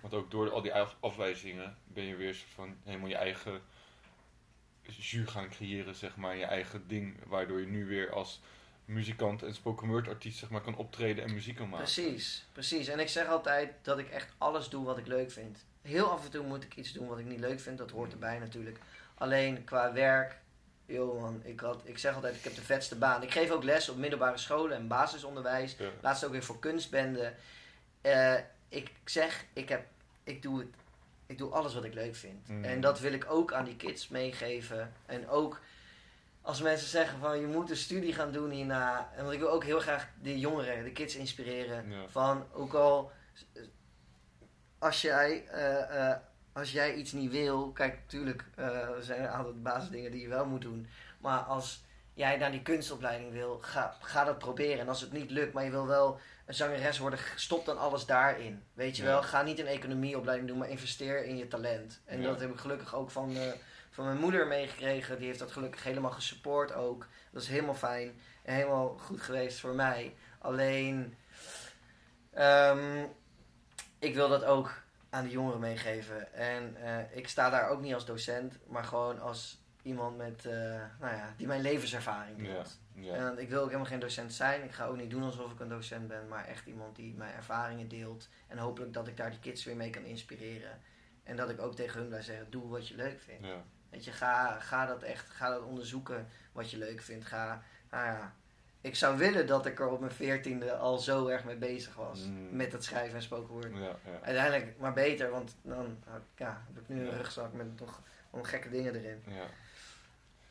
Want 0.01 0.15
ook 0.15 0.31
door 0.31 0.51
al 0.51 0.63
die 0.63 0.75
af- 0.75 0.97
afwijzingen 1.01 1.77
ben 1.85 2.05
je 2.05 2.17
weer 2.17 2.37
van 2.55 2.77
helemaal 2.85 3.09
je 3.09 3.17
eigen 3.17 3.61
jus 4.87 5.31
gaan 5.31 5.49
creëren, 5.49 5.95
zeg 5.95 6.17
maar, 6.17 6.37
je 6.37 6.45
eigen 6.45 6.89
ding, 6.89 7.17
waardoor 7.27 7.61
je 7.61 7.67
nu 7.67 7.87
weer 7.87 8.13
als 8.13 8.41
muzikant 8.85 9.43
en 9.43 9.55
spoken 9.55 9.89
word 9.89 10.09
artiest 10.09 10.39
zeg 10.39 10.51
maar, 10.51 10.61
kan 10.61 10.77
optreden 10.77 11.25
en 11.25 11.33
muziek 11.33 11.57
kan 11.57 11.69
maken. 11.69 11.85
Precies, 11.85 12.47
precies. 12.53 12.89
En 12.89 13.01
ik 13.01 13.09
zeg 13.09 13.27
altijd 13.27 13.73
dat 13.83 13.99
ik 13.99 14.11
echt 14.11 14.33
alles 14.39 14.69
doe 14.69 14.85
wat 14.85 14.99
ik 14.99 15.07
leuk 15.07 15.31
vind. 15.31 15.65
Heel 15.83 16.11
af 16.11 16.25
en 16.25 16.31
toe 16.31 16.47
moet 16.47 16.65
ik 16.65 16.77
iets 16.77 16.93
doen 16.93 17.09
wat 17.09 17.19
ik 17.19 17.25
niet 17.25 17.41
leuk 17.41 17.61
vind, 17.61 17.79
dat 17.79 17.91
hoort 17.91 18.13
erbij 18.13 18.39
natuurlijk. 18.39 18.79
Alleen 19.15 19.65
qua 19.65 19.93
werk, 19.93 20.39
joh 20.87 21.21
man, 21.21 21.41
ik, 21.45 21.61
had, 21.61 21.81
ik 21.85 21.99
zeg 21.99 22.15
altijd, 22.15 22.37
ik 22.37 22.45
heb 22.45 22.55
de 22.55 22.63
vetste 22.63 22.97
baan. 22.97 23.23
Ik 23.23 23.31
geef 23.31 23.51
ook 23.51 23.65
les 23.65 23.89
op 23.89 23.97
middelbare 23.97 24.39
scholen 24.39 24.77
en 24.77 24.89
basisonderwijs. 24.89 25.77
Ja. 25.79 25.91
Laatst 26.01 26.25
ook 26.25 26.33
weer 26.33 26.45
voor 26.45 26.59
kunstbenden. 26.59 27.35
Eh, 28.01 28.35
ik 28.69 28.91
zeg, 29.05 29.45
ik, 29.53 29.69
heb, 29.69 29.87
ik, 30.25 30.43
doe 30.43 30.59
het, 30.59 30.69
ik 31.27 31.39
doe 31.39 31.51
alles 31.51 31.75
wat 31.75 31.85
ik 31.85 31.95
leuk 31.95 32.15
vind. 32.15 32.49
Mm. 32.49 32.65
En 32.65 32.81
dat 32.81 33.01
wil 33.01 33.13
ik 33.13 33.27
ook 33.29 33.53
aan 33.53 33.65
die 33.65 33.77
kids 33.77 34.09
meegeven. 34.09 34.93
En 35.07 35.29
ook 35.29 35.61
als 36.43 36.63
mensen 36.63 36.89
zeggen 36.89 37.19
van 37.19 37.41
je 37.41 37.47
moet 37.47 37.71
een 37.71 37.77
studie 37.77 38.13
gaan 38.13 38.33
doen 38.33 38.51
hierna. 38.51 39.11
En 39.17 39.23
want 39.23 39.35
ik 39.35 39.41
wil 39.41 39.51
ook 39.51 39.65
heel 39.65 39.81
graag 39.81 40.09
de 40.23 40.39
jongeren, 40.39 40.85
de 40.85 40.93
kids 40.93 41.17
inspireren. 41.17 41.91
Ja. 41.91 42.09
Van 42.09 42.45
ook 42.53 42.75
al 42.75 43.13
als 44.85 45.01
jij, 45.01 45.45
eh, 45.47 46.11
eh, 46.11 46.17
als 46.53 46.73
jij 46.73 46.95
iets 46.95 47.13
niet 47.13 47.31
wil, 47.31 47.71
kijk 47.71 47.95
natuurlijk 47.95 48.45
eh, 48.55 48.67
er 48.67 49.03
zijn 49.03 49.21
een 49.21 49.29
aantal 49.29 49.55
basisdingen 49.55 50.11
die 50.11 50.21
je 50.21 50.29
wel 50.29 50.47
moet 50.47 50.63
doen. 50.63 50.87
Maar 51.19 51.39
als 51.39 51.85
jij 52.15 52.37
naar 52.37 52.51
die 52.51 52.63
kunstopleiding 52.63 53.33
wil, 53.33 53.59
ga, 53.59 53.97
ga 54.01 54.25
dat 54.25 54.39
proberen. 54.39 54.79
En 54.79 54.89
als 54.89 55.01
het 55.01 55.13
niet 55.13 55.31
lukt, 55.31 55.53
maar 55.53 55.65
je 55.65 55.71
wil 55.71 55.87
wel 55.87 56.19
een 56.47 56.55
zangeres 56.55 56.99
worden, 56.99 57.19
stop 57.37 57.65
dan 57.65 57.79
alles 57.79 58.07
daarin. 58.07 58.63
Weet 58.73 58.97
je 58.97 59.03
Ja. 59.03 59.09
wel, 59.09 59.23
ga 59.23 59.43
niet 59.43 59.59
een 59.59 59.67
economieopleiding 59.67 60.49
doen, 60.49 60.59
maar 60.59 60.69
investeer 60.69 61.25
in 61.25 61.37
je 61.37 61.49
talent. 61.49 62.01
En 62.05 62.21
Ja. 62.21 62.27
dat 62.29 62.41
heb 62.41 62.51
ik 62.51 62.59
gelukkig 62.59 62.95
ook 62.95 63.11
van, 63.11 63.37
eh, 63.37 63.53
van 63.91 64.05
mijn 64.05 64.19
moeder 64.19 64.47
meegekregen. 64.47 65.17
Die 65.19 65.27
heeft 65.27 65.39
dat 65.39 65.53
gelukkig 65.53 65.83
helemaal 65.85 66.11
gesupport 66.11 66.73
ook. 66.73 67.09
Dat 67.33 67.43
is 67.43 67.49
helemaal 67.49 67.75
fijn 67.75 68.21
en 68.43 68.55
helemaal 68.55 68.89
goed 68.99 69.21
geweest 69.23 69.61
voor 69.61 69.75
mij. 69.75 70.15
Alleen, 70.39 71.17
ehm, 72.33 73.05
ik 73.99 74.15
wil 74.15 74.29
dat 74.29 74.45
ook 74.45 74.83
aan 75.11 75.25
de 75.25 75.31
jongeren 75.31 75.61
meegeven. 75.61 76.33
En 76.35 76.77
eh, 76.83 77.17
ik 77.17 77.29
sta 77.29 77.51
daar 77.51 77.69
ook 77.69 77.81
niet 77.81 77.95
als 77.95 78.07
docent, 78.07 78.59
maar 78.69 78.85
gewoon 78.85 79.21
als 79.21 79.63
iemand 79.83 80.17
met, 80.17 80.45
eh, 80.47 80.53
nou 81.01 81.15
ja, 81.17 81.35
die 81.37 81.47
mijn 81.47 81.61
levenservaring 81.61 82.47
Ja. 82.47 82.63
Ja. 82.95 83.15
En 83.15 83.39
ik 83.39 83.49
wil 83.49 83.61
ook 83.61 83.67
helemaal 83.67 83.87
geen 83.87 84.01
docent 84.01 84.33
zijn. 84.33 84.65
Ik 84.65 84.73
ga 84.73 84.87
ook 84.87 84.97
niet 84.97 85.11
doen 85.11 85.23
alsof 85.23 85.53
ik 85.53 85.61
een 85.61 85.69
docent 85.69 86.09
ben, 86.09 86.29
maar 86.29 86.47
echt 86.47 86.67
iemand 86.67 86.97
die 86.97 87.15
mijn 87.15 87.35
ervaringen 87.35 87.89
deelt. 87.89 88.29
En 88.47 88.59
hopelijk 88.59 88.93
dat 88.93 89.09
ik 89.09 89.17
daar 89.17 89.31
die 89.31 89.41
kids 89.41 89.65
weer 89.65 89.77
mee 89.77 89.91
kan 89.91 90.05
inspireren. 90.05 90.81
En 91.23 91.37
dat 91.37 91.51
ik 91.51 91.61
ook 91.61 91.75
tegen 91.75 91.99
hun 91.99 92.09
blijf 92.09 92.25
zeggen, 92.25 92.51
doe 92.51 92.69
wat 92.69 92.89
je 92.89 92.95
leuk 92.95 93.21
vindt. 93.21 93.47
Ja. 93.47 93.65
Weet 93.91 94.05
je, 94.05 94.13
ga, 94.13 94.61
ga 94.61 94.87
dat 94.87 95.03
echt, 95.03 95.31
ga 95.31 95.51
dat 95.51 95.63
onderzoeken 95.63 96.29
wat 96.53 96.71
je 96.71 96.79
leuk 96.79 97.01
vindt. 97.01 97.25
Ga, 97.25 97.63
nou 97.91 98.07
ja, 98.07 98.35
ik 98.81 98.95
zou 98.95 99.19
willen 99.19 99.47
dat 99.47 99.67
ik 99.67 99.81
er 99.81 99.89
op 99.89 100.01
mijn 100.01 100.13
veertiende 100.13 100.77
al 100.77 100.99
zo 100.99 101.27
erg 101.27 101.45
mee 101.45 101.57
bezig 101.57 101.95
was. 101.95 102.21
Mm. 102.21 102.57
Met 102.57 102.73
het 102.73 102.85
schrijven 102.85 103.15
en 103.15 103.23
spoken 103.23 103.55
word. 103.55 103.73
Ja. 103.75 103.97
Uiteindelijk 104.23 104.79
maar 104.79 104.93
beter, 104.93 105.31
want 105.31 105.57
dan 105.63 105.99
ja, 106.37 106.65
heb 106.67 106.83
ik 106.83 106.89
nu 106.89 107.01
een 107.01 107.17
rugzak 107.17 107.53
met 107.53 107.81
nog 107.81 108.01
gekke 108.43 108.71
dingen 108.71 108.95
erin. 108.95 109.23
Ja. 109.27 109.47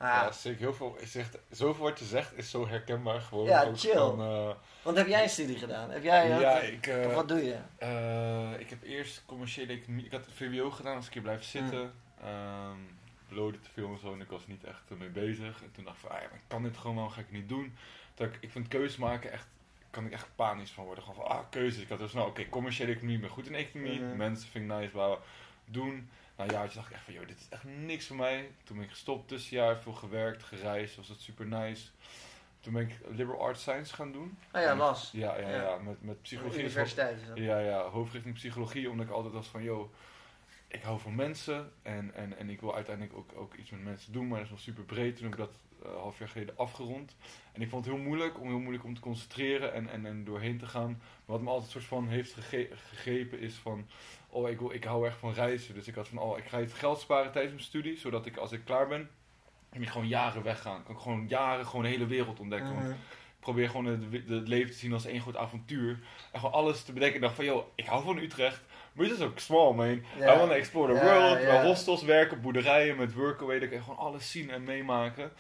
Ah, 0.04 0.10
Ja, 0.10 0.32
zeker 0.32 0.60
heel 0.60 0.74
veel. 0.74 0.98
Je 1.00 1.06
zegt, 1.06 1.38
zoveel 1.50 1.84
wat 1.84 2.00
je 2.00 2.06
zegt 2.06 2.38
is 2.38 2.50
zo 2.50 2.68
herkenbaar. 2.68 3.22
Gewoon 3.22 3.46
Ja, 3.46 3.64
ook 3.64 3.80
chill. 3.80 3.94
Van, 3.94 4.22
eh, 4.22 4.50
Want 4.82 4.98
heb 4.98 5.08
jij 5.08 5.24
een 5.24 5.30
studie 5.30 5.58
gedaan? 5.58 5.90
Heb 5.90 6.04
jij, 6.04 6.28
ja, 6.28 6.54
wat, 6.54 6.64
ik, 6.64 6.88
eh, 6.88 7.06
of 7.08 7.14
wat 7.14 7.28
doe 7.28 7.44
je? 7.46 7.58
eh, 7.78 8.60
ik 8.60 8.70
heb 8.70 8.84
eerst 8.84 9.24
commerciële 9.26 9.74
economie. 9.74 10.06
Ik 10.06 10.12
had 10.12 10.26
VWO 10.34 10.70
gedaan, 10.72 10.96
als 10.96 11.08
ik 11.08 11.14
hier 11.14 11.22
blijf 11.22 11.44
zitten. 11.44 11.94
Ehm 12.24 12.78
beloofde 13.28 13.60
te 13.60 13.70
veel 13.74 13.90
en 13.92 14.00
zo 14.00 14.14
en 14.14 14.22
ik 14.22 14.30
was 14.30 14.48
niet 14.48 14.64
echt 14.64 14.90
ermee 14.90 15.10
bezig. 15.10 15.64
En 15.64 15.72
toen 15.72 15.84
dacht 15.84 15.96
ik 15.98 16.02
van, 16.08 16.12
ah, 16.16 16.22
ja, 16.22 16.28
ik 16.28 16.42
kan 16.48 16.64
dit 16.64 16.78
gewoon, 16.78 16.96
waarom 16.96 17.14
ga 17.14 17.20
ik 17.22 17.32
niet 17.32 17.50
doen? 17.50 17.76
Toen 18.14 18.28
ik, 18.28 18.38
ik 18.40 18.52
vind 18.52 18.68
keuzes 18.68 18.98
maken 18.98 19.32
echt, 19.32 19.48
kan 19.90 20.06
ik 20.06 20.12
echt 20.12 20.28
panisch 20.36 20.72
van 20.72 20.86
worden. 20.86 21.04
Gewoon 21.04 21.26
van, 21.26 21.38
ah, 21.38 21.44
keuzes. 21.50 21.82
Ik 21.82 21.90
had 21.90 22.00
dus, 22.00 22.14
nou, 22.14 22.30
oké, 22.30 22.50
commerciële 22.50 22.92
economie, 22.92 23.16
ik 23.16 23.22
ben 23.22 23.30
goed 23.30 23.48
in 23.48 23.56
economie. 23.56 24.00
Mhm. 24.02 24.18
Mensen 24.18 24.50
vind 24.50 24.72
ik 24.72 24.78
nice, 24.78 24.92
bouwen, 24.94 25.20
doen. 25.66 26.10
Na 26.38 26.44
een 26.44 26.52
jaartje 26.52 26.76
dacht 26.76 26.90
ik 26.90 26.96
echt 26.96 27.04
van, 27.06 27.14
joh, 27.14 27.28
dit 27.28 27.40
is 27.40 27.48
echt 27.50 27.64
niks 27.64 28.08
voor 28.08 28.16
mij. 28.16 28.52
Toen 28.64 28.76
ben 28.76 28.86
ik 28.86 28.92
gestopt, 28.92 29.28
tussenjaar, 29.28 29.80
veel 29.80 29.94
gewerkt, 29.94 30.44
gereisd, 30.44 30.96
was 30.96 31.08
dat 31.08 31.20
super 31.20 31.46
nice. 31.46 31.88
Toen 32.60 32.74
ben 32.74 32.82
ik 32.82 32.98
liberal 33.12 33.42
arts 33.42 33.62
science 33.62 33.94
gaan 33.94 34.12
doen. 34.12 34.38
Oh 34.54 34.62
ja, 34.62 34.76
las. 34.76 35.10
Ja, 35.14 35.38
ja, 35.40 35.50
Ja. 35.50 35.56
ja, 35.62 35.78
met, 35.78 36.04
met 36.04 36.22
psychologie. 36.22 36.60
Universiteit 36.60 37.20
is 37.22 37.28
dat. 37.28 37.38
Ja, 37.38 37.60
ja, 37.60 37.82
hoofdrichting 37.90 38.36
psychologie, 38.36 38.90
omdat 38.90 39.06
ik 39.06 39.12
altijd 39.12 39.34
was 39.34 39.48
van, 39.48 39.64
yo, 39.64 39.92
ik 40.68 40.82
hou 40.82 41.00
van 41.00 41.16
mensen 41.16 41.72
en, 41.82 42.14
en, 42.16 42.38
en 42.38 42.50
ik 42.50 42.62
wil 42.62 42.76
uiteindelijk 42.76 43.18
ook, 43.18 43.30
ook 43.36 43.54
iets 43.54 43.70
met 43.70 43.84
mensen 43.84 44.12
doen, 44.14 44.28
maar 44.28 44.38
dat 44.38 44.46
is 44.46 44.52
nog 44.52 44.60
super 44.62 44.84
breed. 44.84 45.16
Toen 45.16 45.24
heb 45.24 45.34
ik 45.34 45.40
dat 45.40 45.54
eh, 45.84 45.90
een 45.92 45.98
half 45.98 46.20
jaar 46.20 46.28
geleden 46.30 46.58
afgerond. 46.58 47.16
En 47.52 47.62
ik 47.62 47.70
vond 47.70 47.86
het 47.86 47.94
heel 47.94 48.04
moeilijk, 48.04 48.40
om 48.40 48.48
heel 48.48 48.60
moeilijk 48.60 48.84
om 48.84 48.94
te 48.96 49.02
concentreren 49.02 49.74
en, 49.74 49.90
en, 49.90 50.06
en 50.06 50.24
doorheen 50.24 50.58
te 50.58 50.66
gaan. 50.68 50.90
Maar 50.90 51.00
wat 51.26 51.42
me 51.42 51.50
altijd 51.50 51.72
soort 51.72 51.84
van 51.84 52.08
heeft 52.08 52.34
gege- 52.34 52.70
gegrepen 52.76 53.40
is 53.40 53.54
van, 53.56 53.88
oh, 54.34 54.50
ik, 54.50 54.60
wil, 54.60 54.72
ik 54.74 54.84
hou 54.84 55.06
erg 55.06 55.18
van 55.18 55.34
reizen. 55.34 55.74
Dus 55.74 55.88
ik 55.88 55.96
had 55.96 56.08
van, 56.08 56.18
oh, 56.18 56.38
ik 56.38 56.46
ga 56.46 56.60
het 56.60 56.74
geld 56.74 57.00
sparen 57.00 57.32
tijdens 57.32 57.54
mijn 57.54 57.66
studie, 57.66 57.98
zodat 57.98 58.26
ik 58.26 58.38
als 58.38 58.52
ik 58.52 58.66
klaar 58.66 58.88
ben, 58.88 59.10
kan 59.72 59.82
ik 59.82 59.90
gewoon 59.90 60.08
jaren 60.08 60.44
weggaan. 60.44 60.84
Kan 60.84 60.96
ik 60.96 61.02
gewoon 61.02 61.26
jaren 61.28 61.66
gewoon 61.66 61.84
de 61.84 61.90
hele 61.90 62.06
wereld 62.06 62.40
ontdekken. 62.40 62.74
Want 62.74 62.82
Mhm. 62.88 62.92
ik 62.92 63.40
probeer 63.40 63.70
gewoon 63.70 63.86
het, 63.86 64.48
leven 64.48 64.72
te 64.72 64.78
zien 64.78 64.94
als 64.94 65.06
één 65.06 65.22
groot 65.22 65.36
avontuur. 65.38 66.00
En 66.32 66.40
gewoon 66.40 66.54
alles 66.54 66.84
te 66.84 66.94
bedenken. 66.94 67.16
Ik 67.16 67.22
dacht 67.22 67.36
van, 67.36 67.46
joh, 67.46 67.66
ik 67.76 67.86
hou 67.86 68.04
van 68.04 68.18
Utrecht. 68.18 68.62
Maar 68.94 69.06
het 69.06 69.16
is 69.16 69.22
ook 69.24 69.40
small, 69.40 69.74
man. 69.74 70.04
Ja. 70.20 70.34
I 70.34 70.38
want 70.38 70.50
to 70.50 70.56
explore 70.56 70.94
the 70.94 71.00
world. 71.06 71.38
Bij 71.38 71.66
hostels 71.66 72.04
werken, 72.04 72.42
boerderijen 72.42 72.96
met 72.98 73.14
workaway. 73.14 73.60
Kan 73.60 73.70
je 73.70 73.82
gewoon 73.82 73.98
alles 73.98 74.32
zien 74.32 74.50
en 74.50 74.64
meemaken. 74.64 75.32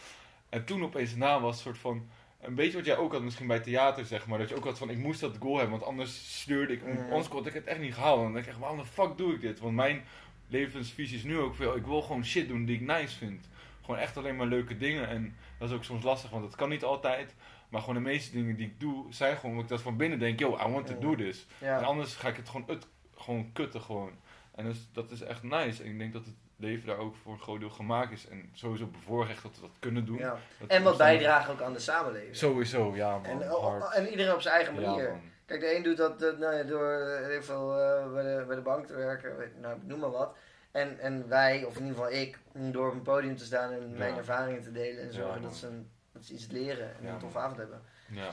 En 0.49 0.65
toen 0.65 0.83
opeens 0.83 1.09
daarna 1.09 1.39
was 1.39 1.53
het 1.53 1.63
soort 1.63 1.77
van... 1.77 2.09
Een 2.43 2.55
beetje 2.55 2.77
wat 2.77 2.85
jij 2.85 2.97
ook 2.97 3.11
had 3.11 3.21
misschien 3.21 3.47
bij 3.47 3.59
theater, 3.59 4.05
zeg 4.05 4.27
maar. 4.27 4.39
Dat 4.39 4.49
je 4.49 4.55
ook 4.55 4.63
had 4.63 4.77
van, 4.77 4.89
ik 4.89 4.97
moest 4.97 5.19
dat 5.19 5.37
goal 5.39 5.57
hebben. 5.57 5.79
Want 5.79 5.89
anders 5.89 6.41
sleurde 6.41 6.73
ik... 6.73 6.83
Mhm. 6.83 7.09
Anders 7.09 7.27
kon 7.27 7.47
ik 7.47 7.53
het 7.53 7.65
echt 7.65 7.79
niet 7.79 7.93
gehaald. 7.93 8.17
En 8.17 8.23
dan 8.23 8.33
denk 8.33 8.45
ik 8.45 8.51
echt, 8.51 8.59
waarom 8.59 8.77
de 8.77 8.85
fuck 8.85 9.17
doe 9.17 9.33
ik 9.33 9.41
dit? 9.41 9.59
Want 9.59 9.75
mijn 9.75 10.03
levensvisie 10.47 11.17
is 11.17 11.23
nu 11.23 11.39
ook 11.39 11.55
veel... 11.55 11.75
Ik 11.75 11.85
wil 11.85 12.01
gewoon 12.01 12.25
shit 12.25 12.47
doen 12.47 12.65
die 12.65 12.75
ik 12.75 12.81
nice 12.81 13.17
vind. 13.17 13.49
Gewoon 13.81 13.99
echt 13.99 14.17
alleen 14.17 14.35
maar 14.35 14.47
leuke 14.47 14.77
dingen. 14.77 15.07
En 15.07 15.35
dat 15.57 15.69
is 15.69 15.75
ook 15.75 15.83
soms 15.83 16.03
lastig, 16.03 16.29
want 16.29 16.43
dat 16.43 16.55
kan 16.55 16.69
niet 16.69 16.83
altijd. 16.83 17.35
Maar 17.69 17.81
gewoon 17.81 17.95
de 17.95 18.09
meeste 18.09 18.31
dingen 18.31 18.55
die 18.55 18.65
ik 18.65 18.79
doe, 18.79 19.05
zijn 19.09 19.35
gewoon 19.35 19.51
omdat 19.51 19.63
ik 19.63 19.69
dat 19.69 19.81
van 19.81 19.97
binnen 19.97 20.19
denk... 20.19 20.39
Yo, 20.39 20.57
I 20.67 20.71
want 20.71 20.87
to 20.87 20.99
do 20.99 21.15
this. 21.15 21.45
En 21.59 21.83
anders 21.83 22.15
ga 22.15 22.27
ik 22.27 22.35
het 22.35 22.49
gewoon, 22.49 22.67
ut, 22.69 22.87
gewoon 23.15 23.51
kutten 23.53 23.81
gewoon. 23.81 24.11
En 24.55 24.65
dus, 24.65 24.87
dat 24.91 25.11
is 25.11 25.21
echt 25.21 25.43
nice. 25.43 25.83
En 25.83 25.89
ik 25.89 25.97
denk 25.97 26.13
dat 26.13 26.25
het 26.25 26.35
leven 26.63 26.87
daar 26.87 26.97
ook 26.97 27.15
voor 27.15 27.33
een 27.33 27.39
groot 27.39 27.59
deel 27.59 27.69
gemaakt 27.69 28.11
is. 28.11 28.27
En 28.27 28.49
sowieso 28.53 28.85
bevoorrecht 28.85 29.43
dat 29.43 29.55
we 29.55 29.61
dat 29.61 29.75
kunnen 29.79 30.05
doen. 30.05 30.17
Ja. 30.17 30.37
Dat 30.59 30.69
En 30.69 30.83
wat 30.83 30.97
bijdragen 30.97 31.53
ook 31.53 31.61
aan 31.61 31.73
de 31.73 31.79
samenleving. 31.79 32.35
Sowieso, 32.35 32.95
ja 32.95 33.17
man. 33.17 33.25
En, 33.25 33.47
hard. 33.47 33.93
en 33.93 34.09
iedereen 34.09 34.33
op 34.33 34.41
zijn 34.41 34.55
eigen 34.55 34.73
manier. 34.73 35.09
man. 35.09 35.21
Kijk, 35.45 35.59
de 35.59 35.75
een 35.75 35.83
doet 35.83 35.97
dat 35.97 36.21
eh, 36.21 36.37
nou 36.39 36.55
ja, 36.55 36.63
door 36.63 36.91
eh, 36.91 37.25
heel 37.25 37.43
veel 37.43 37.79
eh, 37.79 38.11
bij, 38.11 38.23
de, 38.23 38.43
bij 38.47 38.55
de 38.55 38.61
bank 38.61 38.85
te 38.85 38.95
werken, 38.95 39.51
nou, 39.61 39.79
noem 39.83 39.99
maar 39.99 40.11
wat. 40.11 40.35
En, 40.71 40.99
en 40.99 41.27
wij, 41.27 41.63
of 41.63 41.77
in 41.77 41.85
ieder 41.85 41.97
geval 41.97 42.11
ik, 42.11 42.39
door 42.53 42.87
op 42.87 42.93
een 42.93 43.01
podium 43.01 43.35
te 43.37 43.45
staan 43.45 43.71
en 43.71 43.97
mijn 43.97 44.15
ervaringen 44.15 44.63
te 44.63 44.71
delen 44.71 45.03
en 45.03 45.13
zorgen 45.13 45.41
dat, 45.41 45.55
ze 45.55 45.67
een, 45.67 45.89
dat 46.11 46.23
ze 46.23 46.33
iets 46.33 46.47
leren 46.47 46.95
en 46.95 47.05
Ja, 47.05 47.13
een 47.13 47.19
tof 47.19 47.33
man. 47.33 47.43
avond 47.43 47.57
hebben. 47.57 47.81
Ja. 48.07 48.29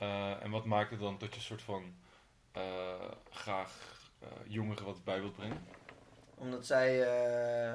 Eh, 0.00 0.42
en 0.42 0.50
wat 0.50 0.64
maakt 0.64 0.90
het 0.90 1.00
dan 1.00 1.18
dat 1.18 1.34
je 1.34 1.40
soort 1.40 1.62
van 1.62 1.94
eh, 2.52 2.62
graag 3.30 3.72
eh, 4.18 4.28
jongeren 4.46 4.84
wat 4.84 5.04
bij 5.04 5.20
wilt 5.20 5.36
brengen? 5.36 5.64
Omdat 6.40 6.66
zij, 6.66 7.02
eh, 7.02 7.74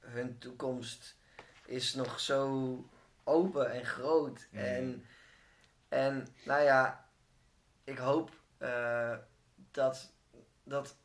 hun 0.00 0.38
toekomst 0.38 1.16
is 1.66 1.94
nog 1.94 2.20
zo 2.20 2.84
open 3.24 3.70
en 3.70 3.84
groot. 3.84 4.46
Mhm. 4.50 4.64
En, 4.64 5.04
en 5.88 6.26
nou 6.44 6.62
ja, 6.62 7.08
ik 7.84 7.98
hoop 7.98 8.30
eh, 8.58 9.16
dat, 9.70 10.12
dat 10.62 10.96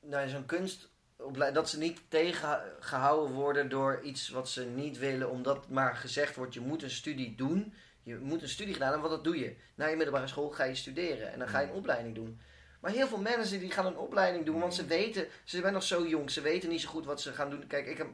nou, 0.00 0.28
zo'n 0.28 0.46
kunstopleiding, 0.46 1.54
dat 1.54 1.70
ze 1.70 1.78
niet 1.78 2.00
tegengehouden 2.08 3.34
worden 3.34 3.68
door 3.68 4.00
iets 4.02 4.28
wat 4.28 4.48
ze 4.48 4.64
niet 4.64 4.98
willen, 4.98 5.30
omdat 5.30 5.68
maar 5.68 5.96
gezegd 5.96 6.36
wordt, 6.36 6.54
je 6.54 6.60
moet 6.60 6.82
een 6.82 6.90
studie 6.90 7.34
doen. 7.34 7.74
Je 8.02 8.16
moet 8.16 8.42
een 8.42 8.48
studie 8.48 8.72
gedaan 8.72 8.90
hebben, 8.90 9.10
want 9.10 9.22
dat 9.24 9.32
doe 9.32 9.42
je. 9.42 9.56
Na 9.74 9.86
je 9.86 9.96
middelbare 9.96 10.26
school 10.26 10.50
ga 10.50 10.64
je 10.64 10.74
studeren 10.74 11.32
en 11.32 11.38
dan 11.38 11.48
ga 11.48 11.60
je 11.60 11.66
een 11.66 11.72
opleiding 11.72 12.14
doen. 12.14 12.40
Maar 12.82 12.90
heel 12.92 13.06
veel 13.06 13.18
mensen 13.20 13.60
die 13.60 13.70
gaan 13.70 13.86
een 13.86 13.96
opleiding 13.96 14.44
doen, 14.44 14.60
want 14.60 14.74
ze 14.74 14.84
weten, 14.86 15.26
ze 15.44 15.60
zijn 15.60 15.72
nog 15.72 15.82
zo 15.82 16.06
jong, 16.06 16.30
ze 16.30 16.40
weten 16.40 16.68
niet 16.68 16.80
zo 16.80 16.88
goed 16.88 17.04
wat 17.04 17.20
ze 17.20 17.32
gaan 17.32 17.50
doen. 17.50 17.66
Kijk, 17.66 17.86
ik, 17.86 17.98
heb, 17.98 18.06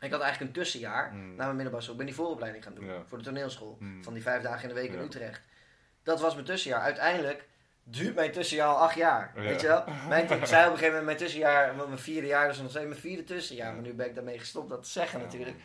ik 0.00 0.10
had 0.10 0.20
eigenlijk 0.20 0.40
een 0.40 0.62
tussenjaar 0.62 1.12
Mm. 1.12 1.28
na 1.34 1.44
mijn 1.44 1.48
middelbare 1.54 1.82
school. 1.82 1.92
Ik 1.94 1.98
ben 1.98 2.06
die 2.06 2.16
vooropleiding 2.16 2.64
gaan 2.64 2.74
doen 2.74 2.84
Ja. 2.86 3.02
voor 3.06 3.18
de 3.18 3.24
toneelschool. 3.24 3.76
Mm. 3.80 4.04
Van 4.04 4.12
die 4.14 4.22
vijf 4.22 4.42
dagen 4.42 4.62
in 4.68 4.74
de 4.74 4.80
week 4.80 4.92
in. 4.92 4.98
Utrecht. 4.98 5.40
Dat 6.02 6.20
was 6.20 6.34
mijn 6.34 6.46
tussenjaar. 6.46 6.80
Uiteindelijk 6.80 7.44
duurt 7.84 8.14
mijn 8.14 8.32
tussenjaar 8.32 8.68
al 8.68 8.76
acht 8.76 8.94
jaar. 8.94 9.32
Ja. 9.34 9.40
Weet 9.42 9.60
je 9.60 9.66
wel? 9.66 9.84
Mijn, 10.08 10.30
ik 10.30 10.46
zei 10.46 10.66
op 10.66 10.72
een 10.72 10.78
gegeven 10.78 10.84
moment 10.86 11.04
mijn 11.04 11.16
tussenjaar, 11.16 11.74
mijn 11.74 11.98
vierde 11.98 12.26
jaar, 12.26 12.48
dus 12.48 12.58
nog 12.58 12.70
steeds 12.70 12.86
mijn 12.86 13.00
vierde 13.00 13.24
tussenjaar. 13.24 13.68
Ja. 13.68 13.72
Maar 13.74 13.82
nu 13.82 13.92
ben 13.94 14.06
ik 14.06 14.14
daarmee 14.14 14.38
gestopt 14.38 14.68
dat 14.68 14.82
te 14.82 14.88
zeggen 14.90 15.20
natuurlijk. 15.20 15.56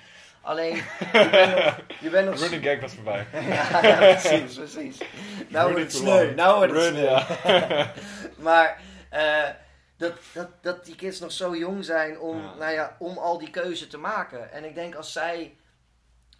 Alleen, 0.41 0.75
je 1.13 1.19
bent 1.21 1.65
nog... 1.65 1.99
Je 1.99 2.09
bent 2.09 2.29
nog 2.29 2.39
Running 2.39 2.63
gag 2.63 2.79
was 2.79 2.93
voorbij. 2.93 3.25
ja, 3.33 3.81
ja, 3.87 3.97
precies, 3.97 4.55
precies. 4.55 4.97
Nou 5.49 5.73
wordt 5.73 5.75
Running 5.75 5.81
het 5.81 5.91
sneu, 5.91 6.33
nou 6.33 6.57
wordt 6.57 6.73
het 6.73 6.81
Run, 6.81 6.93
sneu. 6.93 7.03
ja. 7.03 7.91
maar, 8.37 8.81
eh, 9.09 9.49
dat, 9.97 10.13
dat, 10.33 10.47
dat 10.63 10.85
die 10.85 10.95
kids 10.95 11.19
nog 11.19 11.31
zo 11.31 11.55
jong 11.55 11.85
zijn 11.85 12.19
om, 12.19 12.41
Ja. 12.41 12.53
Nou 12.53 12.71
ja, 12.71 12.95
om 12.99 13.17
al 13.17 13.37
die 13.37 13.49
keuze 13.49 13.87
te 13.87 13.97
maken. 13.97 14.51
En 14.51 14.63
ik 14.63 14.75
denk 14.75 14.95
als 14.95 15.11
zij 15.11 15.55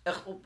echt 0.03 0.23
op. 0.25 0.45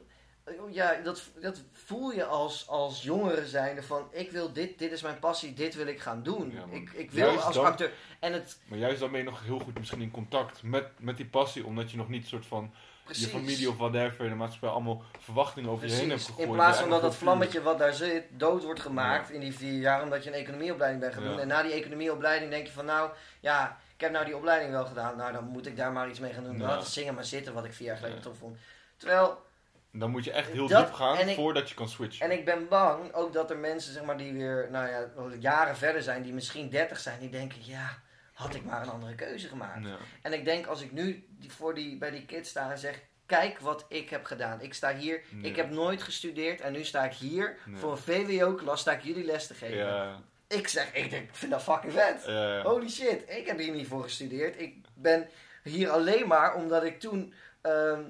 Ja, 0.71 0.93
dat, 1.03 1.23
dat 1.41 1.61
voel 1.71 2.11
je 2.11 2.25
als, 2.25 2.67
als 2.67 3.03
jongere 3.03 3.47
zijnde 3.47 3.83
van 3.83 4.07
ik 4.11 4.31
wil 4.31 4.53
dit, 4.53 4.79
dit 4.79 4.91
is 4.91 5.01
mijn 5.01 5.19
passie, 5.19 5.53
dit 5.53 5.75
wil 5.75 5.87
ik 5.87 5.99
gaan 5.99 6.23
doen. 6.23 6.51
Ja, 6.51 6.75
ik, 6.75 6.91
ik 6.93 7.11
wil 7.11 7.39
als 7.39 7.55
dan- 7.55 7.65
acteur. 7.65 7.91
En 8.19 8.33
het 8.33 8.57
Maar 8.67 8.77
juist 8.77 8.99
dan 8.99 9.09
ben 9.11 9.19
je 9.19 9.25
nog 9.25 9.43
heel 9.43 9.59
goed 9.59 9.77
misschien 9.77 10.01
in 10.01 10.11
contact 10.11 10.63
met, 10.63 10.87
met 10.99 11.17
die 11.17 11.25
passie, 11.25 11.65
omdat 11.65 11.91
je 11.91 11.97
nog 11.97 12.09
niet 12.09 12.27
soort 12.27 12.45
van 12.45 12.73
precies. 13.05 13.23
je 13.23 13.29
familie 13.29 13.69
of 13.69 13.77
whatever 13.77 14.23
in 14.23 14.29
de 14.29 14.35
maatschappij 14.35 14.69
allemaal 14.69 15.03
verwachtingen 15.19 15.69
over 15.69 15.85
je 15.87 15.91
heen 15.91 15.99
hebt 15.99 16.09
Precies. 16.13 16.27
gegooid. 16.29 16.47
In 16.49 16.53
plaats 16.55 16.79
van 16.79 16.89
dat 16.89 17.01
dat 17.01 17.15
vlammetje 17.15 17.61
wat 17.61 17.77
daar 17.79 17.93
zit 17.93 18.23
dood 18.31 18.63
wordt 18.63 18.79
gemaakt 18.79 19.29
in 19.31 19.39
die 19.39 19.53
vier 19.55 19.79
jaar 19.79 20.03
omdat 20.03 20.23
je 20.23 20.29
een 20.29 20.35
economieopleiding 20.35 21.01
bent 21.01 21.13
gaan 21.13 21.23
Ja. 21.23 21.29
doen. 21.29 21.39
En 21.39 21.47
na 21.47 21.61
die 21.63 21.71
economieopleiding 21.71 22.51
denk 22.51 22.67
je 22.67 22.73
van 22.73 22.85
nou 22.85 23.09
ja, 23.39 23.77
ik 23.95 24.01
heb 24.01 24.11
nou 24.11 24.25
die 24.25 24.35
opleiding 24.37 24.71
wel 24.71 24.85
gedaan. 24.85 25.17
Nou 25.17 25.31
dan 25.33 25.43
moet 25.43 25.65
ik 25.67 25.77
daar 25.77 25.91
maar 25.91 26.09
iets 26.09 26.19
mee 26.19 26.33
gaan 26.33 26.43
doen. 26.43 26.57
Ja. 26.57 26.67
Laat 26.67 26.79
het 26.79 26.87
zingen 26.87 27.13
maar 27.13 27.25
zitten 27.25 27.53
wat 27.53 27.65
ik 27.65 27.73
vier 27.73 27.87
jaar 27.87 27.97
geleden 27.97 28.21
tof 28.21 28.37
vond. 28.37 28.57
Terwijl, 28.97 29.43
Dan 29.91 30.09
moet 30.11 30.23
je 30.23 30.31
echt 30.31 30.51
heel 30.51 30.67
Dat- 30.67 30.85
diep 30.85 30.93
gaan 30.93 31.17
ik- 31.27 31.35
voordat 31.35 31.69
je 31.69 31.75
kan 31.75 31.89
switchen. 31.89 32.25
en 32.25 32.31
ik 32.37 32.45
ben 32.45 32.67
bang 32.67 33.13
ook 33.13 33.33
dat 33.33 33.49
er 33.49 33.57
mensen 33.57 33.93
zeg 33.93 34.03
maar 34.03 34.17
die 34.17 34.33
weer 34.33 34.67
nou 34.71 34.87
ja, 34.87 35.05
jaren 35.39 35.75
verder 35.77 36.03
zijn, 36.03 36.21
die 36.21 36.33
misschien 36.33 36.69
30 36.69 36.99
zijn, 36.99 37.19
die 37.19 37.29
denken 37.29 37.57
ja, 37.61 37.89
had 38.35 38.55
ik 38.55 38.63
maar 38.65 38.81
een 38.81 38.89
andere 38.89 39.15
keuze 39.15 39.47
gemaakt. 39.47 39.85
ja. 39.85 39.97
En 40.21 40.33
ik 40.33 40.45
denk 40.45 40.65
als 40.65 40.81
ik 40.81 40.91
nu 40.91 41.25
die, 41.29 41.51
voor 41.51 41.73
die, 41.73 41.97
bij 41.97 42.11
die 42.11 42.25
kids 42.25 42.49
sta 42.49 42.71
en 42.71 42.77
zeg, 42.77 43.01
kijk 43.25 43.59
wat 43.59 43.85
ik 43.89 44.09
heb 44.09 44.25
gedaan. 44.25 44.61
Ik 44.61 44.73
sta 44.73 44.95
hier, 44.95 45.21
Ja. 45.41 45.47
ik 45.47 45.55
heb 45.55 45.69
nooit 45.69 46.03
gestudeerd 46.03 46.61
en 46.61 46.71
nu 46.71 46.83
sta 46.83 47.03
ik 47.03 47.13
hier 47.13 47.57
Ja. 47.71 47.77
voor 47.77 47.91
een 47.91 47.97
VWO-klas, 47.97 48.79
sta 48.79 48.91
ik 48.91 49.01
jullie 49.03 49.25
les 49.25 49.47
te 49.47 49.53
geven. 49.53 50.23
Ik 50.47 50.67
zeg, 50.67 50.93
ik, 50.93 51.09
denk, 51.09 51.29
ik 51.29 51.35
vind 51.35 51.51
dat 51.51 51.63
fucking 51.63 51.93
vet. 51.93 52.23
Holy 52.63 52.89
shit, 52.89 53.23
ik 53.29 53.47
heb 53.47 53.57
hier 53.57 53.71
niet 53.73 53.87
voor 53.87 54.03
gestudeerd. 54.03 54.59
Ik 54.61 54.75
ben 54.93 55.29
hier 55.63 55.89
alleen 55.89 56.27
maar 56.27 56.55
omdat 56.55 56.83
ik 56.83 56.99
toen 56.99 57.33
ehm, 57.61 58.01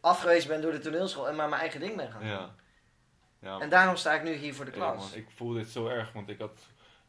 afgewezen 0.00 0.48
ben 0.48 0.60
door 0.62 0.72
de 0.72 0.78
toneelschool 0.78 1.28
en 1.28 1.36
maar 1.36 1.48
mijn 1.48 1.60
eigen 1.60 1.80
ding 1.80 1.96
ben 1.96 2.10
gaan 2.12 2.20
doen. 2.20 2.30
Ja. 2.30 2.54
Ja, 3.40 3.58
En 3.58 3.68
daarom 3.68 3.96
sta 3.96 4.14
ik 4.14 4.22
nu 4.22 4.32
hier 4.32 4.54
voor 4.54 4.64
de 4.64 4.70
klas. 4.70 4.96
man, 5.10 5.18
ik 5.18 5.26
voel 5.30 5.52
dit 5.52 5.68
zo 5.68 5.86
erg, 5.88 6.12
want 6.12 6.28
ik 6.28 6.38
had 6.38 6.60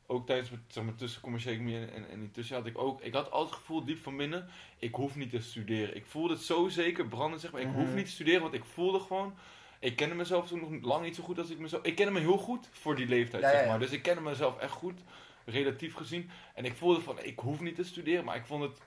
ook 0.10 0.26
tijdens 0.26 0.50
mijn 0.50 0.64
zeg 0.68 0.84
maar, 0.84 0.96
tussen 0.96 1.22
commerciële 1.22 1.56
economie 1.56 1.86
en, 1.88 2.10
en 2.10 2.20
intussen 2.20 2.56
had 2.56 2.66
ik 2.66 2.78
ook, 2.78 3.02
ik 3.02 3.14
had 3.14 3.32
altijd 3.32 3.50
het 3.50 3.60
gevoel 3.60 3.84
diep 3.86 4.04
van 4.04 4.18
binnen, 4.18 4.48
ik 4.80 4.96
hoef 4.96 5.16
niet 5.16 5.30
te 5.30 5.42
studeren. 5.42 5.96
Ik 5.96 6.06
voelde 6.06 6.34
het 6.34 6.44
zo 6.44 6.68
zeker 6.68 7.08
branden, 7.08 7.40
zeg 7.40 7.52
maar, 7.52 7.62
ik 7.62 7.68
hoef 7.74 7.86
Mhm. 7.86 7.96
niet 7.96 8.06
te 8.06 8.12
studeren, 8.12 8.42
want 8.42 8.54
ik 8.54 8.64
voelde 8.66 9.00
gewoon, 9.00 9.34
ik 9.80 9.96
kende 9.96 10.16
mezelf 10.16 10.48
toen 10.48 10.60
nog 10.60 10.70
lang 10.82 11.04
niet 11.04 11.16
zo 11.16 11.24
goed 11.24 11.40
als 11.40 11.50
ik 11.50 11.60
mezelf, 11.60 11.84
ik 11.84 11.96
kende 11.96 12.12
me 12.12 12.20
heel 12.20 12.38
goed 12.38 12.70
voor 12.72 12.96
die 12.96 13.08
leeftijd, 13.08 13.44
Ja, 13.44 13.50
zeg 13.50 13.58
ja, 13.58 13.64
ja. 13.66 13.70
maar. 13.72 13.80
Dus 13.80 13.92
ik 13.92 14.02
kende 14.02 14.22
mezelf 14.22 14.58
echt 14.58 14.72
goed, 14.72 15.00
relatief 15.46 15.94
gezien. 15.94 16.30
En 16.56 16.66
ik 16.66 16.76
voelde 16.76 17.02
van, 17.02 17.24
ik 17.24 17.40
hoef 17.40 17.60
niet 17.62 17.76
te 17.76 17.84
studeren, 17.84 18.26
maar 18.26 18.36
ik 18.36 18.46
vond 18.46 18.64
het 18.64 18.82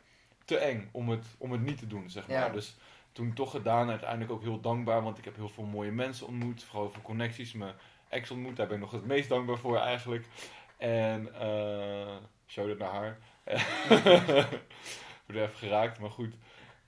te 0.44 0.56
eng 0.56 0.88
om 0.92 1.08
het, 1.08 1.26
om 1.38 1.52
het 1.52 1.60
niet 1.60 1.78
te 1.78 1.86
doen, 1.86 2.10
zeg 2.10 2.28
maar. 2.28 2.52
Dus 2.52 2.76
toen 3.12 3.32
toch 3.32 3.50
gedaan, 3.50 3.88
uiteindelijk 3.90 4.30
ook 4.32 4.42
heel 4.42 4.60
dankbaar, 4.60 5.02
want 5.02 5.18
ik 5.18 5.24
heb 5.24 5.36
heel 5.36 5.48
veel 5.48 5.64
mooie 5.64 5.90
mensen 5.92 6.26
ontmoet, 6.26 6.62
vooral 6.64 6.90
veel 6.90 7.02
connecties, 7.02 7.52
mijn 7.52 7.74
ex 8.08 8.30
ontmoet, 8.30 8.56
daar 8.56 8.66
ben 8.66 8.76
ik 8.76 8.82
nog 8.82 8.90
het 8.92 9.06
meest 9.06 9.28
dankbaar 9.28 9.58
voor 9.58 9.78
eigenlijk. 9.78 10.26
En, 10.80 11.28
shout 12.46 12.68
out 12.68 12.78
naar 12.78 12.90
haar. 12.90 13.18
Ik 15.26 15.36
word 15.36 15.38
even 15.48 15.58
geraakt, 15.58 15.98
maar 16.00 16.10
goed. 16.10 16.34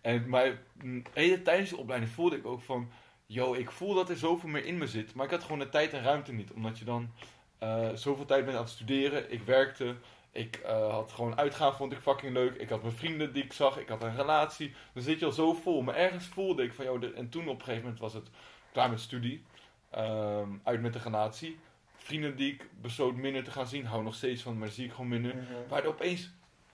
En 0.01 0.29
maar 0.29 0.59
mm, 0.83 1.03
hele 1.13 1.43
tijdens 1.43 1.71
de 1.71 1.77
opleiding 1.77 2.13
voelde 2.13 2.37
ik 2.37 2.47
ook 2.47 2.63
van, 2.63 2.91
yo, 3.27 3.55
ik 3.55 3.71
voel 3.71 3.95
dat 3.95 4.11
er 4.11 4.17
zoveel 4.17 4.49
meer 4.49 4.65
in 4.65 4.79
me 4.79 4.87
zit, 4.87 5.15
maar 5.15 5.25
ik 5.25 5.31
had 5.31 5.43
gewoon 5.43 5.59
de 5.59 5.69
tijd 5.69 5.93
en 5.93 6.03
ruimte 6.03 6.33
niet, 6.33 6.53
omdat 6.53 6.79
je 6.79 6.85
dan 6.85 7.11
eh, 7.59 7.89
zoveel 7.95 8.25
tijd 8.25 8.45
bent 8.45 8.57
aan 8.57 8.63
het 8.63 8.73
studeren. 8.73 9.33
Ik 9.33 9.43
werkte, 9.43 9.95
ik 10.33 10.57
eh, 10.57 10.91
had 10.91 11.13
gewoon 11.13 11.39
uitgaan, 11.39 11.75
vond 11.75 11.93
ik 11.93 11.99
fucking 12.01 12.33
leuk. 12.33 12.55
Ik 12.57 12.69
had 12.69 12.83
mijn 12.83 12.95
vrienden 12.95 13.33
die 13.33 13.45
ik 13.45 13.53
zag, 13.53 13.79
ik 13.79 13.89
had 13.89 14.03
een 14.03 14.17
relatie. 14.17 14.75
Dan 14.95 15.03
zit 15.03 15.19
je 15.19 15.25
al 15.25 15.33
zo 15.33 15.53
vol. 15.53 15.83
Maar 15.83 15.95
ergens 15.95 16.27
voelde 16.27 16.63
ik 16.63 16.73
van, 16.73 17.01
de- 17.01 17.13
en 17.13 17.29
toen 17.29 17.49
op 17.49 17.55
een 17.59 17.65
gegeven 17.65 17.83
moment 17.83 18.01
was 18.01 18.13
het 18.13 18.29
klaar 18.73 18.91
met 18.91 19.01
studie. 19.01 19.45
Ehm, 19.91 20.49
uit 20.63 20.81
met 20.81 20.93
de 20.93 20.99
relatie. 20.99 21.59
Vrienden 22.03 22.37
die 22.37 22.53
ik 22.53 22.69
besloot 22.81 23.15
minder 23.17 23.45
te 23.45 23.51
gaan 23.51 23.67
zien, 23.67 23.87
hou 23.87 24.03
nog 24.03 24.15
steeds 24.15 24.43
van, 24.43 24.59
maar 24.59 24.69
zie 24.69 24.85
ik 24.85 24.91
gewoon 24.91 25.09
minder. 25.09 25.35
Mhm. 25.37 25.45
Waar 25.69 25.83
er 25.83 25.89
opeens 25.89 26.31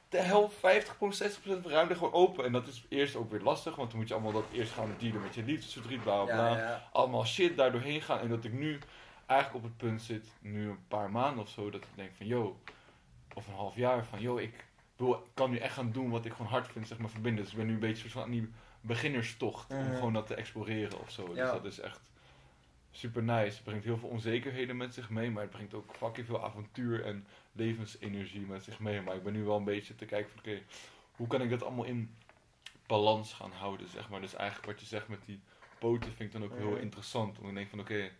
de 0.09 0.19
helft, 0.19 0.57
50%, 0.57 1.17
60% 1.17 1.43
van 1.43 1.63
de 1.63 1.69
ruimte 1.69 1.95
gewoon 1.95 2.13
open. 2.13 2.45
En 2.45 2.53
dat 2.53 2.67
is 2.67 2.85
eerst 2.89 3.17
ook 3.17 3.31
weer 3.31 3.41
lastig, 3.41 3.77
want 3.77 3.89
dan 3.91 3.99
moet 3.99 4.09
je 4.09 4.15
allemaal 4.15 4.33
dat 4.33 4.45
eerst 4.53 4.73
gaan 4.73 4.95
dealen 4.99 5.23
met 5.23 5.35
je 5.35 5.43
liefdesverdriet, 5.43 6.03
bla 6.03 6.25
bla 6.25 6.35
bla 6.35 6.49
Ja, 6.51 6.57
ja. 6.59 6.89
allemaal 6.93 7.25
shit 7.27 7.57
daar 7.57 7.73
doorheen 7.73 8.03
gaan. 8.03 8.19
En 8.21 8.29
dat 8.29 8.45
ik 8.45 8.53
nu 8.53 8.79
eigenlijk 9.27 9.65
op 9.65 9.71
het 9.71 9.77
punt 9.77 10.03
zit, 10.03 10.27
nu 10.41 10.69
een 10.69 10.87
paar 10.89 11.11
maanden 11.11 11.43
of 11.45 11.49
zo, 11.51 11.71
dat 11.71 11.81
ik 11.83 11.89
denk 11.95 12.11
van, 12.17 12.27
yo, 12.27 12.61
of 13.35 13.47
een 13.47 13.55
half 13.55 13.77
jaar 13.77 14.05
van, 14.05 14.21
yo, 14.21 14.37
ik, 14.37 14.67
kan 15.35 15.51
nu 15.51 15.57
echt 15.57 15.75
gaan 15.75 15.93
doen 15.93 16.11
wat 16.11 16.25
ik 16.25 16.33
gewoon 16.33 16.51
hard 16.51 16.69
vind, 16.69 16.89
zeg 16.89 16.99
maar, 16.99 17.11
verbinden. 17.11 17.43
Dus 17.43 17.53
ik 17.53 17.59
ben 17.59 17.67
nu 17.67 17.73
een 17.73 17.79
beetje 17.79 18.01
soort 18.01 18.13
van 18.13 18.23
aan 18.23 18.31
die 18.31 18.51
beginnerstocht 18.81 19.71
om 19.71 19.77
Mhm. 19.85 19.95
gewoon 19.95 20.13
dat 20.13 20.27
te 20.27 20.35
exploreren 20.35 21.01
of 21.01 21.11
zo. 21.11 21.29
Ja. 21.35 21.43
Dus 21.43 21.53
dat 21.53 21.65
is 21.65 21.81
echt 21.81 22.01
super 22.91 23.23
nice. 23.23 23.55
Het 23.55 23.65
brengt 23.65 23.85
heel 23.85 23.99
veel 23.99 24.09
onzekerheden 24.09 24.77
met 24.77 24.95
zich 24.95 25.11
mee, 25.11 25.31
maar 25.31 25.43
het 25.43 25.51
brengt 25.51 25.75
ook 25.75 25.95
fucking 25.95 26.27
veel 26.27 26.45
avontuur 26.45 27.05
en 27.05 27.27
levensenergie 27.53 28.47
met 28.47 28.65
zich 28.65 28.79
mee. 28.79 29.01
Maar 29.01 29.17
ik 29.17 29.23
ben 29.23 29.33
nu 29.33 29.45
wel 29.45 29.57
een 29.57 29.65
beetje 29.65 29.95
te 29.95 30.05
kijken 30.05 30.31
van, 30.31 30.39
oké, 30.39 30.63
hoe 31.17 31.27
kan 31.27 31.43
ik 31.43 31.51
dat 31.51 31.63
allemaal 31.63 31.85
in 31.85 32.15
balans 32.87 33.33
gaan 33.33 33.53
houden, 33.53 33.89
zeg 33.89 34.09
maar. 34.09 34.21
Dus 34.21 34.35
eigenlijk 34.35 34.67
wat 34.71 34.81
je 34.81 34.87
zegt 34.87 35.09
met 35.09 35.25
die 35.25 35.41
poten 35.79 36.13
vind 36.13 36.35
ik 36.35 36.41
dan 36.41 36.51
ook 36.51 36.57
heel 36.57 36.77
interessant. 36.77 37.37
Want 37.37 37.49
ik 37.49 37.55
denk 37.55 37.69
van, 37.71 37.81
oké, 37.81 38.11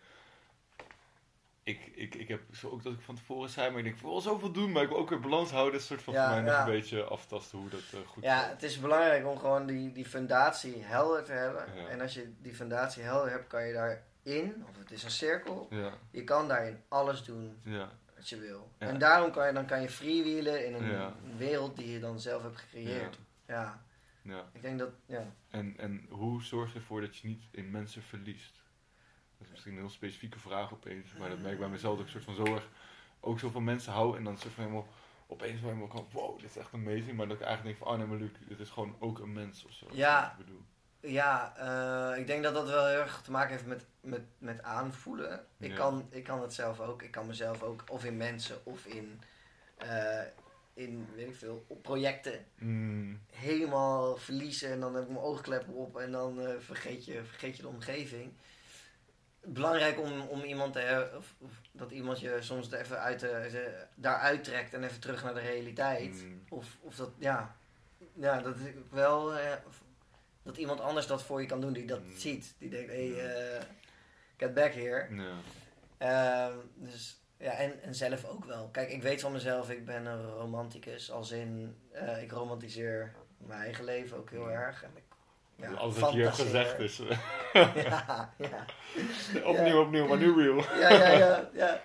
ik, 1.63 1.91
ik, 1.95 2.15
ik 2.15 2.27
heb 2.27 2.41
zo 2.53 2.69
ook 2.69 2.83
dat 2.83 2.93
ik 2.93 3.01
van 3.01 3.15
tevoren 3.15 3.49
zei, 3.49 3.69
maar 3.69 3.77
ik 3.77 3.83
denk, 3.83 3.95
ik 3.95 4.01
wil 4.01 4.21
zoveel 4.21 4.51
doen, 4.51 4.71
maar 4.71 4.83
ik 4.83 4.89
wil 4.89 4.97
ook 4.97 5.09
weer 5.09 5.19
balans 5.19 5.51
houden. 5.51 5.71
Dat 5.71 5.81
is 5.81 5.87
soort 5.87 6.01
van 6.01 6.13
Ja, 6.13 6.33
voor 6.33 6.43
mij 6.43 6.51
nog 6.51 6.59
een 6.59 6.71
beetje 6.71 7.03
aftasten 7.03 7.57
hoe 7.57 7.69
dat 7.69 7.79
eh, 7.93 7.99
goed 8.07 8.23
Ja, 8.23 8.47
het 8.47 8.63
is 8.63 8.79
belangrijk 8.79 9.27
om 9.27 9.37
gewoon 9.37 9.65
die, 9.65 9.91
die 9.91 10.05
fundatie 10.05 10.83
helder 10.83 11.23
te 11.23 11.31
hebben. 11.31 11.65
Ja. 11.75 11.87
En 11.87 12.01
als 12.01 12.13
je 12.13 12.33
die 12.41 12.53
fundatie 12.53 13.03
helder 13.03 13.31
hebt, 13.31 13.47
kan 13.47 13.65
je 13.65 13.73
daarin, 14.23 14.65
of 14.69 14.77
het 14.77 14.91
is 14.91 15.03
een 15.03 15.11
cirkel, 15.11 15.67
Ja, 15.69 15.93
je 16.11 16.23
kan 16.23 16.47
daarin 16.47 16.81
alles 16.87 17.23
doen 17.23 17.59
ja, 17.63 17.91
wat 18.15 18.29
je 18.29 18.39
wil. 18.39 18.71
Ja. 18.79 18.87
En 18.87 18.99
daarom 18.99 19.31
kan 19.31 19.47
je, 19.47 19.53
dan 19.53 19.65
kan 19.65 19.81
je 19.81 19.89
freewheelen 19.89 20.65
in 20.65 20.73
een 20.73 21.13
wereld 21.37 21.75
die 21.75 21.91
je 21.91 21.99
dan 21.99 22.19
zelf 22.19 22.41
hebt 22.41 22.57
gecreëerd. 22.57 23.19
Ja, 23.47 23.83
ja. 24.21 24.49
ik 24.53 24.61
denk 24.61 24.79
dat, 24.79 24.89
ja. 25.05 25.33
En, 25.49 25.73
en 25.77 26.05
hoe 26.09 26.43
zorg 26.43 26.73
je 26.73 26.79
ervoor 26.79 27.01
dat 27.01 27.17
je 27.17 27.27
niet 27.27 27.43
in 27.51 27.71
mensen 27.71 28.01
verliest? 28.01 28.61
Dat 29.37 29.47
is 29.47 29.51
misschien 29.51 29.73
een 29.73 29.79
heel 29.79 29.89
specifieke 29.89 30.39
vraag 30.39 30.73
opeens, 30.73 31.13
maar 31.13 31.29
dat 31.29 31.39
merk 31.39 31.53
ik 31.53 31.59
bij 31.59 31.69
mezelf 31.69 31.97
dat 31.97 32.05
ik 32.05 32.11
soort 32.11 32.23
van 32.23 32.35
zo 32.35 32.55
erg 32.55 32.67
ook 33.19 33.39
zoveel 33.39 33.61
mensen 33.61 33.93
hou 33.93 34.17
en 34.17 34.23
dan 34.23 34.37
soort 34.37 34.53
van 34.53 34.63
helemaal 34.63 34.87
opeens 35.27 35.61
helemaal 35.61 35.87
kan, 35.87 36.07
wow, 36.11 36.39
dit 36.39 36.49
is 36.49 36.57
echt 36.57 36.73
amazing, 36.73 37.17
maar 37.17 37.27
dat 37.27 37.39
ik 37.39 37.43
eigenlijk 37.45 37.63
denk 37.63 37.77
van, 37.77 37.87
oh 37.87 37.99
nee, 37.99 38.07
maar 38.07 38.17
Luc, 38.17 38.31
dit 38.47 38.59
is 38.59 38.69
gewoon 38.69 38.95
ook 38.99 39.19
een 39.19 39.33
mens 39.33 39.65
of 39.65 39.71
zo. 39.71 39.87
Ja. 39.91 40.31
Ik 40.31 40.37
bedoel. 40.37 40.61
Ja, 41.01 41.53
eh, 41.57 42.19
ik 42.19 42.27
denk 42.27 42.43
dat 42.43 42.53
dat 42.53 42.67
wel 42.69 42.85
heel 42.87 42.99
erg 42.99 43.21
te 43.21 43.31
maken 43.31 43.51
heeft 43.51 43.65
met, 43.65 43.85
met, 44.01 44.21
met 44.37 44.63
aanvoelen. 44.63 45.45
Ik, 45.57 45.69
Ja. 45.69 45.75
kan, 45.75 46.07
ik 46.09 46.23
kan 46.23 46.41
het 46.41 46.53
zelf 46.53 46.79
ook. 46.79 47.01
Ik 47.01 47.11
kan 47.11 47.27
mezelf 47.27 47.63
ook, 47.63 47.83
of 47.87 48.03
in 48.05 48.17
mensen 48.17 48.65
of 48.65 48.85
in, 48.85 49.21
eh, 49.77 50.21
in 50.73 51.07
weet 51.15 51.27
ik 51.27 51.35
veel, 51.35 51.65
projecten 51.81 52.45
Mm, 52.57 53.21
helemaal 53.31 54.17
verliezen. 54.17 54.71
En 54.71 54.79
dan 54.79 54.93
heb 54.95 55.03
ik 55.03 55.09
mijn 55.09 55.21
oogkleppen 55.23 55.73
op 55.73 55.97
en 55.97 56.11
dan 56.11 56.41
eh, 56.41 56.53
vergeet, 56.59 57.05
je, 57.05 57.23
vergeet 57.23 57.55
je 57.55 57.61
de 57.61 57.67
omgeving. 57.67 58.33
Belangrijk 59.43 59.99
om, 59.99 60.21
om 60.21 60.41
iemand 60.41 60.73
te 60.73 61.11
of, 61.17 61.35
of 61.37 61.51
dat 61.71 61.91
iemand 61.91 62.19
je 62.19 62.37
soms 62.39 62.71
er 62.71 62.79
even 62.79 62.99
uit 62.99 63.19
de, 63.19 63.85
daaruit 63.95 64.43
trekt 64.43 64.73
en 64.73 64.83
even 64.83 64.99
terug 64.99 65.23
naar 65.23 65.33
de 65.33 65.39
realiteit. 65.39 66.23
mm, 66.23 66.43
Of, 66.49 66.77
of 66.81 66.95
dat, 66.95 67.09
ja, 67.17 67.55
ja 68.13 68.41
dat 68.41 68.55
ik 68.59 68.75
wel, 68.89 69.33
eh, 69.33 69.53
dat 70.43 70.57
iemand 70.57 70.79
anders 70.79 71.07
dat 71.07 71.23
voor 71.23 71.41
je 71.41 71.47
kan 71.47 71.61
doen 71.61 71.73
die 71.73 71.85
dat 71.85 71.99
Mm. 72.03 72.15
ziet. 72.17 72.53
Die 72.57 72.69
denkt, 72.69 72.91
hey, 72.91 73.13
eh, 73.19 73.61
get 74.37 74.53
back 74.53 74.73
here. 74.73 75.07
ja. 75.15 75.33
Ehm, 75.97 76.57
dus, 76.75 77.21
ja, 77.37 77.51
en, 77.51 77.81
en 77.83 77.95
zelf 77.95 78.25
ook 78.25 78.45
wel. 78.45 78.69
Kijk, 78.71 78.89
ik 78.91 79.01
weet 79.01 79.21
van 79.21 79.31
mezelf, 79.31 79.69
ik 79.69 79.85
ben 79.85 80.05
een 80.05 80.25
romanticus. 80.29 81.11
Als 81.11 81.31
in, 81.31 81.75
eh, 81.91 82.21
ik 82.21 82.31
romantiseer 82.31 83.13
mijn 83.37 83.61
eigen 83.61 83.83
leven 83.83 84.17
ook 84.17 84.29
heel 84.29 84.49
Ja. 84.49 84.55
erg. 84.55 84.83
En 84.83 84.89
ik, 84.95 85.03
ja, 85.55 85.69
je 85.69 85.75
hebt 85.77 85.93
fantaseer. 85.97 86.31
gezegd 86.31 86.79
is 86.79 86.97
ja, 87.83 88.33
ja. 88.37 88.65
opnieuw, 89.43 89.81
opnieuw, 89.81 90.07
maar 90.07 90.17
nu 90.17 90.43
real. 90.43 90.57
ja, 90.81 90.89
ja, 90.89 91.09
ja, 91.17 91.49
ja. 91.53 91.81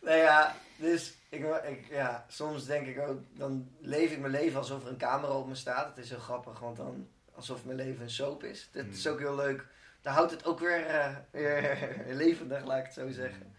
Nou 0.00 0.16
ja, 0.16 0.54
dus 0.76 1.14
ik, 1.28 1.44
ik, 1.68 1.86
ja, 1.90 2.24
soms 2.28 2.64
denk 2.66 2.86
ik 2.86 2.98
ook, 3.00 3.18
dan 3.34 3.70
leef 3.80 4.10
ik 4.12 4.18
mijn 4.18 4.32
leven 4.32 4.58
alsof 4.58 4.82
er 4.82 4.88
een 4.88 4.96
camera 4.96 5.32
op 5.32 5.48
me 5.48 5.54
staat. 5.54 5.86
Het 5.96 6.04
is 6.04 6.10
heel 6.10 6.18
grappig, 6.18 6.58
want 6.58 6.76
dan 6.76 7.08
alsof 7.38 7.64
mijn 7.64 7.76
leven 7.76 8.02
een 8.02 8.10
soap 8.10 8.44
is. 8.44 8.68
Dat 8.72 8.84
is 8.84 9.04
Mm. 9.04 9.12
ook 9.12 9.18
heel 9.18 9.34
leuk. 9.34 9.66
Dan 10.02 10.12
houdt 10.12 10.30
het 10.30 10.44
ook 10.44 10.58
weer, 10.58 10.86
eh, 10.86 11.16
weer 11.30 11.78
levendig, 12.24 12.64
laat 12.64 12.78
ik 12.78 12.84
het 12.84 12.94
zo 12.94 13.10
zeggen. 13.10 13.56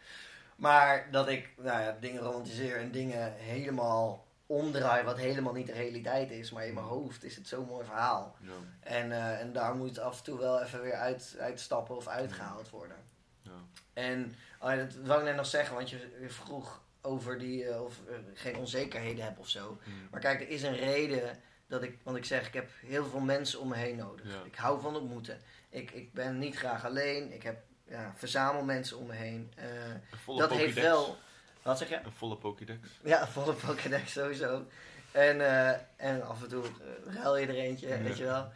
Maar 0.55 1.07
dat 1.11 1.27
ik 1.29 1.49
nou 1.57 1.81
ja, 1.81 1.97
dingen 1.99 2.21
romantiseer 2.21 2.77
en 2.77 2.91
dingen 2.91 3.33
helemaal 3.33 4.27
omdraai, 4.45 5.03
wat 5.03 5.17
helemaal 5.17 5.53
niet 5.53 5.67
de 5.67 5.73
realiteit 5.73 6.31
is. 6.31 6.51
Maar 6.51 6.65
in 6.65 6.73
mijn 6.73 6.85
hoofd 6.85 7.23
is 7.23 7.35
het 7.35 7.47
zo'n 7.47 7.65
mooi 7.65 7.85
verhaal. 7.85 8.35
Ja, 8.41 8.51
En, 8.79 9.11
eh, 9.11 9.39
en 9.39 9.53
daar 9.53 9.75
moet 9.75 9.99
af 9.99 10.17
en 10.17 10.23
toe 10.23 10.39
wel 10.39 10.61
even 10.61 10.81
weer 10.81 10.93
uit, 10.95 11.35
uitstappen 11.39 11.95
of 11.95 12.07
uitgehaald 12.07 12.69
worden. 12.69 12.97
ja. 13.41 13.51
En 13.93 14.35
oh 14.61 14.69
ja, 14.69 14.75
dat 14.75 14.95
wou 15.03 15.19
ik 15.19 15.25
net 15.25 15.35
nog 15.35 15.45
zeggen, 15.45 15.75
want 15.75 15.89
je, 15.89 16.17
je 16.21 16.29
vroeg 16.29 16.81
over 17.01 17.37
die, 17.39 17.65
eh, 17.69 17.81
of 17.83 17.99
geen 18.33 18.55
onzekerheden 18.57 19.23
heb 19.23 19.39
of 19.39 19.47
zo. 19.49 19.77
Mm. 19.85 20.07
Maar 20.11 20.19
kijk, 20.19 20.41
er 20.41 20.49
is 20.49 20.63
een 20.63 20.75
reden 20.75 21.37
dat 21.69 21.83
ik, 21.83 21.97
want 22.03 22.17
ik 22.17 22.25
zeg, 22.25 22.47
ik 22.47 22.53
heb 22.53 22.69
heel 22.85 23.05
veel 23.05 23.19
mensen 23.19 23.59
om 23.59 23.67
me 23.67 23.75
heen 23.75 23.95
nodig. 23.95 24.25
Ja. 24.25 24.41
Ik 24.45 24.55
hou 24.55 24.81
van 24.81 24.95
ontmoeten. 24.95 25.37
Ik, 25.69 25.91
ik 25.91 26.13
ben 26.13 26.37
niet 26.39 26.55
graag 26.55 26.85
alleen. 26.85 27.33
Ik 27.33 27.43
heb, 27.43 27.57
ja, 27.87 28.13
verzamel 28.15 28.63
mensen 28.63 28.97
om 28.97 29.05
me 29.07 29.13
heen. 29.13 29.51
Eh, 29.55 29.65
Een 29.89 30.01
volle 30.23 30.39
dat 30.39 30.49
Pokédex. 30.49 30.73
heeft 30.75 30.87
wel, 30.87 31.17
wat 31.61 31.77
zeg 31.77 31.89
je? 31.89 31.95
Een 32.03 32.11
volle 32.11 32.37
Pokédex. 32.37 32.87
Ja, 33.03 33.27
volle 33.27 33.53
Pokédex 33.53 34.11
sowieso. 34.11 34.65
En, 35.11 35.41
eh, 35.41 35.69
en 35.97 36.23
af 36.27 36.41
en 36.43 36.49
toe 36.49 36.63
eh, 36.65 37.13
ruil 37.15 37.37
je 37.37 37.47
er 37.47 37.55
eentje, 37.55 37.87
Ja. 37.87 37.97
weet 38.01 38.17
je 38.17 38.23
wel. 38.23 38.51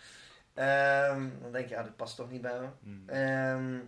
Ehm, 0.53 1.29
dan 1.41 1.51
denk 1.51 1.69
je, 1.69 1.77
ah, 1.77 1.83
dit 1.83 1.95
past 1.95 2.15
toch 2.15 2.31
niet 2.31 2.41
bij 2.41 2.59
me. 2.59 2.67
Mm. 2.79 3.09
Ehm, 3.09 3.79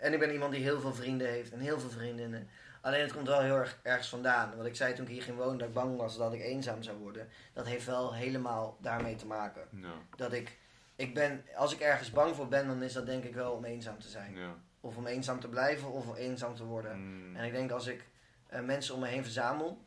en 0.00 0.12
ik 0.12 0.18
ben 0.18 0.32
iemand 0.32 0.52
die 0.52 0.62
heel 0.62 0.80
veel 0.80 0.94
vrienden 0.94 1.28
heeft 1.28 1.52
en 1.52 1.60
heel 1.60 1.80
veel 1.80 1.90
vriendinnen. 1.90 2.48
Alleen 2.80 3.00
het 3.00 3.12
komt 3.12 3.26
wel 3.26 3.40
heel 3.40 3.56
erg 3.56 3.78
ergens 3.82 4.08
vandaan. 4.08 4.56
Wat 4.56 4.66
ik 4.66 4.76
zei 4.76 4.94
toen 4.94 5.04
ik 5.04 5.10
hier 5.10 5.22
ging 5.22 5.36
wonen, 5.36 5.58
dat 5.58 5.68
ik 5.68 5.74
bang 5.74 5.96
was 5.96 6.16
dat 6.16 6.32
ik 6.32 6.40
eenzaam 6.40 6.82
zou 6.82 6.98
worden. 6.98 7.28
Dat 7.52 7.66
heeft 7.66 7.86
wel 7.86 8.14
helemaal 8.14 8.78
daarmee 8.80 9.16
te 9.16 9.26
maken. 9.26 9.62
Ja, 9.70 9.92
Dat 10.16 10.32
ik, 10.32 10.58
ik 10.96 11.14
ben, 11.14 11.44
als 11.56 11.72
ik 11.72 11.80
ergens 11.80 12.10
bang 12.10 12.34
voor 12.34 12.48
ben, 12.48 12.66
dan 12.66 12.82
is 12.82 12.92
dat 12.92 13.06
denk 13.06 13.24
ik 13.24 13.34
wel 13.34 13.52
om 13.52 13.64
eenzaam 13.64 13.98
te 13.98 14.08
zijn. 14.08 14.36
ja. 14.36 14.54
Of 14.80 14.96
om 14.96 15.06
eenzaam 15.06 15.40
te 15.40 15.48
blijven 15.48 15.90
of 15.90 16.06
om 16.06 16.14
eenzaam 16.14 16.54
te 16.54 16.64
worden. 16.64 16.98
Mm. 16.98 17.36
En 17.36 17.44
ik 17.44 17.52
denk 17.52 17.70
als 17.70 17.86
ik 17.86 18.04
eh, 18.46 18.60
mensen 18.60 18.94
om 18.94 19.00
me 19.00 19.06
heen 19.06 19.22
verzamel, 19.22 19.84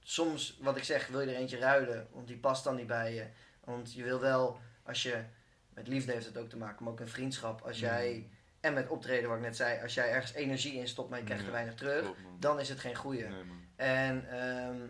soms 0.00 0.58
wat 0.60 0.76
ik 0.76 0.84
zeg, 0.84 1.06
wil 1.06 1.20
je 1.20 1.30
er 1.30 1.36
eentje 1.36 1.58
ruilen, 1.58 2.08
want 2.12 2.26
die 2.26 2.38
past 2.38 2.64
dan 2.64 2.76
niet 2.76 2.86
bij 2.86 3.14
je. 3.14 3.26
Want 3.64 3.92
je 3.94 4.02
wil 4.02 4.20
wel, 4.20 4.58
als 4.82 5.02
je, 5.02 5.24
met 5.68 5.88
liefde 5.88 6.12
heeft 6.12 6.26
het 6.26 6.38
ook 6.38 6.48
te 6.48 6.56
maken, 6.56 6.84
maar 6.84 6.92
ook 6.92 7.00
een 7.00 7.08
vriendschap, 7.08 7.60
als 7.60 7.78
jij, 7.78 8.30
en 8.62 8.74
met 8.74 8.88
optreden 8.88 9.28
wat 9.28 9.38
ik 9.38 9.44
net 9.44 9.56
zei, 9.56 9.82
als 9.82 9.94
jij 9.94 10.10
ergens 10.10 10.32
energie 10.32 10.74
in 10.74 10.88
stopt, 10.88 11.10
maar 11.10 11.18
je 11.18 11.24
krijgt 11.24 11.42
er 11.42 11.48
Ja, 11.48 11.54
weinig 11.54 11.74
terug, 11.74 12.00
Klopt, 12.02 12.18
dan 12.38 12.60
is 12.60 12.68
het 12.68 12.78
geen. 12.80 12.96
Nee, 13.04 13.28
man. 13.28 13.60
En 13.76 14.28
ehm, 14.30 14.80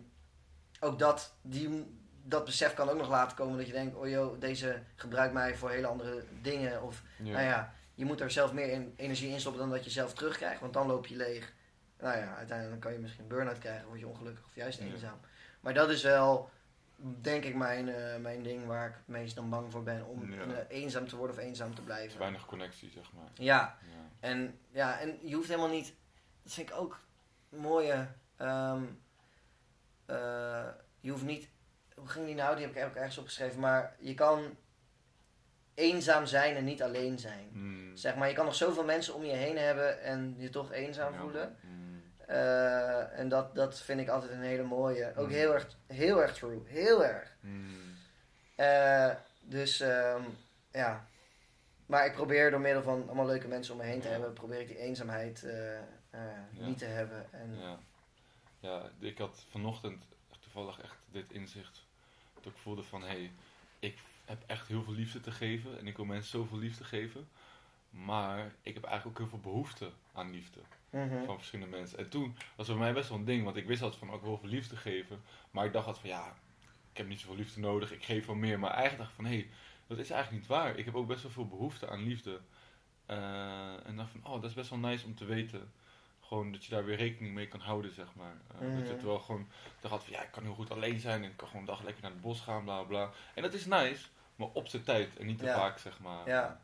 ook 0.80 0.98
dat, 0.98 1.34
die, 1.42 1.98
dat 2.24 2.44
besef 2.44 2.74
kan 2.74 2.88
ook 2.88 2.98
nog 2.98 3.08
laten 3.08 3.36
komen 3.36 3.56
dat 3.56 3.66
je 3.66 3.72
denkt, 3.72 3.96
oh 3.96 4.08
joh, 4.08 4.40
deze 4.40 4.82
gebruikt 4.94 5.34
mij 5.34 5.54
voor 5.54 5.70
hele 5.70 5.86
andere 5.86 6.24
dingen. 6.42 6.82
Of 6.82 7.02
Ja. 7.16 7.32
nou 7.32 7.44
ja, 7.44 7.74
je 7.94 8.04
moet 8.04 8.20
er 8.20 8.30
zelf 8.30 8.52
meer 8.52 8.68
in, 8.68 8.92
energie 8.96 9.30
in 9.30 9.40
stoppen 9.40 9.60
dan 9.60 9.70
dat 9.70 9.84
je 9.84 9.90
zelf 9.90 10.14
terugkrijgt, 10.14 10.60
want 10.60 10.72
dan 10.72 10.86
loop 10.86 11.06
je 11.06 11.16
leeg. 11.16 11.52
Nou 11.98 12.18
ja, 12.18 12.36
uiteindelijk 12.36 12.80
kan 12.80 12.92
je 12.92 12.98
misschien 12.98 13.22
een 13.22 13.28
burn-out 13.28 13.58
krijgen, 13.58 13.86
word 13.86 13.98
je 14.00 14.06
ongelukkig 14.08 14.44
of 14.46 14.54
juist 14.54 14.78
Ja. 14.78 14.84
eenzaam. 14.84 15.20
Maar 15.60 15.74
dat 15.74 15.90
is 15.90 16.02
wel, 16.02 16.50
denk 17.20 17.44
ik, 17.44 17.54
mijn, 17.54 17.88
eh, 17.88 18.16
mijn 18.16 18.42
ding 18.42 18.66
waar 18.66 18.88
ik 18.88 18.94
het 18.94 19.06
meest 19.06 19.34
dan 19.34 19.50
bang 19.50 19.70
voor 19.70 19.82
ben, 19.82 20.06
om 20.06 20.32
Ja. 20.32 20.42
eh, 20.42 20.78
eenzaam 20.82 21.08
te 21.08 21.16
worden 21.16 21.36
of 21.36 21.42
eenzaam 21.42 21.74
te 21.74 21.82
blijven. 21.82 22.18
weinig 22.18 22.46
connectie, 22.46 22.90
zeg 22.90 23.12
maar. 23.12 23.28
Ja, 23.34 23.78
Ja. 23.94 24.08
en, 24.20 24.58
ja, 24.70 24.98
en 25.00 25.18
je 25.22 25.34
hoeft 25.34 25.48
helemaal 25.48 25.68
niet. 25.70 25.94
Dat 26.42 26.52
vind 26.52 26.68
ik 26.70 26.76
ook 26.76 27.00
mooie. 27.48 28.08
ehm, 28.36 28.82
eh, 30.06 30.68
je 31.00 31.10
hoeft 31.10 31.24
niet. 31.24 31.48
Hoe 31.94 32.08
ging 32.08 32.26
die 32.26 32.34
nou? 32.34 32.56
Die 32.56 32.66
heb 32.66 32.76
ik 32.76 32.84
ook 32.84 32.94
ergens 32.94 33.18
opgeschreven. 33.18 33.60
Maar 33.60 33.96
je 33.98 34.14
kan 34.14 34.56
eenzaam 35.74 36.26
zijn 36.26 36.56
en 36.56 36.64
niet 36.64 36.82
alleen 36.82 37.18
zijn. 37.18 37.48
Mm. 37.52 37.96
Zeg 37.96 38.16
maar, 38.16 38.28
je 38.28 38.34
kan 38.34 38.44
nog 38.44 38.54
zoveel 38.54 38.84
mensen 38.84 39.14
om 39.14 39.24
je 39.24 39.32
heen 39.32 39.58
hebben 39.58 40.02
en 40.02 40.34
je 40.38 40.48
toch 40.50 40.72
eenzaam 40.72 41.12
Ja, 41.12 41.18
voelen. 41.20 41.56
mm. 41.62 41.71
Eh, 42.32 43.18
en 43.18 43.28
dat, 43.28 43.54
dat 43.54 43.80
vind 43.80 44.00
ik 44.00 44.08
altijd 44.08 44.30
een 44.32 44.40
hele 44.42 44.62
mooie. 44.62 45.12
Ook 45.16 45.26
Mm. 45.26 45.32
heel 45.32 45.54
erg, 45.54 45.66
heel 45.86 46.22
erg 46.22 46.34
true. 46.34 46.62
Heel 46.66 47.04
erg. 47.04 47.34
Mm. 47.40 47.94
Eh, 48.54 49.10
dus 49.40 49.80
ehm, 49.80 50.22
ja. 50.72 51.06
Maar 51.86 52.06
ik 52.06 52.12
probeer 52.12 52.50
door 52.50 52.60
middel 52.60 52.82
van 52.82 53.04
allemaal 53.06 53.26
leuke 53.26 53.48
mensen 53.48 53.72
om 53.74 53.80
me 53.80 53.86
heen 53.86 54.00
te 54.00 54.06
Ja. 54.06 54.12
hebben, 54.12 54.32
probeer 54.32 54.60
ik 54.60 54.66
die 54.68 54.78
eenzaamheid 54.78 55.44
eh, 55.44 55.74
Ja. 56.10 56.66
niet 56.66 56.78
te 56.78 56.84
hebben. 56.84 57.26
En, 57.32 57.56
Ja. 57.60 57.78
ja, 58.60 58.82
ik 58.98 59.18
had 59.18 59.44
vanochtend 59.50 60.04
toevallig 60.40 60.80
echt 60.80 60.96
dit 61.10 61.30
inzicht. 61.30 61.84
Dat 62.34 62.52
ik 62.52 62.58
voelde 62.58 62.82
van, 62.82 63.00
hé, 63.02 63.06
hey, 63.08 63.32
ik 63.78 63.98
heb 64.24 64.38
echt 64.46 64.66
heel 64.68 64.82
veel 64.82 64.92
liefde 64.94 65.20
te 65.20 65.30
geven. 65.30 65.78
En 65.78 65.86
ik 65.86 65.96
wil 65.96 66.04
mensen 66.04 66.30
zoveel 66.30 66.58
liefde 66.58 66.84
geven. 66.84 67.28
Maar 67.90 68.52
ik 68.62 68.74
heb 68.74 68.84
eigenlijk 68.84 69.06
ook 69.20 69.28
heel 69.28 69.38
veel 69.40 69.50
behoefte 69.52 69.90
aan 70.12 70.30
liefde. 70.30 70.60
Mhm. 70.92 71.24
Van 71.24 71.36
verschillende 71.36 71.76
mensen. 71.76 71.98
En 71.98 72.08
toen 72.08 72.36
was 72.56 72.66
het 72.68 72.76
bij 72.76 72.84
mij 72.84 72.94
best 72.94 73.08
wel 73.08 73.18
een 73.18 73.24
ding. 73.24 73.44
Want 73.44 73.56
ik 73.56 73.66
wist 73.66 73.82
altijd 73.82 74.00
van, 74.00 74.10
ook 74.10 74.22
heel 74.22 74.38
veel 74.38 74.48
liefde 74.48 74.76
geven. 74.76 75.22
Maar 75.50 75.64
ik 75.64 75.72
dacht 75.72 75.86
altijd 75.86 76.06
van, 76.06 76.16
ja, 76.18 76.34
ik 76.92 76.96
heb 76.98 77.08
niet 77.08 77.20
zoveel 77.20 77.36
liefde 77.36 77.60
nodig. 77.60 77.92
Ik 77.92 78.04
geef 78.04 78.26
wel 78.26 78.34
meer. 78.34 78.58
Maar 78.58 78.70
eigenlijk 78.70 78.98
dacht 78.98 79.10
ik 79.10 79.16
van, 79.16 79.24
hé, 79.24 79.34
hey, 79.38 79.48
dat 79.86 79.98
is 79.98 80.10
eigenlijk 80.10 80.42
niet 80.42 80.50
waar. 80.50 80.76
Ik 80.76 80.84
heb 80.84 80.94
ook 80.94 81.06
best 81.06 81.22
wel 81.22 81.32
veel 81.32 81.48
behoefte 81.48 81.88
aan 81.88 82.02
liefde. 82.02 82.40
Eh, 83.06 83.86
en 83.86 83.96
dacht 83.96 84.10
van, 84.10 84.24
oh, 84.26 84.40
dat 84.40 84.50
is 84.50 84.54
best 84.56 84.70
wel 84.70 84.78
nice 84.78 85.04
om 85.06 85.14
te 85.14 85.24
weten. 85.24 85.72
Gewoon 86.20 86.52
dat 86.52 86.64
je 86.64 86.70
daar 86.70 86.84
weer 86.84 86.96
rekening 86.96 87.34
mee 87.34 87.48
kan 87.48 87.60
houden, 87.60 87.94
zeg 87.94 88.14
maar. 88.14 88.34
Eh, 88.54 88.60
Dat 88.60 88.70
je 88.86 88.88
het 88.92 88.96
Mhm. 88.96 89.06
wel 89.06 89.18
gewoon, 89.18 89.48
dacht 89.80 89.92
altijd 89.94 90.02
van, 90.10 90.12
ja, 90.12 90.22
ik 90.26 90.30
kan 90.32 90.42
heel 90.42 90.54
goed 90.54 90.70
alleen 90.70 91.00
zijn. 91.00 91.22
En 91.24 91.30
ik 91.30 91.36
kan 91.36 91.46
gewoon 91.48 91.62
een 91.62 91.68
dag 91.68 91.82
lekker 91.82 92.02
naar 92.02 92.12
het 92.12 92.20
bos 92.20 92.40
gaan, 92.40 92.64
bla 92.64 92.82
bla. 92.82 93.10
En 93.34 93.42
dat 93.42 93.54
is 93.54 93.66
nice, 93.66 94.06
maar 94.36 94.48
op 94.52 94.68
zijn 94.68 94.82
tijd. 94.82 95.16
En 95.16 95.26
niet 95.26 95.38
te 95.38 95.44
Ja. 95.44 95.54
vaak, 95.58 95.78
zeg 95.78 96.00
maar. 96.00 96.28
Ja. 96.28 96.60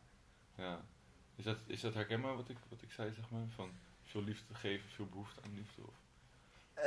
ja. 0.54 0.80
Is, 1.36 1.44
dat, 1.44 1.58
is 1.66 1.80
dat 1.80 1.94
herkenbaar 1.94 2.36
wat 2.36 2.48
ik, 2.48 2.56
wat 2.68 2.82
ik 2.82 2.92
zei, 2.92 3.12
zeg 3.14 3.30
maar? 3.30 3.44
Van 3.54 3.70
veel 4.08 4.22
liefde 4.22 4.54
geven, 4.54 4.88
veel 4.90 5.06
behoefte 5.06 5.40
aan 5.44 5.54
liefde? 5.54 5.82
Of? 5.86 5.94
Eh, 6.74 6.86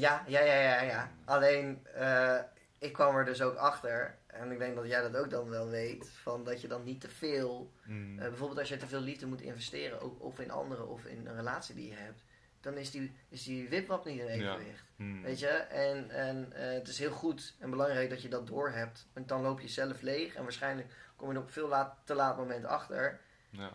ja, 0.00 0.24
ja, 0.26 0.40
ja, 0.40 0.54
ja, 0.54 0.80
ja. 0.82 1.10
Alleen, 1.24 1.86
eh, 1.94 2.38
ik 2.78 2.92
kwam 2.92 3.16
er 3.16 3.24
dus 3.24 3.42
ook 3.42 3.56
achter, 3.56 4.18
en 4.26 4.50
ik 4.52 4.58
denk 4.58 4.76
dat 4.76 4.86
jij 4.86 5.00
dat 5.02 5.16
ook 5.16 5.30
dan 5.30 5.48
wel 5.48 5.68
weet, 5.68 6.08
van 6.22 6.44
dat 6.44 6.60
je 6.60 6.68
dan 6.68 6.84
niet 6.84 7.00
te 7.00 7.08
veel, 7.08 7.72
Mm. 7.84 8.18
eh, 8.18 8.28
bijvoorbeeld 8.28 8.58
als 8.58 8.68
je 8.68 8.76
te 8.76 8.86
veel 8.86 9.00
liefde 9.00 9.26
moet 9.26 9.40
investeren, 9.40 10.00
ook, 10.00 10.22
of 10.22 10.38
in 10.38 10.50
anderen 10.50 10.88
of 10.88 11.04
in 11.04 11.26
een 11.26 11.36
relatie 11.36 11.74
die 11.74 11.88
je 11.88 11.94
hebt, 11.96 12.22
dan 12.60 12.76
is 12.76 12.90
die, 12.90 13.12
is 13.28 13.42
die 13.42 13.68
wipwap 13.68 14.04
niet 14.04 14.18
in 14.20 14.26
evenwicht. 14.26 14.84
Mm. 14.96 15.22
Weet 15.22 15.38
je? 15.38 15.48
En, 15.48 16.10
en 16.10 16.52
eh, 16.52 16.72
het 16.72 16.88
is 16.88 16.98
heel 16.98 17.10
goed 17.10 17.54
en 17.58 17.70
belangrijk 17.70 18.10
dat 18.10 18.22
je 18.22 18.28
dat 18.28 18.46
doorhebt. 18.46 19.06
Want 19.12 19.28
dan 19.28 19.42
loop 19.42 19.60
je 19.60 19.68
zelf 19.68 20.00
leeg 20.00 20.34
en 20.34 20.42
waarschijnlijk 20.42 20.94
kom 21.16 21.28
je 21.30 21.34
er 21.34 21.40
op 21.42 21.50
veel 21.50 21.68
laat, 21.68 21.96
te 22.04 22.14
laat 22.14 22.36
moment 22.36 22.64
achter. 22.64 23.20
Ja. 23.50 23.70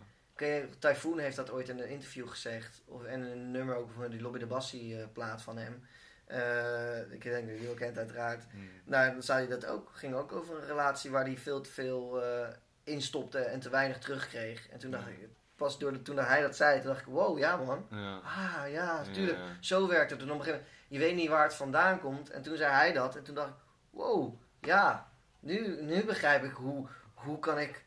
Typhoon 0.78 1.18
heeft 1.18 1.36
dat 1.36 1.50
ooit 1.50 1.68
in 1.68 1.78
een 1.78 1.88
interview 1.88 2.28
gezegd. 2.28 2.82
Of, 2.86 3.04
en 3.04 3.20
een 3.20 3.50
nummer 3.50 3.76
ook 3.76 3.90
van 3.90 4.10
die 4.10 4.20
Lobby 4.20 4.38
de 4.38 4.46
Bassi 4.46 5.00
eh, 5.00 5.06
plaat 5.12 5.42
van 5.42 5.58
hem. 5.58 5.86
Eh, 6.24 7.12
ik 7.12 7.22
denk 7.22 7.48
dat 7.48 7.60
je 7.60 7.74
kent 7.74 7.98
uiteraard. 7.98 8.44
Mm. 8.52 8.68
Nou, 8.84 9.12
dan 9.12 9.22
zei 9.22 9.38
hij 9.38 9.58
dat 9.58 9.66
ook. 9.66 9.90
ging 9.92 10.14
ook 10.14 10.32
over 10.32 10.56
een 10.56 10.66
relatie 10.66 11.10
waar 11.10 11.24
hij 11.24 11.36
veel 11.36 11.60
te 11.60 11.70
veel 11.70 12.22
eh 12.22 12.48
instopte 12.88 13.38
en 13.38 13.60
te 13.60 13.70
weinig 13.70 13.98
terugkreeg. 13.98 14.68
En 14.68 14.78
toen 14.78 14.90
dacht 14.90 15.06
ik, 15.06 15.28
pas 15.56 15.78
door 15.78 15.92
de, 15.92 16.02
toen 16.02 16.16
hij 16.16 16.40
dat 16.40 16.56
zei, 16.56 16.80
toen 16.80 16.88
dacht 16.88 17.00
ik, 17.00 17.06
wow, 17.06 17.38
ja 17.38 17.56
man. 17.56 17.86
Ja. 17.90 18.16
Ah, 18.16 18.70
ja, 18.70 19.02
natuurlijk. 19.06 19.38
Ja. 19.38 19.56
Zo 19.60 19.88
werkt 19.88 20.10
het. 20.10 20.20
En 20.20 20.30
op 20.30 20.38
een 20.38 20.44
gegeven 20.44 20.60
moment, 20.60 20.76
je 20.88 20.98
weet 20.98 21.14
niet 21.14 21.28
waar 21.28 21.42
het 21.42 21.54
vandaan 21.54 22.00
komt. 22.00 22.30
En 22.30 22.42
toen 22.42 22.56
zei 22.56 22.72
hij 22.72 22.92
dat. 22.92 23.16
En 23.16 23.22
toen 23.22 23.34
dacht 23.34 23.48
ik, 23.48 23.54
wow, 23.90 24.40
ja, 24.60 25.10
nu, 25.40 25.82
nu 25.82 26.04
begrijp 26.04 26.44
ik 26.44 26.52
hoe, 26.52 26.88
hoe 27.14 27.38
kan 27.38 27.58
ik 27.58 27.84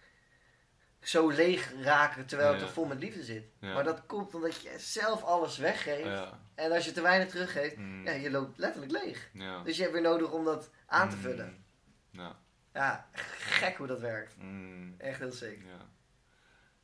zo 1.01 1.29
leeg 1.29 1.73
raken 1.83 2.25
terwijl 2.25 2.53
Ja. 2.53 2.59
er 2.61 2.69
vol 2.69 2.85
met 2.85 2.99
liefde 2.99 3.23
zit. 3.23 3.45
Maar 3.59 3.83
dat 3.83 4.05
komt 4.05 4.35
omdat 4.35 4.61
je 4.61 4.79
zelf 4.79 5.23
alles 5.23 5.57
weggeeft. 5.57 6.27
En 6.55 6.71
als 6.71 6.85
je 6.85 6.91
te 6.91 7.01
weinig 7.01 7.29
teruggeeft, 7.29 7.77
Mm. 7.77 8.05
ja, 8.05 8.11
je 8.11 8.31
loopt 8.31 8.57
letterlijk 8.57 8.91
leeg. 8.91 9.29
Dus 9.63 9.75
je 9.75 9.81
hebt 9.81 9.93
weer 9.93 10.01
nodig 10.03 10.31
om 10.31 10.43
dat 10.45 10.69
aan 10.85 11.09
te 11.09 11.15
Mm. 11.15 11.21
vullen. 11.21 11.65
Ja. 12.11 12.39
Ja, 12.73 13.07
gek 13.13 13.75
hoe 13.77 13.87
dat 13.87 13.99
werkt. 13.99 14.37
Mm. 14.37 14.95
Echt 14.97 15.19
heel 15.19 15.31
sick. 15.31 15.61
Ja. 15.65 15.85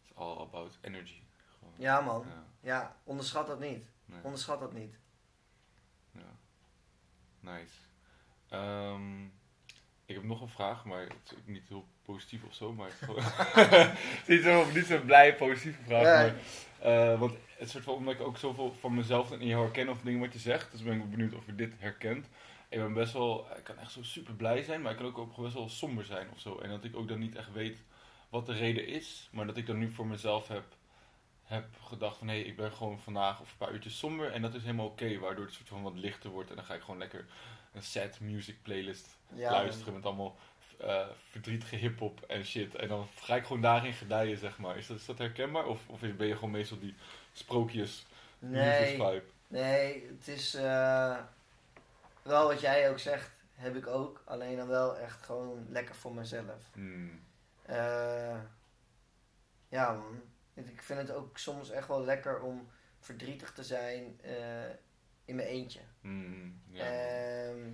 It's 0.02 0.12
all 0.16 0.38
about 0.42 0.78
energy. 0.82 1.22
Gewoon. 1.60 1.74
Ja 1.78 2.02
man, 2.02 2.26
Ja. 2.28 2.44
ja, 2.60 2.96
onderschat 3.04 3.48
dat 3.48 3.60
niet. 3.60 3.86
Nee. 4.06 4.20
Onderschat 4.24 4.60
dat 4.60 4.74
niet. 4.74 4.96
Ja. 6.12 6.38
Nice. 7.40 7.76
Ehm, 8.50 9.26
ik 10.08 10.16
heb 10.16 10.24
nog 10.24 10.42
een 10.42 10.50
vraag, 10.50 10.86
maar 10.86 11.02
het 11.02 11.12
is 11.26 11.34
ook 11.38 11.48
niet 11.48 11.68
heel 11.68 11.86
positief 12.06 12.44
of 12.44 12.54
zo, 12.54 12.74
maar 12.74 12.90
het 13.00 14.28
is 14.28 14.28
niet 14.36 14.44
zo, 14.44 14.72
niet 14.74 14.86
zo'n 14.86 15.06
blij, 15.06 15.36
positieve 15.36 15.84
vraag. 15.84 16.04
Maar, 16.04 16.36
eh, 16.80 17.20
want 17.20 17.38
het 17.58 17.70
soort 17.70 17.84
van, 17.84 17.94
omdat 17.94 18.14
ik 18.14 18.22
ook 18.22 18.38
zoveel 18.38 18.74
van 18.80 18.96
mezelf 18.96 19.32
in 19.32 19.48
jou 19.48 19.64
herken 19.64 19.90
of 19.90 20.02
dingen 20.02 20.20
wat 20.20 20.34
je 20.34 20.40
zegt, 20.40 20.72
dus 20.72 20.84
ben 20.84 21.02
ik 21.02 21.10
benieuwd 21.10 21.34
of 21.34 21.46
je 21.46 21.56
dit 21.56 21.74
herkent. 21.78 22.30
Ik 22.70 22.80
ben 22.80 22.94
best 22.94 23.14
wel, 23.14 23.48
ik 23.58 23.64
kan 23.64 23.78
echt 23.78 23.92
zo 23.92 24.04
super 24.04 24.34
blij 24.34 24.64
zijn, 24.64 24.82
maar 24.82 24.92
ik 24.92 24.98
kan 24.98 25.16
ook, 25.16 25.36
best 25.36 25.54
wel 25.54 25.70
somber 25.70 26.06
zijn 26.06 26.28
of 26.34 26.40
zo. 26.40 26.58
En 26.58 26.70
dat 26.70 26.84
ik 26.84 26.96
ook 26.96 27.08
dan 27.08 27.20
niet 27.20 27.36
echt 27.36 27.52
weet 27.52 27.84
wat 28.30 28.46
de 28.46 28.54
reden 28.54 28.88
is, 28.88 29.30
maar 29.32 29.46
dat 29.46 29.58
ik 29.58 29.66
dan 29.66 29.78
nu 29.78 29.92
voor 29.92 30.08
mezelf 30.08 30.48
heb, 30.48 30.66
heb 31.44 31.66
gedacht 31.84 32.18
van 32.18 32.28
hé, 32.28 32.36
ik 32.36 32.56
ben 32.56 32.72
gewoon 32.72 33.00
vandaag 33.00 33.42
of 33.42 33.52
een 33.52 33.58
paar 33.58 33.74
uurtjes 33.74 33.98
somber 33.98 34.32
en 34.32 34.42
dat 34.42 34.54
is 34.54 34.62
helemaal 34.62 34.86
oké, 34.86 35.20
waardoor 35.20 35.46
het 35.46 35.54
soort 35.54 35.68
van 35.68 35.84
wat 35.84 35.96
lichter 35.96 36.30
wordt 36.30 36.50
en 36.50 36.56
dan 36.56 36.66
ga 36.66 36.74
ik 36.74 36.82
gewoon 36.82 37.00
lekker 37.00 37.26
een 37.78 37.84
sad 37.84 38.20
music 38.20 38.62
playlist 38.62 39.18
Ja, 39.34 39.52
luisteren 39.52 39.94
met 39.94 40.06
allemaal 40.06 40.36
eh, 40.80 41.08
verdrietige 41.30 41.76
hip-hop 41.76 42.22
en 42.22 42.46
shit. 42.46 42.76
En 42.76 42.88
dan 42.88 43.08
ga 43.16 43.36
ik 43.36 43.46
gewoon 43.46 43.62
daarin 43.62 43.94
gedijen, 43.94 44.38
zeg 44.38 44.58
maar. 44.58 44.78
Is 44.78 44.88
dat, 44.88 44.98
is 44.98 45.06
dat 45.06 45.18
herkenbaar? 45.18 45.66
Of, 45.66 45.88
of 45.88 46.00
ben 46.00 46.28
je 46.28 46.34
gewoon 46.34 46.52
meestal 46.52 46.80
die 46.80 46.96
sprookjes 47.34 48.06
Nee, 48.40 48.96
vibe? 48.96 49.24
nee, 49.48 50.08
het 50.08 50.28
is 50.28 50.54
eh, 50.54 51.18
wel 52.22 52.48
wat 52.48 52.62
jij 52.62 52.90
ook 52.90 53.00
zegt, 53.00 53.32
heb 53.54 53.76
ik 53.76 53.88
ook. 53.88 54.22
Alleen 54.26 54.58
dan 54.58 54.68
wel 54.68 54.98
echt 54.98 55.22
gewoon 55.22 55.66
lekker 55.70 55.96
voor 55.96 56.14
mezelf. 56.14 56.70
Hmm. 56.74 57.22
Eh, 57.62 58.40
ja 59.70 59.94
man, 59.94 60.22
ik 60.54 60.82
vind 60.82 61.00
het 61.00 61.12
ook 61.12 61.38
soms 61.38 61.70
echt 61.70 61.88
wel 61.88 62.04
lekker 62.04 62.42
om 62.42 62.70
verdrietig 63.00 63.54
te 63.54 63.64
zijn. 63.64 64.20
in 65.26 65.36
mijn 65.36 65.48
eentje. 65.48 65.80
Mm, 66.08 66.62
ja. 66.72 66.86
Ehm, 66.86 67.72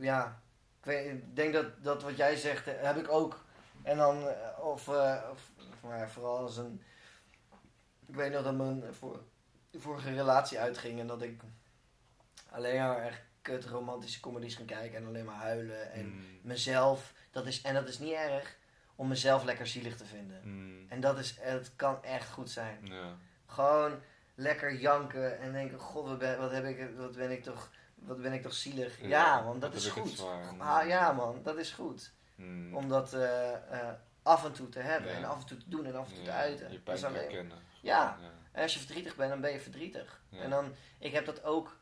ja, 0.00 0.42
ik, 0.78 0.84
weet, 0.84 1.36
denk 1.36 1.52
dat, 1.52 1.84
dat 1.84 2.02
wat 2.02 2.16
jij 2.16 2.36
zegt, 2.36 2.66
eh, 2.66 2.82
heb 2.82 2.96
ik 2.96 3.10
ook. 3.10 3.44
En 3.82 3.96
dan, 3.96 4.28
eh, 4.28 4.58
of, 4.64 4.88
eh, 4.88 5.28
of 5.30 5.50
maar 5.82 5.98
ja, 5.98 6.08
vooral 6.08 6.38
als 6.38 6.56
een. 6.56 6.82
Ik 8.06 8.14
weet 8.14 8.32
nog 8.32 8.42
dat 8.42 8.54
mijn 8.54 8.94
voor, 8.94 9.22
vorige 9.74 10.14
relatie 10.14 10.58
uitging 10.58 11.00
en 11.00 11.06
dat 11.06 11.22
ik 11.22 11.40
alleen 12.50 12.78
maar 12.78 13.02
echt 13.02 13.22
kut 13.42 13.64
romantische 13.64 14.20
comedies 14.20 14.54
ging 14.54 14.68
kijken 14.68 14.98
en 14.98 15.06
alleen 15.06 15.24
maar 15.24 15.34
huilen. 15.34 15.92
En 15.92 16.06
Mm, 16.06 16.24
mezelf, 16.42 17.12
dat 17.30 17.46
is, 17.46 17.62
en 17.62 17.74
dat 17.74 17.88
is 17.88 17.98
niet 17.98 18.12
erg, 18.12 18.56
om 18.94 19.08
mezelf 19.08 19.44
lekker 19.44 19.66
zielig 19.66 19.96
te 19.96 20.04
vinden. 20.04 20.40
mm, 20.44 20.86
En 20.88 21.00
dat 21.00 21.18
is, 21.18 21.36
het 21.40 21.72
kan 21.76 22.02
echt 22.04 22.30
goed 22.30 22.50
zijn. 22.50 22.78
ja. 22.86 23.16
Gewoon 23.46 24.00
lekker 24.40 24.74
janken 24.74 25.38
en 25.40 25.52
denken, 25.52 25.78
god, 25.78 26.06
wat 26.08 26.18
ben, 26.18 26.38
wat 26.38 26.50
heb 26.50 26.64
ik, 26.64 26.96
wat 26.96 27.16
ben 27.16 27.30
ik 27.30 27.42
toch, 27.42 27.70
wat 27.94 28.22
ben 28.22 28.32
ik 28.32 28.42
toch 28.42 28.52
zielig. 28.52 29.00
Ja, 29.00 29.08
Ja, 29.08 29.40
man, 29.40 29.58
dat 29.60 29.74
is 29.74 29.86
goed. 29.88 30.08
zwaar. 30.08 30.54
Ah, 30.58 30.86
ja, 30.86 31.12
man, 31.12 31.40
dat 31.42 31.56
is 31.58 31.70
goed. 31.72 32.12
Mm, 32.34 32.76
Om 32.76 32.88
dat 32.88 33.12
eh, 33.14 33.52
eh, 33.88 33.94
af 34.22 34.44
en 34.44 34.52
toe 34.52 34.68
te 34.68 34.78
hebben 34.80 35.10
Ja. 35.10 35.16
en 35.16 35.24
af 35.24 35.40
en 35.40 35.46
toe 35.46 35.56
te 35.58 35.68
doen 35.68 35.84
en 35.86 35.94
af 35.96 36.08
en 36.08 36.14
toe 36.14 36.24
te 36.24 36.30
uiten. 36.30 36.72
Je 36.72 36.80
Dat 36.84 37.00
pijn 37.00 37.14
herkennen. 37.14 37.58
Ja. 37.82 38.18
En 38.52 38.62
als 38.62 38.72
je 38.72 38.78
verdrietig 38.78 39.16
bent, 39.16 39.30
dan 39.30 39.40
ben 39.40 39.52
je 39.52 39.60
verdrietig. 39.60 40.22
En 40.30 40.50
dan, 40.50 40.72
ik 40.98 41.12
heb 41.12 41.24
dat 41.26 41.44
ook 41.44 41.76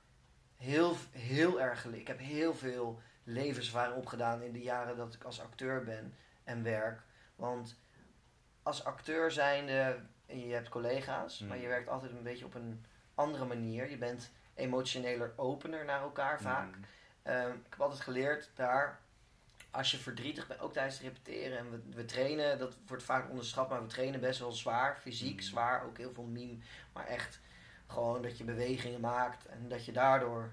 heel, 0.56 0.96
heel 1.10 1.60
erg 1.60 1.80
geleerd. 1.80 2.00
Ik 2.00 2.06
heb 2.06 2.18
heel 2.18 2.54
veel 2.54 3.00
levenservaring 3.24 3.96
opgedaan 3.96 4.42
in 4.42 4.52
de 4.52 4.62
jaren 4.62 4.96
dat 4.96 5.14
ik 5.14 5.24
als 5.24 5.40
acteur 5.40 5.84
ben 5.84 6.14
en 6.44 6.62
werk. 6.62 7.02
Want 7.36 7.78
als 8.62 8.84
acteur 8.84 9.30
zijnde, 9.30 10.00
je 10.28 10.52
hebt 10.52 10.68
collega's, 10.68 11.38
Mm. 11.40 11.48
maar 11.48 11.58
je 11.58 11.66
werkt 11.68 11.88
altijd 11.88 12.12
een 12.12 12.22
beetje 12.22 12.44
op 12.44 12.54
een 12.54 12.84
andere 13.14 13.44
manier. 13.44 13.90
Je 13.90 13.96
bent 13.98 14.30
emotioneler 14.54 15.32
opener 15.36 15.84
naar 15.84 16.00
elkaar 16.00 16.40
vaak. 16.40 16.76
Mm, 16.76 16.84
Ehm, 17.22 17.50
ik 17.50 17.66
heb 17.70 17.80
altijd 17.80 18.00
geleerd 18.00 18.50
daar, 18.54 19.00
als 19.70 19.90
je 19.90 19.96
verdrietig 19.98 20.46
bent, 20.46 20.60
ook 20.60 20.72
tijdens 20.72 20.94
het 20.98 21.04
repeteren. 21.06 21.58
En 21.58 21.70
we, 21.70 21.80
we 21.96 22.04
trainen, 22.04 22.58
dat 22.58 22.76
wordt 22.86 23.02
vaak 23.02 23.28
onderschat, 23.30 23.68
maar 23.68 23.82
we 23.82 23.86
trainen 23.88 24.20
best 24.20 24.38
wel 24.38 24.52
zwaar. 24.52 24.96
Fysiek 24.98 25.34
Mhm. 25.36 25.42
zwaar, 25.44 25.84
ook 25.84 25.96
heel 25.98 26.12
veel 26.12 26.24
mime. 26.24 26.56
Maar 26.92 27.06
echt 27.06 27.40
gewoon 27.86 28.22
dat 28.22 28.38
je 28.38 28.44
bewegingen 28.44 29.00
maakt 29.00 29.46
en 29.46 29.68
dat 29.68 29.84
je 29.84 29.92
daardoor 29.92 30.52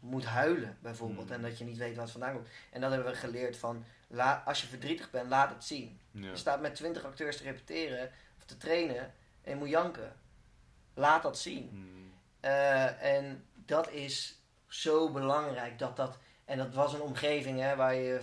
moet 0.00 0.24
huilen, 0.24 0.78
bijvoorbeeld. 0.80 1.30
En 1.30 1.42
dat 1.42 1.58
je 1.58 1.64
niet 1.64 1.76
weet 1.76 1.96
het 1.96 2.10
vandaan 2.10 2.34
komt. 2.34 2.48
En 2.70 2.80
dat 2.80 2.92
hebben 2.92 3.10
we 3.12 3.18
geleerd 3.18 3.56
van, 3.56 3.84
la, 4.08 4.42
als 4.46 4.60
je 4.60 4.66
verdrietig 4.66 5.10
bent, 5.10 5.28
laat 5.28 5.50
het 5.50 5.64
zien. 5.64 6.00
ja. 6.10 6.28
Je 6.30 6.36
staat 6.36 6.60
met 6.60 6.74
twintig 6.74 7.04
acteurs 7.04 7.36
te 7.36 7.42
repeteren 7.42 8.10
te 8.46 8.56
trainen 8.56 9.12
en 9.42 9.50
je 9.50 9.56
moet 9.56 9.68
janken. 9.68 10.12
Laat 10.94 11.22
dat 11.22 11.38
zien. 11.38 11.68
Mm, 11.72 11.94
Eh, 12.40 13.02
en 13.16 13.44
dat 13.54 13.90
is 13.90 14.40
zo 14.68 15.10
belangrijk 15.12 15.78
dat 15.78 15.96
dat. 15.96 16.18
En 16.44 16.58
dat 16.58 16.74
was 16.74 16.92
een 16.92 17.00
omgeving 17.00 17.60
hè, 17.60 17.76
waar 17.76 17.94
je, 17.94 18.20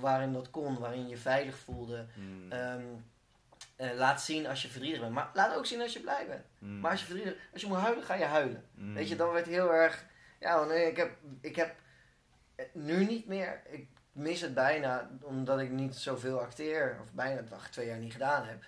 waarin 0.00 0.32
dat 0.32 0.50
kon, 0.50 0.78
waarin 0.78 1.08
je 1.08 1.16
veilig 1.16 1.56
voelde. 1.58 2.06
mm, 2.14 2.52
Ehm, 2.52 2.82
eh, 3.76 3.92
laat 3.94 4.22
zien 4.22 4.46
als 4.46 4.62
je 4.62 4.68
verdrietig 4.68 5.00
bent. 5.00 5.12
Maar 5.12 5.30
laat 5.34 5.56
ook 5.56 5.66
zien 5.66 5.80
als 5.80 5.92
je 5.92 6.00
blij 6.00 6.26
bent. 6.26 6.44
mm, 6.58 6.80
Maar 6.80 6.90
als 6.90 7.00
je 7.00 7.06
verdrietig 7.06 7.36
als 7.52 7.62
je 7.62 7.68
moet 7.68 7.76
huilen, 7.78 8.04
ga 8.04 8.14
je 8.14 8.24
huilen. 8.24 8.64
mm, 8.74 8.94
Weet 8.94 9.08
je, 9.08 9.16
dan 9.16 9.32
werd 9.32 9.46
heel 9.46 9.72
erg. 9.72 10.04
Ja, 10.40 10.58
want 10.58 10.70
ik 10.70 10.96
heb, 10.96 11.10
ik 11.40 11.56
heb 11.56 11.74
eh, 12.54 12.64
nu 12.72 13.04
niet 13.04 13.26
meer. 13.26 13.62
Ik 13.68 13.88
mis 14.12 14.40
het 14.40 14.54
bijna, 14.54 15.10
omdat 15.22 15.60
ik 15.60 15.70
niet 15.70 15.94
zoveel 15.96 16.40
acteer. 16.40 16.98
Of 17.02 17.12
bijna 17.12 17.40
dag 17.42 17.70
twee 17.70 17.86
jaar 17.86 17.98
niet 17.98 18.12
gedaan 18.12 18.46
heb. 18.46 18.64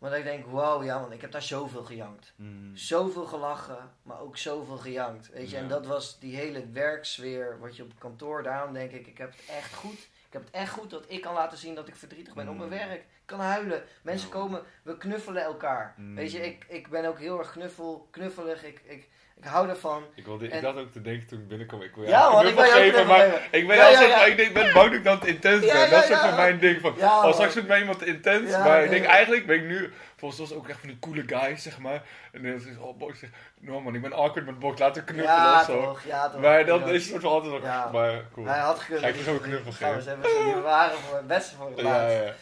Dat 0.00 0.12
ik 0.14 0.24
denk, 0.24 0.46
wow, 0.46 0.84
ja, 0.84 1.00
want 1.00 1.12
ik 1.12 1.20
heb 1.20 1.32
daar 1.32 1.42
zoveel 1.42 1.84
gejankt. 1.84 2.32
mm, 2.36 2.76
Zoveel 2.76 3.24
gelachen, 3.24 3.90
maar 4.02 4.20
ook 4.20 4.36
zoveel 4.36 4.76
gejankt. 4.76 5.30
Weet 5.30 5.50
je, 5.50 5.56
Ja. 5.56 5.62
en 5.62 5.68
dat 5.68 5.86
was 5.86 6.18
die 6.18 6.36
hele 6.36 6.66
werksfeer 6.70 7.58
wat 7.60 7.76
je 7.76 7.82
op 7.82 7.92
kantoor. 7.98 8.42
Daarom 8.42 8.72
denk 8.72 8.90
ik, 8.90 9.06
ik 9.06 9.18
heb 9.18 9.30
het 9.30 9.44
echt 9.48 9.74
goed. 9.74 9.98
Ik 10.26 10.36
heb 10.36 10.44
het 10.44 10.54
echt 10.54 10.72
goed 10.72 10.90
dat 10.90 11.04
ik 11.08 11.20
kan 11.20 11.34
laten 11.34 11.58
zien 11.58 11.74
dat 11.74 11.88
ik 11.88 11.96
verdrietig 11.96 12.34
ben 12.34 12.48
op 12.48 12.56
mijn 12.56 12.68
Mm. 12.70 12.76
werk. 12.76 13.00
Ik 13.00 13.36
kan 13.36 13.40
huilen. 13.40 13.82
Mensen 14.02 14.28
Ja. 14.28 14.34
komen, 14.34 14.62
we 14.82 14.96
knuffelen 14.96 15.42
elkaar. 15.42 15.94
Mm. 15.96 16.14
Weet 16.14 16.32
je, 16.32 16.38
ik, 16.46 16.64
ik 16.68 16.88
ben 16.88 17.04
ook 17.04 17.18
heel 17.18 17.38
erg 17.38 17.50
knuffel, 17.50 18.08
knuffelig. 18.10 18.64
Ik, 18.64 18.80
ik, 18.84 19.08
ik 19.42 19.46
hou 19.48 19.68
ervan. 19.68 20.02
Ik, 20.14 20.24
wilde, 20.26 20.44
ik 20.44 20.52
En- 20.52 20.62
dacht 20.62 20.76
ook 20.78 20.90
te 20.90 21.02
denken 21.02 21.26
toen 21.28 21.38
ik 21.38 21.48
binnenkwam. 21.48 21.82
Ik 21.82 21.94
wil 21.94 22.06
Ja, 22.08 22.30
man, 22.30 22.40
een 22.42 22.48
ik 22.48 22.54
wil 22.54 22.64
ook 22.64 22.70
geven, 22.70 23.06
maar 23.06 23.26
ik 23.50 23.66
ben 23.66 23.76
Ja, 23.76 23.88
ja, 23.88 24.00
ja. 24.00 24.24
ik 24.24 24.36
denk, 24.36 24.52
ben 24.54 24.72
bang 24.72 24.88
dat 24.88 24.98
ik 24.98 25.04
dan 25.04 25.26
intens 25.26 25.64
Ja, 25.64 25.72
ben. 25.72 25.80
ja, 25.82 25.88
dat 25.90 26.02
is 26.02 26.08
ja. 26.08 26.24
even 26.24 26.36
mijn 26.36 26.58
ding 26.58 26.80
van. 26.80 26.94
Ja, 26.96 27.26
oh, 27.26 27.32
straks 27.32 27.62
mij 27.62 27.78
iemand 27.80 27.98
te 27.98 28.04
intens. 28.06 28.50
Ja, 28.50 28.64
maar 28.64 28.84
ik 28.84 28.90
denk 28.90 29.04
eigenlijk 29.04 29.46
ben 29.46 29.56
ik 29.56 29.64
nu. 29.64 29.92
Volgens 30.16 30.40
was 30.40 30.52
ook 30.54 30.68
echt 30.68 30.78
van 30.80 30.88
die 30.88 30.98
coole 30.98 31.22
guys, 31.26 31.62
zeg 31.62 31.78
maar. 31.78 32.02
En 32.32 32.42
dan 32.42 32.52
is 32.52 32.64
oh, 32.80 32.98
box, 32.98 33.18
zeg, 33.18 33.28
no 33.58 33.80
man, 33.80 33.94
ik 33.94 34.02
ben 34.02 34.12
awkward 34.12 34.46
met 34.46 34.58
box, 34.58 34.78
laten 34.80 35.04
we 35.06 35.12
knuffelen 35.12 35.34
Ja, 35.42 35.58
of 35.60 35.64
zo. 35.64 35.82
toch, 35.82 36.02
ja, 36.04 36.28
toch. 36.28 36.40
Maar 36.40 36.66
dan 36.66 36.80
Ja. 36.80 36.86
is 36.86 36.92
het 36.92 37.02
soort 37.10 37.22
van 37.22 37.30
altijd. 37.32 37.62
Ja. 37.62 37.88
Maar 37.92 38.22
cool. 38.32 38.46
Hij 38.46 38.58
had 38.58 38.78
gekund. 38.78 39.00
Ga 39.00 39.06
ik 39.06 39.14
zo 39.24 39.32
een 39.32 39.40
knuffel 39.40 39.70
we 39.70 39.76
geven? 39.76 40.18
even 40.24 40.44
die 40.44 40.54
waren 40.54 40.98
voor 40.98 41.16
het 41.16 41.26
beste 41.26 41.54
voor 41.56 41.66
het 41.70 41.80
Ja, 41.80 41.84
laatst. 41.84 42.16
ja. 42.16 42.32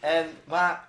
En, 0.00 0.26
maar 0.44 0.84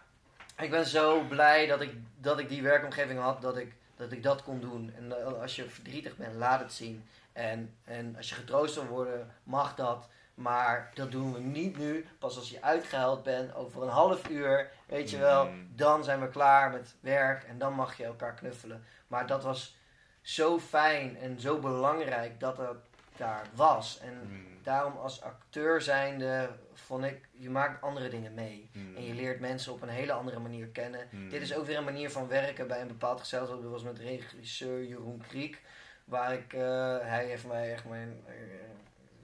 ik 0.59 0.69
ben 0.69 0.85
zo 0.85 1.19
blij 1.29 1.67
dat 1.67 1.81
ik, 1.81 1.91
dat 2.21 2.39
ik 2.39 2.49
die 2.49 2.61
werkomgeving 2.61 3.19
had, 3.19 3.41
dat 3.41 3.57
ik, 3.57 3.71
dat 3.99 4.11
ik 4.11 4.23
dat 4.23 4.43
kon 4.43 4.59
doen. 4.59 4.93
En 4.97 5.19
eh, 5.21 5.41
als 5.41 5.55
je 5.55 5.69
verdrietig 5.69 6.15
bent, 6.15 6.35
laat 6.35 6.59
het 6.59 6.73
zien. 6.73 7.05
En, 7.33 7.75
en 7.83 8.15
als 8.17 8.29
je 8.29 8.35
getroost 8.35 8.75
wil 8.75 8.85
worden, 8.85 9.31
mag 9.43 9.75
dat. 9.75 10.07
Maar 10.33 10.91
dat 10.93 11.11
doen 11.11 11.33
we 11.33 11.39
niet 11.39 11.77
nu. 11.77 12.05
Pas 12.19 12.37
als 12.37 12.49
je 12.49 12.61
uitgehuild 12.61 13.23
bent, 13.23 13.55
over 13.55 13.81
een 13.83 13.89
half 13.89 14.29
uur, 14.29 14.69
weet 14.85 15.09
je 15.09 15.17
wel, 15.17 15.45
Mm. 15.45 15.67
dan 15.75 16.03
zijn 16.03 16.21
we 16.21 16.29
klaar 16.29 16.71
met 16.71 16.95
werk 16.99 17.43
en 17.43 17.57
dan 17.57 17.73
mag 17.73 17.97
je 17.97 18.03
elkaar 18.03 18.33
knuffelen. 18.33 18.83
Maar 19.07 19.27
dat 19.27 19.43
was 19.43 19.77
zo 20.21 20.59
fijn 20.59 21.17
en 21.17 21.39
zo 21.39 21.57
belangrijk 21.59 22.39
dat 22.39 22.55
dat 22.57 22.75
daar 23.17 23.45
was. 23.53 23.99
En 23.99 24.13
Mm, 24.29 24.58
daarom 24.69 24.97
als 24.97 25.21
acteur 25.21 25.81
zijnde 25.81 26.49
vond 26.73 27.03
ik, 27.03 27.27
je 27.31 27.49
maakt 27.49 27.81
andere 27.81 28.09
dingen 28.09 28.33
mee. 28.33 28.69
mm, 28.73 28.95
En 28.95 29.03
je 29.03 29.13
leert 29.13 29.39
mensen 29.39 29.73
op 29.73 29.81
een 29.81 29.89
hele 29.89 30.11
andere 30.11 30.39
manier 30.39 30.67
kennen. 30.67 31.07
mm. 31.11 31.29
Dit 31.29 31.41
is 31.41 31.53
ook 31.55 31.65
weer 31.65 31.77
een 31.77 31.83
manier 31.83 32.11
van 32.11 32.27
werken 32.27 32.67
bij 32.67 32.81
een 32.81 32.87
bepaald 32.87 33.19
gezelschap. 33.19 33.61
Dat 33.61 33.71
was 33.71 33.83
met 33.83 33.99
regisseur 33.99 34.83
Jeroen 34.83 35.23
Kriek. 35.27 35.61
Waar 36.05 36.33
ik, 36.33 36.53
eh, 36.53 36.97
hij 36.99 37.25
heeft 37.25 37.47
mij 37.47 37.71
echt 37.73 37.85
mijn, 37.85 38.23
eh, 38.27 38.33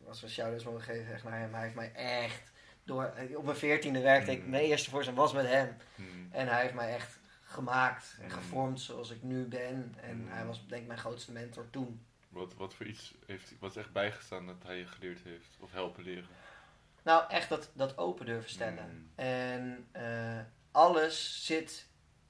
als 0.08 0.22
we 0.22 0.30
shout-outs 0.30 0.64
mogen 0.66 0.82
geven 0.82 1.14
echt 1.14 1.24
naar 1.24 1.40
hem. 1.40 1.54
Hij 1.54 1.64
heeft 1.64 1.76
mij 1.76 1.92
echt, 1.94 2.52
door, 2.84 3.14
op 3.36 3.44
mijn 3.46 3.58
veertiende 3.58 4.02
werkte 4.02 4.32
ik, 4.32 4.44
Mm. 4.44 4.50
mijn 4.50 4.64
eerste 4.64 4.90
voorstelling 4.90 5.22
was 5.22 5.34
met 5.34 5.48
hem. 5.48 5.76
En 6.32 6.48
hij 6.48 6.62
heeft 6.62 6.74
mij 6.74 6.94
echt 6.94 7.20
gemaakt 7.44 8.18
en 8.22 8.32
gevormd 8.32 8.82
zoals 8.82 9.10
ik 9.12 9.24
nu 9.24 9.46
ben. 9.48 9.96
En 10.02 10.26
hij 10.30 10.46
was 10.46 10.68
denk 10.68 10.82
ik 10.82 10.88
mijn 10.88 11.00
grootste 11.00 11.32
mentor 11.32 11.70
toen. 11.70 12.06
Wat, 12.36 12.54
wat 12.54 12.74
voor 12.74 12.86
iets 12.86 13.14
heeft 13.26 13.50
hij, 13.50 13.58
wat 13.60 13.70
is 13.70 13.78
echt 13.78 13.92
bijgestaan 13.92 14.46
dat 14.46 14.64
hij 14.64 14.78
je 14.78 14.88
geleerd 14.88 15.24
heeft? 15.24 15.58
Of 15.60 15.72
helpen 15.72 16.04
leren? 16.04 16.28
Nou, 17.04 17.30
echt 17.30 17.50
dat, 17.50 17.70
dat 17.74 17.98
open 17.98 18.26
durven 18.26 18.50
stellen. 18.50 18.90
Mm. 18.90 19.12
En 19.16 19.88
eh, 19.92 20.40
alles 20.72 21.46
zit 21.46 21.88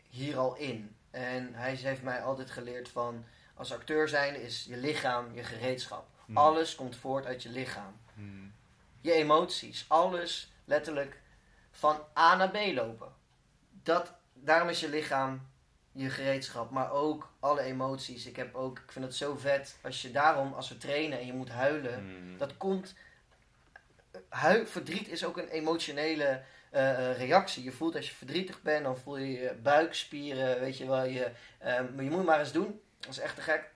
hier 0.10 0.38
al 0.38 0.56
in. 0.56 0.96
En 1.12 1.54
hij 1.54 1.74
heeft 1.76 2.02
mij 2.02 2.24
altijd 2.24 2.52
geleerd 2.52 2.90
van... 2.90 3.26
Als 3.54 3.74
acteur 3.74 4.08
zijn 4.08 4.42
is 4.42 4.64
je 4.64 4.78
lichaam 4.78 5.34
je 5.34 5.44
gereedschap. 5.44 6.08
Mm. 6.26 6.38
Alles 6.38 6.76
komt 6.76 6.96
voort 6.96 7.26
uit 7.26 7.44
je 7.44 7.50
lichaam. 7.50 8.00
Mm, 8.14 8.54
Je 9.02 9.12
emoties. 9.12 9.86
Alles 9.88 10.52
letterlijk 10.66 11.22
van 11.72 12.00
A 12.18 12.36
naar 12.36 12.50
B 12.50 12.74
lopen. 12.74 13.14
Dat, 13.84 14.14
daarom 14.34 14.70
is 14.70 14.80
je 14.80 14.90
lichaam 14.90 15.48
je 15.96 16.10
gereedschap. 16.10 16.70
Maar 16.72 16.92
ook 16.92 17.30
alle 17.40 17.62
emoties. 17.62 18.26
Ik, 18.26 18.36
heb 18.36 18.56
ook, 18.56 18.80
ik 18.80 18.92
vind 18.92 19.06
het 19.06 19.16
zo 19.16 19.36
vet. 19.36 19.78
Als 19.84 20.02
je 20.02 20.12
daarom, 20.12 20.54
als 20.54 20.70
we 20.70 20.78
trainen 20.78 21.20
en 21.20 21.26
je 21.26 21.34
moet 21.34 21.50
huilen... 21.50 22.04
mm, 22.06 22.38
Dat 22.38 22.58
komt. 22.58 22.94
Hui, 24.30 24.66
verdriet 24.66 25.08
is 25.08 25.26
ook 25.26 25.38
een 25.38 25.48
emotionele 25.48 26.42
eh, 26.72 27.10
eh, 27.12 27.18
reactie. 27.18 27.64
Je 27.64 27.72
voelt 27.72 27.96
als 27.96 28.10
je 28.10 28.16
verdrietig 28.16 28.62
bent, 28.62 28.84
dan 28.84 28.98
voel 28.98 29.18
je 29.18 29.32
je 29.32 29.54
buikspieren, 29.64 30.60
weet 30.60 30.78
je 30.78 30.88
wel. 30.88 31.04
Je, 31.06 31.32
eh, 31.58 31.74
maar 31.96 32.04
je 32.04 32.10
moet 32.10 32.18
het 32.18 32.26
maar 32.26 32.40
eens 32.40 32.52
doen. 32.52 32.82
Dat 33.00 33.10
is 33.10 33.20
echt 33.20 33.36
te 33.36 33.42
gek. 33.42 33.70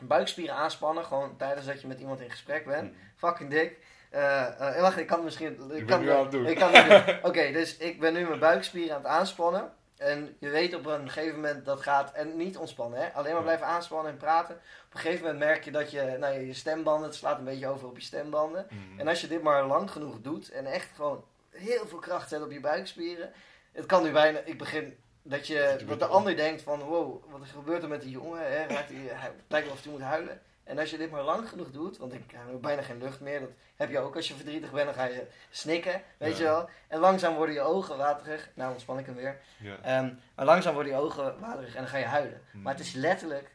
Buikspieren 0.00 0.54
aanspannen, 0.54 1.04
gewoon 1.04 1.36
tijdens 1.36 1.66
dat 1.66 1.80
je 1.80 1.86
met 1.86 2.00
iemand 2.00 2.20
in 2.20 2.30
gesprek 2.30 2.64
bent. 2.66 2.90
mm. 2.92 2.96
Fucking 3.16 3.50
dik. 3.50 3.78
Eh, 4.10 4.80
wacht, 4.80 4.96
ik 4.98 5.06
kan 5.06 5.16
het 5.16 5.24
misschien. 5.24 5.52
Ik, 5.52 5.68
ben 5.68 5.86
kan 5.86 6.00
nu 6.00 6.10
aan 6.10 6.22
het 6.22 6.30
doen. 6.30 6.46
Ik 6.46 6.56
kan 6.56 6.72
het 6.74 7.06
doen. 7.06 7.16
Oké, 7.22 7.52
dus 7.52 7.76
ik 7.76 8.00
ben 8.00 8.12
nu 8.12 8.26
mijn 8.26 8.38
buikspieren 8.40 8.94
aan 8.96 9.02
het 9.02 9.10
aanspannen. 9.10 9.72
En 9.96 10.36
je 10.38 10.48
weet 10.48 10.74
op 10.74 10.86
een 10.86 11.10
gegeven 11.10 11.34
moment 11.34 11.64
dat 11.64 11.80
gaat. 11.80 12.12
En 12.12 12.36
niet 12.36 12.56
ontspannen, 12.56 13.00
hè? 13.00 13.12
alleen 13.12 13.32
maar 13.32 13.42
blijven 13.42 13.66
aanspannen 13.66 14.12
en 14.12 14.18
praten. 14.18 14.54
Op 14.54 14.94
een 14.94 15.00
gegeven 15.00 15.24
moment 15.24 15.44
merk 15.44 15.64
je 15.64 15.70
dat 15.70 15.90
je, 15.90 16.16
nou, 16.18 16.38
je 16.40 16.54
stembanden, 16.54 17.08
het 17.08 17.16
slaat 17.16 17.38
een 17.38 17.44
beetje 17.44 17.66
over 17.66 17.88
op 17.88 17.96
je 17.96 18.02
stembanden. 18.02 18.66
Mm. 18.70 19.00
En 19.00 19.08
als 19.08 19.20
je 19.20 19.26
dit 19.26 19.42
maar 19.42 19.66
lang 19.66 19.90
genoeg 19.90 20.20
doet 20.20 20.50
en 20.50 20.66
echt 20.66 20.88
gewoon 20.94 21.24
heel 21.50 21.86
veel 21.86 21.98
kracht 21.98 22.28
zet 22.28 22.42
op 22.42 22.50
je 22.50 22.60
buikspieren. 22.60 23.32
Het 23.72 23.86
kan 23.86 24.02
nu 24.02 24.12
bijna, 24.12 24.38
ik 24.44 24.58
begin 24.58 24.96
dat, 25.22 25.46
je, 25.46 25.84
dat 25.86 25.98
de 25.98 26.06
ander 26.06 26.36
denkt 26.36 26.62
van 26.62 26.80
wow, 26.80 27.24
wat 27.30 27.40
gebeurt 27.52 27.82
er 27.82 27.88
met 27.88 28.02
die 28.02 28.10
jongen? 28.10 28.40
Hè? 28.40 28.66
Raakt 28.66 28.88
hij, 28.88 29.06
hij 29.10 29.32
lijkt 29.48 29.66
wel 29.66 29.76
of 29.76 29.82
hij 29.82 29.92
moet 29.92 30.00
huilen. 30.00 30.40
En 30.66 30.78
als 30.78 30.90
je 30.90 30.96
dit 30.98 31.10
maar 31.10 31.22
lang 31.22 31.48
genoeg 31.48 31.70
doet, 31.70 31.96
want 31.96 32.12
ik 32.12 32.22
heb 32.34 32.60
bijna 32.60 32.82
geen 32.82 32.98
lucht 32.98 33.20
meer. 33.20 33.40
Dat 33.40 33.48
heb 33.76 33.90
je 33.90 33.98
ook 33.98 34.16
als 34.16 34.28
je 34.28 34.34
verdrietig 34.34 34.70
bent, 34.72 34.84
dan 34.86 34.94
ga 34.94 35.04
je 35.04 35.26
snikken, 35.50 36.02
weet 36.18 36.32
Ja. 36.36 36.38
je 36.38 36.42
wel. 36.44 36.68
En 36.88 36.98
langzaam 36.98 37.34
worden 37.34 37.54
je 37.54 37.60
ogen 37.60 37.96
waterig. 37.96 38.48
Nou 38.54 38.70
ontspan 38.72 38.98
ik 38.98 39.06
hem 39.06 39.14
weer. 39.14 39.40
Ja. 39.58 39.76
Ehm, 39.82 40.12
maar 40.34 40.44
langzaam 40.44 40.74
worden 40.74 40.92
je 40.92 40.98
ogen 40.98 41.38
waterig 41.40 41.74
en 41.74 41.80
dan 41.80 41.90
ga 41.90 41.96
je 41.98 42.04
huilen. 42.04 42.40
Mm. 42.52 42.62
Maar 42.62 42.72
het 42.74 42.82
is 42.86 42.92
letterlijk, 42.92 43.50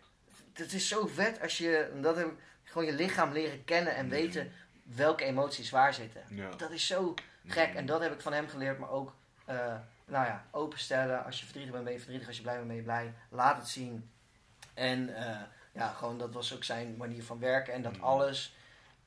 het 0.53 0.73
is 0.73 0.87
zo 0.87 1.05
vet 1.07 1.41
als 1.41 1.57
je, 1.57 1.91
dat 2.01 2.15
heb 2.15 2.27
ik, 2.27 2.33
gewoon 2.63 2.85
je 2.87 2.93
lichaam 2.93 3.31
leren 3.31 3.63
kennen 3.65 3.95
en 3.95 4.05
Mhm. 4.05 4.13
weten 4.15 4.51
welke 4.83 5.23
emoties 5.23 5.69
waar 5.69 5.93
zitten. 5.93 6.21
Ja. 6.29 6.49
Dat 6.57 6.71
is 6.71 6.87
zo 6.87 7.13
gek 7.47 7.67
Mhm. 7.67 7.77
en 7.77 7.85
dat 7.85 8.01
heb 8.01 8.13
ik 8.13 8.21
van 8.21 8.33
hem 8.33 8.47
geleerd, 8.47 8.77
maar 8.79 8.89
ook, 8.89 9.13
eh, 9.45 9.55
nou 10.05 10.25
ja, 10.25 10.45
openstellen. 10.51 11.25
Als 11.25 11.37
je 11.39 11.43
verdrietig 11.43 11.71
bent, 11.71 11.83
ben 11.83 11.93
je 11.93 11.99
verdrietig. 11.99 12.27
Als 12.27 12.37
je 12.37 12.43
blij 12.43 12.55
bent, 12.55 12.67
ben 12.67 12.75
je 12.75 12.81
blij. 12.83 13.13
Laat 13.29 13.57
het 13.57 13.67
zien. 13.69 14.09
En 14.73 15.15
eh, 15.15 15.41
ja, 15.71 15.87
gewoon 15.91 16.17
dat 16.17 16.33
was 16.33 16.53
ook 16.55 16.63
zijn 16.63 16.97
manier 16.97 17.23
van 17.23 17.39
werken 17.39 17.73
en 17.73 17.81
dat 17.81 17.91
Mhm. 17.97 18.03
alles 18.03 18.55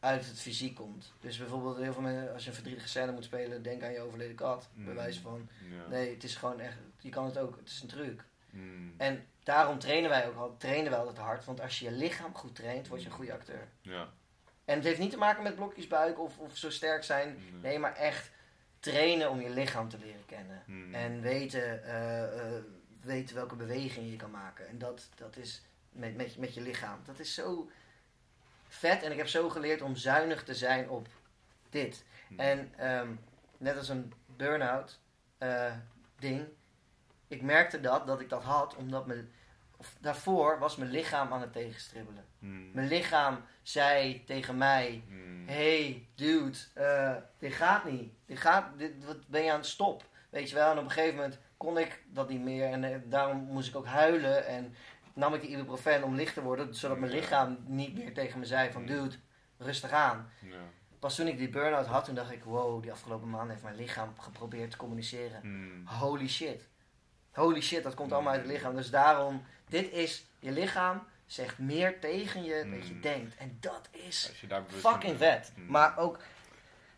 uit 0.01 0.27
het 0.27 0.41
fysiek 0.41 0.75
komt. 0.75 1.13
Dus 1.21 1.39
bijvoorbeeld 1.39 1.77
heel 1.77 1.93
veel 1.93 2.03
mensen, 2.03 2.33
als 2.33 2.43
je 2.43 2.49
een 2.49 2.55
verdrietige 2.55 2.89
scène 2.89 3.13
moet 3.13 3.25
spelen, 3.25 3.63
denk 3.63 3.83
aan 3.83 3.93
je 3.93 4.01
overleden 4.01 4.37
kat. 4.37 4.69
Bij 4.75 4.85
Mhm. 4.85 4.95
wijze 4.95 5.21
van, 5.21 5.49
Ja. 5.71 5.89
nee, 5.89 6.11
het 6.15 6.25
is 6.25 6.35
gewoon 6.35 6.61
echt, 6.61 6.77
je 7.01 7.09
kan 7.09 7.25
het 7.25 7.39
ook, 7.39 7.57
het 7.57 7.69
is 7.69 7.81
een 7.83 7.89
truc. 7.89 8.25
Mm. 8.51 8.95
En 8.97 9.27
daarom 9.43 9.79
trainen 9.79 10.11
wij 10.11 10.27
ook 10.29 10.37
al, 10.37 10.57
trainen 10.57 10.91
wij 10.91 10.99
altijd 11.01 11.19
hard. 11.19 11.45
Want 11.45 11.61
als 11.61 11.79
je 11.79 11.85
je 11.85 11.93
lichaam 11.93 12.35
goed 12.35 12.55
traint, 12.55 12.89
word 12.89 13.01
je 13.03 13.07
een 13.09 13.15
goede 13.15 13.33
acteur. 13.33 13.69
Ja. 13.81 14.09
En 14.65 14.75
het 14.75 14.85
heeft 14.85 14.99
niet 14.99 15.11
te 15.11 15.17
maken 15.17 15.43
met 15.43 15.55
blokjes 15.55 15.87
buik 15.87 16.19
of, 16.21 16.39
of 16.39 16.57
zo 16.57 16.71
sterk 16.71 17.05
zijn. 17.05 17.29
Nee. 17.53 17.61
Nee, 17.63 17.79
maar 17.79 17.95
echt 17.97 18.31
trainen 18.81 19.31
om 19.31 19.41
je 19.41 19.51
lichaam 19.51 19.89
te 19.89 19.99
leren 19.99 20.27
kennen. 20.27 20.63
Mm. 20.67 20.95
En 20.95 21.21
weten, 21.21 21.85
eh, 21.85 22.23
eh, 22.57 22.63
weten 23.01 23.35
welke 23.35 23.57
bewegingen 23.57 24.11
je 24.11 24.17
kan 24.17 24.31
maken. 24.31 24.69
En 24.69 24.79
dat, 24.79 25.09
dat 25.15 25.37
is 25.37 25.63
met, 25.95 26.17
met, 26.17 26.37
met 26.37 26.55
je 26.55 26.61
lichaam. 26.61 26.99
Dat 27.05 27.19
is 27.19 27.35
zo 27.35 27.71
vet. 28.69 29.03
En 29.03 29.11
ik 29.11 29.17
heb 29.17 29.29
zo 29.29 29.49
geleerd 29.49 29.83
om 29.83 29.97
zuinig 29.97 30.45
te 30.45 30.55
zijn 30.55 30.89
op 30.89 31.09
dit. 31.71 32.05
Mm. 32.29 32.39
En 32.39 32.73
ehm, 32.77 33.09
net 33.59 33.77
als 33.77 33.89
een 33.89 34.13
burn-out 34.27 35.01
eh, 35.39 35.73
ding. 36.19 36.47
Ik 37.29 37.43
merkte 37.43 37.81
dat, 37.81 38.07
dat 38.07 38.21
ik 38.21 38.29
dat 38.29 38.43
had, 38.43 38.77
omdat 38.77 39.07
mijn, 39.07 39.33
of 39.77 39.97
daarvoor 40.01 40.59
was 40.59 40.77
mijn 40.77 40.91
lichaam 40.91 41.33
aan 41.33 41.41
het 41.41 41.53
tegenstribbelen. 41.53 42.25
Mm. 42.39 42.71
Mijn 42.73 42.89
lichaam 42.89 43.41
zei 43.63 44.25
tegen 44.25 44.59
mij, 44.59 45.05
Mm. 45.09 45.49
hey 45.49 46.09
dude, 46.15 46.59
eh, 46.75 47.17
dit 47.39 47.53
gaat 47.53 47.85
niet. 47.85 48.13
Dit 48.27 48.39
gaat, 48.39 48.79
dit, 48.79 49.05
wat 49.05 49.27
ben 49.27 49.45
je 49.45 49.51
aan 49.51 49.59
het 49.59 49.67
stop? 49.67 50.05
Weet 50.31 50.49
je 50.49 50.55
wel, 50.55 50.71
en 50.71 50.79
op 50.79 50.85
een 50.85 50.91
gegeven 50.91 51.15
moment 51.15 51.39
kon 51.57 51.79
ik 51.79 52.03
dat 52.07 52.29
niet 52.29 52.41
meer. 52.41 52.71
En 52.71 52.85
eh, 52.85 52.97
daarom 53.05 53.39
moest 53.39 53.69
ik 53.69 53.77
ook 53.77 53.87
huilen. 53.87 54.47
En 54.47 54.75
nam 55.15 55.35
ik 55.35 55.41
de 55.41 55.49
ibuprofen 55.49 56.03
om 56.03 56.15
licht 56.15 56.35
te 56.35 56.43
worden. 56.43 56.75
Zodat 56.75 56.99
mijn 56.99 57.13
lichaam 57.13 57.59
niet 57.67 57.95
meer 57.95 58.15
tegen 58.15 58.39
me 58.39 58.45
zei 58.47 58.73
van 58.73 58.87
dude, 58.87 59.15
rustig 59.59 59.91
aan. 59.91 60.31
Ja. 60.43 60.57
Pas 60.99 61.15
toen 61.17 61.27
ik 61.27 61.39
die 61.39 61.49
burn-out 61.49 61.87
had, 61.87 62.05
toen 62.05 62.15
dacht 62.15 62.31
ik, 62.31 62.45
wow, 62.45 62.83
die 62.83 62.93
afgelopen 62.93 63.31
maanden 63.31 63.51
heeft 63.51 63.63
mijn 63.63 63.77
lichaam 63.77 64.13
geprobeerd 64.19 64.71
te 64.71 64.77
communiceren. 64.77 65.41
Mm. 65.43 65.87
Holy 65.87 66.29
shit. 66.29 66.69
Holy 67.33 67.61
shit, 67.61 67.83
dat 67.83 67.95
komt 67.95 68.09
Mm. 68.09 68.15
allemaal 68.15 68.33
uit 68.33 68.43
het 68.43 68.51
lichaam. 68.51 68.75
Dus 68.77 68.91
daarom, 68.91 69.45
dit 69.69 69.93
is, 69.93 70.27
je 70.39 70.53
lichaam 70.53 71.03
zegt 71.27 71.59
meer 71.59 72.01
tegen 72.01 72.45
je 72.45 72.59
dan 72.59 72.69
Mm. 72.79 72.83
je 72.83 73.01
denkt. 73.01 73.37
En 73.37 73.57
dat 73.61 73.89
is 73.91 74.33
fucking 74.67 75.19
vet. 75.19 75.53
Maar 75.69 75.99
ook, 75.99 76.19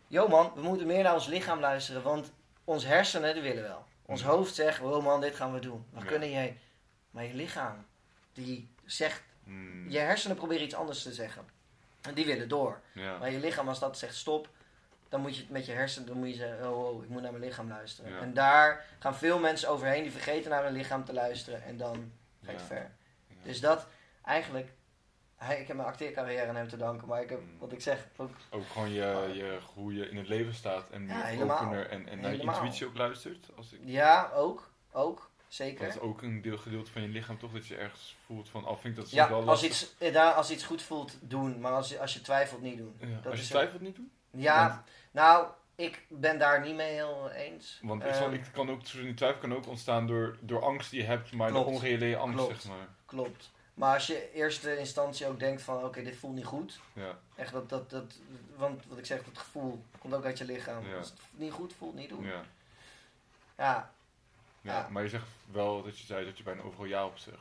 yo 0.07 0.27
man, 0.27 0.51
we 0.55 0.61
moeten 0.61 0.87
meer 0.87 1.03
naar 1.03 1.13
ons 1.13 1.27
lichaam 1.27 1.59
luisteren. 1.59 2.03
Want 2.03 2.31
ons 2.63 2.85
hersenen, 2.85 3.33
die 3.33 3.43
willen 3.43 3.63
wel. 3.63 3.85
Ons 4.05 4.23
hoofd 4.23 4.55
zegt, 4.55 4.79
oh 4.81 5.03
man, 5.03 5.21
dit 5.21 5.35
gaan 5.35 5.53
we 5.53 5.59
doen. 5.59 5.85
We 5.93 5.99
Ja. 5.99 6.05
kunnen 6.05 6.29
je. 6.29 6.53
Maar 7.11 7.23
je 7.23 7.33
lichaam, 7.33 7.85
die 8.43 8.69
zegt, 8.85 9.23
Mm. 9.43 9.89
je 9.89 9.97
hersenen 9.99 10.37
proberen 10.37 10.63
iets 10.63 10.75
anders 10.75 11.01
te 11.03 11.13
zeggen. 11.13 11.45
En 12.01 12.13
die 12.13 12.25
willen 12.25 12.49
door. 12.49 12.81
Ja. 12.93 13.17
Maar 13.17 13.31
je 13.31 13.39
lichaam, 13.39 13.67
als 13.67 13.79
dat 13.79 13.97
zegt 13.97 14.15
stop, 14.15 14.49
dan 15.09 15.21
moet 15.21 15.35
je 15.35 15.41
het 15.41 15.51
met 15.51 15.65
je 15.65 15.71
hersenen, 15.71 16.07
dan 16.07 16.17
moet 16.17 16.29
je 16.29 16.35
zeggen, 16.35 16.69
oh, 16.71 16.87
oh 16.87 17.03
ik 17.03 17.09
moet 17.09 17.21
naar 17.21 17.31
mijn 17.31 17.43
lichaam 17.43 17.67
luisteren. 17.67 18.11
Ja. 18.11 18.19
En 18.19 18.33
daar 18.33 18.85
gaan 18.99 19.15
veel 19.15 19.39
mensen 19.39 19.69
overheen, 19.69 20.01
die 20.03 20.11
vergeten 20.11 20.49
naar 20.51 20.63
hun 20.63 20.73
lichaam 20.73 21.05
te 21.05 21.13
luisteren. 21.13 21.63
En 21.63 21.77
dan 21.77 22.11
ga 22.43 22.51
je 22.51 22.57
Ja. 22.57 22.63
ver. 22.63 22.91
Dus 23.43 23.59
dat, 23.59 23.87
eigenlijk, 24.23 24.73
hij, 25.35 25.59
ik 25.61 25.67
heb 25.67 25.75
mijn 25.75 25.87
acteercarrière 25.89 26.47
aan 26.47 26.55
hem 26.55 26.67
te 26.67 26.77
danken. 26.77 27.07
Maar 27.07 27.21
ik 27.21 27.29
heb, 27.29 27.39
Mm. 27.41 27.57
wat 27.59 27.71
ik 27.71 27.81
zeg, 27.81 28.07
ook 28.17 28.31
Ook 28.49 28.67
gewoon 28.67 28.89
je, 28.91 29.31
je, 29.33 29.59
hoe 29.73 29.93
je 29.93 30.09
in 30.09 30.17
het 30.17 30.27
leven 30.27 30.53
staat 30.53 30.89
en 30.89 31.07
Ja, 31.07 31.31
opener 31.41 31.89
en, 31.89 32.07
en 32.07 32.19
naar 32.19 32.31
je 32.35 32.41
intuïtie 32.41 32.85
ook 32.87 32.97
luistert. 32.97 33.49
Als 33.55 33.73
ik, 33.73 33.79
Ja, 33.83 34.29
ook. 34.33 34.71
Ook. 34.91 35.26
Dat 35.47 35.55
Zeker. 35.55 35.87
is 35.87 35.99
ook 35.99 36.21
een 36.21 36.41
deel, 36.41 36.57
gedeelte 36.57 36.91
van 36.91 37.01
je 37.01 37.07
lichaam 37.07 37.39
toch, 37.39 37.51
dat 37.51 37.67
je 37.67 37.75
ergens 37.75 38.15
voelt 38.25 38.49
van, 38.49 38.65
al 38.65 38.77
vind 38.77 38.97
ik 38.97 39.03
dat 39.03 39.11
Ja, 39.11 39.29
wel 39.29 39.37
als 39.37 39.45
lastig. 39.45 39.69
iets, 39.69 39.93
eh, 39.97 40.13
daar, 40.13 40.33
als 40.33 40.51
iets 40.51 40.63
goed 40.63 40.81
voelt, 40.81 41.17
doen. 41.21 41.59
Maar 41.59 41.71
als, 41.71 41.97
als 41.99 42.13
je 42.13 42.21
twijfelt, 42.21 42.61
niet 42.61 42.77
doen. 42.77 42.95
Ja, 42.99 43.07
dat 43.21 43.31
als 43.31 43.41
je 43.41 43.47
twijfelt 43.47 43.81
niet 43.81 43.95
doen. 43.95 44.11
Ja, 44.31 44.83
nou, 45.11 45.47
ik 45.75 46.05
ben 46.09 46.39
daar 46.39 46.61
niet 46.61 46.75
mee 46.75 46.93
heel 46.93 47.29
eens. 47.29 47.79
Want 47.81 48.03
ik, 48.03 48.13
zal, 48.13 48.31
ik 48.31 48.43
kan 48.53 48.69
ook, 48.69 48.91
die 48.91 49.13
twijfel 49.13 49.39
kan 49.39 49.53
ook 49.55 49.67
ontstaan 49.67 50.07
door, 50.07 50.37
door 50.41 50.63
angst 50.63 50.91
die 50.91 51.01
je 51.01 51.05
hebt, 51.07 51.31
maar 51.33 51.49
Klopt. 51.51 51.67
de 51.67 51.73
onreële 51.73 52.17
angst, 52.17 52.45
Klopt. 52.45 52.61
zeg 52.61 52.71
maar. 52.71 52.87
Klopt. 53.05 53.51
Maar 53.73 53.93
als 53.93 54.07
je 54.07 54.13
in 54.31 54.39
eerste 54.41 54.77
instantie 54.77 55.27
ook 55.27 55.39
denkt 55.39 55.61
van, 55.61 55.83
oké, 55.83 56.03
dit 56.03 56.15
voelt 56.15 56.35
niet 56.35 56.45
goed. 56.45 56.79
Ja, 56.93 57.17
Echt 57.35 57.51
dat, 57.51 57.69
dat, 57.69 57.89
dat, 57.89 58.13
want 58.55 58.85
wat 58.87 58.97
ik 58.97 59.05
zeg, 59.05 59.23
dat 59.23 59.37
gevoel 59.37 59.83
komt 59.99 60.13
ook 60.13 60.25
uit 60.25 60.37
je 60.37 60.45
lichaam. 60.45 60.87
Ja. 60.87 60.97
Als 60.97 61.09
het 61.09 61.19
niet 61.31 61.51
goed 61.51 61.73
voelt, 61.77 61.95
niet 61.95 62.09
doen. 62.09 62.25
ja, 62.25 62.41
Ja, 63.57 63.91
ja. 64.67 64.87
Maar 64.89 65.03
je 65.03 65.09
zegt 65.09 65.25
wel 65.51 65.83
dat 65.83 65.99
je 65.99 66.05
zei 66.05 66.25
dat 66.25 66.37
je 66.37 66.43
bijna 66.43 66.61
overal 66.61 66.85
ja 66.85 67.05
op 67.05 67.17
zegt. 67.17 67.37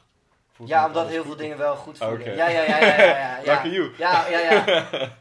Voelt 0.53 0.69
ja 0.69 0.87
omdat 0.87 1.09
heel 1.09 1.25
veel 1.25 1.37
dingen 1.37 1.59
wel 1.59 1.77
goed 1.77 1.99
voelen. 1.99 2.21
Oké. 2.21 2.31
Ja, 2.31 2.49
ja, 2.49 2.63
ja, 2.63 2.79
ja, 2.79 2.97
ja, 3.05 3.39
ja, 3.39 3.65
you. 3.75 3.95
Ja, 3.99 4.27
ja, 4.29 4.39
ja. 4.39 4.89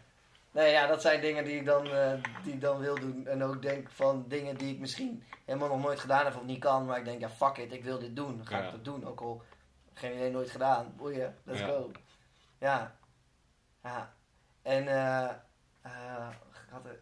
Nee, 0.52 0.72
ja, 0.72 0.88
dat 0.88 1.02
zijn 1.02 1.22
dingen 1.22 1.44
die 1.45 1.56
ik, 1.60 1.65
dan, 1.65 1.88
eh, 1.88 2.14
die 2.44 2.53
ik 2.53 2.61
dan 2.61 2.80
wil 2.80 2.95
doen. 2.99 3.27
En 3.27 3.44
ook 3.44 3.61
denk 3.61 3.90
van 3.91 4.26
dingen 4.27 4.57
die 4.57 4.73
ik 4.73 4.80
misschien 4.80 5.23
helemaal 5.45 5.68
nog 5.68 5.82
nooit 5.82 5.99
gedaan 5.99 6.26
heb 6.26 6.36
of 6.36 6.44
niet 6.44 6.60
kan. 6.60 6.86
Maar 6.86 6.98
ik 6.98 7.06
denk, 7.06 7.19
ja, 7.19 7.30
fuck 7.30 7.57
it, 7.57 7.72
ik 7.73 7.84
wil 7.84 7.99
dit 7.99 8.15
doen. 8.15 8.38
Dan 8.38 8.48
ga 8.48 8.57
Ja. 8.57 8.65
ik 8.65 8.72
dat 8.72 8.86
doen. 8.86 9.06
Ook 9.06 9.22
al 9.22 9.44
geen 9.94 10.14
idee, 10.14 10.32
nooit 10.32 10.49
gedaan. 10.49 10.94
Boeien, 10.98 11.36
let's 11.44 11.60
Ja. 11.60 11.65
go. 11.65 11.91
Ja. 12.60 12.95
Ja. 13.84 14.14
En, 14.61 14.88
eh... 14.88 15.30
had 16.72 16.86
er- 16.86 16.99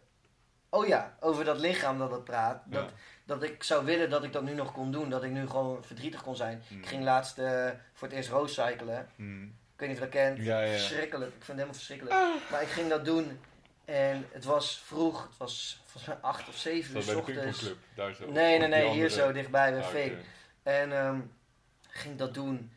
Oh 0.69 0.88
ja, 0.88 1.13
over 1.19 1.45
dat 1.45 1.57
lichaam 1.59 1.97
dat 1.97 2.11
het 2.11 2.23
praat. 2.23 2.61
Dat, 2.65 2.84
Ja. 2.84 2.89
Dat 3.26 3.44
ik 3.44 3.64
zou 3.64 3.86
willen 3.86 4.10
dat 4.10 4.24
ik 4.24 4.34
dat 4.34 4.44
nu 4.44 4.54
nog 4.54 4.72
kon 4.74 4.91
doen. 4.91 5.10
Dat 5.10 5.24
ik 5.24 5.32
nu 5.32 5.48
gewoon 5.48 5.84
verdrietig 5.84 6.24
kon 6.24 6.36
zijn. 6.36 6.64
Mm. 6.68 6.80
Ik 6.80 6.88
ging 6.88 7.04
laatst 7.04 7.38
eh, 7.38 7.70
voor 7.94 8.08
het 8.08 8.18
eerst 8.18 8.30
roadcyclen. 8.30 9.10
Mm. 9.16 9.44
Ik 9.74 9.80
weet 9.80 9.90
niet 9.90 9.98
of 9.98 10.04
je 10.04 10.10
dat 10.12 10.22
kent. 10.22 10.38
Ja, 10.45 10.60
ja. 10.62 10.72
Verschrikkelijk. 10.72 11.28
Ik 11.36 11.44
vind 11.44 11.48
het 11.48 11.56
helemaal 11.56 11.74
verschrikkelijk. 11.76 12.16
Maar 12.52 12.62
ik 12.62 12.68
ging 12.68 12.90
dat 12.90 13.06
doen. 13.06 13.40
En 13.86 14.26
het 14.32 14.44
was 14.45 14.82
vroeg. 14.86 15.24
Het 15.24 15.38
was 15.38 15.82
volgens 15.86 16.06
mij 16.14 16.24
acht 16.32 16.48
of 16.48 16.56
zeven 16.56 16.95
uur 17.02 17.18
ochtends. 17.18 17.72
daar 17.95 18.14
zo. 18.14 18.32
Nee, 18.32 18.60
nee, 18.60 18.68
nee. 18.68 18.90
Hier 18.90 19.10
zo 19.10 19.32
dichtbij 19.32 19.72
bij 19.72 20.12
Ah. 20.12 20.18
En 20.64 20.91
ehm, 20.91 21.20
ging 21.90 22.18
dat 22.18 22.34
doen. 22.34 22.72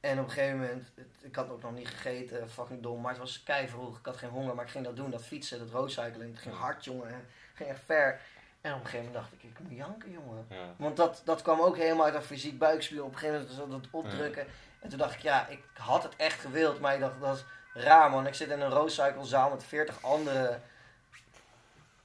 En 0.00 0.18
op 0.18 0.24
een 0.24 0.30
gegeven 0.30 0.58
moment, 0.58 0.90
het- 0.94 1.06
ik 1.22 1.36
had 1.36 1.50
ook 1.50 1.62
nog 1.62 1.72
niet 1.74 1.88
gegeten, 1.88 2.50
fucking 2.50 2.82
dom, 2.82 3.00
maar 3.00 3.10
het 3.10 3.20
was 3.20 3.42
kei 3.42 3.68
vroeg. 3.68 3.98
Ik 3.98 4.04
had 4.06 4.16
geen 4.16 4.30
honger, 4.30 4.54
maar 4.54 4.64
ik 4.64 4.70
ging 4.70 4.84
dat 4.84 4.96
doen, 4.96 5.10
dat 5.10 5.24
fietsen, 5.24 5.58
dat 5.58 5.70
roadcyclen. 5.70 6.30
Het 6.30 6.38
ging 6.38 6.54
hard, 6.54 6.84
jongen. 6.84 7.08
Het 7.08 7.20
ging 7.54 7.68
echt 7.68 7.80
ver. 7.84 8.20
En 8.62 8.72
op 8.74 8.78
een 8.80 8.84
gegeven 8.86 9.06
moment 9.06 9.14
dacht 9.24 9.32
ik, 9.32 9.42
ik 9.50 9.58
moet 9.60 9.76
janken, 9.78 10.10
jongen. 10.10 10.46
Ja. 10.48 10.74
Want 10.76 10.96
dat, 10.96 11.22
dat 11.24 11.42
kwam 11.42 11.60
ook 11.60 11.76
helemaal 11.76 12.04
uit 12.04 12.14
dat 12.14 12.24
fysiek 12.24 12.58
buikspier. 12.58 13.04
Op 13.04 13.12
een 13.12 13.18
gegeven 13.18 13.56
moment 13.58 13.70
dat 13.82 13.90
opdrukken. 13.92 14.46
En 14.80 14.88
toen 14.88 14.98
dacht 14.98 15.14
ik, 15.14 15.20
ja, 15.20 15.46
ik 15.48 15.62
had 15.74 16.02
het 16.02 16.16
echt 16.16 16.40
gewild. 16.40 16.80
Maar 16.80 16.94
ik 16.94 17.00
dacht, 17.00 17.20
dat 17.20 17.36
is 17.36 17.44
raar, 17.82 18.10
man. 18.10 18.26
Ik 18.26 18.34
zit 18.34 18.50
in 18.50 18.60
een 18.60 18.70
roadcyclezaal 18.70 19.50
met 19.50 19.64
40 19.64 20.02
anderen. 20.02 20.62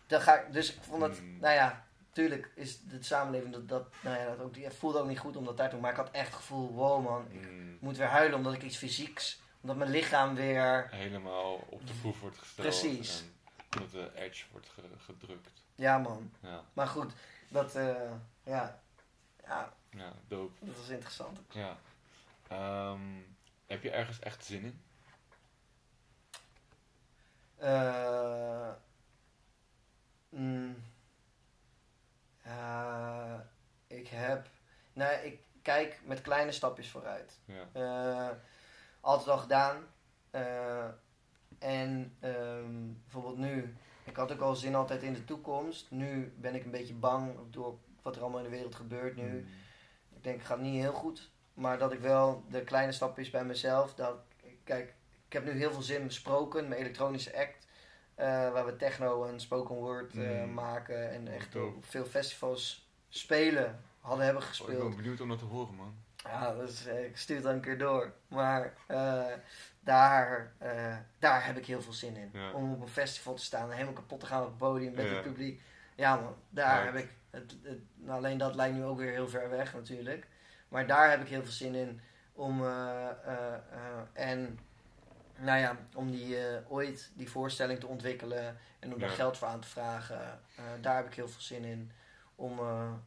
Dan 0.08 0.22
ga 0.22 0.36
ik, 0.40 0.54
dus 0.54 0.74
ik 0.74 0.82
vond 0.82 1.02
dat, 1.02 1.18
Hmm. 1.18 1.40
nou 1.40 1.54
ja, 1.54 1.86
tuurlijk 2.12 2.50
is 2.56 2.80
het 2.90 3.06
samenleving 3.06 3.54
dat, 3.54 3.68
dat, 3.70 3.88
nou 4.02 4.18
ja, 4.20 4.26
dat 4.26 4.40
ook, 4.42 4.56
het 4.58 4.76
voelde 4.76 5.00
ook 5.00 5.08
niet 5.08 5.20
goed 5.20 5.36
om 5.38 5.46
dat 5.46 5.58
daar 5.58 5.66
te 5.68 5.72
doen. 5.74 5.82
Maar 5.82 5.92
ik 5.92 5.98
had 5.98 6.12
echt 6.12 6.28
het 6.28 6.36
gevoel, 6.36 6.72
wow 6.74 7.04
man, 7.04 7.26
ik 7.32 7.50
Mm. 7.50 7.78
moet 7.80 7.98
weer 7.98 8.08
huilen 8.08 8.38
omdat 8.38 8.54
ik 8.54 8.64
iets 8.64 8.78
fysieks, 8.78 9.40
omdat 9.62 9.78
mijn 9.78 9.90
lichaam 9.92 10.36
weer, 10.36 10.88
Helemaal 10.92 11.54
op 11.70 11.88
de 11.88 11.94
proef 12.02 12.20
wordt 12.20 12.38
gesteld. 12.38 12.68
Precies. 12.68 13.20
En 13.22 13.78
omdat 13.78 13.92
de 13.92 14.12
edge 14.16 14.46
wordt 14.52 14.68
ge- 14.74 14.82
gedrukt. 15.06 15.50
Ja 15.78 15.98
man. 15.98 16.32
Ja, 16.40 16.64
Maar 16.74 16.88
goed, 16.88 17.14
dat, 17.50 17.76
eh, 17.76 18.12
ja, 18.44 18.80
ja, 19.44 19.74
ja, 19.90 20.14
dope. 20.28 20.66
dat 20.66 20.78
was 20.78 20.90
interessant. 20.90 21.40
Ja. 21.50 21.78
Ehm, 22.48 23.02
heb 23.66 23.84
je 23.84 23.92
ergens 23.92 24.20
echt 24.20 24.46
zin 24.46 24.64
in? 24.64 24.82
Mm, 30.30 30.84
eh, 32.44 33.40
ik 33.88 34.08
heb. 34.08 34.48
Nee, 34.94 35.26
ik 35.26 35.40
kijk 35.62 36.00
met 36.04 36.22
kleine 36.22 36.52
stapjes 36.52 36.90
vooruit. 36.90 37.40
Ja. 37.46 37.68
Eh, 37.72 38.36
altijd 39.02 39.28
al 39.30 39.38
gedaan. 39.38 39.86
En 41.60 42.18
ehm, 42.20 42.94
bijvoorbeeld 43.04 43.38
nu. 43.38 43.78
Ik 44.08 44.16
had 44.16 44.32
ook 44.32 44.42
al 44.42 44.56
zin 44.56 44.76
altijd 44.76 45.04
in 45.04 45.14
de 45.14 45.24
toekomst. 45.26 45.92
Nu 45.92 46.34
ben 46.38 46.56
ik 46.56 46.66
een 46.66 46.72
beetje 46.72 46.94
bang 46.94 47.36
door 47.50 47.78
wat 48.02 48.16
er 48.16 48.22
allemaal 48.22 48.40
in 48.40 48.46
de 48.50 48.56
wereld 48.56 48.76
gebeurt 48.76 49.16
nu. 49.16 49.30
Mm. 49.30 49.48
Ik 50.16 50.24
denk, 50.24 50.38
het 50.38 50.48
gaat 50.48 50.60
niet 50.60 50.82
heel 50.82 50.94
goed. 50.94 51.32
Maar 51.54 51.78
dat 51.78 51.92
ik 51.92 52.00
wel 52.00 52.44
de 52.50 52.64
kleine 52.64 52.92
stapjes 52.92 53.30
bij 53.30 53.46
mezelf. 53.46 53.94
Dat, 53.94 54.16
kijk, 54.64 54.94
ik 55.28 55.34
heb 55.34 55.46
nu 55.46 55.52
heel 55.52 55.72
veel 55.72 55.82
zin 55.82 56.02
in 56.02 56.12
Spoken, 56.12 56.68
mijn 56.68 56.82
elektronische 56.82 57.38
act. 57.38 57.66
eh, 58.16 58.26
waar 58.52 58.66
we 58.66 58.76
techno 58.76 59.24
en 59.26 59.40
spoken 59.40 59.76
word 59.76 60.14
eh, 60.18 60.44
Mm. 60.44 60.54
maken. 60.54 61.12
En 61.12 61.28
echt 61.28 61.56
op 61.56 61.86
veel 61.86 62.06
festivals 62.06 62.90
spelen. 63.10 63.82
Hadden 64.00 64.26
hebben 64.26 64.44
Oh, 64.44 64.50
ik 64.50 64.56
gespeeld. 64.56 64.88
ben 64.88 64.96
benieuwd 64.96 65.22
om 65.22 65.30
dat 65.30 65.40
te 65.40 65.46
horen, 65.46 65.76
man. 65.76 65.96
Ja, 66.24 66.54
dus, 66.56 66.86
eh, 66.86 67.06
ik 67.06 67.18
stuur 67.18 67.36
het 67.36 67.46
dan 67.46 67.54
een 67.54 67.62
keer 67.62 67.78
door. 67.78 68.14
Maar 68.28 68.74
daar, 69.88 70.52
eh, 70.58 70.96
daar 71.20 71.46
heb 71.46 71.58
ik 71.58 71.66
heel 71.66 71.82
veel 71.82 71.94
zin 71.94 72.16
in. 72.16 72.30
Ja. 72.34 72.52
Om 72.52 72.74
op 72.74 72.82
een 72.82 72.88
festival 72.88 73.34
te 73.34 73.44
staan 73.44 73.66
en 73.70 73.72
helemaal 73.72 73.94
kapot 73.94 74.20
te 74.20 74.26
gaan 74.26 74.42
op 74.42 74.48
het 74.48 74.58
podium 74.58 74.94
met 74.94 75.06
Ja. 75.06 75.14
het 75.14 75.22
publiek. 75.22 75.62
Ja 75.96 76.16
man, 76.16 76.36
daar 76.50 76.86
heb 76.86 76.96
ik... 76.96 77.10
Het, 77.30 77.56
het, 77.64 77.80
nou, 77.96 78.18
alleen 78.18 78.38
dat 78.38 78.56
lijkt 78.56 78.76
nu 78.76 78.84
ook 78.84 78.98
weer 78.98 79.12
heel 79.12 79.30
ver 79.30 79.50
weg 79.50 79.74
natuurlijk. 79.74 80.28
Maar 80.68 80.88
daar 80.88 81.10
heb 81.10 81.22
ik 81.22 81.28
heel 81.28 81.44
veel 81.44 81.52
zin 81.52 81.76
in. 81.76 82.02
Om, 82.34 82.64
eh, 82.64 83.10
eh, 83.26 83.60
en 84.14 84.60
nou 85.38 85.60
ja, 85.60 85.78
om 85.96 86.12
die, 86.12 86.38
ooit 86.68 87.12
die 87.16 87.30
voorstelling 87.30 87.80
te 87.80 87.88
ontwikkelen 87.88 88.58
en 88.80 88.94
om 88.94 89.00
daar 89.00 89.10
geld 89.10 89.38
voor 89.38 89.48
aan 89.48 89.60
te 89.62 89.68
vragen. 89.68 90.40
daar 90.82 90.96
heb 90.96 91.06
ik 91.06 91.14
heel 91.14 91.28
veel 91.30 91.42
zin 91.42 91.64
in. 91.64 91.92
Om, 92.36 92.60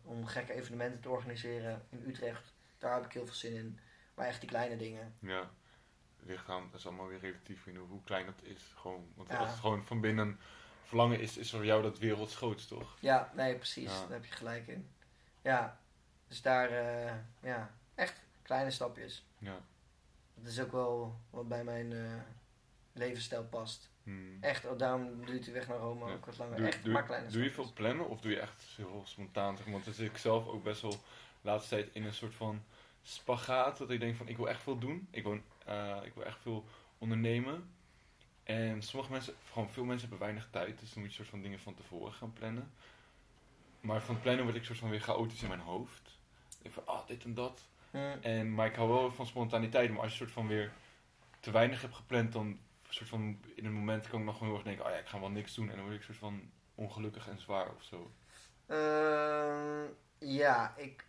om 0.04 0.26
gekke 0.26 0.52
evenementen 0.52 1.00
te 1.00 1.08
organiseren 1.08 1.82
in 1.88 2.04
Utrecht. 2.06 2.52
Daar 2.78 2.94
heb 2.94 3.04
ik 3.04 3.12
heel 3.12 3.26
veel 3.26 3.34
zin 3.34 3.54
in. 3.54 3.78
Maar 4.14 4.26
echt 4.26 4.40
die 4.40 4.48
kleine 4.48 4.76
dingen. 4.76 5.14
Ja. 5.20 5.50
Lichaam, 6.22 6.68
dat 6.70 6.80
is 6.80 6.86
allemaal 6.86 7.06
weer 7.06 7.18
relatief 7.20 7.66
in 7.66 7.76
hoe 7.76 8.02
klein 8.04 8.26
dat 8.26 8.42
is. 8.42 8.72
Gewoon, 8.76 9.12
want 9.14 9.28
Ja. 9.28 9.36
als 9.38 9.48
het 9.50 9.58
gewoon 9.58 9.82
van 9.82 10.00
binnen 10.00 10.38
verlangen 10.84 11.20
is, 11.20 11.36
is 11.36 11.50
voor 11.50 11.64
jou 11.64 11.82
dat 11.82 11.98
wereldsgroots, 11.98 12.66
toch? 12.66 12.96
Ja, 13.00 13.30
nee, 13.34 13.54
precies. 13.56 13.92
Ja. 13.92 14.00
Daar 14.00 14.10
heb 14.10 14.24
je 14.24 14.32
gelijk 14.32 14.66
in. 14.66 14.88
Ja, 15.42 15.78
dus 16.28 16.42
daar, 16.42 16.70
eh, 16.70 17.14
ja, 17.42 17.74
echt 17.94 18.22
kleine 18.42 18.70
stapjes. 18.70 19.26
Ja. 19.38 19.58
Dat 20.34 20.46
is 20.50 20.60
ook 20.60 20.72
wel 20.72 21.20
wat 21.30 21.48
bij 21.48 21.64
mijn 21.64 21.92
eh, 21.92 22.12
levensstijl 22.92 23.44
past. 23.44 23.88
Hmm. 24.02 24.36
Echt, 24.40 24.66
oh, 24.66 24.78
daarom 24.78 25.24
duurt 25.26 25.44
die 25.44 25.52
weg 25.52 25.68
naar 25.68 25.78
Rome 25.78 26.06
Ja. 26.06 26.12
ook 26.12 26.26
wat 26.26 26.38
langer. 26.38 26.56
Doe, 26.56 26.66
echt, 26.66 26.84
doe, 26.84 26.92
maar 26.92 27.04
kleine 27.04 27.28
doe 27.30 27.42
je 27.42 27.48
stapjes. 27.50 27.66
veel 27.74 27.84
plannen 27.84 28.08
of 28.08 28.20
doe 28.20 28.30
je 28.30 28.40
echt 28.40 28.62
heel 28.76 29.02
spontaan? 29.06 29.54
zeg 29.56 29.64
maar? 29.64 29.72
Want 29.74 29.84
dan 29.84 29.94
zit 29.94 30.10
ik 30.10 30.16
zelf 30.16 30.46
ook 30.46 30.62
best 30.62 30.80
wel 30.82 30.90
de 30.90 30.98
laatste 31.40 31.68
tijd 31.74 31.94
in 31.94 32.04
een 32.04 32.14
soort 32.14 32.34
van 32.34 32.62
spagaat. 33.02 33.78
Dat 33.78 33.90
ik 33.90 34.00
denk 34.00 34.16
van 34.16 34.28
ik 34.28 34.36
wil 34.36 34.48
echt 34.48 34.62
veel 34.62 34.78
doen. 34.78 35.08
Ik 35.10 35.22
wil, 35.24 35.40
eh, 35.70 35.96
ik 36.04 36.14
wil 36.14 36.24
echt 36.24 36.38
veel 36.42 36.64
ondernemen. 36.98 37.74
En 38.42 38.82
sommige 38.82 39.12
mensen, 39.12 39.34
gewoon 39.52 39.70
veel 39.70 39.84
mensen 39.84 40.08
hebben 40.08 40.26
weinig 40.26 40.48
tijd. 40.50 40.80
Dus 40.80 40.92
dan 40.92 41.02
moet 41.02 41.10
je 41.10 41.16
soort 41.16 41.28
van 41.28 41.42
dingen 41.42 41.60
van 41.60 41.74
tevoren 41.74 42.12
gaan 42.12 42.32
plannen. 42.32 42.72
Maar 43.80 44.02
van 44.02 44.20
plannen 44.20 44.44
word 44.44 44.56
ik 44.56 44.64
soort 44.64 44.78
van 44.78 44.90
weer 44.90 45.00
chaotisch 45.00 45.42
in 45.42 45.48
mijn 45.48 45.60
hoofd. 45.60 46.18
Ik 46.62 46.72
van, 46.72 46.86
ah, 46.86 47.06
dit 47.06 47.24
en 47.24 47.34
dat. 47.34 47.68
En, 48.20 48.54
maar 48.54 48.66
ik 48.66 48.74
hou 48.74 48.88
wel 48.88 49.10
van 49.10 49.26
spontaniteit. 49.26 49.90
Maar 49.90 50.00
als 50.00 50.12
je 50.12 50.18
soort 50.18 50.30
van 50.30 50.46
weer 50.46 50.72
te 51.40 51.50
weinig 51.50 51.80
hebt 51.80 51.94
gepland, 51.94 52.32
dan 52.32 52.58
soort 52.88 53.08
van 53.08 53.40
in 53.54 53.64
een 53.64 53.72
moment 53.72 54.08
kan 54.08 54.18
ik 54.18 54.24
nog 54.24 54.34
gewoon 54.34 54.48
heel 54.48 54.58
erg 54.58 54.66
denken, 54.66 54.84
oh 54.84 54.90
ja, 54.90 54.96
ik 54.96 55.06
ga 55.06 55.20
wel 55.20 55.30
niks 55.30 55.54
doen. 55.54 55.70
En 55.70 55.76
dan 55.76 55.84
word 55.84 55.96
ik 55.96 56.02
soort 56.02 56.18
van 56.18 56.50
ongelukkig 56.74 57.28
en 57.28 57.38
zwaar 57.38 57.74
of 57.74 57.82
zo. 57.82 58.10
Ehm, 58.66 59.86
ja, 60.18 60.76
ik 60.76 61.06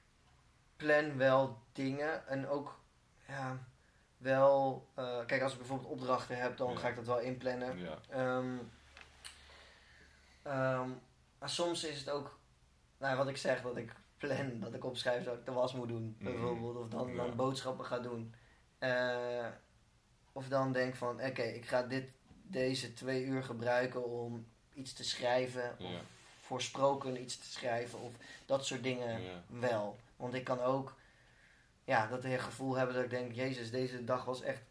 plan 0.75 1.17
wel 1.17 1.61
dingen 1.71 2.27
en 2.27 2.47
ook 2.47 2.79
ja, 3.27 3.59
wel. 4.21 4.87
eh, 4.93 5.25
kijk, 5.25 5.41
als 5.41 5.51
ik 5.51 5.57
bijvoorbeeld 5.57 5.89
opdrachten 5.89 6.37
heb, 6.37 6.57
dan 6.57 6.71
Ja. 6.71 6.77
ga 6.77 6.87
ik 6.87 6.95
dat 6.95 7.05
wel 7.05 7.19
inplannen. 7.19 7.77
Ja. 7.77 7.97
Ehm, 8.09 8.57
ehm, 10.43 10.89
maar 11.39 11.49
soms 11.49 11.83
is 11.83 11.99
het 11.99 12.09
ook, 12.09 12.39
nou, 12.97 13.17
wat 13.17 13.27
ik 13.27 13.37
zeg, 13.37 13.61
dat 13.61 13.77
ik 13.77 13.93
plan, 14.17 14.59
dat 14.59 14.73
ik 14.73 14.85
opschrijf 14.85 15.23
dat 15.23 15.37
ik 15.37 15.45
de 15.45 15.51
was 15.51 15.73
moet 15.73 15.87
doen, 15.87 16.15
Mhm. 16.19 16.31
bijvoorbeeld, 16.31 16.75
of 16.77 16.87
dan, 16.87 17.15
dan 17.15 17.35
boodschappen 17.35 17.85
ga 17.85 17.99
doen. 17.99 18.33
Eh, 18.79 19.47
of 20.31 20.47
dan 20.47 20.71
denk 20.71 20.95
van, 20.95 21.21
oké, 21.23 21.41
ik 21.41 21.65
ga 21.65 21.83
dit, 21.83 22.09
deze 22.43 22.93
twee 22.93 23.23
uur 23.23 23.43
gebruiken 23.43 24.05
om 24.05 24.47
iets 24.73 24.93
te 24.93 25.03
schrijven, 25.03 25.75
of 25.79 26.01
voorsproken 26.41 27.21
iets 27.21 27.37
te 27.37 27.45
schrijven, 27.51 27.99
of 27.99 28.13
dat 28.45 28.65
soort 28.65 28.83
dingen 28.83 29.21
wel. 29.47 29.99
Want 30.15 30.33
ik 30.33 30.43
kan 30.43 30.59
ook, 30.61 30.95
ja, 31.91 32.07
dat 32.07 32.23
hele 32.23 32.39
gevoel 32.39 32.75
hebben 32.75 32.95
dat 32.95 33.03
ik 33.03 33.09
denk, 33.09 33.31
jezus, 33.33 33.71
deze 33.71 34.03
dag 34.03 34.25
was 34.25 34.41
echt 34.41 34.63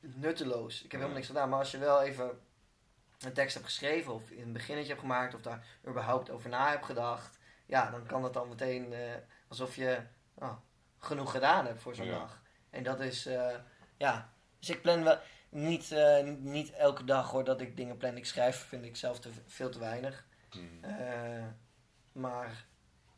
nutteloos. 0.00 0.76
Ik 0.76 0.82
heb 0.82 0.92
helemaal 0.92 1.14
niks 1.14 1.26
gedaan. 1.26 1.48
Maar 1.48 1.58
als 1.58 1.70
je 1.70 1.78
wel 1.78 2.02
even 2.02 2.40
een 3.18 3.32
tekst 3.32 3.54
hebt 3.54 3.66
geschreven 3.66 4.12
of 4.12 4.30
in 4.30 4.42
een 4.42 4.52
beginnetje 4.52 4.88
hebt 4.88 5.00
gemaakt 5.00 5.34
of 5.34 5.40
daar 5.40 5.66
überhaupt 5.88 6.30
over 6.30 6.50
na 6.50 6.70
hebt 6.70 6.84
gedacht, 6.84 7.38
ja, 7.66 7.90
dan 7.90 8.06
kan 8.06 8.24
het 8.24 8.32
dan 8.32 8.48
meteen 8.48 8.92
eh, 8.92 9.00
alsof 9.48 9.76
je 9.76 10.00
oh, 10.34 10.56
genoeg 10.98 11.30
gedaan 11.30 11.66
hebt 11.66 11.80
voor 11.80 11.94
zo'n 11.94 12.06
Ja. 12.06 12.18
dag. 12.18 12.42
En 12.70 12.82
dat 12.82 13.00
is, 13.00 13.26
eh, 13.26 13.56
ja, 13.96 14.32
dus 14.58 14.70
ik 14.70 14.82
plan 14.82 15.02
wel 15.04 15.18
niet, 15.48 15.92
eh, 15.92 16.24
niet 16.38 16.72
elke 16.72 17.04
dag 17.04 17.30
hoor 17.30 17.44
dat 17.44 17.60
ik 17.60 17.76
dingen 17.76 17.96
plan. 17.96 18.16
Ik 18.16 18.26
schrijf 18.26 18.56
vind 18.56 18.84
ik 18.84 18.96
zelf 18.96 19.20
te, 19.20 19.30
veel 19.46 19.70
te 19.70 19.78
weinig. 19.78 20.26
Hmm. 20.50 20.80
Maar 22.12 22.64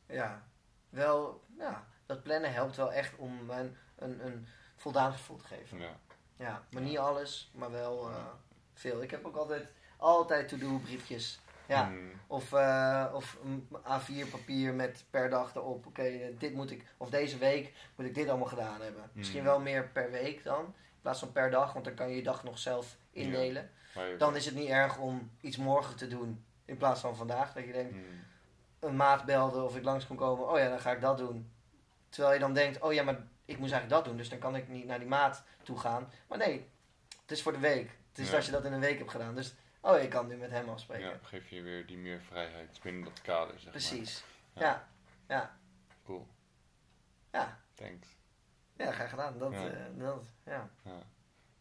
ja, 0.07 0.49
wel, 0.89 1.45
ja, 1.59 1.87
dat 2.07 2.23
plannen 2.23 2.53
helpt 2.53 2.77
wel 2.77 2.93
echt 2.93 3.17
om 3.17 3.51
een, 3.51 3.77
een, 3.97 4.27
een 4.27 4.47
voldaan 4.77 5.13
gevoel 5.13 5.37
te 5.37 5.45
geven. 5.45 5.79
Ja. 5.79 5.97
Ja, 6.37 6.63
maar 6.71 6.83
niet 6.83 6.99
alles, 6.99 7.51
maar 7.55 7.71
wel 7.71 8.11
eh, 8.11 8.17
veel. 8.75 9.03
Ik 9.03 9.11
heb 9.11 9.25
ook 9.25 9.37
altijd, 9.37 9.67
altijd 9.97 10.49
to-do 10.49 10.79
briefjes. 10.79 11.41
Ja. 11.69 11.87
Hmm. 11.87 12.11
Of, 12.27 12.53
eh, 12.53 13.11
of 13.15 13.39
een 13.45 13.69
A4 13.85 14.31
papier 14.31 14.75
met 14.75 15.05
per 15.11 15.31
dag 15.31 15.55
erop. 15.55 15.87
Oké, 15.87 16.03
eh, 16.03 16.39
dit 16.39 16.55
moet 16.55 16.71
ik, 16.71 16.85
of 16.97 17.11
deze 17.11 17.39
week 17.39 17.73
moet 17.97 18.07
ik 18.07 18.15
dit 18.15 18.29
allemaal 18.29 18.47
gedaan 18.49 18.81
hebben. 18.81 19.11
Misschien 19.13 19.41
Mm. 19.41 19.47
wel 19.47 19.61
meer 19.61 19.89
per 19.89 20.11
week 20.11 20.45
dan. 20.45 20.61
In 20.65 21.01
plaats 21.01 21.19
van 21.19 21.33
per 21.33 21.51
dag, 21.51 21.73
want 21.73 21.85
dan 21.85 21.95
kan 21.95 22.09
je 22.11 22.17
je 22.17 22.23
dag 22.23 22.45
nog 22.45 22.59
zelf 22.59 22.97
indelen. 23.11 23.71
Dan 24.19 24.37
is 24.37 24.45
het 24.47 24.55
niet 24.55 24.69
erg 24.69 24.99
om 24.99 25.31
iets 25.41 25.57
morgen 25.57 25.97
te 25.97 26.09
doen 26.09 26.45
in 26.65 26.77
plaats 26.77 27.01
van 27.01 27.17
vandaag. 27.17 27.53
Dat 27.53 27.65
je 27.65 27.73
denkt, 27.73 27.93
Hmm. 27.93 28.25
een 28.79 28.97
maat 28.97 29.25
belde 29.25 29.63
of 29.63 29.77
ik 29.77 29.85
langs 29.85 30.07
kon 30.07 30.17
komen. 30.17 30.51
Oh 30.51 30.59
ja, 30.59 30.69
dan 30.69 30.81
ga 30.81 30.93
ik 30.93 31.01
dat 31.01 31.19
doen. 31.19 31.51
Terwijl 32.15 32.35
je 32.35 32.41
dan 32.41 32.53
denkt, 32.53 32.81
oh 32.81 32.93
ja, 32.93 33.03
maar 33.03 33.15
ik 33.45 33.59
moest 33.59 33.73
eigenlijk 33.73 33.89
dat 33.89 34.05
doen. 34.05 34.17
Dus 34.17 34.29
dan 34.29 34.39
kan 34.39 34.57
ik 34.57 34.69
niet 34.69 34.85
naar 34.87 34.99
die 34.99 35.09
maat 35.09 35.45
toe 35.63 35.79
gaan. 35.79 36.11
Maar 36.29 36.39
nee, 36.39 36.71
het 37.21 37.31
is 37.31 37.43
voor 37.43 37.53
de 37.53 37.59
week. 37.59 37.91
Het 38.09 38.19
is 38.19 38.31
Ja. 38.31 38.37
als 38.37 38.47
je 38.47 38.51
dat 38.53 38.65
in 38.65 38.73
een 38.73 38.81
week 38.81 38.99
hebt 38.99 39.11
gedaan. 39.11 39.35
Dus, 39.35 39.55
oh 39.81 39.99
ik 39.99 40.11
kan 40.11 40.27
nu 40.27 40.37
met 40.37 40.51
hem 40.51 40.69
afspreken. 40.69 41.09
Ja, 41.09 41.19
geef 41.23 41.49
je 41.51 41.63
weer 41.63 41.87
die 41.87 41.97
meer 41.97 42.21
vrijheid 42.21 42.81
binnen 42.83 43.05
dat 43.05 43.23
kader, 43.23 43.55
zeg 43.55 43.63
maar. 43.63 43.73
Precies. 43.73 44.25
Ja. 44.55 44.63
Ja. 44.63 44.89
Ja. 45.29 45.59
Cool. 46.05 46.27
Ja. 47.33 47.61
Thanks. 47.75 48.09
Ja, 48.77 48.93
graag 48.93 49.11
gedaan. 49.11 49.39
Dat, 49.39 49.53
Ja. 49.53 49.69
eh, 49.71 49.85
dat, 49.95 50.27
ja. 50.45 50.71
Ja. 50.85 51.03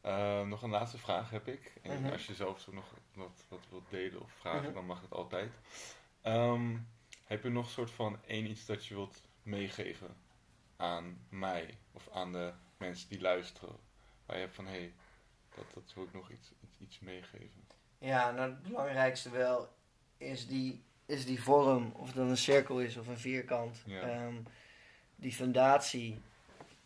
Eh, 0.01 0.45
nog 0.47 0.61
een 0.63 0.69
laatste 0.69 0.97
vraag 0.97 1.29
heb 1.29 1.47
ik. 1.47 1.73
En 1.81 2.01
Mhm. 2.01 2.11
als 2.11 2.25
je 2.25 2.33
zelf 2.33 2.59
zo 2.59 2.73
nog 2.73 2.85
wat, 3.13 3.45
wat 3.49 3.59
wilt 3.69 3.89
delen 3.89 4.21
of 4.21 4.31
vragen, 4.31 4.63
Mhm. 4.63 4.73
dan 4.73 4.85
mag 4.85 5.01
het 5.01 5.11
altijd. 5.11 5.51
Ehm, 6.21 6.77
heb 7.25 7.43
je 7.43 7.49
nog 7.49 7.65
een 7.65 7.71
soort 7.71 7.91
van 7.91 8.19
één 8.25 8.45
iets 8.49 8.65
dat 8.65 8.85
je 8.85 8.93
wilt 8.95 9.21
meegeven 9.43 10.15
aan 10.83 11.17
mij 11.29 11.77
of 11.91 12.09
aan 12.13 12.31
de 12.31 12.53
mensen 12.77 13.09
die 13.09 13.21
luisteren? 13.21 13.75
Waar 14.25 14.35
je 14.35 14.43
hebt 14.43 14.55
van 14.55 14.65
hé, 14.65 14.71
hey, 14.71 14.93
dat, 15.55 15.65
dat 15.73 15.93
wil 15.95 16.03
ik 16.03 16.13
nog 16.13 16.29
iets, 16.29 16.51
iets, 16.63 16.77
iets 16.79 16.99
meegeven. 16.99 17.67
Ja, 17.97 18.31
nou 18.31 18.49
het 18.49 18.63
belangrijkste 18.63 19.29
wel 19.29 19.73
is 20.17 20.47
die, 20.47 20.83
is 21.05 21.25
die 21.25 21.43
vorm. 21.43 21.91
Of 21.95 22.11
dan 22.11 22.29
een 22.29 22.37
cirkel 22.37 22.79
is 22.79 22.97
of 22.97 23.07
een 23.07 23.17
vierkant. 23.17 23.81
Ja. 23.85 24.01
Ehm, 24.01 24.35
die 25.15 25.31
fundatie 25.31 26.21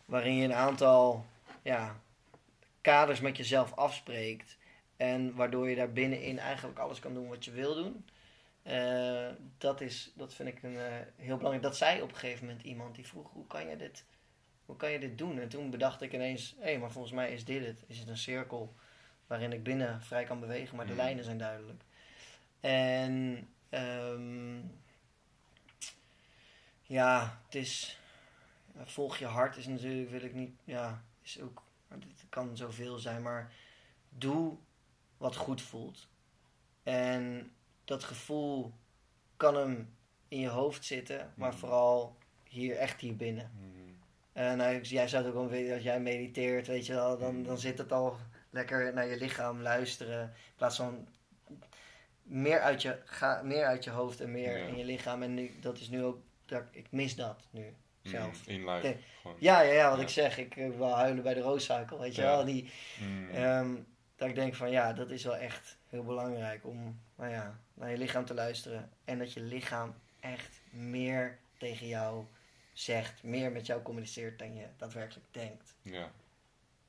waarin 0.04 0.34
je 0.34 0.44
een 0.44 0.54
aantal 0.54 1.26
ja, 1.62 2.00
kaders 2.80 3.20
met 3.20 3.36
jezelf 3.36 3.72
afspreekt. 3.72 4.56
En 4.96 5.34
waardoor 5.34 5.68
je 5.68 5.76
daar 5.76 5.92
binnenin 5.92 6.38
eigenlijk 6.38 6.78
alles 6.78 7.00
kan 7.00 7.14
doen 7.14 7.28
wat 7.28 7.44
je 7.44 7.50
wil 7.50 7.74
doen. 7.74 8.04
Eh, 8.68 9.28
dat, 9.58 9.80
is, 9.80 10.12
dat 10.14 10.34
vind 10.34 10.48
ik 10.48 10.62
een, 10.62 10.76
eh, 10.76 10.92
heel 11.16 11.36
belangrijk. 11.36 11.62
Dat 11.62 11.76
zei 11.76 12.02
op 12.02 12.08
een 12.10 12.16
gegeven 12.16 12.46
moment 12.46 12.64
iemand 12.64 12.94
die 12.94 13.06
vroeg: 13.06 13.30
hoe 13.32 13.46
kan 13.46 13.66
je 13.66 13.76
dit, 13.76 14.04
hoe 14.66 14.76
kan 14.76 14.90
je 14.90 14.98
dit 14.98 15.18
doen? 15.18 15.38
En 15.38 15.48
toen 15.48 15.70
bedacht 15.70 16.02
ik 16.02 16.12
ineens: 16.12 16.54
hé, 16.60 16.78
maar 16.78 16.90
volgens 16.90 17.14
mij 17.14 17.32
is 17.32 17.44
dit 17.44 17.66
het. 17.66 17.84
Is 17.86 17.98
het 17.98 18.08
een 18.08 18.16
cirkel 18.16 18.74
waarin 19.26 19.52
ik 19.52 19.62
binnen 19.62 20.02
vrij 20.02 20.24
kan 20.24 20.40
bewegen, 20.40 20.76
maar 20.76 20.86
de 20.86 20.92
Mm. 20.92 20.98
lijnen 20.98 21.24
zijn 21.24 21.38
duidelijk. 21.38 21.82
En 22.60 23.48
ehm, 23.68 24.58
ja, 26.82 27.40
het 27.44 27.54
is. 27.54 27.98
ja, 28.74 28.86
Volg 28.86 29.16
je 29.16 29.26
hart 29.26 29.56
is 29.56 29.66
natuurlijk, 29.66 30.10
wil 30.10 30.22
ik 30.22 30.34
niet. 30.34 30.54
Ja, 30.64 31.02
is 31.22 31.40
ook. 31.40 31.62
Het 31.88 32.24
kan 32.28 32.56
zoveel 32.56 32.98
zijn, 32.98 33.22
maar 33.22 33.52
doe 34.08 34.56
wat 35.16 35.36
goed 35.36 35.62
voelt. 35.62 36.08
En 36.82 37.52
dat 37.88 38.04
gevoel 38.04 38.72
kan 39.36 39.54
hem 39.56 39.96
in 40.28 40.40
je 40.40 40.48
hoofd 40.48 40.84
zitten, 40.84 41.32
maar 41.36 41.48
Mhm. 41.50 41.58
vooral 41.58 42.16
hier 42.48 42.76
echt 42.76 43.00
hier 43.00 43.16
binnen. 43.16 43.50
En 44.32 44.56
nou, 44.56 44.80
jij 44.80 45.08
zou 45.08 45.24
het 45.24 45.32
ook 45.34 45.38
wel 45.40 45.48
weten, 45.50 45.74
als 45.74 45.82
jij 45.82 46.00
mediteert, 46.00 46.66
weet 46.66 46.86
je 46.86 46.94
wel, 46.94 47.18
dan, 47.18 47.42
dan 47.42 47.58
zit 47.58 47.78
het 47.78 47.92
al 47.92 48.16
lekker 48.50 48.94
naar 48.94 49.06
je 49.06 49.16
lichaam 49.16 49.60
luisteren. 49.60 50.22
In 50.22 50.52
plaats 50.56 50.76
van 50.76 51.08
meer 52.22 52.60
uit 52.60 52.82
je, 52.82 53.00
ga, 53.04 53.42
meer 53.42 53.64
uit 53.64 53.84
je 53.84 53.90
hoofd 53.90 54.20
en 54.20 54.30
meer 54.30 54.58
Ja. 54.58 54.66
in 54.66 54.76
je 54.76 54.84
lichaam. 54.84 55.22
En 55.22 55.34
nu, 55.34 55.50
dat 55.60 55.78
is 55.78 55.88
nu 55.88 56.04
ook, 56.04 56.18
dat, 56.46 56.62
ik 56.70 56.86
mis 56.90 57.16
dat 57.16 57.46
nu 57.50 57.74
zelf. 58.02 58.46
In 58.46 58.70
live. 58.70 58.96
Ja, 59.38 59.60
ja, 59.60 59.72
ja, 59.72 59.88
wat 59.88 59.96
Ja. 59.98 60.02
ik 60.02 60.08
zeg, 60.08 60.38
ik 60.38 60.56
eh, 60.56 60.70
wil 60.70 60.94
huilen 60.94 61.22
bij 61.22 61.34
de 61.34 61.40
rooscycle, 61.40 61.98
weet 61.98 62.14
je 62.14 62.22
Ja. 62.22 62.28
wel. 62.36 62.44
Die. 62.44 62.70
Ehm, 63.32 63.74
dat 64.16 64.28
ik 64.28 64.34
denk 64.34 64.54
van 64.54 64.70
ja, 64.70 64.92
dat 64.92 65.10
is 65.10 65.24
wel 65.24 65.36
echt 65.36 65.78
heel 65.88 66.02
belangrijk 66.04 66.66
om 66.66 67.00
nou 67.18 67.30
ja, 67.30 67.58
naar 67.74 67.90
je 67.90 67.98
lichaam 67.98 68.24
te 68.24 68.34
luisteren. 68.34 68.90
En 69.04 69.18
dat 69.18 69.32
je 69.32 69.40
lichaam 69.40 69.94
echt 70.20 70.60
meer 70.70 71.38
tegen 71.58 71.86
jou 71.86 72.26
zegt, 72.72 73.22
meer 73.22 73.52
met 73.52 73.66
jou 73.66 73.82
communiceert 73.82 74.38
dan 74.38 74.54
je 74.54 74.66
daadwerkelijk 74.76 75.26
denkt. 75.30 75.74
Ja. 75.82 76.10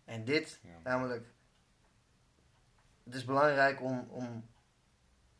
En 0.05 0.25
dit, 0.25 0.59
Ja. 0.63 0.79
namelijk, 0.83 1.27
het 3.03 3.13
is 3.15 3.25
belangrijk 3.25 3.81
om, 3.81 3.99
om 4.09 4.49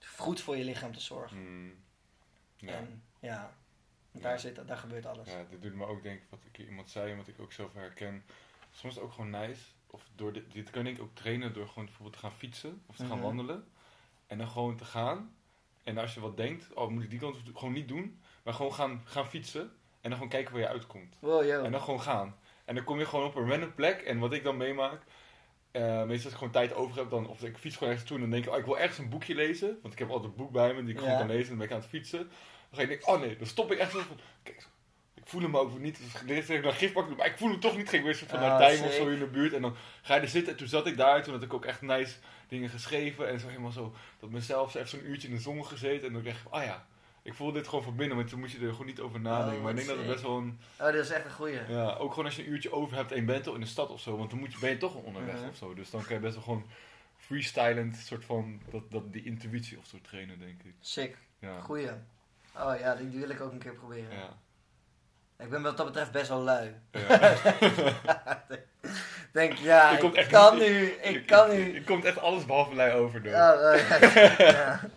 goed 0.05 0.41
voor 0.41 0.57
je 0.57 0.63
lichaam 0.63 0.93
te 0.93 0.99
zorgen. 0.99 1.37
Mm. 1.37 1.83
Ja. 2.57 2.71
En 2.73 3.03
ja, 3.19 3.53
Ja. 4.11 4.19
daar, 4.21 4.39
zit, 4.39 4.67
daar 4.67 4.77
gebeurt 4.77 5.05
alles. 5.05 5.27
Ja, 5.29 5.43
dit 5.49 5.61
doet 5.61 5.73
me 5.73 5.85
ook 5.85 6.03
denken 6.03 6.27
wat 6.29 6.39
ik 6.51 6.57
iemand 6.57 6.89
zei 6.89 7.11
en 7.11 7.17
wat 7.17 7.27
ik 7.27 7.39
ook 7.39 7.51
zelf 7.53 7.73
herken. 7.73 8.23
Soms 8.71 8.93
is 8.93 8.95
het 8.95 9.03
ook 9.03 9.11
gewoon 9.13 9.29
nice. 9.29 9.61
Of 9.87 10.09
door 10.15 10.33
dit, 10.33 10.51
dit 10.51 10.69
kan 10.69 10.87
ik 10.87 11.01
ook 11.01 11.15
trainen 11.15 11.53
door 11.53 11.67
gewoon 11.67 11.85
bijvoorbeeld 11.85 12.13
te 12.15 12.21
gaan 12.27 12.37
fietsen 12.37 12.83
of 12.85 12.95
te 12.95 13.05
gaan 13.05 13.17
Mhm. 13.17 13.25
wandelen. 13.25 13.67
En 14.29 14.37
dan 14.37 14.47
gewoon 14.47 14.75
te 14.75 14.85
gaan. 14.85 15.33
En 15.83 15.97
als 15.97 16.13
je 16.13 16.19
wat 16.19 16.37
denkt, 16.37 16.73
oh 16.73 16.89
moet 16.89 17.03
ik 17.03 17.09
die 17.09 17.19
kant 17.19 17.37
gewoon 17.53 17.73
niet 17.73 17.87
doen. 17.87 18.19
Maar 18.43 18.53
gewoon 18.53 18.73
gaan, 18.73 19.01
gaan 19.05 19.27
fietsen. 19.27 19.61
En 20.01 20.09
dan 20.09 20.13
gewoon 20.13 20.29
kijken 20.29 20.51
waar 20.53 20.61
je 20.61 20.67
uitkomt. 20.67 21.15
Wow. 21.19 21.49
En 21.65 21.71
dan 21.71 21.81
gewoon 21.81 22.01
gaan. 22.01 22.35
En 22.65 22.75
dan 22.75 22.83
kom 22.83 22.99
je 22.99 23.05
gewoon 23.05 23.25
op 23.25 23.35
een 23.35 23.49
random 23.49 23.73
plek. 23.73 24.01
En 24.01 24.19
wat 24.19 24.33
ik 24.33 24.43
dan 24.43 24.57
meemaak. 24.57 25.01
eh, 25.71 25.81
meestal 25.83 26.09
als 26.09 26.23
ik 26.25 26.37
gewoon 26.37 26.51
tijd 26.51 26.73
over 26.73 26.97
heb, 26.97 27.09
dan, 27.09 27.27
of 27.27 27.43
ik 27.43 27.57
fiets 27.57 27.75
gewoon 27.75 27.89
ergens 27.89 28.07
toe 28.07 28.17
en 28.17 28.21
dan 28.23 28.31
denk 28.31 28.45
ik, 28.45 28.51
oh, 28.51 28.57
ik 28.57 28.65
wil 28.65 28.77
ergens 28.79 28.97
een 28.97 29.09
boekje 29.09 29.35
lezen. 29.35 29.79
Want 29.81 29.93
ik 29.93 29.99
heb 29.99 30.09
altijd 30.09 30.31
een 30.31 30.37
boek 30.37 30.51
bij 30.51 30.73
me 30.73 30.81
die 30.83 30.93
ik 30.93 30.99
gewoon 30.99 31.13
kan 31.19 31.27
lezen 31.27 31.43
en 31.43 31.47
dan 31.49 31.57
ben 31.57 31.67
ik 31.67 31.73
aan 31.73 31.79
het 31.79 31.89
fietsen. 31.89 32.19
Dan 32.19 32.29
ga 32.71 32.81
je 32.81 32.87
denken, 32.87 33.07
oh 33.07 33.19
nee, 33.19 33.37
dan 33.37 33.47
stop 33.47 33.71
ik 33.71 33.77
echt 33.79 33.91
zo 33.91 33.99
van, 33.99 34.17
kijk, 34.43 34.57
ik 34.57 34.67
voel 35.29 35.41
hem 35.41 35.57
ook 35.57 35.79
niet. 35.79 35.97
Dus 35.97 36.21
de 36.25 36.33
eerste 36.33 36.51
keer 36.51 36.61
dan 36.61 36.73
gif 36.73 36.91
pakken, 36.93 37.15
maar 37.15 37.25
ik 37.25 37.37
voel 37.37 37.49
hem 37.49 37.59
toch 37.59 37.77
niet. 37.77 37.89
Ging 37.89 38.03
weer 38.03 38.13
zo 38.13 38.25
van 38.27 38.39
Ah, 38.39 38.45
naar 38.47 38.57
Tijm 38.57 38.83
of 38.83 38.93
zo 38.93 39.07
in 39.07 39.19
de 39.19 39.27
buurt. 39.27 39.53
En 39.53 39.61
dan 39.61 39.75
ga 40.01 40.15
je 40.15 40.21
er 40.21 40.27
zitten. 40.27 40.51
En 40.51 40.57
toen 40.59 40.67
zat 40.67 40.87
ik 40.87 40.97
daar, 40.97 41.23
toen 41.23 41.33
had 41.33 41.43
ik 41.43 41.53
ook 41.53 41.65
echt 41.65 41.81
nice 41.81 42.15
dingen 42.47 42.69
geschreven. 42.69 43.27
En 43.29 43.39
zo 43.39 43.47
helemaal 43.47 43.71
zo, 43.71 43.93
dat 44.19 44.29
mezelf 44.29 44.75
even 44.75 44.87
zo'n 44.89 45.09
uurtje 45.09 45.27
in 45.27 45.33
de 45.35 45.41
zon 45.41 45.65
gezeten. 45.65 46.07
En 46.07 46.13
dan 46.13 46.23
dacht 46.23 46.39
ik, 46.45 46.53
oh 46.55 46.63
ja, 46.63 46.85
ik 47.21 47.33
voel 47.33 47.51
dit 47.51 47.67
gewoon 47.67 47.83
van 47.83 47.95
binnen. 47.95 48.17
Maar 48.17 48.25
toen 48.25 48.39
moet 48.39 48.51
je 48.51 48.59
er 48.65 48.71
gewoon 48.71 48.85
niet 48.85 48.99
over 48.99 49.19
nadenken. 49.19 49.57
Oh, 49.57 49.61
maar 49.63 49.71
ik 49.71 49.75
denk 49.77 49.87
dat 49.89 49.97
het 49.97 50.07
best 50.07 50.21
wel 50.21 50.37
een... 50.37 50.59
Oh, 50.79 50.85
dat 50.85 50.95
is 50.95 51.09
echt 51.09 51.25
een 51.25 51.31
goeie. 51.31 51.59
Ja, 51.69 51.93
ook 51.95 52.09
gewoon 52.09 52.25
als 52.25 52.35
je 52.35 52.43
een 52.45 52.51
uurtje 52.51 52.71
over 52.71 52.95
hebt 52.97 53.11
en 53.11 53.17
je 53.17 53.23
bent 53.23 53.47
al 53.47 53.53
in 53.53 53.59
de 53.61 53.65
stad 53.67 53.89
of 53.89 53.99
zo, 54.01 54.17
want 54.17 54.29
dan 54.29 54.39
moet 54.39 54.53
je, 54.53 54.59
ben 54.59 54.69
je 54.69 54.77
toch 54.77 54.95
al 54.95 55.01
onderweg 55.01 55.35
Mhm. 55.35 55.47
of 55.49 55.55
zo. 55.55 55.73
Dus 55.73 55.89
dan 55.89 56.03
kan 56.05 56.13
je 56.15 56.21
best 56.21 56.33
wel 56.33 56.43
gewoon 56.43 56.65
freestylend 57.17 57.95
soort 57.97 58.25
van 58.25 58.61
dat, 58.71 58.91
dat, 58.91 59.13
die 59.13 59.23
intuïtie 59.23 59.77
of 59.77 59.85
zo 59.85 59.97
trainen, 60.01 60.39
denk 60.39 60.63
ik. 60.63 60.73
Sick. 60.79 61.17
Ja. 61.39 61.59
Goeie. 61.61 61.89
Oh 62.55 62.73
ja, 62.79 62.95
die 62.95 63.09
die 63.09 63.19
wil 63.19 63.29
ik 63.29 63.41
ook 63.41 63.51
een 63.51 63.59
keer 63.59 63.73
proberen. 63.73 64.11
Ja. 64.17 64.37
Ik 65.39 65.49
ben 65.49 65.61
wat 65.61 65.77
dat 65.77 65.85
betreft 65.85 66.11
best 66.11 66.29
wel 66.29 66.41
lui. 66.41 66.75
ja. 66.91 67.33
denk, 69.31 69.53
ja, 69.53 69.97
ik, 69.97 70.27
kan 70.29 70.57
nu, 70.57 70.85
ik 71.01 71.25
kan 71.25 71.49
nu... 71.49 71.73
Je 71.73 71.83
komt 71.83 72.05
echt 72.05 72.19
alles 72.19 72.45
behalve 72.45 72.75
lei 72.75 72.93
over 72.99 73.21
door. 73.23 73.33
Oh, 73.33 73.37
ja. 73.89 74.31
Ja. 74.37 74.79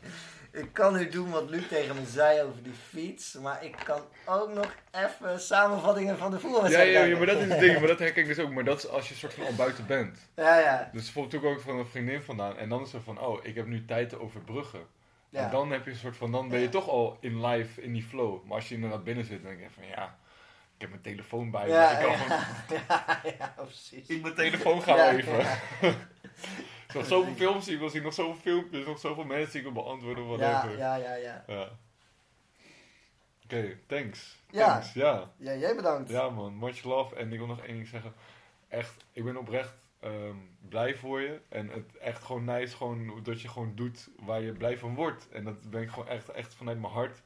Ik 0.52 0.73
kan 0.73 0.97
nu 0.97 1.09
doen 1.09 1.31
wat 1.31 1.51
Luc 1.51 1.69
tegen 1.69 1.94
me 1.94 2.05
zei 2.06 2.43
over 2.43 2.62
die 2.62 2.73
fiets, 2.89 3.35
maar 3.35 3.64
ik 3.64 3.77
kan 3.85 4.01
ook 4.27 4.52
nog 4.55 4.74
even 4.90 5.40
samenvattingen 5.40 6.19
van 6.19 6.31
de 6.31 6.36
Ja, 6.36 6.43
voetbalwedstrijd 6.43 6.89
ja, 6.89 6.93
ja, 6.94 7.01
kijken. 7.01 7.19
maar 7.19 7.27
dat 7.27 7.36
is 7.44 7.48
het 7.48 7.60
ding, 7.60 7.78
maar 7.78 7.89
dat 7.89 7.98
herken 7.98 8.23
ik 8.23 8.28
dus 8.28 8.39
ook. 8.39 8.51
Maar 8.51 8.64
dat 8.64 8.78
is 8.78 8.89
als 8.89 9.09
je 9.09 9.14
soort 9.14 9.35
van 9.35 9.47
al 9.47 9.55
buiten 9.55 9.86
bent. 9.86 10.19
Ja, 10.36 10.59
ja. 10.59 10.89
Dus 10.93 11.02
bijvoorbeeld 11.12 11.44
ook 11.44 11.60
van 11.60 11.78
een 11.78 11.86
vriendin 11.86 12.23
vandaan. 12.23 12.56
En 12.59 12.69
dan 12.69 12.82
is 12.82 12.93
het 12.93 13.02
van, 13.05 13.20
oh, 13.20 13.44
ik 13.44 13.55
heb 13.55 13.66
nu 13.66 13.85
tijd 13.85 14.09
te 14.09 14.20
overbruggen. 14.20 14.81
ja. 15.28 15.44
En 15.44 15.51
dan 15.51 15.70
heb 15.70 15.85
je 15.85 15.90
een 15.90 15.97
soort 15.97 16.16
van, 16.16 16.32
dan 16.32 16.48
ben 16.48 16.59
je 16.59 16.64
Ja. 16.64 16.70
toch 16.70 16.89
al 16.89 17.16
in 17.20 17.47
live, 17.47 17.82
in 17.82 17.93
die 17.93 18.02
flow. 18.02 18.44
Maar 18.44 18.55
als 18.56 18.69
je 18.69 18.74
inderdaad 18.74 19.05
binnen 19.05 19.24
zit, 19.24 19.43
dan 19.43 19.51
denk 19.56 19.62
je 19.62 19.74
van, 19.74 19.86
ja, 19.89 20.16
heb 20.83 20.91
mijn 20.91 21.03
telefoon 21.03 21.51
bij 21.51 21.67
me. 21.67 21.73
ja, 21.73 21.91
ik 21.91 22.05
kan 22.05 22.11
ja, 22.13 22.19
gewoon 22.19 22.81
ja, 22.89 23.21
ja, 23.39 23.55
precies. 23.57 24.07
in 24.09 24.21
mijn 24.21 24.35
telefoon 24.35 24.83
gaan 24.83 24.97
Ja, 24.97 25.11
even. 25.11 25.39
ja. 25.39 25.59
nog 26.95 27.07
zoveel 27.07 27.35
films 27.35 27.65
die 27.65 27.75
ik 27.75 27.81
wil 27.81 27.89
zien, 27.89 28.03
nog 28.03 28.15
zoveel 28.15 28.41
filmpjes, 28.41 28.87
nog 28.87 28.99
zoveel 28.99 29.25
mensen 29.25 29.51
die 29.53 29.61
ik 29.69 29.73
wil 29.73 29.83
beantwoorden, 29.83 30.27
whatever. 30.27 30.79
ja, 30.79 30.95
ja, 30.97 31.15
ja. 31.15 31.45
Ja. 31.47 31.69
Oké, 33.45 33.79
thanks. 33.87 34.39
Ja. 34.51 34.67
Thanks, 34.67 34.93
ja. 34.93 35.31
Ja, 35.37 35.55
jij 35.55 35.77
bedankt. 35.77 36.11
Ja 36.11 36.31
man, 36.31 36.59
much 36.59 36.83
love. 36.83 37.17
En 37.17 37.33
ik 37.33 37.39
wil 37.39 37.47
nog 37.47 37.61
één 37.65 37.75
ding 37.75 37.89
zeggen. 37.89 38.13
Echt, 38.69 39.05
ik 39.13 39.25
ben 39.25 39.37
oprecht 39.37 39.73
ehm, 40.01 40.37
blij 40.69 40.95
voor 40.95 41.21
je. 41.21 41.41
En 41.49 41.69
het 41.69 41.97
echt 41.97 42.23
gewoon 42.25 42.45
nice 42.45 42.77
gewoon, 42.77 43.21
dat 43.23 43.41
je 43.43 43.49
gewoon 43.49 43.73
doet 43.75 44.09
waar 44.19 44.41
je 44.41 44.53
blij 44.53 44.79
van 44.79 44.95
wordt. 44.95 45.29
En 45.29 45.45
dat 45.45 45.71
ben 45.71 45.83
ik 45.83 45.91
gewoon 45.91 46.09
echt, 46.09 46.29
echt 46.29 46.55
vanuit 46.55 46.81
mijn 46.81 46.93
hart. 46.93 47.23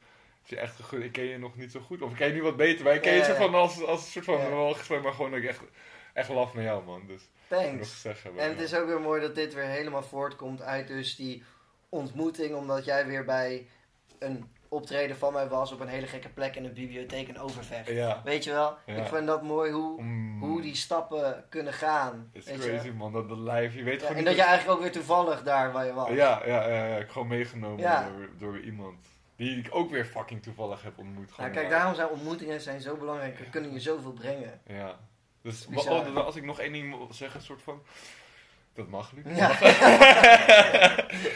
Als 0.49 0.57
je 0.59 0.63
echt 0.63 1.03
ik 1.03 1.11
ken 1.11 1.23
je 1.23 1.37
nog 1.37 1.55
niet 1.55 1.71
zo 1.71 1.79
goed. 1.79 2.01
Of 2.01 2.11
ik 2.11 2.17
ken 2.17 2.27
je 2.27 2.33
nu 2.33 2.41
wat 2.41 2.55
beter. 2.55 2.83
Maar 2.83 2.93
ik 2.93 3.01
ken 3.01 3.13
je 3.13 3.23
zo 3.23 3.33
van 3.33 3.53
als, 3.55 3.83
als 3.83 4.15
een 4.15 4.23
soort 4.23 4.25
van 4.25 4.75
gesprek. 4.75 5.03
Maar 5.03 5.13
gewoon 5.13 5.31
dat 5.31 5.39
ik 5.39 5.45
echt, 5.45 5.61
echt 6.13 6.29
love 6.29 6.55
naar 6.55 6.65
jou 6.65 6.83
man. 6.83 7.03
Dus 7.07 7.29
Thanks. 7.47 8.05
En 8.37 8.49
het 8.49 8.59
is 8.59 8.75
ook 8.75 8.87
weer 8.87 9.01
mooi 9.01 9.21
dat 9.21 9.35
dit 9.35 9.53
weer 9.53 9.63
helemaal 9.65 10.03
voortkomt 10.03 10.61
uit 10.61 10.87
dus 10.87 11.15
die 11.15 11.43
ontmoeting, 11.89 12.55
omdat 12.55 12.85
jij 12.85 13.05
weer 13.07 13.25
bij 13.25 13.67
een 14.19 14.51
optreden 14.67 15.17
van 15.17 15.33
mij 15.33 15.47
was 15.47 15.71
op 15.71 15.79
een 15.79 15.87
hele 15.87 16.07
gekke 16.07 16.29
plek 16.29 16.55
in 16.55 16.63
de 16.63 16.69
bibliotheek 16.69 17.27
in 17.27 17.39
Overvecht. 17.39 17.87
Ja. 17.87 18.21
Weet 18.23 18.43
je 18.43 18.51
wel? 18.51 18.77
Ja. 18.85 18.95
Ik 18.95 19.07
vind 19.07 19.27
dat 19.27 19.43
mooi 19.43 19.71
hoe, 19.71 20.01
Mm. 20.01 20.41
hoe 20.41 20.61
die 20.61 20.75
stappen 20.75 21.45
kunnen 21.49 21.73
gaan. 21.73 22.29
It's 22.33 22.45
weet 22.45 22.63
je 22.63 22.69
crazy 22.69 22.89
man, 22.89 23.11
dat, 23.11 23.29
dat 23.29 23.37
live. 23.37 23.77
Je 23.77 23.83
weet 23.83 24.01
Ja, 24.01 24.07
gewoon 24.07 24.17
en 24.17 24.25
dat 24.25 24.35
je 24.35 24.41
eigenlijk 24.41 24.77
ook 24.77 24.83
weer 24.83 24.91
toevallig 24.91 25.43
daar 25.43 25.71
waar 25.71 25.85
je 25.85 25.93
was. 25.93 26.09
Ja, 26.09 26.41
ja, 26.45 26.67
ja, 26.69 26.87
ja, 26.87 26.97
ik 26.97 27.09
gewoon 27.09 27.27
meegenomen 27.27 28.05
door, 28.17 28.29
door 28.37 28.59
iemand. 28.59 29.16
Die 29.37 29.57
ik 29.57 29.67
ook 29.71 29.89
weer 29.89 30.05
fucking 30.05 30.43
toevallig 30.43 30.83
heb 30.83 30.97
ontmoet. 30.97 31.31
Gewoon, 31.31 31.51
kijk, 31.51 31.65
ja. 31.65 31.71
daarom 31.71 31.95
zijn 31.95 32.07
ontmoetingen 32.07 32.61
zijn 32.61 32.81
zo 32.81 32.95
belangrijk. 32.95 33.37
Die 33.37 33.49
kunnen 33.49 33.73
je 33.73 33.79
zoveel 33.79 34.11
brengen. 34.13 34.61
Ja. 34.67 34.99
Dus 35.41 35.67
oh, 35.73 36.15
als 36.15 36.35
ik 36.35 36.43
nog 36.43 36.59
één 36.59 36.71
ding 36.71 36.97
wil 36.97 37.13
zeggen, 37.13 37.41
soort 37.41 37.61
van. 37.61 37.81
Dat 38.73 38.87
mag 38.87 39.13
niet. 39.15 39.25
Ja. 39.35 39.47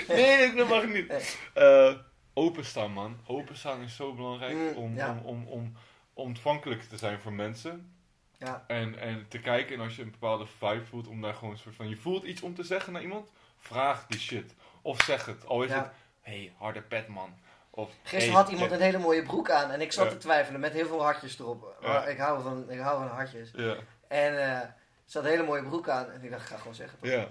nee, 0.08 0.54
dat 0.54 0.68
mag 0.70 0.86
niet. 0.86 1.38
Eh, 1.54 1.94
openstaan, 2.34 2.92
man. 2.92 3.18
Openstaan 3.28 3.82
is 3.82 3.96
zo 3.96 4.14
belangrijk 4.14 4.54
Mm, 4.56 4.68
om, 4.76 4.96
ja. 4.96 5.22
om, 5.24 5.26
om, 5.26 5.48
om 5.48 5.74
ontvankelijk 6.14 6.82
te 6.82 6.98
zijn 6.98 7.20
voor 7.20 7.34
mensen. 7.34 7.94
Ja. 8.38 8.64
En, 8.68 9.00
en 9.00 9.26
te 9.28 9.40
kijken 9.40 9.76
en 9.76 9.82
als 9.82 9.96
je 9.96 10.02
een 10.02 10.12
bepaalde 10.12 10.46
vibe 10.58 10.86
voelt, 10.86 11.08
om 11.08 11.22
daar 11.22 11.34
gewoon 11.34 11.52
een 11.52 11.60
soort 11.60 11.76
van. 11.76 11.90
Je 11.90 11.98
voelt 11.98 12.24
iets 12.24 12.42
om 12.42 12.56
te 12.56 12.64
zeggen 12.64 12.94
naar 12.94 13.02
iemand, 13.02 13.32
vraag 13.58 14.08
die 14.08 14.20
shit. 14.20 14.56
Of 14.82 15.02
zeg 15.02 15.26
het. 15.26 15.46
Al 15.46 15.64
is 15.64 15.70
Ja. 15.70 15.78
het, 15.78 15.92
hey, 16.22 16.54
harde 16.58 16.82
pet, 16.82 17.08
man. 17.08 17.34
Of, 17.74 17.90
Gisteren 18.04 18.34
hey, 18.36 18.44
had 18.44 18.52
iemand 18.52 18.72
een 18.72 18.82
hele 18.82 18.98
mooie 18.98 19.24
broek 19.24 19.50
aan 19.50 19.72
en 19.72 19.82
ik 19.82 19.92
zat 19.92 20.06
Ja. 20.06 20.12
te 20.12 20.18
twijfelen 20.18 20.60
met 20.60 20.74
heel 20.74 20.88
veel 20.88 21.02
hartjes 21.04 21.40
erop. 21.40 21.76
Maar 21.82 22.10
ik, 22.10 22.18
hou 22.18 22.42
van, 22.42 22.66
ik 22.70 22.80
hou 22.80 22.98
van 23.00 23.08
hartjes. 23.16 23.52
Ja, 23.56 23.76
En 24.08 24.42
eh 24.52 24.60
ze 25.06 25.18
had 25.18 25.26
een 25.26 25.34
hele 25.34 25.46
mooie 25.46 25.64
broek 25.64 25.90
aan 25.90 26.12
en 26.12 26.24
ik 26.24 26.30
dacht, 26.32 26.42
ik 26.42 26.48
ga 26.48 26.58
gewoon 26.58 26.76
zeggen. 26.76 27.00
toch? 27.02 27.28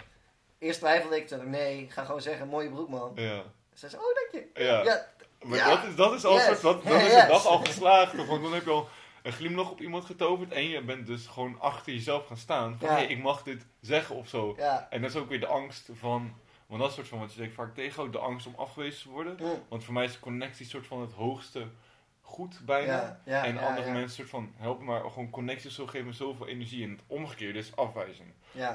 Eerst 0.59 0.79
twijfelde 0.79 1.17
ik, 1.17 1.29
toen 1.29 1.51
nee, 1.51 1.83
ik 1.83 1.91
ga 1.93 2.05
gewoon 2.05 2.21
zeggen, 2.21 2.49
mooie 2.49 2.69
broek 2.71 2.89
man. 2.89 3.13
ja. 3.15 3.43
Ze 3.75 3.89
zei, 3.89 4.03
oh 4.03 4.15
dank 4.15 4.45
je. 4.55 4.65
Ja. 4.65 5.07
Maar 5.43 5.65
dat, 5.69 5.85
is, 5.85 5.95
dat 5.97 6.13
is 6.13 6.25
al 6.25 6.35
Yes. 6.35 6.45
soort, 6.47 6.61
dat, 6.63 6.85
dat 6.85 6.93
is 7.01 7.03
Yes. 7.13 7.21
de 7.23 7.29
dag 7.29 7.47
al 7.47 7.59
geslaagd. 7.59 8.27
Want 8.27 8.43
dan 8.43 8.53
heb 8.55 8.65
je 8.65 8.71
al 8.71 8.89
een 9.23 9.33
glimlach 9.33 9.71
op 9.71 9.81
iemand 9.81 10.05
getoverd. 10.05 10.53
En 10.53 10.69
je 10.69 10.83
bent 10.83 11.07
dus 11.07 11.27
gewoon 11.27 11.61
achter 11.61 11.93
jezelf 11.93 12.27
gaan 12.27 12.37
staan. 12.37 12.77
Van 12.81 12.99
ik 12.99 13.19
mag 13.23 13.43
dit 13.43 13.67
zeggen 13.81 14.15
of 14.17 14.29
zo. 14.29 14.57
En 14.91 15.01
dat 15.03 15.11
is 15.11 15.17
ook 15.17 15.29
weer 15.29 15.41
de 15.41 15.47
angst 15.47 15.89
van. 15.93 16.35
Want 16.71 16.83
dat 16.83 16.91
is 16.91 16.97
soort 16.97 17.09
van 17.09 17.19
wat 17.19 17.33
je 17.33 17.41
zegt 17.41 17.55
vaak 17.55 17.75
tegen. 17.75 18.03
Ook 18.03 18.13
de 18.13 18.19
angst 18.19 18.47
om 18.47 18.55
afgewezen 18.57 19.03
te 19.03 19.09
worden. 19.09 19.37
Mm. 19.41 19.63
Want 19.69 19.85
voor 19.85 19.95
mij 19.95 20.05
is 20.05 20.21
connectie 20.21 20.67
soort 20.67 20.87
van 20.87 21.01
het 21.01 21.13
hoogste 21.13 21.67
goed 22.21 22.61
bijna. 22.65 22.93
Ja, 22.93 23.21
ja, 23.25 23.45
en 23.45 23.55
ja, 23.55 23.69
andere 23.69 23.93
mensen 23.93 24.11
soort 24.11 24.29
van 24.29 24.53
helpen 24.57 24.85
maar 24.85 25.11
gewoon 25.11 25.31
connecties 25.31 25.75
zo 25.75 25.87
geven 25.87 26.07
me 26.07 26.13
zoveel 26.13 26.49
energie. 26.49 26.85
En 26.85 26.91
het 26.91 27.01
omgekeerde 27.07 27.59
is 27.59 27.77
afwijzing. 27.77 28.29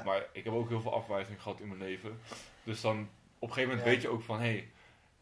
Maar 0.04 0.26
ik 0.32 0.44
heb 0.44 0.52
ook 0.52 0.68
heel 0.68 0.80
veel 0.80 0.94
afwijzing 0.94 1.42
gehad 1.42 1.60
in 1.60 1.68
mijn 1.68 1.80
leven. 1.80 2.20
Dus 2.62 2.80
dan 2.80 3.08
op 3.38 3.48
een 3.48 3.54
gegeven 3.54 3.76
moment 3.76 3.88
weet 3.88 4.02
je 4.02 4.08
ook 4.08 4.22
van 4.22 4.40
hé, 4.40 4.46
hey, 4.46 4.70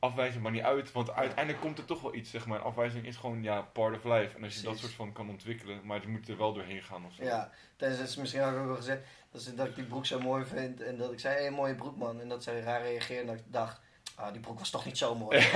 afwijzing 0.05 0.43
maar 0.43 0.53
niet 0.53 0.63
uit. 0.63 0.93
Want 0.93 1.11
uiteindelijk 1.13 1.61
komt 1.61 1.79
er 1.79 1.85
toch 1.85 2.01
wel 2.03 2.15
iets, 2.15 2.31
zeg 2.31 2.47
maar. 2.47 2.59
En 2.59 2.65
afwijzing 2.65 3.07
is 3.07 3.17
gewoon 3.17 3.43
ja, 3.43 3.61
part 3.61 3.97
of 3.97 4.05
life. 4.05 4.37
En 4.37 4.45
als 4.45 4.55
je 4.55 4.63
dat 4.63 4.79
soort 4.79 4.93
van 4.93 5.13
kan 5.13 5.29
ontwikkelen, 5.29 5.81
maar 5.85 6.01
je 6.01 6.09
moet 6.09 6.29
er 6.29 6.37
wel 6.37 6.53
doorheen 6.53 6.83
gaan 6.83 7.07
of 7.07 7.13
zo. 7.13 7.25
Ja, 7.25 7.51
tijdens 7.77 8.01
het 8.01 8.17
misschien 8.17 8.41
had 8.43 8.53
ik 8.53 8.59
ook 8.59 8.67
wel 8.67 8.77
gezegd 8.77 9.03
dat, 9.31 9.43
ze, 9.43 9.55
dat 9.55 9.67
ik 9.67 9.75
die 9.75 9.85
broek 9.85 10.07
zo 10.07 10.21
mooi 10.21 10.45
vind. 10.45 10.83
En 10.83 10.97
dat 10.97 11.13
ik 11.13 11.21
zei, 11.21 11.45
hé, 11.45 11.51
mooie 11.51 11.75
broek 11.75 11.97
man. 11.97 12.21
En 12.21 12.29
dat 12.29 12.43
zij 12.43 12.61
raar 12.61 12.83
reageerde 12.83 13.21
en 13.21 13.27
dat 13.27 13.37
ik 13.37 13.53
dacht, 13.53 13.81
ah, 14.15 14.33
die 14.33 14.41
broek 14.41 14.59
was 14.59 14.71
toch 14.71 14.85
niet 14.85 14.99
zo 14.99 15.15
mooi. 15.15 15.39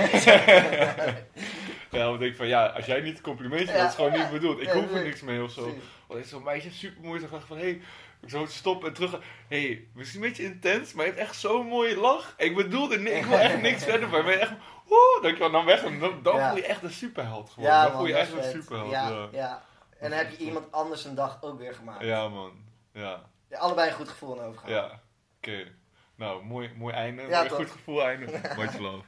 Ja, 1.91 2.05
want 2.09 2.21
ik 2.21 2.35
van 2.35 2.47
ja, 2.47 2.65
als 2.65 2.85
jij 2.85 3.01
niet 3.01 3.17
een 3.17 3.23
complimentje 3.23 3.73
Ja. 3.73 3.77
dat 3.79 3.89
is 3.89 3.95
gewoon 3.95 4.11
niet 4.11 4.31
bedoeld. 4.31 4.61
Ik 4.61 4.69
hoef 4.69 4.93
er 4.93 5.03
niks 5.03 5.21
mee 5.21 5.43
of 5.43 5.51
zo. 5.51 5.75
Want 6.07 6.25
zo'n 6.25 6.43
meisje 6.43 6.71
super 6.71 7.03
mooi. 7.03 7.27
Dacht 7.29 7.47
van 7.47 7.57
hé, 7.57 7.63
hey, 7.63 7.81
ik 8.21 8.29
zou 8.29 8.47
stoppen 8.47 8.87
en 8.87 8.93
terug. 8.93 9.11
Hé, 9.47 9.61
hey, 9.67 9.87
misschien 9.93 10.21
een 10.23 10.27
beetje 10.29 10.43
intens, 10.43 10.93
maar 10.93 11.05
je 11.05 11.11
hebt 11.11 11.23
echt 11.23 11.35
zo'n 11.39 11.67
mooie 11.67 11.97
lach. 11.97 12.33
Ik 12.37 12.55
bedoel 12.55 12.87
ni- 12.87 13.09
ik 13.09 13.25
wil 13.25 13.37
echt 13.37 13.61
niks 13.69 13.83
verder 13.83 14.09
van. 14.09 14.23
Maar 14.23 14.31
je 14.33 14.39
echt, 14.39 14.51
oeh, 14.89 15.37
dan, 15.39 15.51
dan 15.51 15.65
weg. 15.65 15.83
En 15.83 15.99
dan, 15.99 16.23
dan 16.23 16.35
Ja. 16.35 16.47
voel 16.49 16.57
je 16.57 16.65
echt 16.65 16.83
een 16.83 16.91
superheld 16.91 17.49
gewoon. 17.49 17.69
Ja, 17.69 17.81
dan 17.83 17.91
man, 17.91 17.99
voel 17.99 18.07
je 18.09 18.15
echt 18.17 18.31
een 18.33 18.43
superheld. 18.61 18.91
Ja, 18.91 19.09
Ja, 19.09 19.27
ja. 19.31 19.63
En 19.99 20.09
dan 20.09 20.19
heb 20.19 20.29
je 20.31 20.37
iemand 20.37 20.71
anders 20.71 21.05
een 21.05 21.15
dag 21.15 21.37
ook 21.41 21.59
weer 21.59 21.73
gemaakt. 21.73 22.03
ja 22.03 22.27
man. 22.27 22.51
Ja, 22.93 23.21
allebei 23.51 23.89
een 23.89 23.95
goed 23.95 24.09
gevoel 24.09 24.39
aan 24.39 24.45
overgaan. 24.45 24.69
ja. 24.71 25.01
Oké. 25.37 25.71
Nou, 26.15 26.43
mooi, 26.45 26.71
mooi 26.75 26.93
einde. 26.93 27.21
Mooi 27.21 27.47
toch? 27.47 27.57
goed 27.57 27.71
gevoel 27.71 28.03
einde. 28.05 28.25
Much 28.57 28.77
love. 28.77 29.03